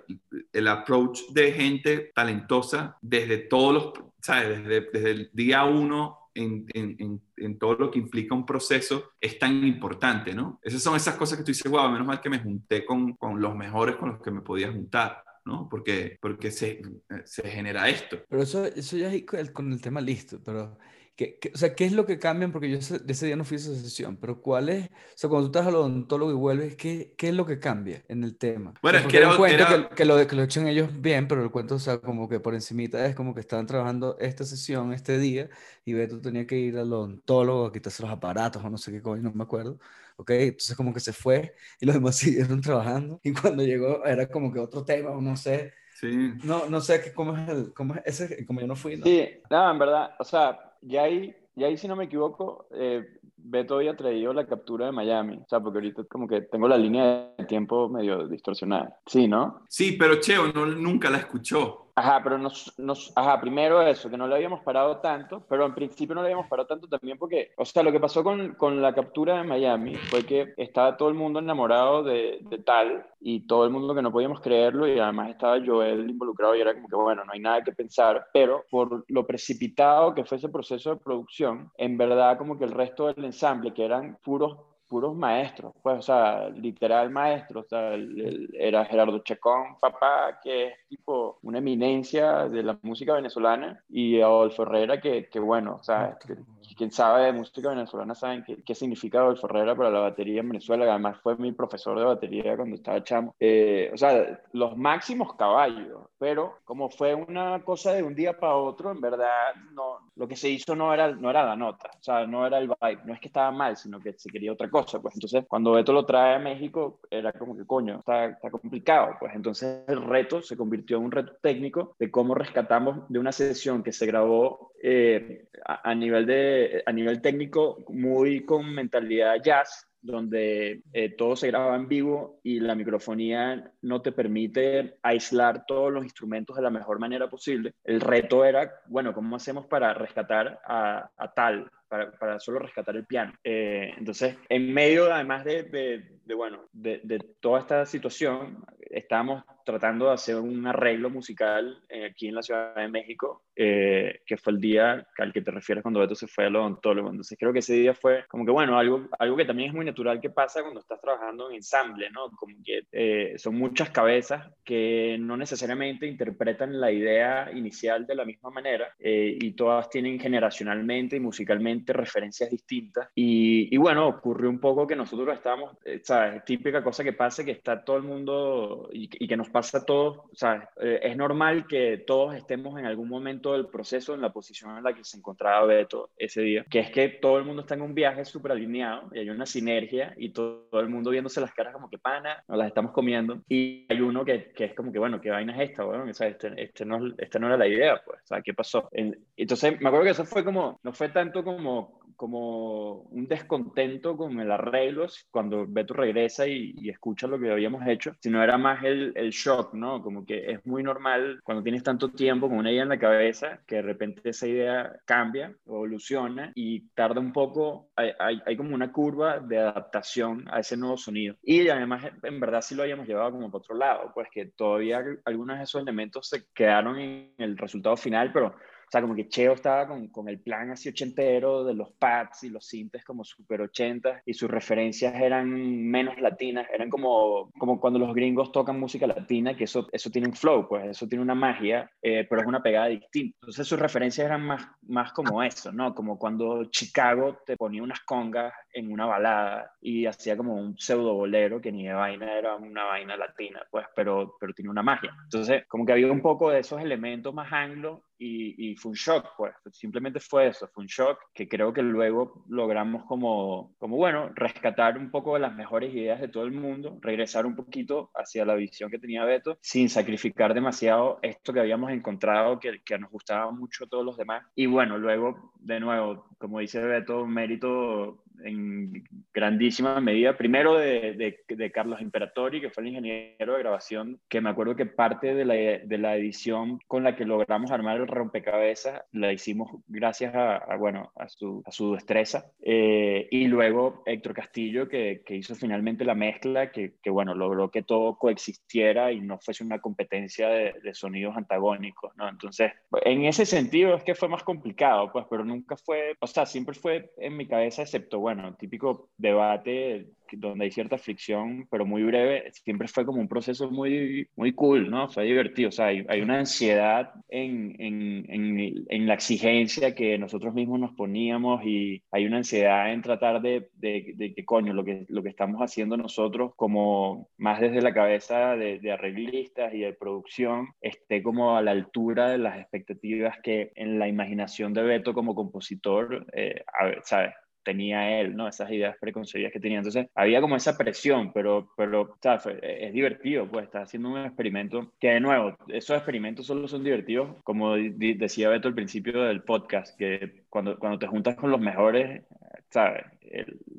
El 0.52 0.68
approach 0.68 1.28
de 1.32 1.52
gente 1.52 2.10
talentosa 2.14 2.96
desde 3.02 3.36
todos 3.36 3.74
los, 3.74 3.92
¿sabes? 4.22 4.64
Desde, 4.64 4.88
desde 4.92 5.10
el 5.10 5.30
día 5.34 5.64
uno 5.64 6.25
en, 6.36 6.66
en, 6.74 7.20
en, 7.36 7.58
todo 7.58 7.74
lo 7.74 7.90
que 7.90 7.98
implica 7.98 8.34
un 8.34 8.46
proceso 8.46 9.12
es 9.20 9.38
tan 9.38 9.64
importante, 9.64 10.34
¿no? 10.34 10.60
Esas 10.62 10.82
son 10.82 10.96
esas 10.96 11.16
cosas 11.16 11.38
que 11.38 11.44
tú 11.44 11.50
dices, 11.50 11.70
wow, 11.70 11.90
menos 11.90 12.06
mal 12.06 12.20
que 12.20 12.30
me 12.30 12.38
junté 12.38 12.84
con, 12.84 13.14
con 13.14 13.40
los 13.40 13.56
mejores 13.56 13.96
con 13.96 14.10
los 14.10 14.22
que 14.22 14.30
me 14.30 14.42
podía 14.42 14.70
juntar. 14.70 15.22
¿no? 15.44 15.68
Porque, 15.68 16.18
porque 16.20 16.50
se, 16.50 16.82
se 17.24 17.48
genera 17.48 17.88
esto. 17.88 18.18
Pero 18.28 18.42
eso, 18.42 18.64
eso 18.64 18.96
ya 18.96 19.12
es 19.12 19.50
con 19.52 19.72
el 19.72 19.80
tema 19.80 20.00
listo, 20.00 20.42
pero 20.42 20.76
¿Qué, 21.16 21.38
qué, 21.40 21.50
o 21.54 21.56
sea, 21.56 21.74
¿qué 21.74 21.86
es 21.86 21.92
lo 21.92 22.04
que 22.04 22.18
cambian? 22.18 22.52
Porque 22.52 22.70
yo 22.70 22.76
ese, 22.76 23.00
ese, 23.08 23.26
día 23.26 23.36
no 23.36 23.44
fui 23.44 23.56
a 23.56 23.60
esa 23.60 23.74
sesión, 23.74 24.18
pero 24.18 24.42
¿cuál 24.42 24.68
es? 24.68 24.86
O 24.86 24.90
sea, 25.14 25.30
cuando 25.30 25.50
tú 25.50 25.58
estás 25.58 25.68
al 25.68 25.76
odontólogo 25.76 26.30
y 26.30 26.34
vuelves, 26.34 26.76
¿qué, 26.76 27.14
¿qué, 27.16 27.28
es 27.28 27.34
lo 27.34 27.46
que 27.46 27.58
cambia 27.58 28.02
en 28.08 28.22
el 28.22 28.36
tema? 28.36 28.74
Bueno, 28.82 28.98
es 28.98 29.06
que 29.06 29.16
era, 29.16 29.34
cuento 29.34 29.54
era... 29.54 29.88
Que, 29.88 29.94
que, 29.94 30.04
lo, 30.04 30.26
que 30.26 30.36
lo 30.36 30.42
echan 30.42 30.68
ellos 30.68 30.90
bien, 31.00 31.26
pero 31.26 31.42
el 31.42 31.50
cuento, 31.50 31.76
o 31.76 31.78
sea, 31.78 31.98
como 31.98 32.28
que 32.28 32.38
por 32.38 32.54
encimita 32.54 33.06
es 33.06 33.14
como 33.14 33.34
que 33.34 33.40
estaban 33.40 33.66
trabajando 33.66 34.18
esta 34.20 34.44
sesión, 34.44 34.92
este 34.92 35.18
día, 35.18 35.48
y 35.86 35.94
Beto 35.94 36.20
tenía 36.20 36.46
que 36.46 36.58
ir 36.58 36.76
al 36.76 36.92
odontólogo 36.92 37.66
a 37.66 37.72
quitarse 37.72 38.02
los 38.02 38.12
aparatos 38.12 38.62
o 38.62 38.68
no 38.68 38.76
sé 38.76 38.92
qué 38.92 39.00
coño, 39.00 39.22
no 39.22 39.32
me 39.32 39.44
acuerdo. 39.44 39.78
¿ok? 40.16 40.30
Entonces 40.30 40.76
como 40.76 40.92
que 40.92 41.00
se 41.00 41.12
fue 41.12 41.54
y 41.80 41.86
los 41.86 41.94
demás 41.94 42.16
siguieron 42.16 42.60
trabajando 42.60 43.20
y 43.22 43.32
cuando 43.32 43.62
llegó 43.62 44.04
era 44.04 44.28
como 44.28 44.52
que 44.52 44.58
otro 44.58 44.84
tema, 44.84 45.10
o 45.10 45.20
no 45.20 45.36
sé. 45.36 45.72
Sí. 45.94 46.34
No, 46.44 46.68
no 46.68 46.82
sé 46.82 47.14
cómo 47.14 47.34
es 47.34 47.48
el, 47.48 47.72
cómo 47.72 47.94
es 47.94 48.20
ese, 48.20 48.44
como 48.44 48.60
yo 48.60 48.66
no 48.66 48.76
fui. 48.76 48.98
¿no? 48.98 49.04
Sí, 49.04 49.28
no, 49.50 49.70
en 49.70 49.78
verdad, 49.78 50.10
o 50.18 50.24
sea, 50.24 50.65
ya 50.86 51.02
ahí, 51.02 51.34
ya 51.54 51.66
ahí 51.66 51.76
si 51.76 51.88
no 51.88 51.96
me 51.96 52.04
equivoco, 52.04 52.66
eh, 52.70 53.04
Beto 53.36 53.76
había 53.76 53.96
traído 53.96 54.32
la 54.32 54.46
captura 54.46 54.86
de 54.86 54.92
Miami. 54.92 55.36
O 55.36 55.48
sea, 55.48 55.60
porque 55.60 55.78
ahorita 55.78 56.04
como 56.04 56.26
que 56.26 56.42
tengo 56.42 56.68
la 56.68 56.76
línea 56.76 57.32
de 57.36 57.44
tiempo 57.44 57.88
medio 57.88 58.26
distorsionada. 58.26 58.98
Sí, 59.06 59.28
¿no? 59.28 59.62
Sí, 59.68 59.96
pero 59.98 60.20
Cheo 60.20 60.52
no, 60.52 60.66
nunca 60.66 61.10
la 61.10 61.18
escuchó. 61.18 61.85
Ajá, 61.98 62.20
pero 62.22 62.36
nos, 62.36 62.78
nos, 62.78 63.10
ajá, 63.16 63.40
primero 63.40 63.80
eso, 63.80 64.10
que 64.10 64.18
no 64.18 64.26
lo 64.26 64.34
habíamos 64.34 64.60
parado 64.60 64.98
tanto, 64.98 65.46
pero 65.48 65.64
en 65.64 65.74
principio 65.74 66.14
no 66.14 66.20
lo 66.20 66.26
habíamos 66.26 66.46
parado 66.46 66.66
tanto 66.66 66.86
también 66.86 67.16
porque, 67.16 67.52
o 67.56 67.64
sea, 67.64 67.82
lo 67.82 67.90
que 67.90 67.98
pasó 67.98 68.22
con, 68.22 68.54
con 68.56 68.82
la 68.82 68.94
captura 68.94 69.38
de 69.38 69.44
Miami 69.44 69.94
fue 69.94 70.22
que 70.26 70.52
estaba 70.58 70.98
todo 70.98 71.08
el 71.08 71.14
mundo 71.14 71.38
enamorado 71.38 72.02
de, 72.02 72.40
de, 72.42 72.58
tal 72.58 73.06
y 73.18 73.46
todo 73.46 73.64
el 73.64 73.70
mundo 73.70 73.94
que 73.94 74.02
no 74.02 74.12
podíamos 74.12 74.42
creerlo 74.42 74.86
y 74.86 74.98
además 74.98 75.30
estaba 75.30 75.58
Joel 75.64 76.10
involucrado 76.10 76.54
y 76.54 76.60
era 76.60 76.74
como 76.74 76.86
que, 76.86 76.96
bueno, 76.96 77.24
no 77.24 77.32
hay 77.32 77.40
nada 77.40 77.64
que 77.64 77.72
pensar, 77.72 78.26
pero 78.30 78.66
por 78.70 79.06
lo 79.08 79.26
precipitado 79.26 80.14
que 80.14 80.26
fue 80.26 80.36
ese 80.36 80.50
proceso 80.50 80.90
de 80.90 81.00
producción, 81.00 81.72
en 81.78 81.96
verdad 81.96 82.36
como 82.36 82.58
que 82.58 82.64
el 82.64 82.72
resto 82.72 83.06
del 83.06 83.24
ensamble, 83.24 83.72
que 83.72 83.86
eran 83.86 84.18
puros 84.22 84.58
puros 84.88 85.14
maestros, 85.16 85.72
pues, 85.82 85.98
o 85.98 86.02
sea, 86.02 86.48
literal 86.50 87.10
maestros, 87.10 87.66
o 87.66 87.68
sea, 87.68 87.94
el, 87.94 88.20
el, 88.20 88.50
era 88.54 88.84
Gerardo 88.84 89.18
Chacón, 89.20 89.78
papá, 89.80 90.38
que 90.42 90.68
es 90.68 90.74
tipo 90.88 91.38
una 91.42 91.58
eminencia 91.58 92.48
de 92.48 92.62
la 92.62 92.78
música 92.82 93.14
venezolana, 93.14 93.82
y 93.88 94.20
Adolfo 94.20 94.62
Herrera, 94.62 95.00
que, 95.00 95.28
que 95.28 95.40
bueno, 95.40 95.76
o 95.80 95.82
sea, 95.82 96.16
que, 96.24 96.36
quien 96.76 96.90
sabe 96.90 97.26
de 97.26 97.32
música 97.32 97.70
venezolana 97.70 98.14
saben 98.14 98.44
qué, 98.44 98.62
qué 98.62 98.74
significa 98.74 99.18
Adolfo 99.18 99.48
Herrera 99.48 99.74
para 99.74 99.90
la 99.90 100.00
batería 100.00 100.40
en 100.40 100.48
Venezuela, 100.48 100.84
además 100.84 101.18
fue 101.22 101.36
mi 101.36 101.52
profesor 101.52 101.98
de 101.98 102.04
batería 102.04 102.56
cuando 102.56 102.76
estaba 102.76 103.02
chamo. 103.02 103.34
Eh, 103.40 103.90
o 103.92 103.96
sea, 103.96 104.40
los 104.52 104.76
máximos 104.76 105.34
caballos, 105.34 106.08
pero 106.18 106.58
como 106.64 106.88
fue 106.90 107.14
una 107.14 107.62
cosa 107.64 107.92
de 107.92 108.02
un 108.02 108.14
día 108.14 108.38
para 108.38 108.56
otro, 108.56 108.90
en 108.90 109.00
verdad, 109.00 109.54
no, 109.72 110.10
lo 110.14 110.28
que 110.28 110.36
se 110.36 110.48
hizo 110.48 110.74
no 110.74 110.92
era, 110.92 111.12
no 111.12 111.30
era 111.30 111.44
la 111.44 111.56
nota, 111.56 111.90
o 111.98 112.02
sea, 112.02 112.26
no 112.26 112.46
era 112.46 112.58
el 112.58 112.68
vibe, 112.68 113.02
no 113.04 113.14
es 113.14 113.20
que 113.20 113.28
estaba 113.28 113.50
mal, 113.50 113.76
sino 113.76 114.00
que 114.00 114.12
se 114.14 114.30
quería 114.30 114.52
otra 114.52 114.70
cosa, 114.70 115.00
pues 115.00 115.14
entonces 115.14 115.44
cuando 115.48 115.72
Beto 115.72 115.92
lo 115.92 116.06
trae 116.06 116.36
a 116.36 116.38
México, 116.38 117.00
era 117.10 117.32
como 117.32 117.56
que 117.56 117.66
coño, 117.66 117.98
está, 117.98 118.26
está 118.26 118.50
complicado, 118.50 119.16
pues 119.18 119.34
entonces 119.34 119.84
el 119.88 120.02
reto 120.02 120.42
se 120.42 120.56
convirtió 120.56 120.98
en 120.98 121.04
un 121.04 121.12
reto 121.12 121.32
técnico 121.40 121.94
de 121.98 122.10
cómo 122.10 122.34
rescatamos 122.34 123.08
de 123.08 123.18
una 123.18 123.32
sesión 123.32 123.82
que 123.82 123.92
se 123.92 124.06
grabó 124.06 124.72
eh, 124.82 125.48
a, 125.64 125.90
a 125.90 125.94
nivel 125.94 126.26
de 126.26 126.65
a 126.84 126.92
nivel 126.92 127.20
técnico 127.20 127.84
muy 127.88 128.44
con 128.44 128.72
mentalidad 128.74 129.42
jazz, 129.42 129.86
donde 130.06 130.82
eh, 130.92 131.10
todo 131.10 131.36
se 131.36 131.48
graba 131.48 131.74
en 131.74 131.88
vivo 131.88 132.40
y 132.42 132.60
la 132.60 132.74
microfonía 132.74 133.72
no 133.82 134.02
te 134.02 134.12
permite 134.12 134.98
aislar 135.02 135.66
todos 135.66 135.92
los 135.92 136.04
instrumentos 136.04 136.56
de 136.56 136.62
la 136.62 136.70
mejor 136.70 136.98
manera 136.98 137.28
posible. 137.28 137.74
El 137.84 138.00
reto 138.00 138.44
era, 138.44 138.72
bueno, 138.86 139.12
¿cómo 139.12 139.36
hacemos 139.36 139.66
para 139.66 139.92
rescatar 139.94 140.60
a, 140.64 141.10
tal, 141.34 141.70
para, 141.88 142.12
para, 142.12 142.38
solo 142.38 142.60
rescatar 142.60 142.96
el 142.96 143.06
piano? 143.06 143.34
Eh, 143.42 143.92
entonces, 143.96 144.36
en 144.48 144.72
medio, 144.72 145.12
además 145.12 145.44
de, 145.44 145.64
de, 145.64 146.18
de 146.24 146.34
bueno, 146.34 146.68
de, 146.72 147.00
de, 147.02 147.18
toda 147.40 147.60
esta 147.60 147.84
situación, 147.84 148.64
estábamos 148.78 149.42
tratando 149.66 150.06
de 150.06 150.12
hacer 150.12 150.36
un 150.36 150.64
arreglo 150.64 151.10
musical 151.10 151.82
eh, 151.88 152.06
aquí 152.06 152.28
en 152.28 152.36
la 152.36 152.42
Ciudad 152.42 152.74
de 152.76 152.88
México, 152.88 153.42
eh, 153.56 154.20
que 154.24 154.36
fue 154.36 154.52
el 154.52 154.60
día 154.60 155.06
al 155.18 155.32
que 155.32 155.42
te 155.42 155.50
refieres 155.50 155.82
cuando 155.82 155.98
Beto 155.98 156.14
se 156.14 156.28
fue 156.28 156.46
al 156.46 156.54
odontólogo. 156.54 157.10
Entonces 157.10 157.36
creo 157.38 157.52
que 157.52 157.58
ese 157.58 157.74
día 157.74 157.92
fue 157.92 158.24
como 158.28 158.46
que, 158.46 158.52
bueno, 158.52 158.78
algo, 158.78 159.08
algo 159.18 159.36
que 159.36 159.44
también 159.44 159.70
es 159.70 159.74
muy 159.74 159.84
natural 159.84 160.20
que 160.20 160.30
pasa 160.30 160.62
cuando 160.62 160.80
estás 160.80 161.00
trabajando 161.00 161.50
en 161.50 161.56
ensamble, 161.56 162.08
¿no? 162.10 162.30
Como 162.30 162.54
que 162.64 162.84
eh, 162.92 163.34
son 163.38 163.56
muchas 163.56 163.90
cabezas 163.90 164.46
que 164.64 165.16
no 165.18 165.36
necesariamente 165.36 166.06
interpretan 166.06 166.80
la 166.80 166.92
idea 166.92 167.50
inicial 167.52 168.06
de 168.06 168.14
la 168.14 168.24
misma 168.24 168.50
manera 168.50 168.94
y 168.98 169.50
todas 169.52 169.90
tienen 169.90 170.20
generacionalmente 170.20 171.16
y 171.16 171.20
musicalmente 171.20 171.92
referencias 171.92 172.50
distintas. 172.50 173.08
Y, 173.16 173.74
y 173.74 173.76
bueno, 173.78 174.06
ocurrió 174.06 174.48
un 174.48 174.60
poco 174.60 174.86
que 174.86 174.94
nosotros 174.94 175.34
estábamos, 175.34 175.76
¿sabes? 176.02 176.44
Típica 176.44 176.84
cosa 176.84 177.02
que 177.02 177.12
pasa 177.12 177.44
que 177.44 177.50
está 177.50 177.82
todo 177.82 177.96
el 177.96 178.04
mundo 178.04 178.88
y, 178.92 179.08
y 179.12 179.26
que 179.26 179.36
nos 179.36 179.48
pasa 179.56 179.78
a 179.78 179.84
todos, 179.86 180.18
¿sabes? 180.34 180.68
Eh, 180.82 181.00
es 181.02 181.16
normal 181.16 181.66
que 181.66 182.04
todos 182.06 182.34
estemos 182.34 182.78
en 182.78 182.84
algún 182.84 183.08
momento 183.08 183.54
del 183.54 183.68
proceso 183.68 184.12
en 184.12 184.20
la 184.20 184.30
posición 184.30 184.76
en 184.76 184.84
la 184.84 184.94
que 184.94 185.02
se 185.02 185.16
encontraba 185.16 185.64
Beto 185.64 186.10
ese 186.18 186.42
día, 186.42 186.66
que 186.68 186.80
es 186.80 186.90
que 186.90 187.08
todo 187.08 187.38
el 187.38 187.46
mundo 187.46 187.62
está 187.62 187.72
en 187.72 187.80
un 187.80 187.94
viaje 187.94 188.26
súper 188.26 188.52
alineado 188.52 189.08
y 189.14 189.20
hay 189.20 189.30
una 189.30 189.46
sinergia 189.46 190.12
y 190.18 190.28
todo, 190.28 190.68
el 190.78 190.90
mundo 190.90 191.08
viéndose 191.08 191.40
las 191.40 191.54
caras 191.54 191.72
como 191.72 191.88
que 191.88 191.96
pana, 191.96 192.44
nos 192.46 192.58
las 192.58 192.66
estamos 192.66 192.92
comiendo 192.92 193.40
y 193.48 193.86
hay 193.88 193.98
uno 194.02 194.26
que, 194.26 194.52
que 194.52 194.66
es 194.66 194.74
como 194.74 194.92
que, 194.92 194.98
bueno, 194.98 195.22
¿qué 195.22 195.30
vaina 195.30 195.54
es 195.54 195.70
esta? 195.70 195.84
Bueno, 195.84 196.04
este, 196.06 196.36
este, 196.62 196.84
no, 196.84 197.14
este 197.16 197.40
no 197.40 197.46
era 197.46 197.56
la 197.56 197.66
idea, 197.66 197.98
pues, 198.04 198.20
o 198.24 198.26
sea, 198.26 198.42
¿qué 198.42 198.52
pasó? 198.52 198.90
Entonces, 198.92 199.80
me 199.80 199.88
acuerdo 199.88 200.04
que 200.04 200.10
eso 200.10 200.26
fue 200.26 200.44
como, 200.44 200.78
no 200.82 200.92
fue 200.92 201.08
tanto 201.08 201.42
como 201.42 201.98
como 202.16 203.02
un 203.10 203.26
descontento 203.28 204.16
con 204.16 204.40
el 204.40 204.50
arreglo 204.50 205.06
cuando 205.30 205.66
Beto 205.66 205.94
regresa 205.94 206.46
y, 206.46 206.74
escucha 206.88 207.26
lo 207.26 207.38
que 207.38 207.50
habíamos 207.50 207.86
hecho, 207.86 208.12
sino 208.20 208.42
era 208.42 208.56
más 208.56 208.82
el, 208.84 209.12
el, 209.16 209.30
shock, 209.30 209.74
¿no? 209.74 210.02
Como 210.02 210.24
que 210.24 210.50
es 210.50 210.64
muy 210.64 210.82
normal 210.82 211.40
cuando 211.42 211.62
tienes 211.62 211.82
tanto 211.82 212.10
tiempo 212.10 212.48
con 212.48 212.58
una 212.58 212.70
idea 212.70 212.84
en 212.84 212.88
la 212.88 212.98
cabeza 212.98 213.60
que 213.66 213.76
de 213.76 213.82
repente 213.82 214.30
esa 214.30 214.46
idea 214.46 214.96
cambia, 215.04 215.54
evoluciona 215.66 216.52
y 216.54 216.88
tarda 216.94 217.20
un 217.20 217.32
poco, 217.32 217.90
hay, 217.96 218.12
hay, 218.18 218.40
hay 218.46 218.56
como 218.56 218.74
una 218.74 218.92
curva 218.92 219.40
de 219.40 219.58
adaptación 219.58 220.44
a 220.50 220.60
ese 220.60 220.76
nuevo 220.76 220.96
sonido. 220.96 221.36
Y 221.42 221.68
además, 221.68 222.04
en 222.22 222.40
verdad 222.40 222.62
sí 222.62 222.74
lo 222.74 222.82
habíamos 222.82 223.06
llevado 223.06 223.32
como 223.32 223.50
para 223.50 223.58
otro 223.58 223.76
lado, 223.76 224.12
pues 224.14 224.28
que 224.30 224.46
todavía 224.46 225.04
algunos 225.24 225.58
de 225.58 225.64
esos 225.64 225.82
elementos 225.82 226.28
se 226.28 226.46
quedaron 226.54 226.98
en 226.98 227.32
el 227.38 227.58
resultado 227.58 227.96
final, 227.96 228.32
pero 228.32 228.54
o 228.86 228.90
sea, 228.90 229.00
como 229.02 229.16
que 229.16 229.28
Cheo 229.28 229.54
estaba 229.54 229.88
con, 229.88 230.08
con, 230.08 230.28
el 230.28 230.38
plan 230.38 230.70
así 230.70 230.88
ochentero 230.88 231.64
de 231.64 231.74
los 231.74 231.90
pads 231.92 232.44
y 232.44 232.50
los 232.50 232.66
sintes 232.66 233.04
como 233.04 233.24
super 233.24 233.60
ochentas 233.60 234.22
y 234.24 234.32
sus 234.32 234.48
referencias 234.48 235.14
eran 235.16 235.50
menos 235.50 236.20
latinas, 236.20 236.68
eran 236.72 236.88
como, 236.88 237.50
como 237.58 237.80
cuando 237.80 237.98
los 237.98 238.14
gringos 238.14 238.52
tocan 238.52 238.78
música 238.78 239.08
latina, 239.08 239.56
que 239.56 239.64
eso, 239.64 239.88
eso 239.90 240.10
tiene 240.10 240.28
un 240.28 240.34
flow, 240.34 240.68
pues 240.68 240.86
eso 240.86 241.08
tiene 241.08 241.24
una 241.24 241.34
magia, 241.34 241.90
eh, 242.00 242.26
pero 242.30 242.42
es 242.42 242.46
una 242.46 242.62
pegada 242.62 242.86
distinta. 242.86 243.36
Entonces 243.40 243.66
sus 243.66 243.78
referencias 243.78 244.24
eran 244.24 244.42
más, 244.42 244.64
más 244.82 245.12
como 245.12 245.42
eso, 245.42 245.72
¿no? 245.72 245.92
Como 245.92 246.16
cuando 246.16 246.66
Chicago 246.66 247.38
te 247.44 247.56
ponía 247.56 247.82
unas 247.82 248.00
congas 248.00 248.52
en 248.72 248.92
una 248.92 249.06
balada 249.06 249.72
y 249.80 250.06
hacía 250.06 250.36
como 250.36 250.54
un 250.54 250.78
pseudo 250.78 251.14
bolero 251.14 251.60
que 251.60 251.72
ni 251.72 251.88
de 251.88 251.94
vaina 251.94 252.38
era 252.38 252.54
una 252.54 252.84
vaina 252.84 253.16
latina, 253.16 253.62
pues, 253.70 253.86
pero, 253.96 254.36
pero 254.38 254.52
tiene 254.52 254.70
una 254.70 254.82
magia. 254.82 255.12
Entonces, 255.24 255.64
como 255.66 255.84
que 255.84 255.92
había 255.92 256.12
un 256.12 256.22
poco 256.22 256.50
de 256.50 256.60
esos 256.60 256.80
elementos 256.80 257.34
más 257.34 257.52
anglo 257.52 258.04
y, 258.18 258.70
y, 258.70 258.76
fue 258.76 258.90
un 258.90 258.96
shock, 258.96 259.26
pues 259.36 259.54
simplemente 259.72 260.20
fue 260.20 260.48
eso, 260.48 260.68
fue 260.68 260.82
un 260.82 260.88
shock 260.88 261.18
que 261.34 261.48
creo 261.48 261.72
que 261.72 261.82
luego 261.82 262.44
logramos 262.48 263.04
como, 263.04 263.74
como, 263.78 263.96
bueno, 263.96 264.30
rescatar 264.34 264.98
un 264.98 265.10
poco 265.10 265.38
las 265.38 265.54
mejores 265.54 265.94
ideas 265.94 266.20
de 266.20 266.28
todo 266.28 266.44
el 266.44 266.52
mundo, 266.52 266.98
regresar 267.00 267.46
un 267.46 267.54
poquito 267.54 268.10
hacia 268.14 268.44
la 268.44 268.54
visión 268.54 268.90
que 268.90 268.98
tenía 268.98 269.24
Beto, 269.24 269.58
sin 269.60 269.88
sacrificar 269.88 270.54
demasiado 270.54 271.18
esto 271.22 271.52
que 271.52 271.60
habíamos 271.60 271.90
encontrado, 271.90 272.58
que, 272.58 272.80
que 272.84 272.98
nos 272.98 273.10
gustaba 273.10 273.50
mucho 273.50 273.84
a 273.84 273.88
todos 273.88 274.04
los 274.04 274.16
demás. 274.16 274.44
Y 274.54 274.66
bueno, 274.66 274.98
luego, 274.98 275.52
de 275.60 275.80
nuevo, 275.80 276.26
como 276.38 276.60
dice 276.60 276.80
Beto, 276.80 277.26
mérito 277.26 278.22
en 278.44 279.04
grandísima 279.32 280.00
medida, 280.00 280.36
primero 280.36 280.76
de, 280.76 281.36
de, 281.48 281.70
Carlos 281.70 282.00
Imperatori, 282.00 282.60
que 282.60 282.70
fue 282.70 282.82
el 282.82 282.90
ingeniero 282.90 283.54
de 283.54 283.58
grabación, 283.58 284.20
que 284.28 284.40
me 284.40 284.50
acuerdo 284.50 284.76
que 284.76 284.86
parte 284.86 285.34
de 285.34 285.44
la, 285.44 285.54
de 285.54 285.98
la 285.98 286.16
edición 286.16 286.78
con 286.86 287.04
la 287.04 287.16
que 287.16 287.24
logramos 287.24 287.70
armar 287.70 287.96
el 287.98 288.06
rompecabezas 288.06 289.02
la 289.12 289.32
hicimos 289.32 289.70
gracias 289.86 290.34
a, 290.34 290.76
bueno, 290.76 291.12
a 291.16 291.28
su, 291.28 291.62
a 291.66 291.70
su 291.70 291.94
destreza. 291.94 292.50
Eh, 292.62 293.28
y 293.30 293.46
luego 293.46 294.02
Héctor 294.06 294.34
Castillo, 294.34 294.88
que, 294.88 295.22
que 295.24 295.36
hizo 295.36 295.54
finalmente 295.54 296.04
la 296.04 296.14
mezcla, 296.14 296.70
que, 296.70 296.94
que, 297.02 297.10
bueno, 297.10 297.34
logró 297.34 297.70
que 297.70 297.82
todo 297.82 298.16
coexistiera 298.16 299.12
y 299.12 299.20
no 299.20 299.38
fuese 299.38 299.64
una 299.64 299.80
competencia 299.80 300.48
de, 300.48 300.74
de 300.82 300.94
sonidos 300.94 301.36
antagónicos, 301.36 302.16
¿no? 302.16 302.28
Entonces, 302.28 302.72
en 303.04 303.24
ese 303.24 303.46
sentido 303.46 303.94
es 303.94 304.04
que 304.04 304.14
fue 304.14 304.28
más 304.28 304.42
complicado, 304.42 305.10
pues, 305.12 305.26
pero 305.28 305.44
nunca 305.44 305.76
fue, 305.76 306.14
o 306.20 306.26
sea, 306.26 306.46
siempre 306.46 306.74
fue 306.74 307.12
en 307.18 307.36
mi 307.36 307.46
cabeza, 307.46 307.82
excepto 307.82 308.20
bueno, 308.26 308.56
típico 308.56 309.10
debate 309.16 310.08
donde 310.32 310.64
hay 310.64 310.72
cierta 310.72 310.98
fricción, 310.98 311.68
pero 311.70 311.86
muy 311.86 312.02
breve, 312.02 312.50
siempre 312.50 312.88
fue 312.88 313.06
como 313.06 313.20
un 313.20 313.28
proceso 313.28 313.70
muy, 313.70 314.28
muy 314.34 314.52
cool, 314.52 314.90
¿no? 314.90 315.08
Fue 315.08 315.22
divertido, 315.22 315.68
o 315.68 315.72
sea, 315.72 315.86
hay, 315.86 316.04
hay 316.08 316.22
una 316.22 316.40
ansiedad 316.40 317.12
en, 317.28 317.76
en, 317.78 318.26
en, 318.28 318.84
en, 318.88 319.06
la 319.06 319.14
exigencia 319.14 319.94
que 319.94 320.18
nosotros 320.18 320.54
mismos 320.54 320.80
nos 320.80 320.96
poníamos 320.96 321.64
y 321.64 322.02
hay 322.10 322.26
una 322.26 322.38
ansiedad 322.38 322.92
en 322.92 323.02
tratar 323.02 323.40
de, 323.40 323.70
de, 323.74 324.14
de, 324.16 324.34
que, 324.34 324.44
coño, 324.44 324.72
lo 324.72 324.82
que, 324.82 325.06
lo 325.08 325.22
que 325.22 325.28
estamos 325.28 325.60
haciendo 325.60 325.96
nosotros 325.96 326.50
como 326.56 327.28
más 327.36 327.60
desde 327.60 327.80
la 327.80 327.94
cabeza 327.94 328.56
de, 328.56 328.80
de 328.80 328.90
arreglistas 328.90 329.72
y 329.72 329.82
de 329.82 329.92
producción, 329.92 330.70
esté 330.80 331.22
como 331.22 331.56
a 331.56 331.62
la 331.62 331.70
altura 331.70 332.30
de 332.30 332.38
las 332.38 332.58
expectativas 332.58 333.36
que 333.40 333.70
en 333.76 334.00
la 334.00 334.08
imaginación 334.08 334.74
de 334.74 334.82
Beto 334.82 335.14
como 335.14 335.36
compositor, 335.36 336.26
eh, 336.32 336.64
¿sabes? 337.04 337.32
Tenía 337.66 338.20
él, 338.20 338.36
¿no? 338.36 338.46
Esas 338.46 338.70
ideas 338.70 338.96
preconcebidas 339.00 339.52
que 339.52 339.58
tenía. 339.58 339.78
Entonces, 339.78 340.06
había 340.14 340.40
como 340.40 340.54
esa 340.54 340.78
presión, 340.78 341.32
pero, 341.32 341.68
pero 341.76 342.16
es 342.62 342.92
divertido, 342.92 343.48
pues, 343.48 343.64
estar 343.64 343.82
haciendo 343.82 344.10
un 344.10 344.24
experimento 344.24 344.92
que, 345.00 345.08
de 345.10 345.20
nuevo, 345.20 345.56
esos 345.68 345.96
experimentos 345.96 346.46
solo 346.46 346.68
son 346.68 346.84
divertidos, 346.84 347.36
como 347.42 347.74
decía 347.74 348.48
Beto 348.50 348.68
al 348.68 348.74
principio 348.74 349.20
del 349.24 349.42
podcast, 349.42 349.98
que 349.98 350.44
cuando, 350.48 350.78
cuando 350.78 350.98
te 350.98 351.08
juntas 351.08 351.34
con 351.34 351.50
los 351.50 351.60
mejores, 351.60 352.22
¿sabes? 352.70 353.04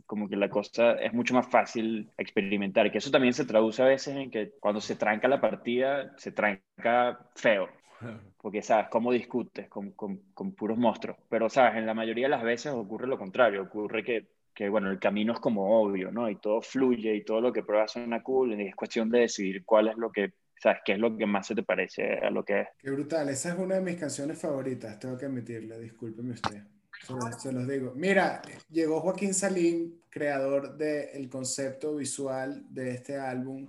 como 0.05 0.27
que 0.27 0.35
la 0.35 0.49
cosa 0.49 0.93
es 0.93 1.13
mucho 1.13 1.33
más 1.33 1.47
fácil 1.47 2.09
experimentar, 2.17 2.91
que 2.91 2.97
eso 2.97 3.11
también 3.11 3.33
se 3.33 3.45
traduce 3.45 3.81
a 3.81 3.85
veces 3.85 4.17
en 4.17 4.29
que 4.29 4.51
cuando 4.59 4.81
se 4.81 4.97
tranca 4.97 5.29
la 5.29 5.39
partida, 5.39 6.13
se 6.17 6.33
tranca 6.33 7.19
feo 7.35 7.69
porque, 8.37 8.61
¿sabes? 8.61 8.87
¿Cómo 8.89 9.11
discutes 9.11 9.67
con, 9.69 9.91
con, 9.91 10.51
puros 10.55 10.77
monstruos? 10.77 11.17
Pero, 11.29 11.49
¿sabes? 11.49 11.77
En 11.77 11.85
la 11.85 11.93
mayoría 11.93 12.25
de 12.25 12.31
las 12.31 12.43
veces 12.43 12.71
ocurre 12.71 13.07
lo 13.07 13.17
contrario, 13.17 13.63
ocurre 13.63 14.03
que, 14.03 14.27
que, 14.53 14.69
bueno, 14.69 14.89
el 14.89 14.99
camino 14.99 15.33
es 15.33 15.39
como 15.39 15.81
obvio, 15.81 16.11
¿no? 16.11 16.29
Y 16.29 16.37
todo 16.37 16.61
fluye 16.61 17.15
y 17.15 17.23
todo 17.23 17.41
lo 17.41 17.53
que 17.53 17.63
pruebas 17.63 17.91
suena 17.91 18.23
cool 18.23 18.59
y 18.59 18.67
es 18.67 18.75
cuestión 18.75 19.09
de 19.09 19.19
decidir 19.19 19.63
cuál 19.65 19.87
es 19.87 19.97
lo 19.97 20.11
que, 20.11 20.33
¿sabes? 20.61 20.79
¿Qué 20.85 20.93
es 20.93 20.99
lo 20.99 21.15
que 21.17 21.25
más 21.25 21.47
se 21.47 21.55
te 21.55 21.63
parece 21.63 22.19
a 22.19 22.29
lo 22.29 22.43
que 22.43 22.61
es? 22.61 22.67
Qué 22.79 22.91
brutal, 22.91 23.29
esa 23.29 23.53
es 23.53 23.59
una 23.59 23.75
de 23.75 23.81
mis 23.81 23.95
canciones 23.95 24.39
favoritas, 24.39 24.99
tengo 24.99 25.17
que 25.17 25.25
admitirle, 25.25 25.79
discúlpeme 25.79 26.31
usted. 26.31 26.63
Se 27.39 27.51
los, 27.51 27.67
digo. 27.67 27.93
Mira, 27.95 28.41
llegó 28.71 28.99
Joaquín 29.01 29.33
Salín, 29.33 30.01
creador 30.09 30.75
del 30.77 31.29
concepto 31.29 31.95
visual 31.95 32.65
de 32.69 32.91
este 32.91 33.17
álbum, 33.17 33.67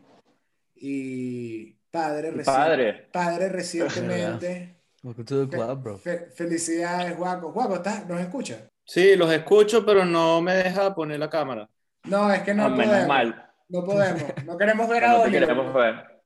y 0.75 1.78
Padre, 1.99 2.33
padre. 2.45 3.09
padre 3.13 3.49
recientemente. 3.61 4.77
felicidades, 6.37 7.17
Juaco. 7.17 7.51
Juaco, 7.53 7.77
¿estás? 7.77 8.07
¿nos 8.07 8.21
escucha? 8.21 8.69
Sí, 8.85 9.17
los 9.17 9.33
escucho, 9.33 9.85
pero 9.85 10.05
no 10.05 10.41
me 10.41 10.55
deja 10.55 10.95
poner 10.95 11.19
la 11.19 11.29
cámara. 11.29 11.69
No, 12.05 12.33
es 12.33 12.43
que 12.43 12.55
no, 12.55 12.67
ah, 12.67 12.75
podemos. 12.75 13.07
Mal. 13.09 13.51
No 13.69 13.85
podemos. 13.85 14.23
No 14.47 14.57
queremos 14.57 14.89
ver 14.89 15.05
a 15.07 15.21
Oliver. 15.21 15.41
queremos 15.43 15.75
ver. 15.75 16.19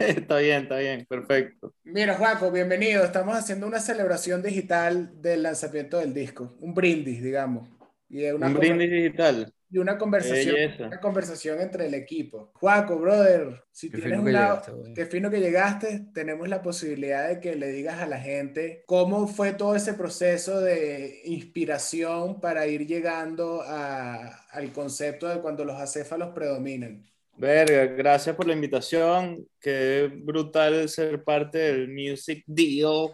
está 0.00 0.38
bien, 0.38 0.62
está 0.64 0.76
bien, 0.78 1.06
perfecto. 1.08 1.72
Mira, 1.84 2.16
Juaco, 2.16 2.50
bienvenido. 2.50 3.04
Estamos 3.04 3.36
haciendo 3.36 3.66
una 3.68 3.78
celebración 3.78 4.42
digital 4.42 5.22
del 5.22 5.44
lanzamiento 5.44 5.98
del 5.98 6.12
disco. 6.12 6.56
Un 6.60 6.74
brindis, 6.74 7.22
digamos. 7.22 7.68
Y 8.08 8.24
un 8.26 8.54
brindis 8.54 8.90
digital 8.90 9.52
y 9.74 9.78
una 9.78 9.98
conversación, 9.98 10.56
una 10.86 11.00
conversación 11.00 11.60
entre 11.60 11.86
el 11.86 11.94
equipo. 11.94 12.52
Juaco, 12.54 12.96
brother, 12.96 13.64
si 13.72 13.90
qué 13.90 13.98
tienes 13.98 14.20
un 14.20 14.32
lado, 14.32 14.62
qué 14.94 15.04
fino 15.04 15.32
que 15.32 15.40
llegaste, 15.40 16.06
tenemos 16.14 16.48
la 16.48 16.62
posibilidad 16.62 17.28
de 17.28 17.40
que 17.40 17.56
le 17.56 17.72
digas 17.72 18.00
a 18.00 18.06
la 18.06 18.20
gente 18.20 18.84
cómo 18.86 19.26
fue 19.26 19.52
todo 19.52 19.74
ese 19.74 19.94
proceso 19.94 20.60
de 20.60 21.22
inspiración 21.24 22.40
para 22.40 22.68
ir 22.68 22.86
llegando 22.86 23.62
a, 23.62 24.44
al 24.52 24.70
concepto 24.70 25.26
de 25.26 25.40
cuando 25.40 25.64
los 25.64 25.80
acéfalos 25.80 26.32
predominan. 26.32 27.04
Verga, 27.36 27.86
gracias 27.86 28.36
por 28.36 28.46
la 28.46 28.52
invitación. 28.52 29.44
Qué 29.58 30.08
brutal 30.22 30.88
ser 30.88 31.24
parte 31.24 31.58
del 31.58 31.88
Music 31.88 32.44
Deal 32.46 33.08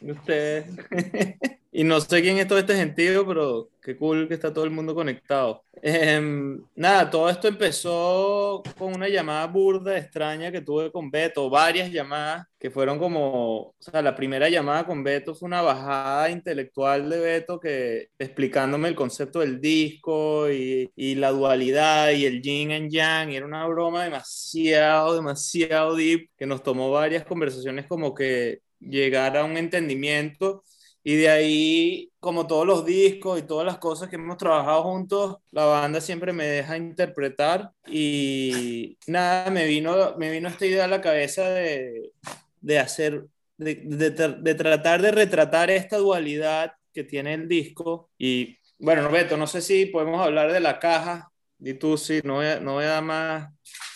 de 0.00 0.10
ustedes. 0.10 0.66
Y 1.74 1.84
no 1.84 1.98
sé 2.02 2.20
quién 2.20 2.36
es 2.36 2.46
todo 2.46 2.58
este 2.58 2.76
gentío, 2.76 3.26
pero 3.26 3.70
qué 3.80 3.96
cool 3.96 4.28
que 4.28 4.34
está 4.34 4.52
todo 4.52 4.64
el 4.64 4.70
mundo 4.70 4.94
conectado. 4.94 5.64
Em, 5.80 6.62
nada, 6.74 7.08
todo 7.08 7.30
esto 7.30 7.48
empezó 7.48 8.62
con 8.78 8.94
una 8.94 9.08
llamada 9.08 9.46
burda, 9.46 9.96
extraña 9.96 10.52
que 10.52 10.60
tuve 10.60 10.92
con 10.92 11.10
Beto, 11.10 11.48
varias 11.48 11.90
llamadas 11.90 12.46
que 12.58 12.70
fueron 12.70 12.98
como, 12.98 13.68
o 13.70 13.74
sea, 13.78 14.02
la 14.02 14.14
primera 14.14 14.50
llamada 14.50 14.84
con 14.86 15.02
Beto 15.02 15.34
fue 15.34 15.46
una 15.46 15.62
bajada 15.62 16.28
intelectual 16.30 17.08
de 17.08 17.18
Beto 17.18 17.58
que 17.58 18.08
explicándome 18.18 18.88
el 18.88 18.94
concepto 18.94 19.40
del 19.40 19.58
disco 19.58 20.50
y, 20.50 20.90
y 20.94 21.14
la 21.14 21.30
dualidad 21.30 22.10
y 22.10 22.26
el 22.26 22.42
yin 22.42 22.72
and 22.72 22.90
yang, 22.90 23.30
y 23.30 23.36
era 23.36 23.46
una 23.46 23.66
broma 23.66 24.04
demasiado, 24.04 25.14
demasiado 25.16 25.96
deep 25.96 26.28
que 26.36 26.46
nos 26.46 26.62
tomó 26.62 26.90
varias 26.90 27.24
conversaciones 27.24 27.86
como 27.86 28.14
que 28.14 28.60
llegar 28.78 29.36
a 29.36 29.44
un 29.44 29.56
entendimiento 29.56 30.62
y 31.04 31.16
de 31.16 31.28
ahí, 31.28 32.10
como 32.20 32.46
todos 32.46 32.66
los 32.66 32.84
discos 32.86 33.38
y 33.38 33.42
todas 33.42 33.66
las 33.66 33.78
cosas 33.78 34.08
que 34.08 34.16
hemos 34.16 34.36
trabajado 34.36 34.84
juntos, 34.84 35.36
la 35.50 35.64
banda 35.64 36.00
siempre 36.00 36.32
me 36.32 36.46
deja 36.46 36.76
interpretar 36.76 37.72
y 37.86 38.96
nada, 39.06 39.50
me 39.50 39.66
vino, 39.66 40.16
me 40.16 40.30
vino 40.30 40.48
esta 40.48 40.66
idea 40.66 40.84
a 40.84 40.88
la 40.88 41.00
cabeza 41.00 41.48
de, 41.50 42.12
de 42.60 42.78
hacer, 42.78 43.26
de, 43.56 43.74
de, 43.84 44.10
de 44.10 44.54
tratar 44.54 45.02
de 45.02 45.10
retratar 45.10 45.70
esta 45.70 45.96
dualidad 45.98 46.72
que 46.92 47.04
tiene 47.04 47.34
el 47.34 47.48
disco. 47.48 48.10
Y 48.16 48.58
bueno, 48.78 49.02
Roberto, 49.02 49.36
no 49.36 49.46
sé 49.46 49.60
si 49.60 49.86
podemos 49.86 50.20
hablar 50.20 50.52
de 50.52 50.60
la 50.60 50.78
caja, 50.78 51.32
y 51.58 51.74
tú 51.74 51.96
sí, 51.96 52.20
no 52.24 52.34
voy 52.34 52.46
a, 52.46 52.60
no 52.60 52.74
voy 52.74 52.84
a 52.84 52.88
dar 52.88 53.04
más 53.04 53.48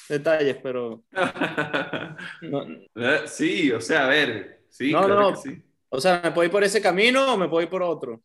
detalles, 0.09 0.57
pero... 0.62 1.04
No. 2.42 2.66
Sí, 3.26 3.70
o 3.72 3.80
sea, 3.80 4.07
a 4.07 4.09
ver, 4.09 4.62
sí, 4.68 4.92
no, 4.92 5.04
claro 5.04 5.20
no, 5.20 5.30
que 5.30 5.36
sí. 5.36 5.62
O 5.97 6.01
sea, 6.01 6.20
¿me 6.22 6.30
puedo 6.30 6.44
ir 6.44 6.53
por 6.53 6.62
ese 6.62 6.82
camino 6.82 7.32
o 7.32 7.38
me 7.38 7.49
puedo 7.49 7.62
ir 7.62 7.70
por 7.70 7.82
otro? 7.82 8.20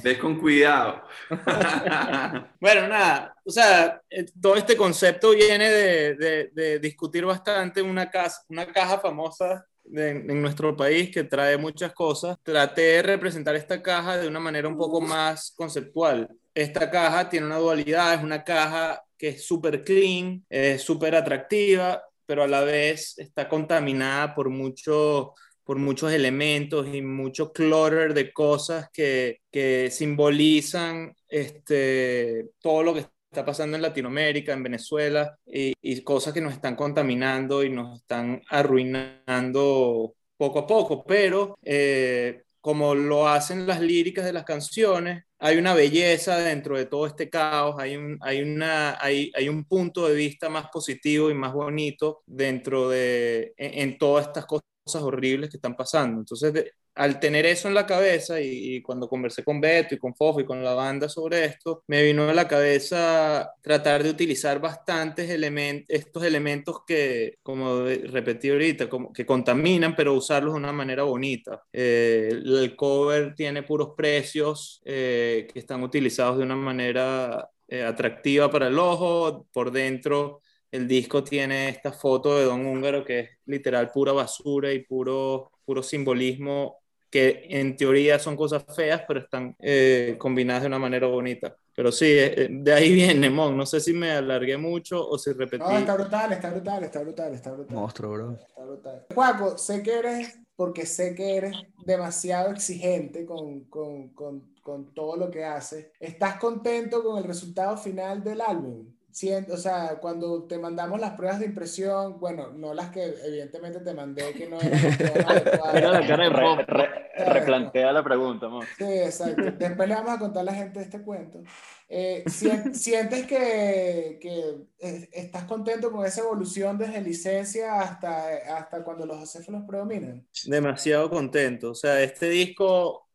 Ves 0.00 0.16
con 0.18 0.38
cuidado. 0.38 1.02
bueno, 2.60 2.86
nada, 2.86 3.34
o 3.44 3.50
sea, 3.50 4.00
eh, 4.08 4.26
todo 4.40 4.54
este 4.54 4.76
concepto 4.76 5.30
viene 5.30 5.68
de, 5.68 6.14
de, 6.14 6.50
de 6.52 6.78
discutir 6.78 7.24
bastante 7.24 7.82
una, 7.82 8.08
casa, 8.08 8.44
una 8.48 8.64
caja 8.72 9.00
famosa 9.00 9.66
de, 9.82 10.10
en 10.10 10.40
nuestro 10.40 10.76
país 10.76 11.10
que 11.10 11.24
trae 11.24 11.56
muchas 11.56 11.92
cosas. 11.92 12.38
Traté 12.44 12.82
de 12.82 13.02
representar 13.02 13.56
esta 13.56 13.82
caja 13.82 14.18
de 14.18 14.28
una 14.28 14.38
manera 14.38 14.68
un 14.68 14.76
poco 14.78 15.00
más 15.00 15.52
conceptual. 15.56 16.28
Esta 16.54 16.88
caja 16.88 17.28
tiene 17.28 17.46
una 17.46 17.58
dualidad, 17.58 18.14
es 18.14 18.22
una 18.22 18.44
caja 18.44 19.02
que 19.18 19.30
es 19.30 19.44
súper 19.44 19.82
clean, 19.82 20.44
es 20.48 20.80
súper 20.80 21.16
atractiva, 21.16 22.04
pero 22.24 22.44
a 22.44 22.48
la 22.48 22.62
vez 22.62 23.18
está 23.18 23.48
contaminada 23.48 24.32
por 24.32 24.48
mucho 24.48 25.34
por 25.66 25.78
muchos 25.78 26.12
elementos 26.12 26.86
y 26.94 27.02
mucho 27.02 27.52
clutter 27.52 28.14
de 28.14 28.32
cosas 28.32 28.88
que, 28.92 29.40
que 29.50 29.90
simbolizan 29.90 31.12
este, 31.28 32.50
todo 32.60 32.84
lo 32.84 32.94
que 32.94 33.00
está 33.00 33.44
pasando 33.44 33.74
en 33.74 33.82
Latinoamérica, 33.82 34.52
en 34.52 34.62
Venezuela, 34.62 35.36
y, 35.44 35.74
y, 35.82 36.00
cosas 36.02 36.32
que 36.32 36.40
nos 36.40 36.52
están 36.52 36.76
contaminando 36.76 37.64
y 37.64 37.70
nos 37.70 37.98
están 37.98 38.40
arruinando 38.48 40.14
poco 40.36 40.60
a 40.60 40.66
poco, 40.68 41.04
pero 41.04 41.58
eh, 41.64 42.44
como 42.60 42.94
lo 42.94 43.26
hacen 43.28 43.66
las 43.66 43.80
líricas 43.80 44.24
de 44.24 44.32
las 44.32 44.44
canciones, 44.44 45.24
hay 45.40 45.56
una 45.56 45.74
belleza 45.74 46.38
dentro 46.38 46.78
de 46.78 46.86
todo 46.86 47.06
este 47.06 47.28
caos, 47.28 47.74
hay 47.80 47.96
un, 47.96 48.18
hay, 48.20 48.40
una, 48.40 48.98
hay, 49.00 49.32
hay 49.34 49.48
un 49.48 49.64
punto 49.64 50.06
de 50.06 50.14
vista 50.14 50.48
más 50.48 50.68
positivo 50.72 51.28
y 51.28 51.34
más 51.34 51.52
bonito 51.52 52.22
dentro 52.24 52.88
de, 52.88 53.52
en, 53.56 53.90
en 53.90 53.98
todas 53.98 54.28
estas 54.28 54.46
cosas 54.46 54.75
cosas 54.86 55.02
horribles 55.02 55.50
que 55.50 55.56
están 55.56 55.76
pasando. 55.76 56.20
Entonces, 56.20 56.52
de, 56.52 56.72
al 56.94 57.18
tener 57.20 57.44
eso 57.44 57.68
en 57.68 57.74
la 57.74 57.86
cabeza 57.86 58.40
y, 58.40 58.76
y, 58.76 58.82
cuando 58.82 59.08
conversé 59.08 59.44
con 59.44 59.60
Beto 59.60 59.94
y 59.94 59.98
con 59.98 60.14
Fofo 60.14 60.40
y 60.40 60.46
con 60.46 60.62
la 60.62 60.74
banda 60.74 61.08
sobre 61.08 61.44
esto, 61.44 61.82
me 61.88 62.02
vino 62.02 62.28
a 62.28 62.34
la 62.34 62.48
cabeza 62.48 63.52
tratar 63.60 64.02
de 64.02 64.10
utilizar 64.10 64.60
bastantes 64.60 65.28
elementos, 65.28 65.86
estos 65.90 66.24
elementos 66.24 66.80
que, 66.86 67.34
como 67.42 67.84
repetí 67.84 68.48
ahorita, 68.48 68.88
como 68.88 69.12
que 69.12 69.26
contaminan, 69.26 69.94
pero 69.96 70.14
usarlos 70.14 70.54
de 70.54 70.60
una 70.60 70.72
manera 70.72 71.02
bonita. 71.02 71.62
Eh, 71.72 72.28
el, 72.32 72.76
cover 72.76 73.34
tiene 73.34 73.62
puros 73.62 73.90
precios 73.96 74.80
eh, 74.84 75.48
que 75.52 75.58
están 75.58 75.82
utilizados 75.82 76.38
de 76.38 76.44
una 76.44 76.56
manera 76.56 77.48
eh, 77.68 77.82
atractiva 77.82 78.50
para 78.50 78.68
el 78.68 78.78
ojo, 78.78 79.46
por 79.52 79.72
dentro 79.72 80.40
el 80.70 80.88
disco 80.88 81.22
tiene 81.22 81.68
esta 81.68 81.92
foto 81.92 82.38
de 82.38 82.44
Don 82.44 82.66
Húngaro 82.66 83.04
que 83.04 83.20
es 83.20 83.30
literal 83.46 83.90
pura 83.90 84.12
basura 84.12 84.72
y 84.72 84.80
puro, 84.80 85.50
puro 85.64 85.82
simbolismo 85.82 86.78
que 87.10 87.46
en 87.48 87.76
teoría 87.76 88.18
son 88.18 88.36
cosas 88.36 88.64
feas, 88.74 89.02
pero 89.06 89.20
están 89.20 89.54
eh, 89.60 90.16
combinadas 90.18 90.62
de 90.62 90.68
una 90.68 90.78
manera 90.78 91.06
bonita. 91.06 91.56
Pero 91.74 91.92
sí, 91.92 92.06
eh, 92.08 92.48
de 92.50 92.72
ahí 92.72 92.92
viene, 92.92 93.30
Mon. 93.30 93.56
No 93.56 93.64
sé 93.64 93.80
si 93.80 93.92
me 93.92 94.10
alargué 94.10 94.56
mucho 94.56 95.06
o 95.08 95.16
si 95.18 95.32
repetí. 95.32 95.62
No, 95.62 95.78
está 95.78 95.94
brutal, 95.94 96.32
está 96.32 96.50
brutal, 96.50 96.84
está 96.84 97.00
brutal, 97.00 97.34
está 97.34 97.52
brutal. 97.52 97.76
Monstruo, 97.76 98.12
bro. 98.12 98.32
Está 98.32 98.64
brutal. 98.64 99.06
Juaco, 99.14 99.58
sé 99.58 99.82
que 99.82 99.98
eres, 99.98 100.38
porque 100.56 100.84
sé 100.84 101.14
que 101.14 101.36
eres 101.36 101.56
demasiado 101.84 102.50
exigente 102.50 103.24
con, 103.24 103.64
con, 103.64 104.08
con, 104.08 104.54
con 104.62 104.92
todo 104.94 105.16
lo 105.16 105.30
que 105.30 105.44
haces. 105.44 105.88
¿Estás 106.00 106.38
contento 106.38 107.04
con 107.04 107.18
el 107.18 107.24
resultado 107.24 107.76
final 107.76 108.24
del 108.24 108.40
álbum? 108.40 108.95
Siento, 109.16 109.54
o 109.54 109.56
sea, 109.56 109.96
cuando 109.98 110.42
te 110.42 110.58
mandamos 110.58 111.00
las 111.00 111.14
pruebas 111.14 111.40
de 111.40 111.46
impresión, 111.46 112.20
bueno, 112.20 112.52
no 112.52 112.74
las 112.74 112.90
que 112.90 113.02
evidentemente 113.24 113.80
te 113.80 113.94
mandé, 113.94 114.34
que 114.34 114.46
no 114.46 114.60
eran 114.60 115.94
la 115.94 116.06
cara 116.06 116.24
de 116.24 116.28
re, 116.28 116.64
re, 116.66 117.24
replantea 117.24 117.94
la 117.94 118.04
pregunta, 118.04 118.44
amor. 118.44 118.66
Sí, 118.76 118.84
exacto. 118.84 119.42
Después 119.58 119.88
le 119.88 119.94
vamos 119.94 120.12
a 120.12 120.18
contar 120.18 120.42
a 120.42 120.44
la 120.44 120.52
gente 120.52 120.82
este 120.82 121.00
cuento. 121.00 121.42
Eh, 121.88 122.24
¿Sientes 122.28 123.26
que, 123.26 124.18
que, 124.20 125.08
estás 125.12 125.44
contento 125.44 125.90
con 125.90 126.04
esa 126.04 126.20
evolución 126.20 126.76
desde 126.76 127.00
licencia 127.00 127.80
hasta, 127.80 128.58
hasta 128.58 128.84
cuando 128.84 129.06
los 129.06 129.16
acéfalos 129.16 129.62
predominan? 129.66 130.28
Demasiado 130.44 131.08
contento. 131.08 131.70
O 131.70 131.74
sea, 131.74 132.02
este 132.02 132.28
disco 132.28 133.08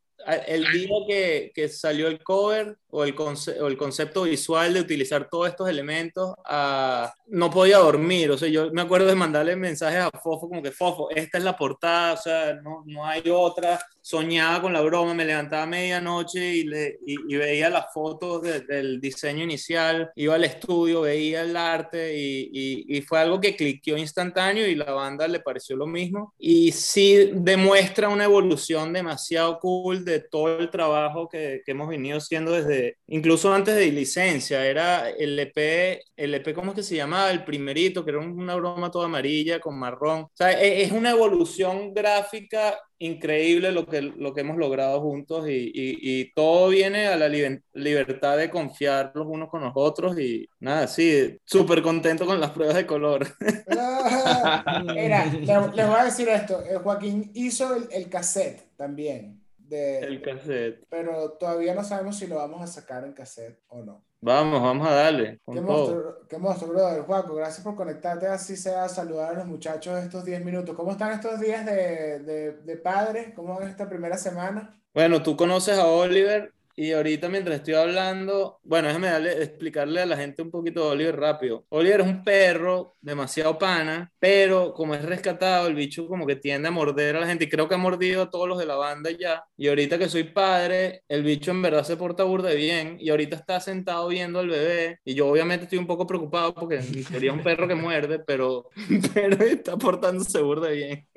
el 0.48 0.66
día 0.72 0.96
que, 1.08 1.52
que, 1.54 1.70
salió 1.70 2.08
el 2.08 2.24
cover 2.24 2.80
o 2.92 3.04
el, 3.04 3.16
conce 3.16 3.60
o 3.62 3.68
el, 3.68 3.78
concepto 3.78 4.24
visual 4.24 4.74
de 4.74 4.82
utilizar 4.82 5.30
todos 5.30 5.50
estos 5.50 5.70
elementos, 5.70 6.32
uh, 6.50 7.08
no 7.28 7.50
podía 7.50 7.78
dormir. 7.78 8.32
O 8.32 8.38
sea, 8.38 8.50
yo 8.50 8.72
me 8.72 8.82
acuerdo 8.82 9.08
de 9.08 9.16
mandarle 9.16 9.56
mensajes 9.56 10.02
a 10.02 10.12
Fofo 10.12 10.50
como 10.50 10.62
que, 10.62 10.72
Fofo, 10.72 11.10
esta 11.12 11.38
es 11.38 11.44
la 11.44 11.56
portada, 11.56 12.14
o 12.14 12.18
sea, 12.18 12.54
no, 12.56 12.84
no 12.86 13.06
hay 13.06 13.24
otra. 13.30 13.80
Soñaba 14.02 14.62
con 14.62 14.74
la 14.74 14.82
broma, 14.82 15.14
me 15.14 15.26
levantaba 15.26 15.64
a 15.64 15.68
medianoche 15.68 16.56
y, 16.56 16.64
le, 16.64 17.00
y, 17.06 17.16
y 17.34 17.38
veía 17.38 17.70
las 17.70 17.94
fotos 17.94 18.42
de, 18.42 18.62
del 18.62 19.00
diseño 19.00 19.44
inicial, 19.44 20.12
iba 20.16 20.36
al 20.36 20.44
estudio, 20.44 21.02
veía 21.02 21.44
el 21.44 21.56
arte 21.56 22.18
y, 22.18 22.86
y 22.88 23.02
fue 23.02 23.20
algo 23.20 23.40
que 23.40 23.56
cliqueó 23.56 23.98
instantáneo 23.98 24.68
y 24.68 24.76
la 24.76 24.92
banda 24.92 25.28
le 25.28 25.40
pareció 25.40 25.76
lo 25.76 25.88
mismo. 25.88 26.34
Y 26.40 26.72
sí 26.72 27.32
demuestra 27.34 28.10
una 28.10 28.26
evolución 28.26 28.92
demasiado 28.92 29.60
cool 29.60 30.04
de 30.04 30.20
todo 30.20 30.60
el 30.60 30.70
trabajo 30.70 31.30
que, 31.30 31.62
que 31.66 31.72
hemos 31.72 31.88
venido 31.88 32.18
haciendo 32.18 32.52
desde, 32.52 32.81
incluso 33.08 33.54
antes 33.54 33.76
de 33.76 33.92
licencia, 33.92 34.66
era 34.66 35.10
el 35.10 35.38
EP, 35.40 36.02
el 36.16 36.34
EP, 36.34 36.54
¿cómo 36.54 36.72
es 36.72 36.76
que 36.76 36.84
se 36.84 36.96
llamaba? 36.96 37.32
El 37.32 37.44
primerito, 37.44 38.04
que 38.04 38.12
era 38.12 38.20
una 38.20 38.56
broma 38.56 38.92
toda 38.92 39.06
amarilla 39.06 39.60
con 39.60 39.78
marrón. 39.78 40.22
O 40.22 40.32
sea, 40.34 40.52
es, 40.52 40.88
es 40.88 40.92
una 40.92 41.12
evolución 41.12 41.94
gráfica 41.94 42.78
increíble 43.02 43.72
lo 43.72 43.88
que, 43.88 44.02
lo 44.02 44.34
que 44.34 44.42
hemos 44.42 44.58
logrado 44.58 45.02
juntos 45.02 45.48
y, 45.50 45.72
y, 45.74 45.98
y 46.02 46.32
todo 46.34 46.70
viene 46.70 47.08
a 47.08 47.18
la 47.18 47.28
li 47.28 47.60
libertad 47.74 48.38
de 48.38 48.50
confiar 48.50 49.12
los 49.16 49.26
unos 49.28 49.50
con 49.50 49.62
los 49.62 49.72
otros 49.74 50.20
y 50.20 50.48
nada, 50.60 50.88
sí, 50.88 51.38
súper 51.44 51.82
contento 51.82 52.28
con 52.28 52.40
las 52.40 52.52
pruebas 52.52 52.76
de 52.76 52.86
color. 52.86 53.28
Mira, 54.94 55.26
les, 55.26 55.76
les 55.76 55.88
voy 55.88 56.00
a 56.00 56.06
decir 56.06 56.30
esto, 56.30 56.62
Joaquín 56.84 57.32
hizo 57.34 57.76
el, 57.76 57.88
el 57.92 58.08
cassette 58.08 58.62
también. 58.78 59.41
De, 59.72 60.00
el 60.00 60.22
cassette. 60.22 60.86
Pero 60.90 61.32
todavía 61.32 61.74
no 61.74 61.82
sabemos 61.84 62.18
si 62.18 62.28
lo 62.28 62.36
vamos 62.36 62.62
a 62.62 62.68
sacar 62.68 63.06
en 63.06 63.14
cassette 63.14 63.58
o 63.70 63.82
no. 63.82 64.04
Vamos, 64.20 64.62
vamos 64.62 64.86
a 64.86 64.92
darle. 64.92 65.40
Qué 65.50 65.62
monstruo, 65.62 66.28
qué 66.28 66.38
monstruo, 66.38 66.72
brother. 66.72 67.04
Juaco, 67.04 67.36
gracias 67.36 67.64
por 67.64 67.76
conectarte 67.76 68.28
así 68.28 68.58
sea, 68.58 68.90
saludar 68.90 69.34
a 69.34 69.38
los 69.38 69.48
muchachos 69.48 69.98
estos 70.04 70.26
10 70.26 70.44
minutos. 70.44 70.76
¿Cómo 70.76 70.92
están 70.92 71.14
estos 71.14 71.40
días 71.40 71.66
de, 71.66 72.20
de, 72.20 72.52
de 72.52 72.78
padres? 72.78 73.34
¿Cómo 73.34 73.58
van 73.58 73.70
esta 73.70 73.88
primera 73.88 74.18
semana? 74.18 74.78
Bueno, 74.94 75.24
tú 75.24 75.38
conoces 75.38 75.80
a 75.80 75.88
Oliver 75.88 76.54
y 76.82 76.94
ahorita 76.94 77.30
mientras 77.30 77.58
estoy 77.58 77.76
hablando, 77.76 78.60
bueno, 78.64 78.88
déjame 78.88 79.08
darle, 79.08 79.44
explicarle 79.44 80.02
a 80.02 80.06
la 80.08 80.18
gente 80.18 80.42
un 80.42 80.50
poquito 80.50 80.84
de 80.84 80.90
Oliver 80.94 81.16
rápido. 81.16 81.64
Oliver 81.70 82.02
es 82.02 82.08
un 82.08 82.24
perro 82.24 82.96
demasiado 83.00 83.60
pana, 83.60 84.12
pero 84.18 84.74
como 84.74 84.96
es 84.96 85.06
rescatado, 85.06 85.68
el 85.68 85.76
bicho 85.76 86.08
como 86.08 86.26
que 86.26 86.38
tiende 86.38 86.70
a 86.70 86.72
morder 86.72 87.18
a 87.18 87.20
la 87.20 87.28
gente 87.28 87.44
y 87.46 87.50
creo 87.50 87.68
que 87.70 87.76
ha 87.76 87.78
mordido 87.78 88.24
a 88.24 88.32
todos 88.32 88.50
los 88.50 88.58
de 88.58 88.66
la 88.66 88.78
banda 88.78 89.12
ya. 89.12 89.44
Y 89.56 89.68
ahorita 89.68 90.00
que 90.00 90.10
soy 90.10 90.24
padre, 90.24 91.04
el 91.08 91.22
bicho 91.22 91.52
en 91.52 91.62
verdad 91.62 91.84
se 91.84 91.98
porta 91.98 92.24
burde 92.24 92.56
bien 92.56 92.98
y 93.00 93.12
ahorita 93.12 93.36
está 93.36 93.60
sentado 93.60 94.08
viendo 94.08 94.40
al 94.40 94.50
bebé 94.50 95.02
y 95.06 95.14
yo 95.14 95.28
obviamente 95.28 95.66
estoy 95.66 95.78
un 95.78 95.86
poco 95.86 96.08
preocupado 96.08 96.56
porque 96.56 96.82
sería 96.82 97.32
un 97.32 97.44
perro 97.44 97.68
que 97.68 97.76
muerde, 97.76 98.18
pero, 98.26 98.70
pero 99.14 99.36
está 99.46 99.78
portándose 99.78 100.42
burde 100.42 100.74
bien. 100.74 101.08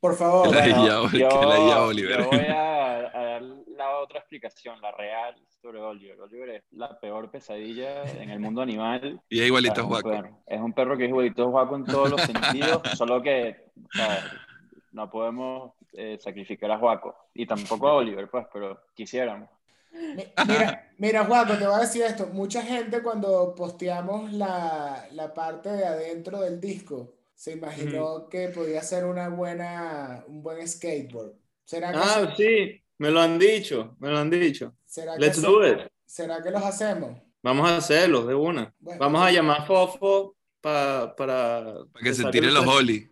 Por 0.00 0.16
favor. 0.16 0.48
Bueno, 0.48 0.86
yo, 0.86 1.10
yo, 1.10 1.28
voy 2.30 2.46
a, 2.46 2.56
a 3.14 3.24
dar 3.24 3.42
la 3.42 3.98
otra 3.98 4.18
explicación, 4.20 4.80
la 4.80 4.92
real 4.92 5.34
sobre 5.60 5.80
Oliver. 5.80 6.18
Oliver 6.20 6.48
es 6.50 6.62
la 6.70 6.98
peor 6.98 7.30
pesadilla 7.30 8.04
en 8.04 8.30
el 8.30 8.40
mundo 8.40 8.62
animal. 8.62 9.20
Y 9.28 9.40
es 9.40 9.46
igualito 9.46 9.82
a 9.82 9.84
Juaco. 9.84 10.08
perro. 10.10 10.38
Es 10.46 10.60
un 10.60 10.72
perro 10.72 10.96
que 10.96 11.04
es 11.04 11.10
igualito 11.10 11.44
a 11.46 11.50
Juaco 11.50 11.76
en 11.76 11.84
todos 11.84 12.10
los 12.10 12.20
sentidos, 12.22 12.80
solo 12.96 13.20
que 13.22 13.66
o 13.84 13.88
sea, 13.92 14.24
no 14.92 15.10
podemos 15.10 15.72
eh, 15.92 16.16
sacrificar 16.18 16.70
a 16.70 16.78
Juaco. 16.78 17.14
Y 17.34 17.46
tampoco 17.46 17.88
a 17.88 17.94
Oliver, 17.94 18.28
pues, 18.30 18.46
pero 18.52 18.80
quisiéramos. 18.94 19.48
Mi- 19.92 20.24
Mira, 20.46 20.88
mira, 20.98 21.24
Juaco, 21.26 21.54
te 21.58 21.66
voy 21.66 21.74
a 21.74 21.80
decir 21.80 22.02
esto. 22.02 22.28
Mucha 22.32 22.62
gente 22.62 23.02
cuando 23.02 23.54
posteamos 23.54 24.32
la, 24.32 25.06
la 25.12 25.34
parte 25.34 25.68
de 25.70 25.84
adentro 25.84 26.40
del 26.40 26.60
disco 26.60 27.12
se 27.40 27.52
imaginó 27.52 28.28
que 28.28 28.48
podía 28.48 28.82
ser 28.82 29.06
una 29.06 29.30
buena, 29.30 30.22
un 30.28 30.42
buen 30.42 30.68
skateboard. 30.68 31.32
¿Será 31.64 31.90
que, 31.90 31.98
Ah, 31.98 32.34
sí, 32.36 32.82
me 32.98 33.10
lo 33.10 33.18
han 33.18 33.38
dicho, 33.38 33.96
me 33.98 34.10
lo 34.10 34.18
han 34.18 34.28
dicho. 34.28 34.74
será 34.84 35.14
que 35.14 35.20
Let's 35.20 35.36
se- 35.36 35.46
do 35.46 35.66
it. 35.66 35.78
¿Será 36.04 36.42
que 36.42 36.50
los 36.50 36.62
hacemos? 36.62 37.18
Vamos 37.42 37.70
a 37.70 37.78
hacerlo 37.78 38.26
de 38.26 38.34
una. 38.34 38.74
Bueno. 38.78 39.00
Vamos 39.00 39.22
a 39.22 39.30
llamar 39.30 39.62
a 39.62 39.64
Fofo 39.64 40.36
pa- 40.60 41.14
para... 41.16 41.76
Para 41.90 42.04
que 42.04 42.12
se 42.12 42.28
el- 42.28 42.52
los 42.54 42.66
Oli. 42.66 43.10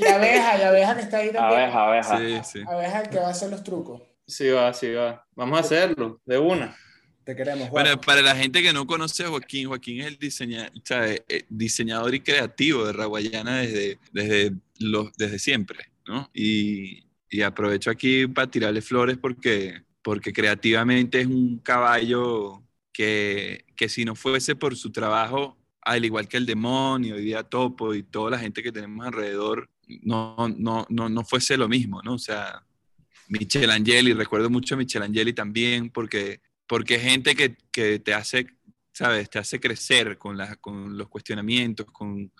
Y 0.00 0.04
abeja, 0.08 0.58
y 0.58 0.62
abeja 0.62 0.96
que 0.96 1.02
está 1.02 1.18
ahí 1.18 1.30
también. 1.32 1.60
Abeja, 1.60 1.86
abeja. 1.86 2.18
Sí, 2.18 2.58
sí. 2.58 2.64
Abeja 2.66 3.02
el 3.02 3.08
que 3.08 3.18
va 3.18 3.28
a 3.28 3.30
hacer 3.30 3.50
los 3.50 3.62
trucos. 3.62 4.02
Sí 4.26 4.50
va, 4.50 4.72
sí 4.72 4.90
va. 4.92 5.24
Vamos 5.36 5.58
a 5.58 5.60
hacerlo, 5.60 6.20
de 6.24 6.38
una. 6.38 6.76
Te 7.24 7.34
queremos, 7.34 7.68
Juaco. 7.68 7.72
Bueno, 7.72 8.00
para 8.00 8.22
la 8.22 8.36
gente 8.36 8.62
que 8.62 8.72
no 8.72 8.86
conoce 8.86 9.24
a 9.24 9.28
Joaquín, 9.28 9.68
Joaquín 9.68 10.00
es 10.00 10.06
el 10.06 10.18
diseña- 10.18 10.70
sea, 10.84 11.10
eh, 11.10 11.24
eh, 11.28 11.44
diseñador 11.48 12.14
y 12.14 12.20
creativo 12.20 12.84
de 12.84 12.92
Raguayana 12.92 13.58
desde, 13.58 13.98
desde, 14.12 14.52
los, 14.78 15.12
desde 15.16 15.38
siempre, 15.38 15.90
¿no? 16.06 16.30
Y, 16.34 17.04
y 17.30 17.42
aprovecho 17.42 17.90
aquí 17.90 18.26
para 18.26 18.50
tirarle 18.50 18.82
flores 18.82 19.16
porque, 19.16 19.82
porque 20.02 20.32
creativamente 20.32 21.20
es 21.20 21.26
un 21.26 21.58
caballo 21.58 22.62
que, 22.92 23.64
que 23.74 23.88
si 23.88 24.04
no 24.04 24.14
fuese 24.14 24.54
por 24.54 24.76
su 24.76 24.92
trabajo, 24.92 25.56
al 25.80 26.04
igual 26.04 26.28
que 26.28 26.36
el 26.36 26.46
demonio 26.46 27.18
y 27.18 27.24
Día 27.24 27.42
Topo 27.42 27.94
y 27.94 28.02
toda 28.02 28.30
la 28.32 28.38
gente 28.38 28.62
que 28.62 28.72
tenemos 28.72 29.06
alrededor, 29.06 29.68
no, 30.02 30.36
no, 30.56 30.86
no, 30.88 31.08
no 31.08 31.24
fuese 31.24 31.56
lo 31.56 31.68
mismo, 31.68 32.00
¿no? 32.02 32.14
O 32.14 32.18
sea, 32.18 32.64
Michelangeli, 33.28 34.12
recuerdo 34.12 34.50
mucho 34.50 34.74
a 34.74 34.78
Michelangeli 34.78 35.32
también, 35.32 35.90
porque, 35.90 36.40
porque 36.66 36.96
es 36.96 37.02
gente 37.02 37.34
que, 37.34 37.56
que 37.70 37.98
te 37.98 38.14
hace, 38.14 38.46
¿sabes? 38.92 39.28
Te 39.30 39.38
hace 39.38 39.60
crecer 39.60 40.18
con, 40.18 40.36
la, 40.36 40.56
con 40.56 40.96
los 40.96 41.08
cuestionamientos, 41.08 41.86
con, 41.90 42.32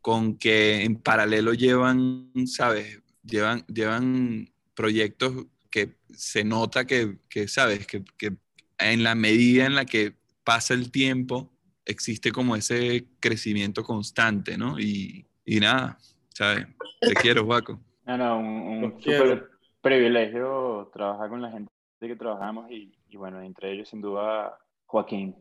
con 0.00 0.36
que 0.38 0.82
en 0.84 0.96
paralelo 0.96 1.54
llevan, 1.54 2.30
¿sabes? 2.46 3.02
Llevan, 3.22 3.64
llevan 3.66 4.48
proyectos 4.74 5.46
que 5.70 5.96
se 6.10 6.44
nota 6.44 6.86
que, 6.86 7.18
que 7.28 7.48
¿sabes? 7.48 7.86
Que, 7.86 8.04
que 8.16 8.36
en 8.78 9.02
la 9.02 9.14
medida 9.14 9.66
en 9.66 9.74
la 9.74 9.84
que 9.84 10.14
pasa 10.44 10.72
el 10.74 10.90
tiempo, 10.90 11.52
existe 11.84 12.32
como 12.32 12.56
ese 12.56 13.06
crecimiento 13.20 13.82
constante, 13.82 14.56
¿no? 14.56 14.78
Y, 14.78 15.26
y 15.44 15.60
nada, 15.60 15.98
¿sabes? 16.34 16.66
Te 17.00 17.14
quiero, 17.14 17.44
Juaco. 17.44 17.80
No, 18.06 18.16
no, 18.16 18.38
un, 18.38 18.84
un 18.84 18.90
quiero. 19.00 19.46
privilegio 19.80 20.90
trabajar 20.92 21.28
con 21.28 21.42
la 21.42 21.50
gente 21.50 21.68
que 22.00 22.16
trabajamos 22.16 22.70
y, 22.70 22.97
y 23.08 23.16
bueno, 23.16 23.42
entre 23.42 23.72
ellos 23.72 23.88
sin 23.88 24.00
duda 24.00 24.56
Joaquín. 24.86 25.34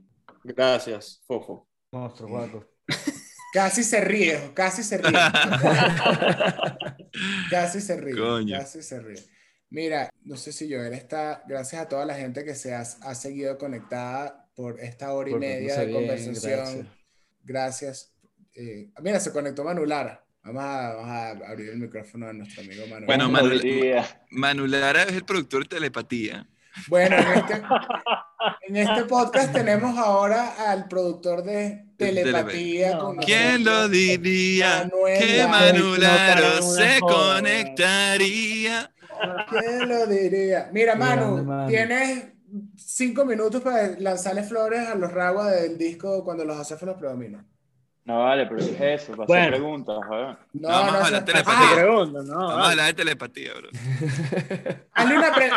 Gracias, 0.44 1.22
Fofo. 1.28 1.68
Monstruo, 1.92 2.30
Juaco. 2.32 2.66
Casi 3.54 3.84
se 3.84 4.02
ríe, 4.02 4.52
casi 4.54 4.84
se 4.84 4.98
ríe. 4.98 5.12
Casi 7.50 7.82
se 7.82 7.98
ríe. 8.00 8.16
Coño. 8.18 8.58
Casi 8.58 8.82
se 8.84 9.00
ríe. 9.00 9.24
Mira, 9.70 10.10
no 10.24 10.38
sé 10.38 10.52
si 10.52 10.72
Joel 10.72 10.94
está, 10.94 11.44
gracias 11.48 11.82
a 11.82 11.90
toda 11.90 12.06
la 12.06 12.16
gente 12.16 12.46
que 12.46 12.56
se 12.56 12.74
ha, 12.74 12.82
ha 12.82 13.16
seguido 13.16 13.58
conectada 13.58 14.48
por 14.56 14.80
esta 14.80 15.14
hora 15.14 15.30
y 15.30 15.34
Por 15.34 15.42
media 15.42 15.80
de 15.80 15.86
bien, 15.88 15.98
conversación. 15.98 16.90
Gracias. 17.44 18.14
Eh, 18.54 18.92
mira, 19.02 19.20
se 19.20 19.32
conectó 19.32 19.64
Manu 19.64 19.86
Lara. 19.86 20.24
Vamos 20.44 20.64
a, 20.64 20.94
vamos 20.94 21.10
a 21.10 21.30
abrir 21.50 21.70
el 21.70 21.78
micrófono 21.80 22.28
a 22.28 22.34
nuestro 22.34 22.62
amigo 22.64 22.88
Manu. 22.88 23.06
Bueno, 23.06 23.26
¿Cómo 23.26 23.38
Manu- 23.38 23.50
lo 23.50 23.60
diría? 23.60 24.26
Manu 24.32 24.66
Lara 24.68 25.04
es 25.04 25.14
el 25.14 25.26
productor 25.26 25.64
de 25.64 25.70
telepatía. 25.76 26.48
Bueno, 26.88 27.16
en 27.18 27.28
este, 27.40 27.62
en 28.68 28.76
este 28.78 29.04
podcast 29.06 29.52
tenemos 29.54 29.98
ahora 29.98 30.72
al 30.72 30.88
productor 30.88 31.44
de 31.44 31.86
telepatía. 31.98 32.96
No, 32.96 33.00
con 33.00 33.18
¿Quién 33.18 33.64
lo 33.64 33.90
diría? 33.90 34.84
Manuel 34.92 35.20
Que 35.20 35.38
Lara. 35.38 35.50
Manu 35.50 35.84
No, 35.86 35.98
Laro 35.98 36.42
para 36.42 36.62
una 36.62 36.62
se 36.62 37.00
conectaría. 37.00 38.92
¿Quién 39.50 39.90
lo 39.90 40.06
diría? 40.06 40.70
Mira, 40.72 40.96
Manu. 40.96 41.68
tienes 41.68 42.26
cinco 42.78 43.26
minutos 43.26 43.62
para 43.62 44.00
lanzarle 44.00 44.44
flores 44.44 44.88
a 44.88 44.96
los 44.96 45.12
raguas 45.12 45.52
del 45.60 45.78
disco 45.78 46.24
cuando 46.24 46.46
los 46.46 46.58
acéfalos 46.58 46.98
predominan. 46.98 47.46
No 48.08 48.20
vale, 48.24 48.46
pero 48.46 48.58
¿qué 48.66 48.94
es 48.94 49.02
eso? 49.04 49.12
Para 49.18 49.26
Bueno. 49.28 49.42
hacer 49.44 49.54
preguntas, 49.56 49.96
joder. 50.08 50.38
No, 50.54 50.62
No, 50.62 50.68
vamos 50.70 50.94
a 50.94 50.98
eso- 50.98 51.06
hablar 51.08 51.26
Te 51.26 51.32
telepatía. 51.34 51.76
pregunto, 51.76 52.24
¿no? 52.24 52.36
Vamos 52.48 52.66
a 52.68 52.70
hablar 52.72 52.86
de 52.88 52.94
telepatía, 52.94 53.52
bro. 53.54 53.70
Hazle 54.94 55.18
una, 55.18 55.34
pre- 55.34 55.52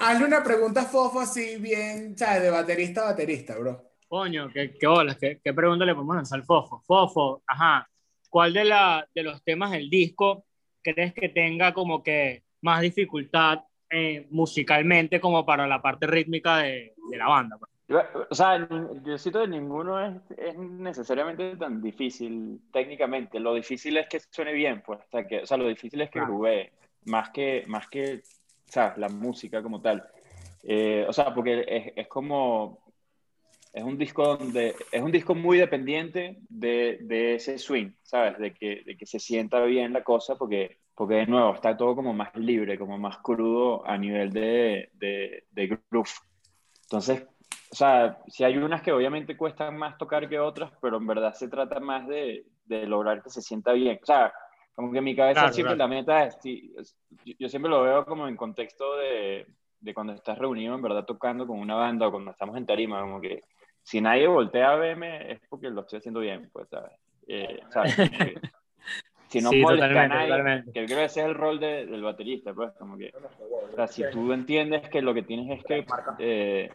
hazle 0.00 0.24
una 0.26 0.42
pregunta 0.44 0.82
fofo 0.84 1.20
así 1.20 1.56
bien, 1.56 2.16
¿sabes? 2.18 2.42
De 2.42 2.50
baterista 2.50 3.00
a 3.02 3.04
baterista, 3.12 3.56
bro. 3.58 3.82
Coño, 4.08 4.48
qué, 4.52 4.74
qué 4.78 4.86
bolas, 4.86 5.16
qué, 5.16 5.40
qué 5.42 5.52
pregunta 5.54 5.84
le 5.86 5.94
podemos 5.94 6.14
lanzar 6.16 6.38
al 6.38 6.44
Fofo. 6.44 6.80
Fofo, 6.86 7.42
ajá, 7.46 7.88
¿cuál 8.28 8.52
de, 8.52 8.64
la, 8.64 9.08
de 9.14 9.22
los 9.24 9.42
temas 9.42 9.70
del 9.72 9.88
disco 9.90 10.44
crees 10.82 11.12
que 11.14 11.28
tenga 11.30 11.72
como 11.72 12.02
que 12.02 12.44
más 12.60 12.82
dificultad 12.82 13.60
eh, 13.90 14.26
musicalmente 14.30 15.18
como 15.20 15.44
para 15.46 15.66
la 15.66 15.80
parte 15.82 16.06
rítmica 16.06 16.58
de, 16.58 16.94
de 17.10 17.16
la 17.16 17.26
banda? 17.26 17.56
pues? 17.58 17.72
O 17.88 18.34
sea, 18.34 18.68
yo 19.04 19.16
siento 19.16 19.40
que 19.40 19.48
ninguno 19.48 20.04
es, 20.04 20.20
es 20.36 20.58
necesariamente 20.58 21.56
tan 21.56 21.80
difícil 21.80 22.60
técnicamente. 22.72 23.38
Lo 23.38 23.54
difícil 23.54 23.96
es 23.96 24.08
que 24.08 24.18
suene 24.18 24.52
bien, 24.52 24.82
pues. 24.84 25.00
O 25.00 25.08
sea, 25.10 25.26
que, 25.26 25.42
o 25.42 25.46
sea 25.46 25.56
lo 25.56 25.68
difícil 25.68 26.00
es 26.00 26.10
que 26.10 26.20
groovee, 26.20 26.72
más 27.04 27.30
que, 27.30 27.64
más 27.68 27.86
que, 27.88 28.22
o 28.68 28.72
sea, 28.72 28.94
la 28.96 29.08
música 29.08 29.62
como 29.62 29.80
tal. 29.80 30.04
Eh, 30.64 31.06
o 31.08 31.12
sea, 31.12 31.32
porque 31.32 31.64
es, 31.68 31.92
es 31.94 32.08
como, 32.08 32.82
es 33.72 33.84
un 33.84 33.96
disco 33.96 34.36
donde, 34.36 34.74
es 34.90 35.02
un 35.02 35.12
disco 35.12 35.36
muy 35.36 35.58
dependiente 35.58 36.38
de, 36.48 36.98
de 37.02 37.36
ese 37.36 37.56
swing, 37.56 37.92
¿sabes? 38.02 38.36
De 38.38 38.52
que, 38.52 38.82
de 38.84 38.96
que 38.96 39.06
se 39.06 39.20
sienta 39.20 39.62
bien 39.64 39.92
la 39.92 40.02
cosa, 40.02 40.34
porque, 40.34 40.78
porque 40.92 41.14
de 41.14 41.26
nuevo 41.26 41.54
está 41.54 41.76
todo 41.76 41.94
como 41.94 42.12
más 42.12 42.34
libre, 42.34 42.78
como 42.78 42.98
más 42.98 43.18
crudo 43.18 43.86
a 43.86 43.96
nivel 43.96 44.32
de, 44.32 44.90
de, 44.94 45.44
de 45.52 45.80
groove. 45.88 46.10
Entonces, 46.82 47.26
o 47.70 47.74
sea, 47.74 48.18
si 48.28 48.44
hay 48.44 48.56
unas 48.56 48.82
que 48.82 48.92
obviamente 48.92 49.36
cuestan 49.36 49.76
más 49.76 49.98
tocar 49.98 50.28
que 50.28 50.38
otras, 50.38 50.72
pero 50.80 50.96
en 50.96 51.06
verdad 51.06 51.32
se 51.34 51.48
trata 51.48 51.80
más 51.80 52.06
de, 52.08 52.46
de 52.64 52.86
lograr 52.86 53.22
que 53.22 53.30
se 53.30 53.42
sienta 53.42 53.72
bien. 53.72 53.98
O 54.02 54.06
sea, 54.06 54.32
como 54.74 54.92
que 54.92 54.98
en 54.98 55.04
mi 55.04 55.16
cabeza 55.16 55.40
Claro, 55.40 55.52
siempre 55.52 55.76
claro. 55.76 55.90
la 55.90 55.96
meta 55.96 56.24
es, 56.24 56.38
sí, 56.42 56.74
yo, 57.38 57.48
siempre 57.48 57.70
lo 57.70 57.82
veo 57.82 58.04
como 58.04 58.28
en 58.28 58.36
contexto 58.36 58.96
de, 58.96 59.46
de 59.80 59.94
cuando 59.94 60.12
estás 60.12 60.38
reunido 60.38 60.74
en 60.74 60.82
verdad 60.82 61.04
tocando 61.04 61.46
con 61.46 61.58
una 61.58 61.74
banda 61.74 62.06
o 62.08 62.10
cuando 62.12 62.30
estamos 62.30 62.56
en 62.56 62.66
tarima, 62.66 63.00
como 63.00 63.20
que 63.20 63.40
si 63.82 64.00
nadie 64.00 64.26
voltea 64.26 64.72
a 64.72 64.76
verme 64.76 65.32
es 65.32 65.40
porque 65.48 65.70
lo 65.70 65.82
estoy 65.82 65.98
haciendo 65.98 66.20
bien, 66.20 66.48
pues, 66.52 66.68
¿sabes? 66.68 66.92
Eh, 67.26 67.60
¿sabes? 67.70 67.94
Si 69.28 69.40
no 69.40 69.50
Sí, 69.50 69.60
molesta 69.60 69.86
a 69.86 69.88
totalmente, 69.88 70.14
nadie, 70.14 70.30
totalmente. 70.30 70.72
que 70.72 70.86
creo 70.86 70.98
que 70.98 71.04
ese 71.04 71.20
es 71.20 71.26
el 71.26 71.34
rol 71.34 71.58
de- 71.58 71.86
del 71.86 72.02
baterista, 72.02 72.54
pues, 72.54 72.72
como 72.78 72.96
que, 72.96 73.12
o 73.12 73.74
sea, 73.74 73.88
si 73.88 74.08
tú 74.12 74.32
entiendes 74.32 74.88
que 74.88 75.02
lo 75.02 75.12
que 75.14 75.22
tienes 75.24 75.58
es 75.58 75.64
que 75.64 75.84
eh, 76.20 76.70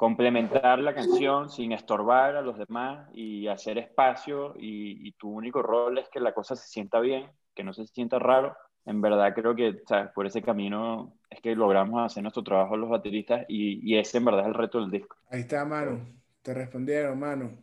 complementar 0.00 0.78
la 0.78 0.94
canción 0.94 1.50
sin 1.50 1.72
estorbar 1.72 2.34
a 2.34 2.40
los 2.40 2.56
demás 2.56 3.06
y 3.12 3.48
hacer 3.48 3.76
espacio 3.76 4.54
y, 4.58 5.06
y 5.06 5.12
tu 5.12 5.28
único 5.30 5.60
rol 5.60 5.98
es 5.98 6.08
que 6.08 6.20
la 6.20 6.32
cosa 6.32 6.56
se 6.56 6.66
sienta 6.68 7.00
bien, 7.00 7.30
que 7.54 7.62
no 7.62 7.74
se 7.74 7.86
sienta 7.86 8.18
raro, 8.18 8.56
en 8.86 9.02
verdad 9.02 9.34
creo 9.34 9.54
que 9.54 9.82
¿sabes? 9.86 10.10
por 10.14 10.26
ese 10.26 10.40
camino 10.40 11.18
es 11.28 11.42
que 11.42 11.54
logramos 11.54 12.02
hacer 12.02 12.22
nuestro 12.22 12.42
trabajo 12.42 12.78
los 12.78 12.88
bateristas 12.88 13.44
y, 13.46 13.78
y 13.86 13.98
ese 13.98 14.16
en 14.16 14.24
verdad 14.24 14.40
es 14.40 14.46
el 14.46 14.54
reto 14.54 14.80
del 14.80 14.90
disco. 14.90 15.18
Ahí 15.28 15.40
está, 15.40 15.66
Manu. 15.66 16.00
Te 16.40 16.54
respondieron, 16.54 17.18
Manu. 17.18 17.58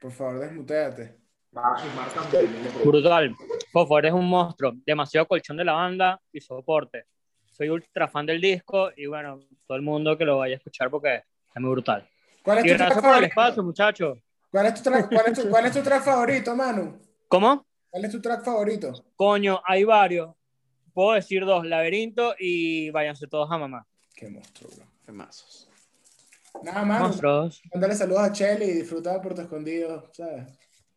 Por 0.00 0.12
favor, 0.12 0.38
desmuteate. 0.38 1.18
Brutal. 2.86 3.34
Fofo, 3.70 3.98
eres 3.98 4.14
un 4.14 4.30
monstruo. 4.30 4.72
Demasiado 4.86 5.26
colchón 5.26 5.58
de 5.58 5.64
la 5.66 5.74
banda 5.74 6.18
y 6.32 6.40
soporte. 6.40 7.04
Soy 7.50 7.68
ultra 7.68 8.08
fan 8.08 8.24
del 8.24 8.40
disco 8.40 8.90
y 8.96 9.04
bueno, 9.04 9.40
todo 9.66 9.76
el 9.76 9.82
mundo 9.82 10.16
que 10.16 10.24
lo 10.24 10.38
vaya 10.38 10.54
a 10.54 10.56
escuchar 10.56 10.88
porque 10.88 11.16
es 11.16 11.24
muy 11.60 11.70
brutal. 11.70 12.08
¿Cuál 12.42 12.58
es 12.58 12.64
Y 12.64 12.68
tu 12.70 12.76
track 12.76 12.88
por 12.88 12.96
el 12.96 13.02
favorito? 13.02 13.26
espacio, 13.28 13.62
muchachos. 13.62 14.18
¿Cuál 14.50 14.66
es 14.66 14.74
tu 14.74 14.82
track, 14.90 15.08
cuál 15.08 15.26
es 15.26 15.38
tu- 15.42 15.48
cuál 15.50 15.66
es 15.66 15.72
tu 15.72 15.82
track 15.82 16.02
favorito, 16.02 16.56
Manu? 16.56 16.98
¿Cómo? 17.28 17.66
¿Cuál 17.90 18.04
es 18.04 18.10
tu 18.10 18.20
track 18.20 18.44
favorito? 18.44 18.92
Coño, 19.16 19.60
hay 19.64 19.84
varios. 19.84 20.34
Puedo 20.92 21.12
decir 21.12 21.44
dos, 21.46 21.64
Laberinto 21.64 22.34
y 22.38 22.90
Váyanse 22.90 23.26
todos 23.26 23.50
a 23.50 23.56
mamá. 23.58 23.86
Qué 24.14 24.28
monstruo, 24.28 24.70
bro. 24.76 24.86
Temazos. 25.06 25.68
Nada, 26.62 26.84
Manu. 26.84 27.04
Monstruos. 27.06 27.62
Mándale 27.72 27.94
saludos 27.94 28.22
a 28.22 28.32
Chelly 28.32 28.66
y 28.66 28.72
disfruta 28.72 29.12
de 29.14 29.20
Puerto 29.20 29.40
Escondido, 29.42 30.08
¿sabes? 30.12 30.46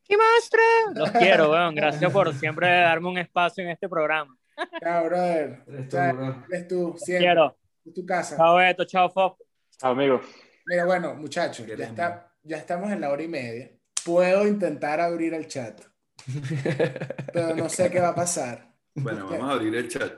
¡Qué 0.04 0.16
monstruo! 0.18 0.64
Los 0.96 1.12
quiero, 1.12 1.52
weón. 1.52 1.74
Gracias 1.76 2.12
por 2.12 2.34
siempre 2.36 2.68
darme 2.70 3.08
un 3.10 3.18
espacio 3.18 3.64
en 3.64 3.70
este 3.72 3.88
programa. 3.88 4.36
Ya, 4.82 5.02
brother. 5.02 5.64
Eres 5.68 5.80
O 5.80 5.84
tú, 5.84 5.90
sea, 5.92 6.14
bro. 6.14 6.46
eres 6.52 6.68
tú, 6.68 6.96
siempre. 6.98 7.26
quiero. 7.26 7.58
Es 7.86 7.94
tu 7.94 8.06
casa. 8.06 8.36
Chao, 8.38 8.56
Beto, 8.56 8.84
chao, 8.86 9.10
Fofo. 9.10 9.38
Chao, 9.80 9.92
amigos. 9.92 10.22
Mira, 10.66 10.86
bueno, 10.86 11.16
muchachos, 11.16 11.66
ya, 11.68 11.76
está, 11.86 12.32
ya 12.44 12.58
estamos 12.58 12.92
en 12.92 13.02
la 13.02 13.10
hora 13.12 13.24
y 13.24 13.28
media. 13.28 13.72
Puedo 14.04 14.48
intentar 14.48 15.00
abrir 15.00 15.34
el 15.34 15.48
chat, 15.48 15.82
pero 17.32 17.56
no 17.56 17.70
sé 17.70 17.90
qué 17.90 18.00
va 18.00 18.10
a 18.10 18.16
pasar. 18.16 18.74
Bueno, 18.98 19.28
vamos 19.28 19.50
a 19.50 19.54
abrir 19.54 19.76
el 19.76 19.90
chat. 19.90 20.14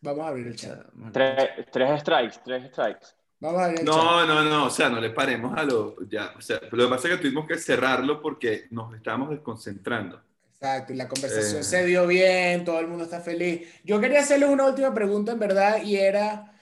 Vamos 0.00 0.24
a 0.24 0.28
abrir 0.28 0.46
el 0.46 0.54
chat. 0.56 0.80
Tres, 1.12 1.50
tres 1.72 2.00
strikes, 2.00 2.38
tres 2.44 2.70
strikes. 2.70 3.06
Vamos 3.40 3.60
a 3.60 3.64
abrir 3.64 3.80
el 3.80 3.90
chat. 3.90 3.96
No, 3.96 4.26
no, 4.26 4.44
no, 4.44 4.66
o 4.66 4.70
sea, 4.70 4.88
no 4.88 5.00
le 5.00 5.10
paremos 5.10 5.58
a 5.58 5.64
lo, 5.64 5.96
ya, 6.08 6.32
o 6.36 6.40
sea, 6.40 6.60
lo 6.70 6.84
que 6.84 6.90
pasa 6.90 7.08
es 7.08 7.16
que 7.16 7.22
tuvimos 7.22 7.46
que 7.48 7.58
cerrarlo 7.58 8.22
porque 8.22 8.68
nos 8.70 8.94
estábamos 8.94 9.30
desconcentrando. 9.30 10.22
Exacto, 10.54 10.92
y 10.92 10.96
la 10.96 11.08
conversación 11.08 11.62
Eh. 11.62 11.64
se 11.64 11.84
dio 11.84 12.06
bien, 12.06 12.64
todo 12.64 12.78
el 12.78 12.86
mundo 12.86 13.04
está 13.04 13.20
feliz. 13.20 13.68
Yo 13.82 14.00
quería 14.00 14.20
hacerles 14.20 14.48
una 14.50 14.66
última 14.68 14.94
pregunta 14.94 15.32
en 15.32 15.40
verdad 15.40 15.82
y 15.82 15.96
era 15.96 16.52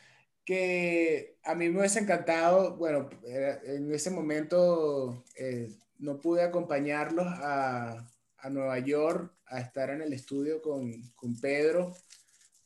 que 0.45 1.30
a 1.45 1.55
mí 1.55 1.69
me 1.69 1.81
hubiese 1.81 2.01
encantado, 2.01 2.77
bueno, 2.77 3.09
en 3.25 3.93
ese 3.93 4.11
momento 4.11 5.25
eh, 5.37 5.71
no 5.99 6.19
pude 6.21 6.43
acompañarlos 6.43 7.27
a, 7.27 8.07
a 8.39 8.51
Nueva 8.51 8.79
York 8.79 9.33
a 9.47 9.61
estar 9.61 9.91
en 9.91 10.03
el 10.03 10.13
estudio 10.13 10.63
con, 10.63 11.11
con 11.15 11.39
Pedro, 11.41 11.95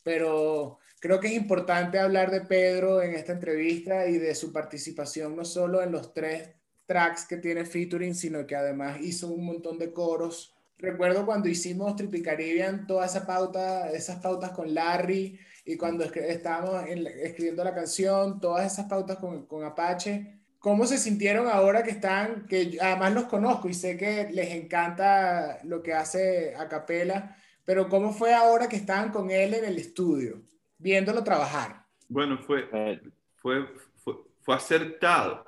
pero 0.03 0.79
creo 1.01 1.21
que 1.21 1.29
es 1.29 1.35
importante 1.35 1.99
hablar 1.99 2.31
de 2.31 2.43
Pedro 2.43 3.03
en 3.03 3.15
esta 3.15 3.33
entrevista 3.33 4.07
y 4.07 4.19
de 4.19 4.35
su 4.35 4.53
participación 4.53 5.37
no 5.37 5.45
solo 5.45 5.83
en 5.83 5.93
los 5.93 6.13
tres 6.13 6.51
tracks 6.87 7.25
que 7.25 7.39
tiene 7.39 7.65
featuring, 7.65 8.15
sino 8.15 8.47
que 8.47 8.57
además 8.57 9.01
hizo 9.01 9.29
un 9.29 9.45
montón 9.45 9.79
de 9.79 9.93
coros. 9.93 10.55
Recuerdo 10.79 11.25
cuando 11.25 11.49
hicimos 11.49 11.97
Trippy 11.97 12.23
Caribbean, 12.23 12.87
toda 12.87 13.07
esa 13.07 13.27
pauta, 13.27 13.91
esas 13.91 14.21
pautas 14.21 14.51
con 14.51 14.75
Larry, 14.75 15.39
y 15.65 15.77
cuando 15.77 16.05
estábamos 16.05 16.87
en 16.89 17.05
la- 17.05 17.11
escribiendo 17.11 17.65
la 17.65 17.75
canción, 17.75 18.41
todas 18.41 18.71
esas 18.73 18.87
pautas 18.89 19.19
con, 19.19 19.47
con 19.47 19.65
Apache. 19.65 20.41
¿Cómo 20.59 20.87
se 20.87 20.97
sintieron 20.99 21.47
ahora 21.49 21.83
que 21.83 21.91
están, 21.91 22.47
que 22.47 22.79
además 22.81 23.13
los 23.15 23.25
conozco 23.25 23.69
y 23.69 23.75
sé 23.75 23.97
que 23.99 24.31
les 24.33 24.51
encanta 24.53 25.59
lo 25.65 25.83
que 25.83 25.93
hace 25.93 26.55
a 26.57 26.69
capela, 26.69 27.37
pero 27.65 27.89
cómo 27.89 28.13
fue 28.13 28.33
ahora 28.35 28.69
que 28.69 28.77
estaban 28.77 29.11
con 29.13 29.31
él 29.31 29.55
en 29.55 29.65
el 29.67 29.79
estudio, 29.79 30.43
viéndolo 30.79 31.23
trabajar? 31.23 31.85
Bueno, 32.09 32.39
fue, 32.39 32.69
Eh, 32.73 33.01
fue, 33.37 33.67
fue, 34.03 34.15
fue 34.43 34.55
acertado, 34.55 35.45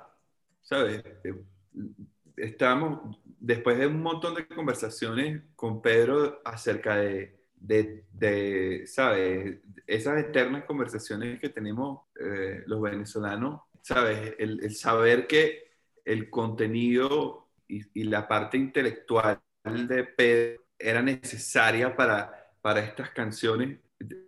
¿sabes? 0.61 1.03
Eh, 1.23 1.33
Estábamos, 2.37 3.17
después 3.39 3.77
de 3.79 3.87
un 3.87 4.01
montón 4.01 4.35
de 4.35 4.47
conversaciones 4.47 5.41
con 5.55 5.81
Pedro 5.81 6.39
acerca 6.45 6.95
de, 6.97 7.36
de, 7.57 8.05
de, 8.13 8.83
¿sabes? 8.87 9.59
Esas 9.85 10.19
eternas 10.19 10.65
conversaciones 10.65 11.39
que 11.39 11.49
tenemos 11.49 12.01
eh, 12.19 12.63
los 12.67 12.81
venezolanos, 12.81 13.61
¿sabes? 13.81 14.35
El, 14.39 14.73
saber 14.75 15.27
que 15.27 15.71
el 16.05 16.29
contenido 16.29 17.49
y, 17.67 18.03
la 18.05 18.27
parte 18.27 18.57
intelectual 18.57 19.41
de 19.63 20.03
Pedro 20.05 20.63
era 20.79 21.01
necesaria 21.01 21.95
para, 21.95 22.51
para 22.61 22.79
estas 22.81 23.09
canciones 23.11 23.79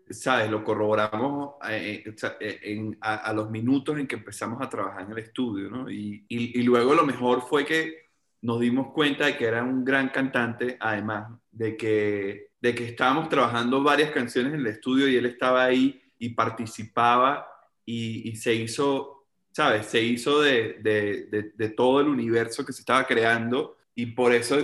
¿sabes? 0.10 0.50
Lo 0.50 0.64
corroboramos 0.64 1.56
eh, 1.70 2.04
eh, 2.06 2.16
eh, 2.40 2.60
en- 2.64 2.98
a, 3.02 3.16
a 3.18 3.34
los 3.34 3.50
minutos 3.50 3.98
en 4.00 4.08
que 4.08 4.16
empezamos 4.16 4.62
a 4.62 4.70
trabajar 4.70 5.04
en 5.06 5.12
el 5.12 5.20
estudio, 5.20 5.70
¿no? 5.70 5.90
Y- 5.90 6.26
y 6.28 6.64
luego 6.64 6.94
lo 6.96 7.06
mejor 7.06 7.42
fue 7.48 7.66
que 7.66 8.06
nos 8.42 8.60
dimos 8.60 8.92
cuenta 8.94 9.26
de 9.26 9.38
que 9.38 9.46
era 9.46 9.64
un 9.64 9.84
gran 9.86 10.10
cantante, 10.10 10.78
además 10.80 11.40
de 11.52 11.76
que, 11.78 12.49
de 12.62 12.76
que 12.76 12.86
estábamos 12.86 13.30
trabajando 13.30 13.84
varias 13.84 14.12
canciones 14.12 14.54
en 14.54 14.60
el 14.62 14.68
estudio 14.68 15.08
y 15.08 15.16
él 15.16 15.26
estaba 15.26 15.64
ahí 15.64 16.02
y 16.18 16.30
participaba 16.30 17.48
y, 17.86 18.30
y 18.30 18.36
se 18.36 18.54
hizo, 18.54 19.26
¿sabes? 19.52 19.86
Se 19.88 20.02
hizo 20.02 20.42
de, 20.42 20.74
de- 20.82 21.26
de- 21.28 21.52
de 21.56 21.70
todo 21.70 22.02
el 22.02 22.08
universo 22.08 22.66
que 22.66 22.74
se 22.74 22.82
estaba 22.82 23.06
creando 23.08 23.78
y 23.96 24.08
por 24.08 24.34
eso 24.34 24.58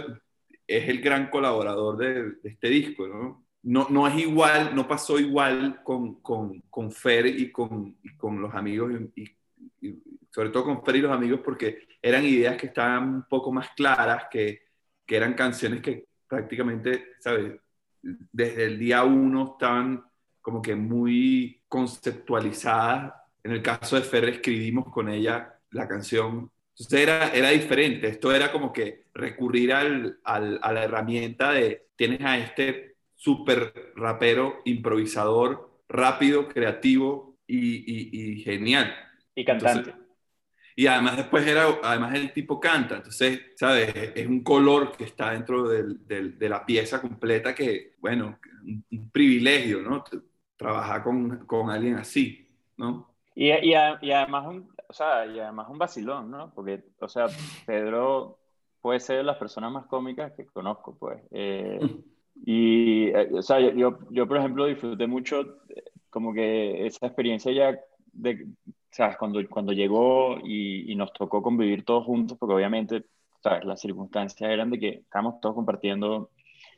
es 0.67 0.89
el 0.89 1.01
gran 1.01 1.29
colaborador 1.29 1.97
de, 1.97 2.33
este 2.49 2.69
disco, 2.69 3.07
¿no? 3.07 3.45
No, 3.63 3.87
no 3.89 4.07
es 4.07 4.15
igual, 4.19 4.75
no 4.75 4.87
pasó 4.87 5.19
igual 5.19 5.81
con, 5.83 6.21
con, 6.21 6.61
con 6.69 6.91
Fer 6.91 7.25
y 7.27 7.51
con, 7.51 7.97
y 8.03 8.15
con 8.15 8.39
los 8.41 8.53
amigos, 8.53 8.91
y- 9.15 9.23
y 9.81 10.03
sobre 10.31 10.49
todo 10.49 10.65
con 10.65 10.83
Fer 10.83 10.97
y 10.97 11.01
los 11.01 11.11
amigos, 11.11 11.41
porque 11.43 11.87
eran 12.01 12.23
ideas 12.25 12.57
que 12.57 12.67
estaban 12.67 13.03
un 13.15 13.23
poco 13.23 13.51
más 13.51 13.69
claras, 13.75 14.25
que, 14.29 14.61
que 15.05 15.15
eran 15.17 15.33
canciones 15.33 15.81
que 15.81 16.07
prácticamente, 16.27 17.13
¿sabes? 17.19 17.53
Desde 18.31 18.65
el 18.65 18.79
día 18.79 19.03
uno 19.03 19.53
estaban 19.53 20.03
como 20.41 20.61
que 20.61 20.75
muy 20.75 21.61
conceptualizadas. 21.67 23.13
En 23.43 23.51
el 23.51 23.61
caso 23.61 23.95
de 23.95 24.03
Fer 24.03 24.25
escribimos 24.25 24.85
con 24.91 25.09
ella 25.09 25.59
la 25.71 25.87
canción. 25.87 26.51
Entonces 26.77 26.99
era, 27.01 27.29
era 27.29 27.49
diferente. 27.49 28.07
Esto 28.07 28.33
era 28.33 28.51
como 28.51 28.71
que 28.73 29.05
recurrir 29.13 29.73
al, 29.73 30.19
al- 30.23 30.59
a 30.61 30.71
la 30.73 30.83
herramienta 30.83 31.51
de 31.51 31.87
tienes 31.95 32.21
a 32.21 32.37
este 32.37 32.95
súper 33.15 33.93
rapero, 33.95 34.61
improvisador, 34.65 35.79
rápido, 35.87 36.47
creativo 36.49 37.37
y, 37.47 37.59
y- 37.59 38.33
y 38.39 38.43
genial. 38.43 38.93
y 39.35 39.45
cantante. 39.45 39.91
Entonces, 39.91 40.04
y 40.75 40.87
además 40.87 41.17
después 41.17 41.45
era, 41.47 41.65
además 41.83 42.13
el 42.15 42.33
tipo 42.33 42.59
canta, 42.59 42.97
entonces, 42.97 43.41
¿sabes? 43.55 43.93
Es 44.15 44.27
un 44.27 44.43
color 44.43 44.91
que 44.95 45.05
está 45.05 45.31
dentro 45.31 45.69
del- 45.69 46.05
del- 46.07 46.37
de 46.37 46.49
la 46.49 46.65
pieza 46.65 47.01
completa 47.01 47.55
que, 47.55 47.93
bueno, 47.99 48.39
un, 48.91 49.09
privilegio, 49.11 49.81
¿no? 49.81 50.03
Trabajar 50.57 51.03
con, 51.03 51.45
con 51.45 51.69
alguien 51.69 51.95
así, 51.95 52.47
¿no? 52.77 53.09
Y, 53.35 53.47
y, 53.51 53.73
a- 53.73 53.99
y 54.01 54.11
además 54.11 54.47
un, 54.47 54.69
o 54.87 54.93
sea, 54.93 55.25
y 55.25 55.39
además 55.39 55.67
un 55.69 55.77
vacilón, 55.77 56.31
¿no? 56.31 56.51
Porque, 56.53 56.83
o 56.99 57.07
sea, 57.07 57.27
Pedro 57.65 58.39
puede 58.81 58.99
ser 58.99 59.17
de 59.17 59.23
las 59.23 59.37
personas 59.37 59.71
más 59.71 59.85
cómicas 59.87 60.33
que 60.33 60.45
conozco, 60.45 60.95
pues. 60.97 61.21
Eh, 61.31 61.79
y, 62.45 63.07
eh, 63.09 63.29
o 63.33 63.41
sea, 63.41 63.59
yo, 63.59 63.97
yo, 64.11 64.27
por 64.27 64.37
ejemplo, 64.37 64.65
disfruté 64.65 65.07
mucho 65.07 65.41
eh, 65.69 65.83
como 66.09 66.33
que 66.33 66.85
esa 66.85 67.07
experiencia 67.07 67.51
ya 67.51 67.79
de, 68.13 68.47
¿sabes? 68.95 69.17
Cuando, 69.17 69.41
cuando 69.49 69.73
llegó 69.73 70.37
y, 70.41 70.89
y 70.89 70.95
nos 70.95 71.11
tocó 71.11 71.41
convivir 71.43 71.83
todos 71.83 72.05
juntos, 72.05 72.37
porque 72.37 72.55
obviamente, 72.55 73.03
¿sabes? 73.43 73.65
Las 73.65 73.81
circunstancias 73.81 74.49
eran 74.49 74.69
de 74.69 74.79
que 74.79 74.89
estábamos 74.89 75.41
todos 75.41 75.55
compartiendo 75.55 76.29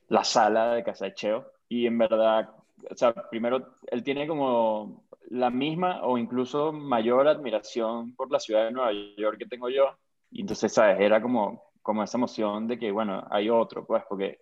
la 0.08 0.24
sala 0.24 0.74
de 0.74 0.84
Casa 0.84 1.06
de 1.06 1.14
Cheo 1.14 1.46
y 1.70 1.86
en 1.86 2.00
verdad, 2.00 2.50
o 2.90 2.96
sea, 2.96 3.14
primero, 3.30 3.76
él 3.92 4.02
tiene 4.02 4.28
como 4.28 5.04
la 5.30 5.52
misma 5.52 6.02
o 6.06 6.18
incluso 6.18 6.74
mayor 6.74 7.28
admiración 7.28 8.16
por 8.16 8.32
la 8.32 8.40
ciudad 8.40 8.66
de 8.66 8.72
Nueva 8.72 8.92
York 9.16 9.38
que 9.38 9.46
tengo 9.46 9.70
yo. 9.70 9.96
Y 10.32 10.42
entonces, 10.42 10.74
¿sabes? 10.74 11.00
Era 11.00 11.22
como, 11.22 11.66
como 11.84 12.02
esa 12.02 12.18
emoción 12.18 12.68
de 12.68 12.80
que, 12.80 12.92
bueno, 12.92 13.28
hay 13.30 13.48
otro, 13.52 13.86
pues, 13.86 14.04
porque 14.10 14.40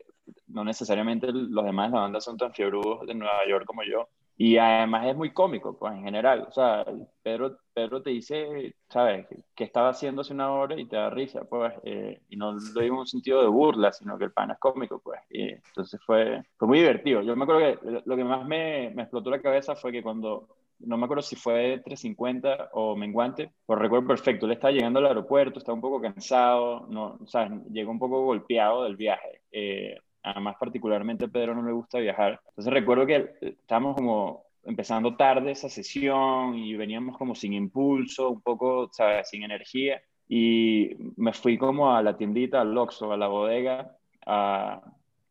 no 0.47 0.63
necesariamente 0.63 1.27
los 1.33 1.65
demás 1.65 1.91
de 1.91 1.95
la 1.97 2.03
banda 2.03 2.21
son 2.21 2.37
tan 2.37 2.53
fiebrudos 2.53 3.05
de 3.05 3.15
Nueva 3.15 3.45
York 3.49 3.65
como 3.65 3.83
yo. 3.83 4.07
Y 4.37 4.57
además 4.57 5.07
es 5.07 5.15
muy 5.15 5.31
cómico, 5.33 5.77
pues, 5.77 5.93
en 5.93 6.03
general. 6.03 6.45
O 6.49 6.51
sea, 6.51 6.85
Pedro, 7.21 7.57
Pedro 7.73 8.01
te 8.01 8.09
dice, 8.09 8.75
¿sabes? 8.89 9.27
¿Qué 9.55 9.63
estaba 9.63 9.89
haciendo 9.89 10.21
hace 10.21 10.33
una 10.33 10.51
hora 10.51 10.77
y 10.79 10.87
te 10.87 10.97
da 10.97 11.09
risa, 11.09 11.45
pues. 11.45 11.73
eh, 11.83 12.21
y 12.29 12.35
no 12.37 12.51
lo 12.53 12.81
digo 12.81 12.95
en 12.95 12.99
un 12.99 13.07
sentido 13.07 13.41
de 13.41 13.47
burla, 13.47 13.93
sino 13.93 14.17
que 14.17 14.25
el 14.25 14.33
pan 14.33 14.51
es 14.51 14.59
cómico, 14.59 14.99
pues. 14.99 15.21
Y 15.29 15.49
entonces 15.51 15.99
fue, 16.05 16.41
fue 16.57 16.67
muy 16.67 16.79
divertido. 16.79 17.21
Yo 17.21 17.35
me 17.35 17.43
acuerdo 17.43 17.79
que 17.81 18.01
lo 18.05 18.15
que 18.17 18.23
más 18.25 18.45
me, 18.45 18.91
me 18.93 19.03
explotó 19.03 19.29
la 19.29 19.41
cabeza 19.41 19.75
fue 19.75 19.91
que 19.93 20.03
cuando 20.03 20.47
no 20.79 20.97
me 20.97 21.05
acuerdo 21.05 21.21
si 21.23 21.35
fue 21.37 21.79
350 21.83 22.69
o 22.73 22.95
Menguante, 22.97 23.53
pero 23.65 23.79
recuerdo 23.79 24.07
perfecto, 24.07 24.45
él 24.45 24.51
estaba 24.53 24.71
llegando 24.73 24.99
al 24.99 25.05
aeropuerto, 25.07 25.59
estaba 25.59 25.75
un 25.75 25.81
poco 25.81 26.01
cansado, 26.01 26.85
no, 26.89 27.17
o 27.21 27.27
sea, 27.27 27.49
llegó 27.71 27.91
un 27.91 27.99
poco 27.99 28.23
golpeado 28.25 28.83
del 28.83 28.97
viaje. 28.97 29.41
Eh, 29.51 29.95
además, 30.25 30.55
particularmente 30.59 31.25
a 31.25 31.27
Pedro 31.29 31.55
no 31.55 31.63
le 31.63 31.71
gusta 31.71 31.99
viajar. 31.99 32.39
Entonces 32.49 32.73
recuerdo 32.73 33.05
que 33.05 33.35
estábamos 33.41 33.95
como 33.95 34.43
empezando 34.63 35.15
tarde 35.15 35.51
esa 35.51 35.69
sesión 35.69 36.55
y 36.57 36.75
veníamos 36.75 37.17
como 37.17 37.35
sin 37.35 37.53
impulso, 37.53 38.31
un 38.31 38.41
poco, 38.41 38.89
¿sabes?, 38.91 39.29
sin 39.29 39.43
energía. 39.43 40.01
Y 40.27 40.89
me 41.17 41.33
fui 41.33 41.57
como 41.57 41.95
a 41.95 42.01
la 42.01 42.17
tiendita, 42.17 42.61
al 42.61 42.75
Oxxo, 42.77 43.11
a 43.11 43.17
la 43.17 43.27
bodega, 43.27 43.95
a, 44.25 44.81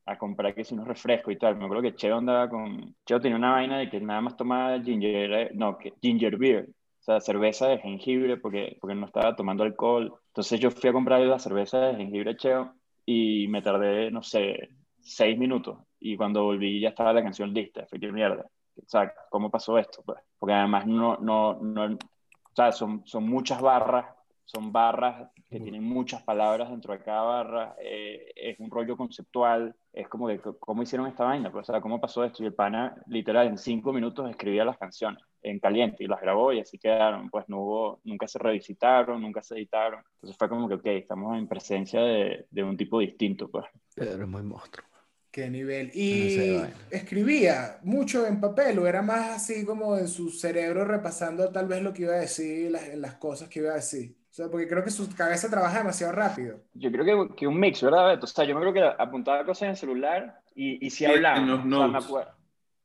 a 0.07 0.19
comprar 0.19 0.55
que 0.55 0.65
si 0.65 0.75
unos 0.75 0.87
refrescos 0.87 1.35
y 1.35 1.37
tal. 1.37 1.57
Me 1.57 1.65
acuerdo 1.65 1.83
que 1.83 1.97
Cheo 1.97 2.17
andaba 2.17 2.49
con... 2.49 2.95
Cheo 3.05 3.21
tenía 3.21 3.37
una 3.37 3.53
vaina 3.53 3.79
de 3.79 3.91
que 3.91 4.01
nada 4.01 4.21
más 4.21 4.37
tomaba 4.37 4.81
ginger, 4.81 5.33
eh, 5.33 5.51
no, 5.55 5.79
que 5.79 5.95
ginger 6.01 6.37
beer, 6.37 6.69
o 7.01 7.03
sea, 7.03 7.21
cerveza 7.21 7.69
de 7.69 7.79
jengibre 7.79 8.37
porque, 8.37 8.77
porque 8.81 8.95
no 8.95 9.07
estaba 9.07 9.35
tomando 9.35 9.65
alcohol. 9.65 10.15
Entonces 10.29 10.61
yo 10.61 10.71
fui 10.71 10.91
a 10.91 10.93
comprar 10.93 11.21
la 11.21 11.39
cerveza 11.41 11.81
de 11.81 11.97
jengibre 11.97 12.37
Cheo 12.37 12.73
y 13.05 13.49
me 13.49 13.63
tardé, 13.63 14.11
no 14.13 14.23
sé, 14.23 14.71
seis 15.05 15.39
minutos. 15.39 15.79
Y 16.01 16.17
cuando 16.17 16.45
volví 16.45 16.81
ya 16.81 16.91
estaba 16.91 17.13
la 17.13 17.23
canción 17.23 17.53
lista. 17.53 17.87
Fue 17.87 18.01
que 18.01 18.11
mierda. 18.11 18.47
O 18.77 18.89
sea, 18.89 19.13
¿cómo 19.31 19.51
pasó 19.51 19.79
esto? 19.79 20.03
Pues? 20.05 20.19
Porque 20.39 20.55
además 20.55 20.87
no, 20.87 21.17
no, 21.19 21.55
no, 21.61 21.85
o 21.95 22.55
sea, 22.55 22.73
son, 22.73 23.03
son 23.07 23.29
muchas 23.29 23.61
barras 23.61 24.07
son 24.45 24.73
barras 24.73 25.31
que 25.49 25.61
tienen 25.61 25.85
muchas 25.85 26.23
palabras 26.23 26.71
dentro 26.71 26.93
de 26.93 27.03
cada 27.03 27.23
barra, 27.23 27.77
eh, 27.81 28.33
es 28.35 28.59
un 28.61 28.71
rollo 28.71 28.97
conceptual, 28.97 29.75
es 29.93 30.09
como 30.09 30.29
de 30.29 30.41
cómo 30.59 30.83
hicieron 30.83 31.07
esta 31.07 31.25
vaina, 31.25 31.51
pues, 31.51 31.69
o 31.69 31.73
sea, 31.73 31.81
cómo 31.81 32.01
pasó 32.01 32.25
esto, 32.25 32.43
y 32.43 32.47
el 32.47 32.55
pana 32.55 32.95
literal 33.07 33.47
en 33.47 33.57
cinco 33.57 33.93
minutos 33.93 34.29
escribía 34.29 34.65
las 34.65 34.77
canciones, 34.77 35.23
en 35.43 35.61
caliente 35.61 36.05
y 36.05 36.07
las 36.07 36.21
grabó 36.21 36.53
y 36.53 36.61
así 36.61 36.79
quedaron. 36.79 37.29
Pues 37.29 37.47
no 37.49 37.61
hubo, 37.61 38.01
nunca 38.05 38.27
se 38.27 38.39
revisitaron, 38.39 39.21
nunca 39.21 39.43
se 39.43 39.57
editaron. 39.57 40.03
Entonces 40.15 40.39
fue 40.39 40.49
como 40.49 40.67
que, 40.69 40.75
ok, 40.75 40.87
estamos 40.87 41.37
en 41.37 41.47
presencia 41.47 42.01
de, 42.01 42.47
de 42.51 42.65
un 42.65 42.77
tipo 42.79 42.99
distinto, 42.99 43.51
pues. 43.51 43.67
Pedro 43.95 44.25
es 44.25 44.29
muy 44.29 44.43
monstruo. 44.43 44.87
Qué 45.35 45.51
nivel. 45.51 45.91
No 46.11 46.29
sé, 46.29 46.45
Y 46.45 46.55
vaina. 46.55 46.91
escribía 46.91 47.79
mucho 47.83 48.25
en 48.27 48.41
papel, 48.41 48.79
o 48.79 48.87
era 48.87 49.03
más 49.03 49.31
así 49.31 49.65
como 49.65 49.97
en 49.99 50.07
su 50.09 50.31
cerebro 50.31 50.85
repasando 50.85 51.51
tal 51.51 51.67
vez 51.67 51.83
lo 51.83 51.93
que 51.93 52.03
iba 52.03 52.15
a 52.15 52.19
decir, 52.21 52.71
las, 52.71 52.89
las 52.97 53.15
cosas 53.17 53.49
que 53.49 53.59
iba 53.61 53.73
a 53.73 53.75
decir. 53.77 54.17
O 54.31 54.35
sea, 54.35 54.49
porque 54.49 54.69
creo 54.69 54.85
que 54.85 54.91
su 54.91 55.13
cabeza 55.15 55.51
trabaja 55.51 55.79
demasiado 55.79 56.13
rápido. 56.13 56.63
Yo 56.75 56.91
creo 56.91 57.29
que, 57.29 57.35
que 57.37 57.47
un 57.47 57.59
mix, 57.61 57.83
¿verdad, 57.83 58.09
Beto? 58.09 58.25
O 58.25 58.27
sea, 58.27 58.45
yo 58.45 58.55
me 58.55 58.61
creo 58.61 58.73
que 58.73 58.83
apuntaba 59.03 59.45
cosas 59.45 59.63
en 59.65 59.69
el 59.71 59.77
celular 59.77 60.41
y, 60.55 60.85
y 60.85 60.91
sí 60.91 61.05
Sí, 61.05 61.13
hablaba. 61.13 61.39
en 61.39 61.47
los 61.47 61.65
O 61.71 61.77
sea, 61.77 61.87
me, 61.89 61.99
notes. 61.99 62.05
acuer- 62.05 62.29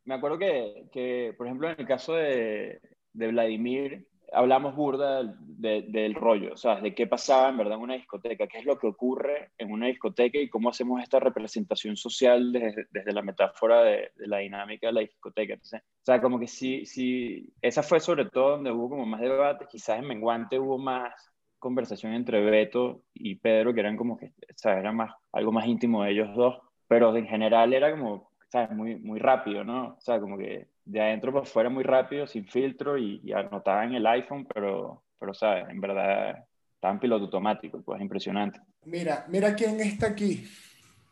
me 0.05 0.15
acuerdo 0.15 0.37
que, 0.39 0.89
que, 0.91 1.33
por 1.37 1.47
ejemplo, 1.47 1.69
en 1.71 1.79
el 1.79 1.87
caso 1.87 2.13
de, 2.15 2.81
de 3.13 3.27
Vladimir, 3.29 4.07
hablamos 4.33 4.75
burda 4.75 5.17
del, 5.17 5.35
de- 5.39 5.81
del 5.83 6.15
rollo, 6.15 6.55
sea, 6.57 6.79
de 6.81 6.93
qué 6.93 7.07
pasaba 7.07 7.49
en 7.49 7.57
verdad 7.57 7.77
una 7.77 7.95
discoteca, 7.95 8.47
qué 8.47 8.59
es 8.59 8.65
lo 8.65 8.77
que 8.77 8.87
ocurre 8.87 9.51
en 9.57 9.71
una 9.71 9.87
discoteca 9.87 10.37
y 10.39 10.49
cómo 10.49 10.69
hacemos 10.69 11.01
esta 11.01 11.19
representación 11.19 11.95
social 11.95 12.51
desde, 12.51 12.85
desde 12.91 13.13
la 13.13 13.21
metáfora 13.21 13.83
de, 13.83 14.11
la 14.17 14.37
dinámica 14.39 14.87
de 14.87 14.93
la 14.93 15.01
discoteca. 15.01 15.53
Entonces, 15.53 15.81
o 15.81 16.05
sea, 16.05 16.21
como 16.21 16.39
que 16.39 16.47
sí, 16.47 16.85
sí, 16.85 17.51
esa 17.61 17.83
fue 17.83 17.99
sobre 17.99 18.25
todo 18.25 18.51
donde 18.51 18.71
hubo 18.71 18.89
como 18.89 19.05
más 19.05 19.21
debate, 19.21 19.65
quizás 19.69 19.99
en 19.99 20.07
Menguante 20.07 20.59
hubo 20.59 20.77
más 20.77 21.13
conversación 21.59 22.13
entre 22.13 22.41
Beto 22.41 23.03
y 23.13 23.35
Pedro, 23.35 23.73
que 23.73 23.81
eran 23.81 23.97
como 23.97 24.17
que, 24.17 24.33
sea, 24.55 24.79
era 24.79 24.91
más, 24.91 25.11
algo 25.31 25.51
más 25.51 25.65
íntimo 25.67 26.03
de 26.03 26.11
ellos 26.11 26.33
dos, 26.35 26.57
pero 26.87 27.15
en 27.15 27.27
general 27.27 27.73
era 27.73 27.91
como, 27.91 28.31
¿sabes? 28.49 28.71
Muy, 28.71 28.95
muy 28.95 29.19
rápido, 29.19 29.63
¿no? 29.63 29.95
O 29.97 30.01
sea, 30.01 30.19
como 30.19 30.37
que 30.37 30.67
de 30.89 31.01
adentro 31.01 31.31
para 31.31 31.43
afuera 31.43 31.69
muy 31.69 31.83
rápido, 31.83 32.25
sin 32.25 32.45
filtro 32.47 32.97
y, 32.97 33.21
y 33.23 33.31
anotaba 33.31 33.85
en 33.85 33.93
el 33.93 34.07
iPhone, 34.07 34.47
pero, 34.51 35.03
pero, 35.19 35.33
¿sabes? 35.33 35.69
En 35.69 35.79
verdad 35.79 36.47
estaba 36.73 36.93
en 36.93 36.99
piloto 36.99 37.25
automático, 37.25 37.81
pues 37.83 38.01
impresionante. 38.01 38.59
Mira, 38.85 39.25
mira 39.29 39.53
quién 39.53 39.79
está 39.81 40.07
aquí. 40.07 40.47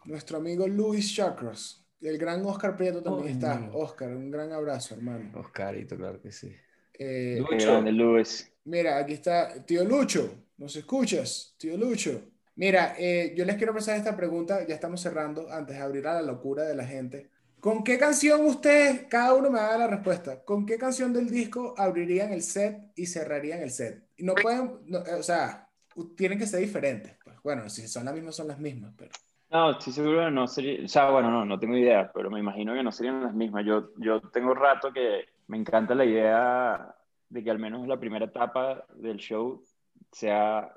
Nuestro 0.06 0.38
amigo 0.38 0.68
Luis 0.68 1.14
Chakras. 1.14 1.84
El 2.02 2.18
gran 2.18 2.46
Oscar 2.46 2.76
Prieto 2.76 3.04
también 3.04 3.40
Coño. 3.40 3.54
está. 3.54 3.70
Oscar, 3.74 4.10
un 4.10 4.32
gran 4.32 4.52
abrazo, 4.52 4.96
hermano. 4.96 5.32
Oscarito, 5.40 5.96
claro 5.96 6.22
que 6.22 6.32
sí. 6.32 6.56
Eh, 6.98 7.44
grande, 7.60 7.92
Luis. 7.92 8.52
Mira, 8.66 8.98
aquí 8.98 9.14
está 9.14 9.64
tío 9.64 9.84
Lucho. 9.84 10.46
¿Nos 10.58 10.76
escuchas? 10.76 11.56
Tío 11.58 11.78
Lucho. 11.78 12.32
Mira, 12.56 12.96
eh, 12.98 13.34
yo 13.36 13.46
les 13.46 13.56
quiero 13.56 13.74
pasar 13.74 13.98
esta 13.98 14.16
pregunta, 14.16 14.66
ya 14.66 14.74
estamos 14.74 15.00
cerrando, 15.02 15.52
antes 15.52 15.76
de 15.76 15.82
abrir 15.84 16.08
a 16.08 16.16
la 16.16 16.24
locura 16.24 16.64
de 16.64 16.76
la 16.76 16.86
gente. 16.86 17.30
¿Con 17.60 17.84
qué 17.84 17.98
canción 17.98 18.46
ustedes, 18.46 19.08
cada 19.10 19.34
uno 19.34 19.50
me 19.50 19.60
da 19.60 19.78
la 19.78 19.88
respuesta, 19.88 20.44
con 20.44 20.66
qué 20.66 20.78
canción 20.78 21.12
del 21.12 21.30
disco 21.30 21.74
abrirían 21.78 22.32
el 22.32 22.42
set 22.42 22.92
y 22.96 23.08
cerrarían 23.08 23.62
el 23.62 23.72
set? 23.72 24.04
No 24.20 24.36
pueden, 24.36 24.80
no, 24.86 25.00
eh, 25.00 25.16
o 25.20 25.24
sea, 25.24 25.68
tienen 26.16 26.38
que 26.38 26.46
ser 26.46 26.60
diferentes. 26.60 27.18
Pues 27.24 27.36
bueno, 27.44 27.68
si 27.70 27.88
son 27.88 28.06
las 28.06 28.14
mismas, 28.14 28.36
son 28.36 28.48
las 28.48 28.60
mismas, 28.60 28.94
pero... 28.96 29.12
No, 29.50 29.72
estoy 29.72 29.94
seguro 29.94 30.26
que 30.26 30.32
no 30.32 30.46
sería, 30.48 30.86
o 30.86 30.88
sea, 30.88 31.10
bueno, 31.10 31.32
no, 31.32 31.46
no 31.46 31.58
tengo 31.58 31.76
idea, 31.78 32.12
pero 32.14 32.30
me 32.30 32.40
imagino 32.40 32.74
que 32.74 32.84
no 32.84 32.92
serían 32.92 33.24
las 33.24 33.34
mismas. 33.34 33.66
Yo, 33.66 33.92
yo 33.98 34.22
tengo 34.22 34.54
rato 34.54 34.92
que 34.94 35.26
me 35.48 35.58
encanta 35.58 35.96
la 35.96 36.06
idea 36.06 36.96
de 37.30 37.44
que 37.44 37.50
al 37.50 37.58
menos 37.58 37.88
la 37.88 38.00
primera 38.00 38.26
etapa 38.26 38.86
del 38.96 39.18
show 39.18 39.64
sea 40.12 40.72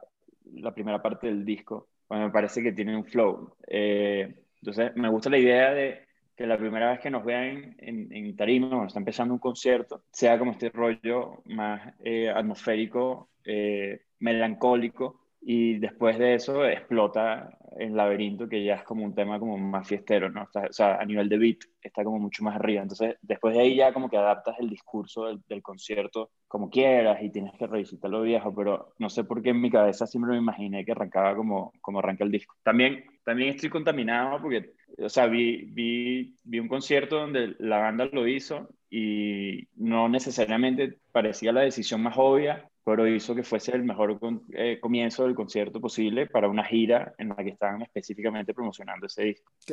la 0.54 0.72
primera 0.72 1.02
parte 1.02 1.26
del 1.26 1.44
disco, 1.44 1.88
pues 2.06 2.20
me 2.20 2.30
parece 2.30 2.62
que 2.62 2.72
tiene 2.72 2.96
un 2.96 3.04
flow. 3.04 3.54
Eh, 3.66 4.44
entonces, 4.62 4.92
me 4.94 5.08
gusta 5.08 5.30
la 5.30 5.38
idea 5.38 5.72
de 5.72 6.06
que 6.40 6.46
la 6.46 6.56
primera 6.58 6.90
vez 6.90 7.00
que 7.00 7.10
nos 7.10 7.22
vean 7.24 7.74
en, 7.78 8.10
en 8.12 8.34
tarima, 8.36 8.68
cuando 8.68 8.86
está 8.86 8.98
empezando 8.98 9.34
un 9.34 9.40
concierto, 9.40 10.04
sea 10.10 10.38
como 10.38 10.52
este 10.52 10.70
rollo 10.70 11.42
más 11.46 11.94
eh, 12.02 12.30
atmosférico, 12.30 13.28
eh, 13.44 14.00
melancólico, 14.20 15.20
y 15.42 15.78
después 15.78 16.18
de 16.18 16.34
eso 16.34 16.64
explota 16.66 17.50
el 17.78 17.94
laberinto, 17.96 18.48
que 18.48 18.64
ya 18.64 18.74
es 18.76 18.84
como 18.84 19.04
un 19.04 19.14
tema 19.14 19.38
como 19.38 19.56
más 19.58 19.86
fiestero, 19.86 20.30
¿no? 20.30 20.44
Está- 20.44 20.66
o 20.68 20.72
sea, 20.72 20.96
a 20.96 21.04
nivel 21.04 21.28
de 21.28 21.38
beat 21.38 21.58
está 21.82 22.04
como 22.04 22.18
mucho 22.18 22.42
más 22.44 22.56
arriba. 22.56 22.82
Entonces, 22.82 23.16
después 23.22 23.54
de 23.54 23.60
ahí 23.62 23.76
ya 23.76 23.92
como 23.92 24.08
que 24.10 24.16
adaptas 24.18 24.56
el 24.60 24.68
discurso 24.70 25.26
del, 25.26 25.40
del 25.48 25.62
concierto 25.62 26.30
como 26.48 26.68
quieras 26.70 27.22
y 27.22 27.30
tienes 27.30 27.52
que 27.58 27.66
revisitar 27.66 28.10
lo 28.10 28.22
viejo, 28.22 28.54
pero 28.54 28.94
no 28.98 29.08
sé 29.10 29.24
por 29.24 29.42
qué 29.42 29.50
en 29.50 29.60
mi 29.60 29.70
cabeza 29.70 30.06
siempre 30.06 30.32
me 30.32 30.38
imaginé 30.38 30.84
que 30.84 30.92
arrancaba 30.92 31.34
como, 31.36 31.72
como 31.80 32.00
arranca 32.00 32.24
el 32.24 32.30
disco. 32.32 32.54
También, 32.62 33.04
también 33.24 33.50
estoy 33.50 33.70
contaminado 33.70 34.40
porque, 34.40 34.74
o 34.98 35.08
sea, 35.08 35.26
vi, 35.26 35.64
vi, 35.66 36.36
vi 36.44 36.58
un 36.58 36.68
concierto 36.68 37.16
donde 37.20 37.54
la 37.58 37.78
banda 37.78 38.08
lo 38.12 38.26
hizo 38.26 38.68
y 38.90 39.68
no 39.76 40.08
necesariamente 40.08 40.98
parecía 41.12 41.52
la 41.52 41.62
decisión 41.62 42.02
más 42.02 42.14
obvia, 42.16 42.68
pero 42.84 43.06
hizo 43.06 43.34
que 43.34 43.42
fuese 43.44 43.72
el 43.76 43.84
mejor 43.84 44.18
con- 44.18 44.42
eh, 44.52 44.78
comienzo 44.80 45.24
del 45.24 45.34
concierto 45.34 45.80
posible 45.80 46.26
para 46.26 46.48
una 46.48 46.64
gira 46.64 47.14
en 47.18 47.28
la 47.28 47.36
que 47.36 47.50
estaban 47.50 47.82
específicamente 47.82 48.54
promocionando 48.54 49.06
ese 49.06 49.24
disco. 49.24 49.52
Ok, 49.62 49.72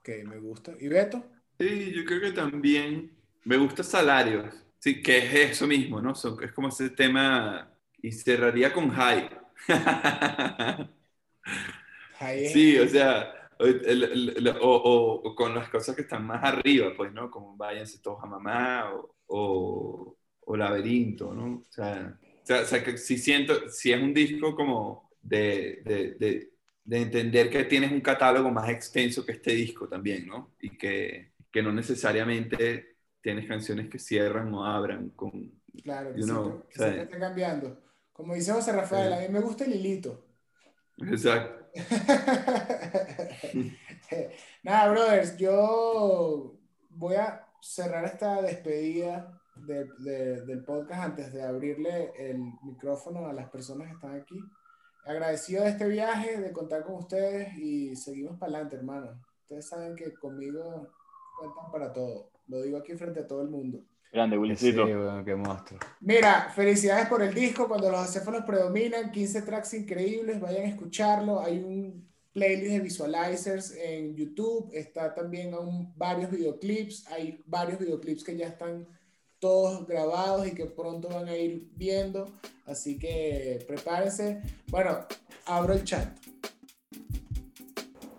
ok, 0.00 0.08
me 0.26 0.38
gusta. 0.38 0.72
¿Y 0.80 0.88
Beto? 0.88 1.24
Sí, 1.58 1.92
yo 1.94 2.04
creo 2.04 2.20
que 2.20 2.32
también 2.32 3.10
me 3.44 3.56
gusta 3.56 3.82
Salarios. 3.82 4.54
Sí, 4.78 5.02
que 5.02 5.18
es 5.18 5.52
eso 5.52 5.66
mismo, 5.66 6.00
¿no? 6.00 6.14
Son- 6.14 6.42
es 6.42 6.52
como 6.52 6.68
ese 6.68 6.90
tema 6.90 7.70
y 8.02 8.12
cerraría 8.12 8.72
con 8.72 8.90
High. 8.90 9.30
Ahí 12.18 12.46
Sí, 12.52 12.78
o 12.78 12.88
sea, 12.88 13.32
el- 14.04 14.48
o, 14.60 14.68
o- 14.76 15.22
o 15.30 15.34
con 15.34 15.54
las 15.54 15.68
cosas 15.70 15.94
que 15.96 16.02
están 16.02 16.26
más 16.26 16.42
arriba, 16.44 16.92
pues, 16.96 17.12
¿no? 17.12 17.30
Como 17.30 17.56
Váyanse 17.56 18.00
todos 18.00 18.22
a 18.22 18.26
mamá 18.26 18.92
o, 18.94 20.16
Laberinto, 20.56 21.34
¿no? 21.34 21.56
O 21.58 21.64
sea, 21.70 22.18
o 22.42 22.46
sea, 22.46 22.64
sea, 22.64 22.82
que 22.84 22.96
si 22.98 23.18
siento, 23.18 23.68
si 23.68 23.92
es 23.92 24.00
un 24.02 24.14
disco 24.14 24.54
como 24.54 25.10
de, 25.20 25.82
de, 25.84 26.14
de, 26.14 26.52
de 26.84 26.98
entender 27.02 27.50
que 27.50 27.64
tienes 27.64 27.90
un 27.92 28.00
catálogo 28.00 28.50
más 28.50 28.68
extenso 28.70 29.24
que 29.26 29.32
este 29.32 29.52
disco 29.52 29.88
también, 29.88 30.26
¿no? 30.26 30.54
Y 30.60 30.76
que, 30.78 31.32
que 31.50 31.62
no 31.62 31.72
necesariamente 31.72 32.96
tienes 33.20 33.46
canciones 33.48 33.88
que 33.88 33.98
cierran 33.98 34.52
o 34.54 34.64
abran 34.64 35.10
con... 35.10 35.32
Claro, 35.82 36.14
que 36.14 36.22
know, 36.22 36.62
que 36.68 36.78
siempre 36.78 37.18
cambiando. 37.18 37.82
Como 38.12 38.34
dice 38.34 38.52
José 38.52 38.72
Rafael, 38.72 39.12
Sí. 39.12 39.12
a 39.12 39.20
mí 39.20 39.28
me 39.28 39.40
gusta 39.40 39.64
el 39.64 39.74
hilito. 39.74 40.24
Exacto. 40.98 41.55
Nada, 44.62 44.90
brothers, 44.90 45.36
yo 45.36 46.56
voy 46.90 47.16
a 47.16 47.46
cerrar 47.60 48.04
esta 48.04 48.40
despedida 48.42 49.40
de- 49.56 49.88
de- 49.98 50.44
del 50.46 50.64
podcast 50.64 51.02
antes 51.02 51.32
de 51.32 51.42
abrirle 51.42 52.12
el 52.16 52.38
micrófono 52.62 53.26
a 53.26 53.32
las 53.32 53.48
personas 53.50 53.88
que 53.88 53.94
están 53.94 54.14
aquí. 54.20 54.38
Agradecido 55.04 55.62
de 55.64 55.70
este 55.70 55.86
viaje, 55.86 56.40
de 56.40 56.52
contar 56.52 56.84
con 56.84 56.96
ustedes 56.96 57.56
y 57.56 57.94
seguimos 57.96 58.38
para 58.38 58.52
adelante, 58.52 58.76
hermano. 58.76 59.20
Ustedes 59.42 59.68
saben 59.68 59.94
que 59.94 60.12
conmigo 60.14 60.88
cuentan 61.38 61.70
para 61.70 61.92
todo. 61.92 62.30
Lo 62.48 62.62
digo 62.62 62.78
aquí 62.78 62.94
frente 62.96 63.20
a 63.20 63.26
todo 63.26 63.42
el 63.42 63.48
mundo. 63.48 63.80
Grande, 64.12 64.56
Sí, 64.56 64.72
qué 64.72 65.34
monstruo. 65.36 65.80
Mira, 66.00 66.50
felicidades 66.54 67.06
por 67.08 67.22
el 67.22 67.34
disco. 67.34 67.68
Cuando 67.68 67.90
los 67.90 68.00
acéfalos 68.00 68.44
predominan, 68.44 69.10
15 69.10 69.42
tracks 69.42 69.74
increíbles, 69.74 70.40
vayan 70.40 70.64
a 70.64 70.68
escucharlo. 70.68 71.40
Hay 71.40 71.58
un 71.58 72.08
playlist 72.32 72.70
de 72.70 72.80
visualizers 72.80 73.72
en 73.72 74.14
YouTube. 74.14 74.70
Está 74.72 75.14
también 75.14 75.52
aún 75.52 75.92
varios 75.96 76.30
videoclips. 76.30 77.06
Hay 77.08 77.42
varios 77.46 77.78
videoclips 77.78 78.24
que 78.24 78.36
ya 78.36 78.46
están 78.46 78.86
todos 79.38 79.86
grabados 79.86 80.46
y 80.46 80.52
que 80.52 80.66
pronto 80.66 81.08
van 81.08 81.28
a 81.28 81.36
ir 81.36 81.68
viendo. 81.74 82.32
Así 82.64 82.98
que 82.98 83.64
prepárense. 83.66 84.40
Bueno, 84.68 85.06
abro 85.44 85.74
el 85.74 85.84
chat. 85.84 86.08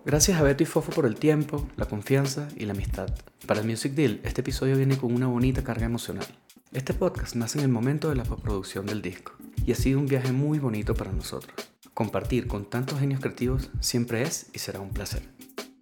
Gracias 0.07 0.39
a 0.39 0.41
Beto 0.41 0.63
y 0.63 0.65
Fofo 0.65 0.93
por 0.93 1.05
el 1.05 1.15
tiempo, 1.15 1.67
la 1.75 1.85
confianza 1.85 2.47
y 2.55 2.63
la 2.63 2.71
amistad. 2.71 3.13
Para 3.45 3.59
el 3.59 3.67
Music 3.67 3.91
Deal, 3.91 4.21
este 4.23 4.39
episodio 4.39 4.77
viene 4.77 4.97
con 4.97 5.13
una 5.13 5.27
bonita 5.27 5.65
carga 5.65 5.85
emocional. 5.85 6.25
Este 6.71 6.93
podcast 6.93 7.35
nace 7.35 7.57
en 7.57 7.65
el 7.65 7.71
momento 7.71 8.07
de 8.07 8.15
la 8.15 8.23
postproducción 8.23 8.85
del 8.85 9.01
disco 9.01 9.33
y 9.65 9.73
ha 9.73 9.75
sido 9.75 9.99
un 9.99 10.05
viaje 10.05 10.31
muy 10.31 10.59
bonito 10.59 10.95
para 10.95 11.11
nosotros. 11.11 11.53
Compartir 11.93 12.47
con 12.47 12.69
tantos 12.69 13.01
genios 13.01 13.19
creativos 13.19 13.69
siempre 13.81 14.21
es 14.21 14.47
y 14.53 14.59
será 14.59 14.79
un 14.79 14.91
placer. 14.91 15.23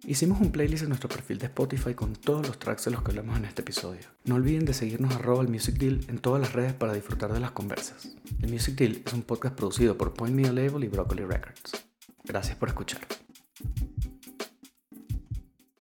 Hicimos 0.04 0.40
un 0.40 0.50
playlist 0.50 0.82
en 0.82 0.88
nuestro 0.88 1.08
perfil 1.08 1.38
de 1.38 1.46
Spotify 1.46 1.94
con 1.94 2.14
todos 2.16 2.48
los 2.48 2.58
tracks 2.58 2.86
de 2.86 2.90
los 2.90 3.04
que 3.04 3.12
hablamos 3.12 3.38
en 3.38 3.44
este 3.44 3.62
episodio. 3.62 4.08
No 4.24 4.34
olviden 4.34 4.64
de 4.64 4.74
seguirnos 4.74 5.14
arroba 5.14 5.42
el 5.44 5.48
Music 5.48 5.76
Deal 5.76 6.00
en 6.08 6.18
todas 6.18 6.40
las 6.40 6.52
redes 6.52 6.72
para 6.72 6.94
disfrutar 6.94 7.32
de 7.32 7.38
las 7.38 7.52
conversas. 7.52 8.16
El 8.42 8.50
Music 8.50 8.74
Deal 8.74 9.02
es 9.06 9.12
un 9.12 9.22
podcast 9.22 9.54
producido 9.54 9.96
por 9.96 10.14
Point 10.14 10.34
Media 10.34 10.52
Label 10.52 10.82
y 10.82 10.88
Broccoli 10.88 11.24
Records. 11.24 11.86
Gracias 12.24 12.56
por 12.56 12.70
escuchar. 12.70 13.06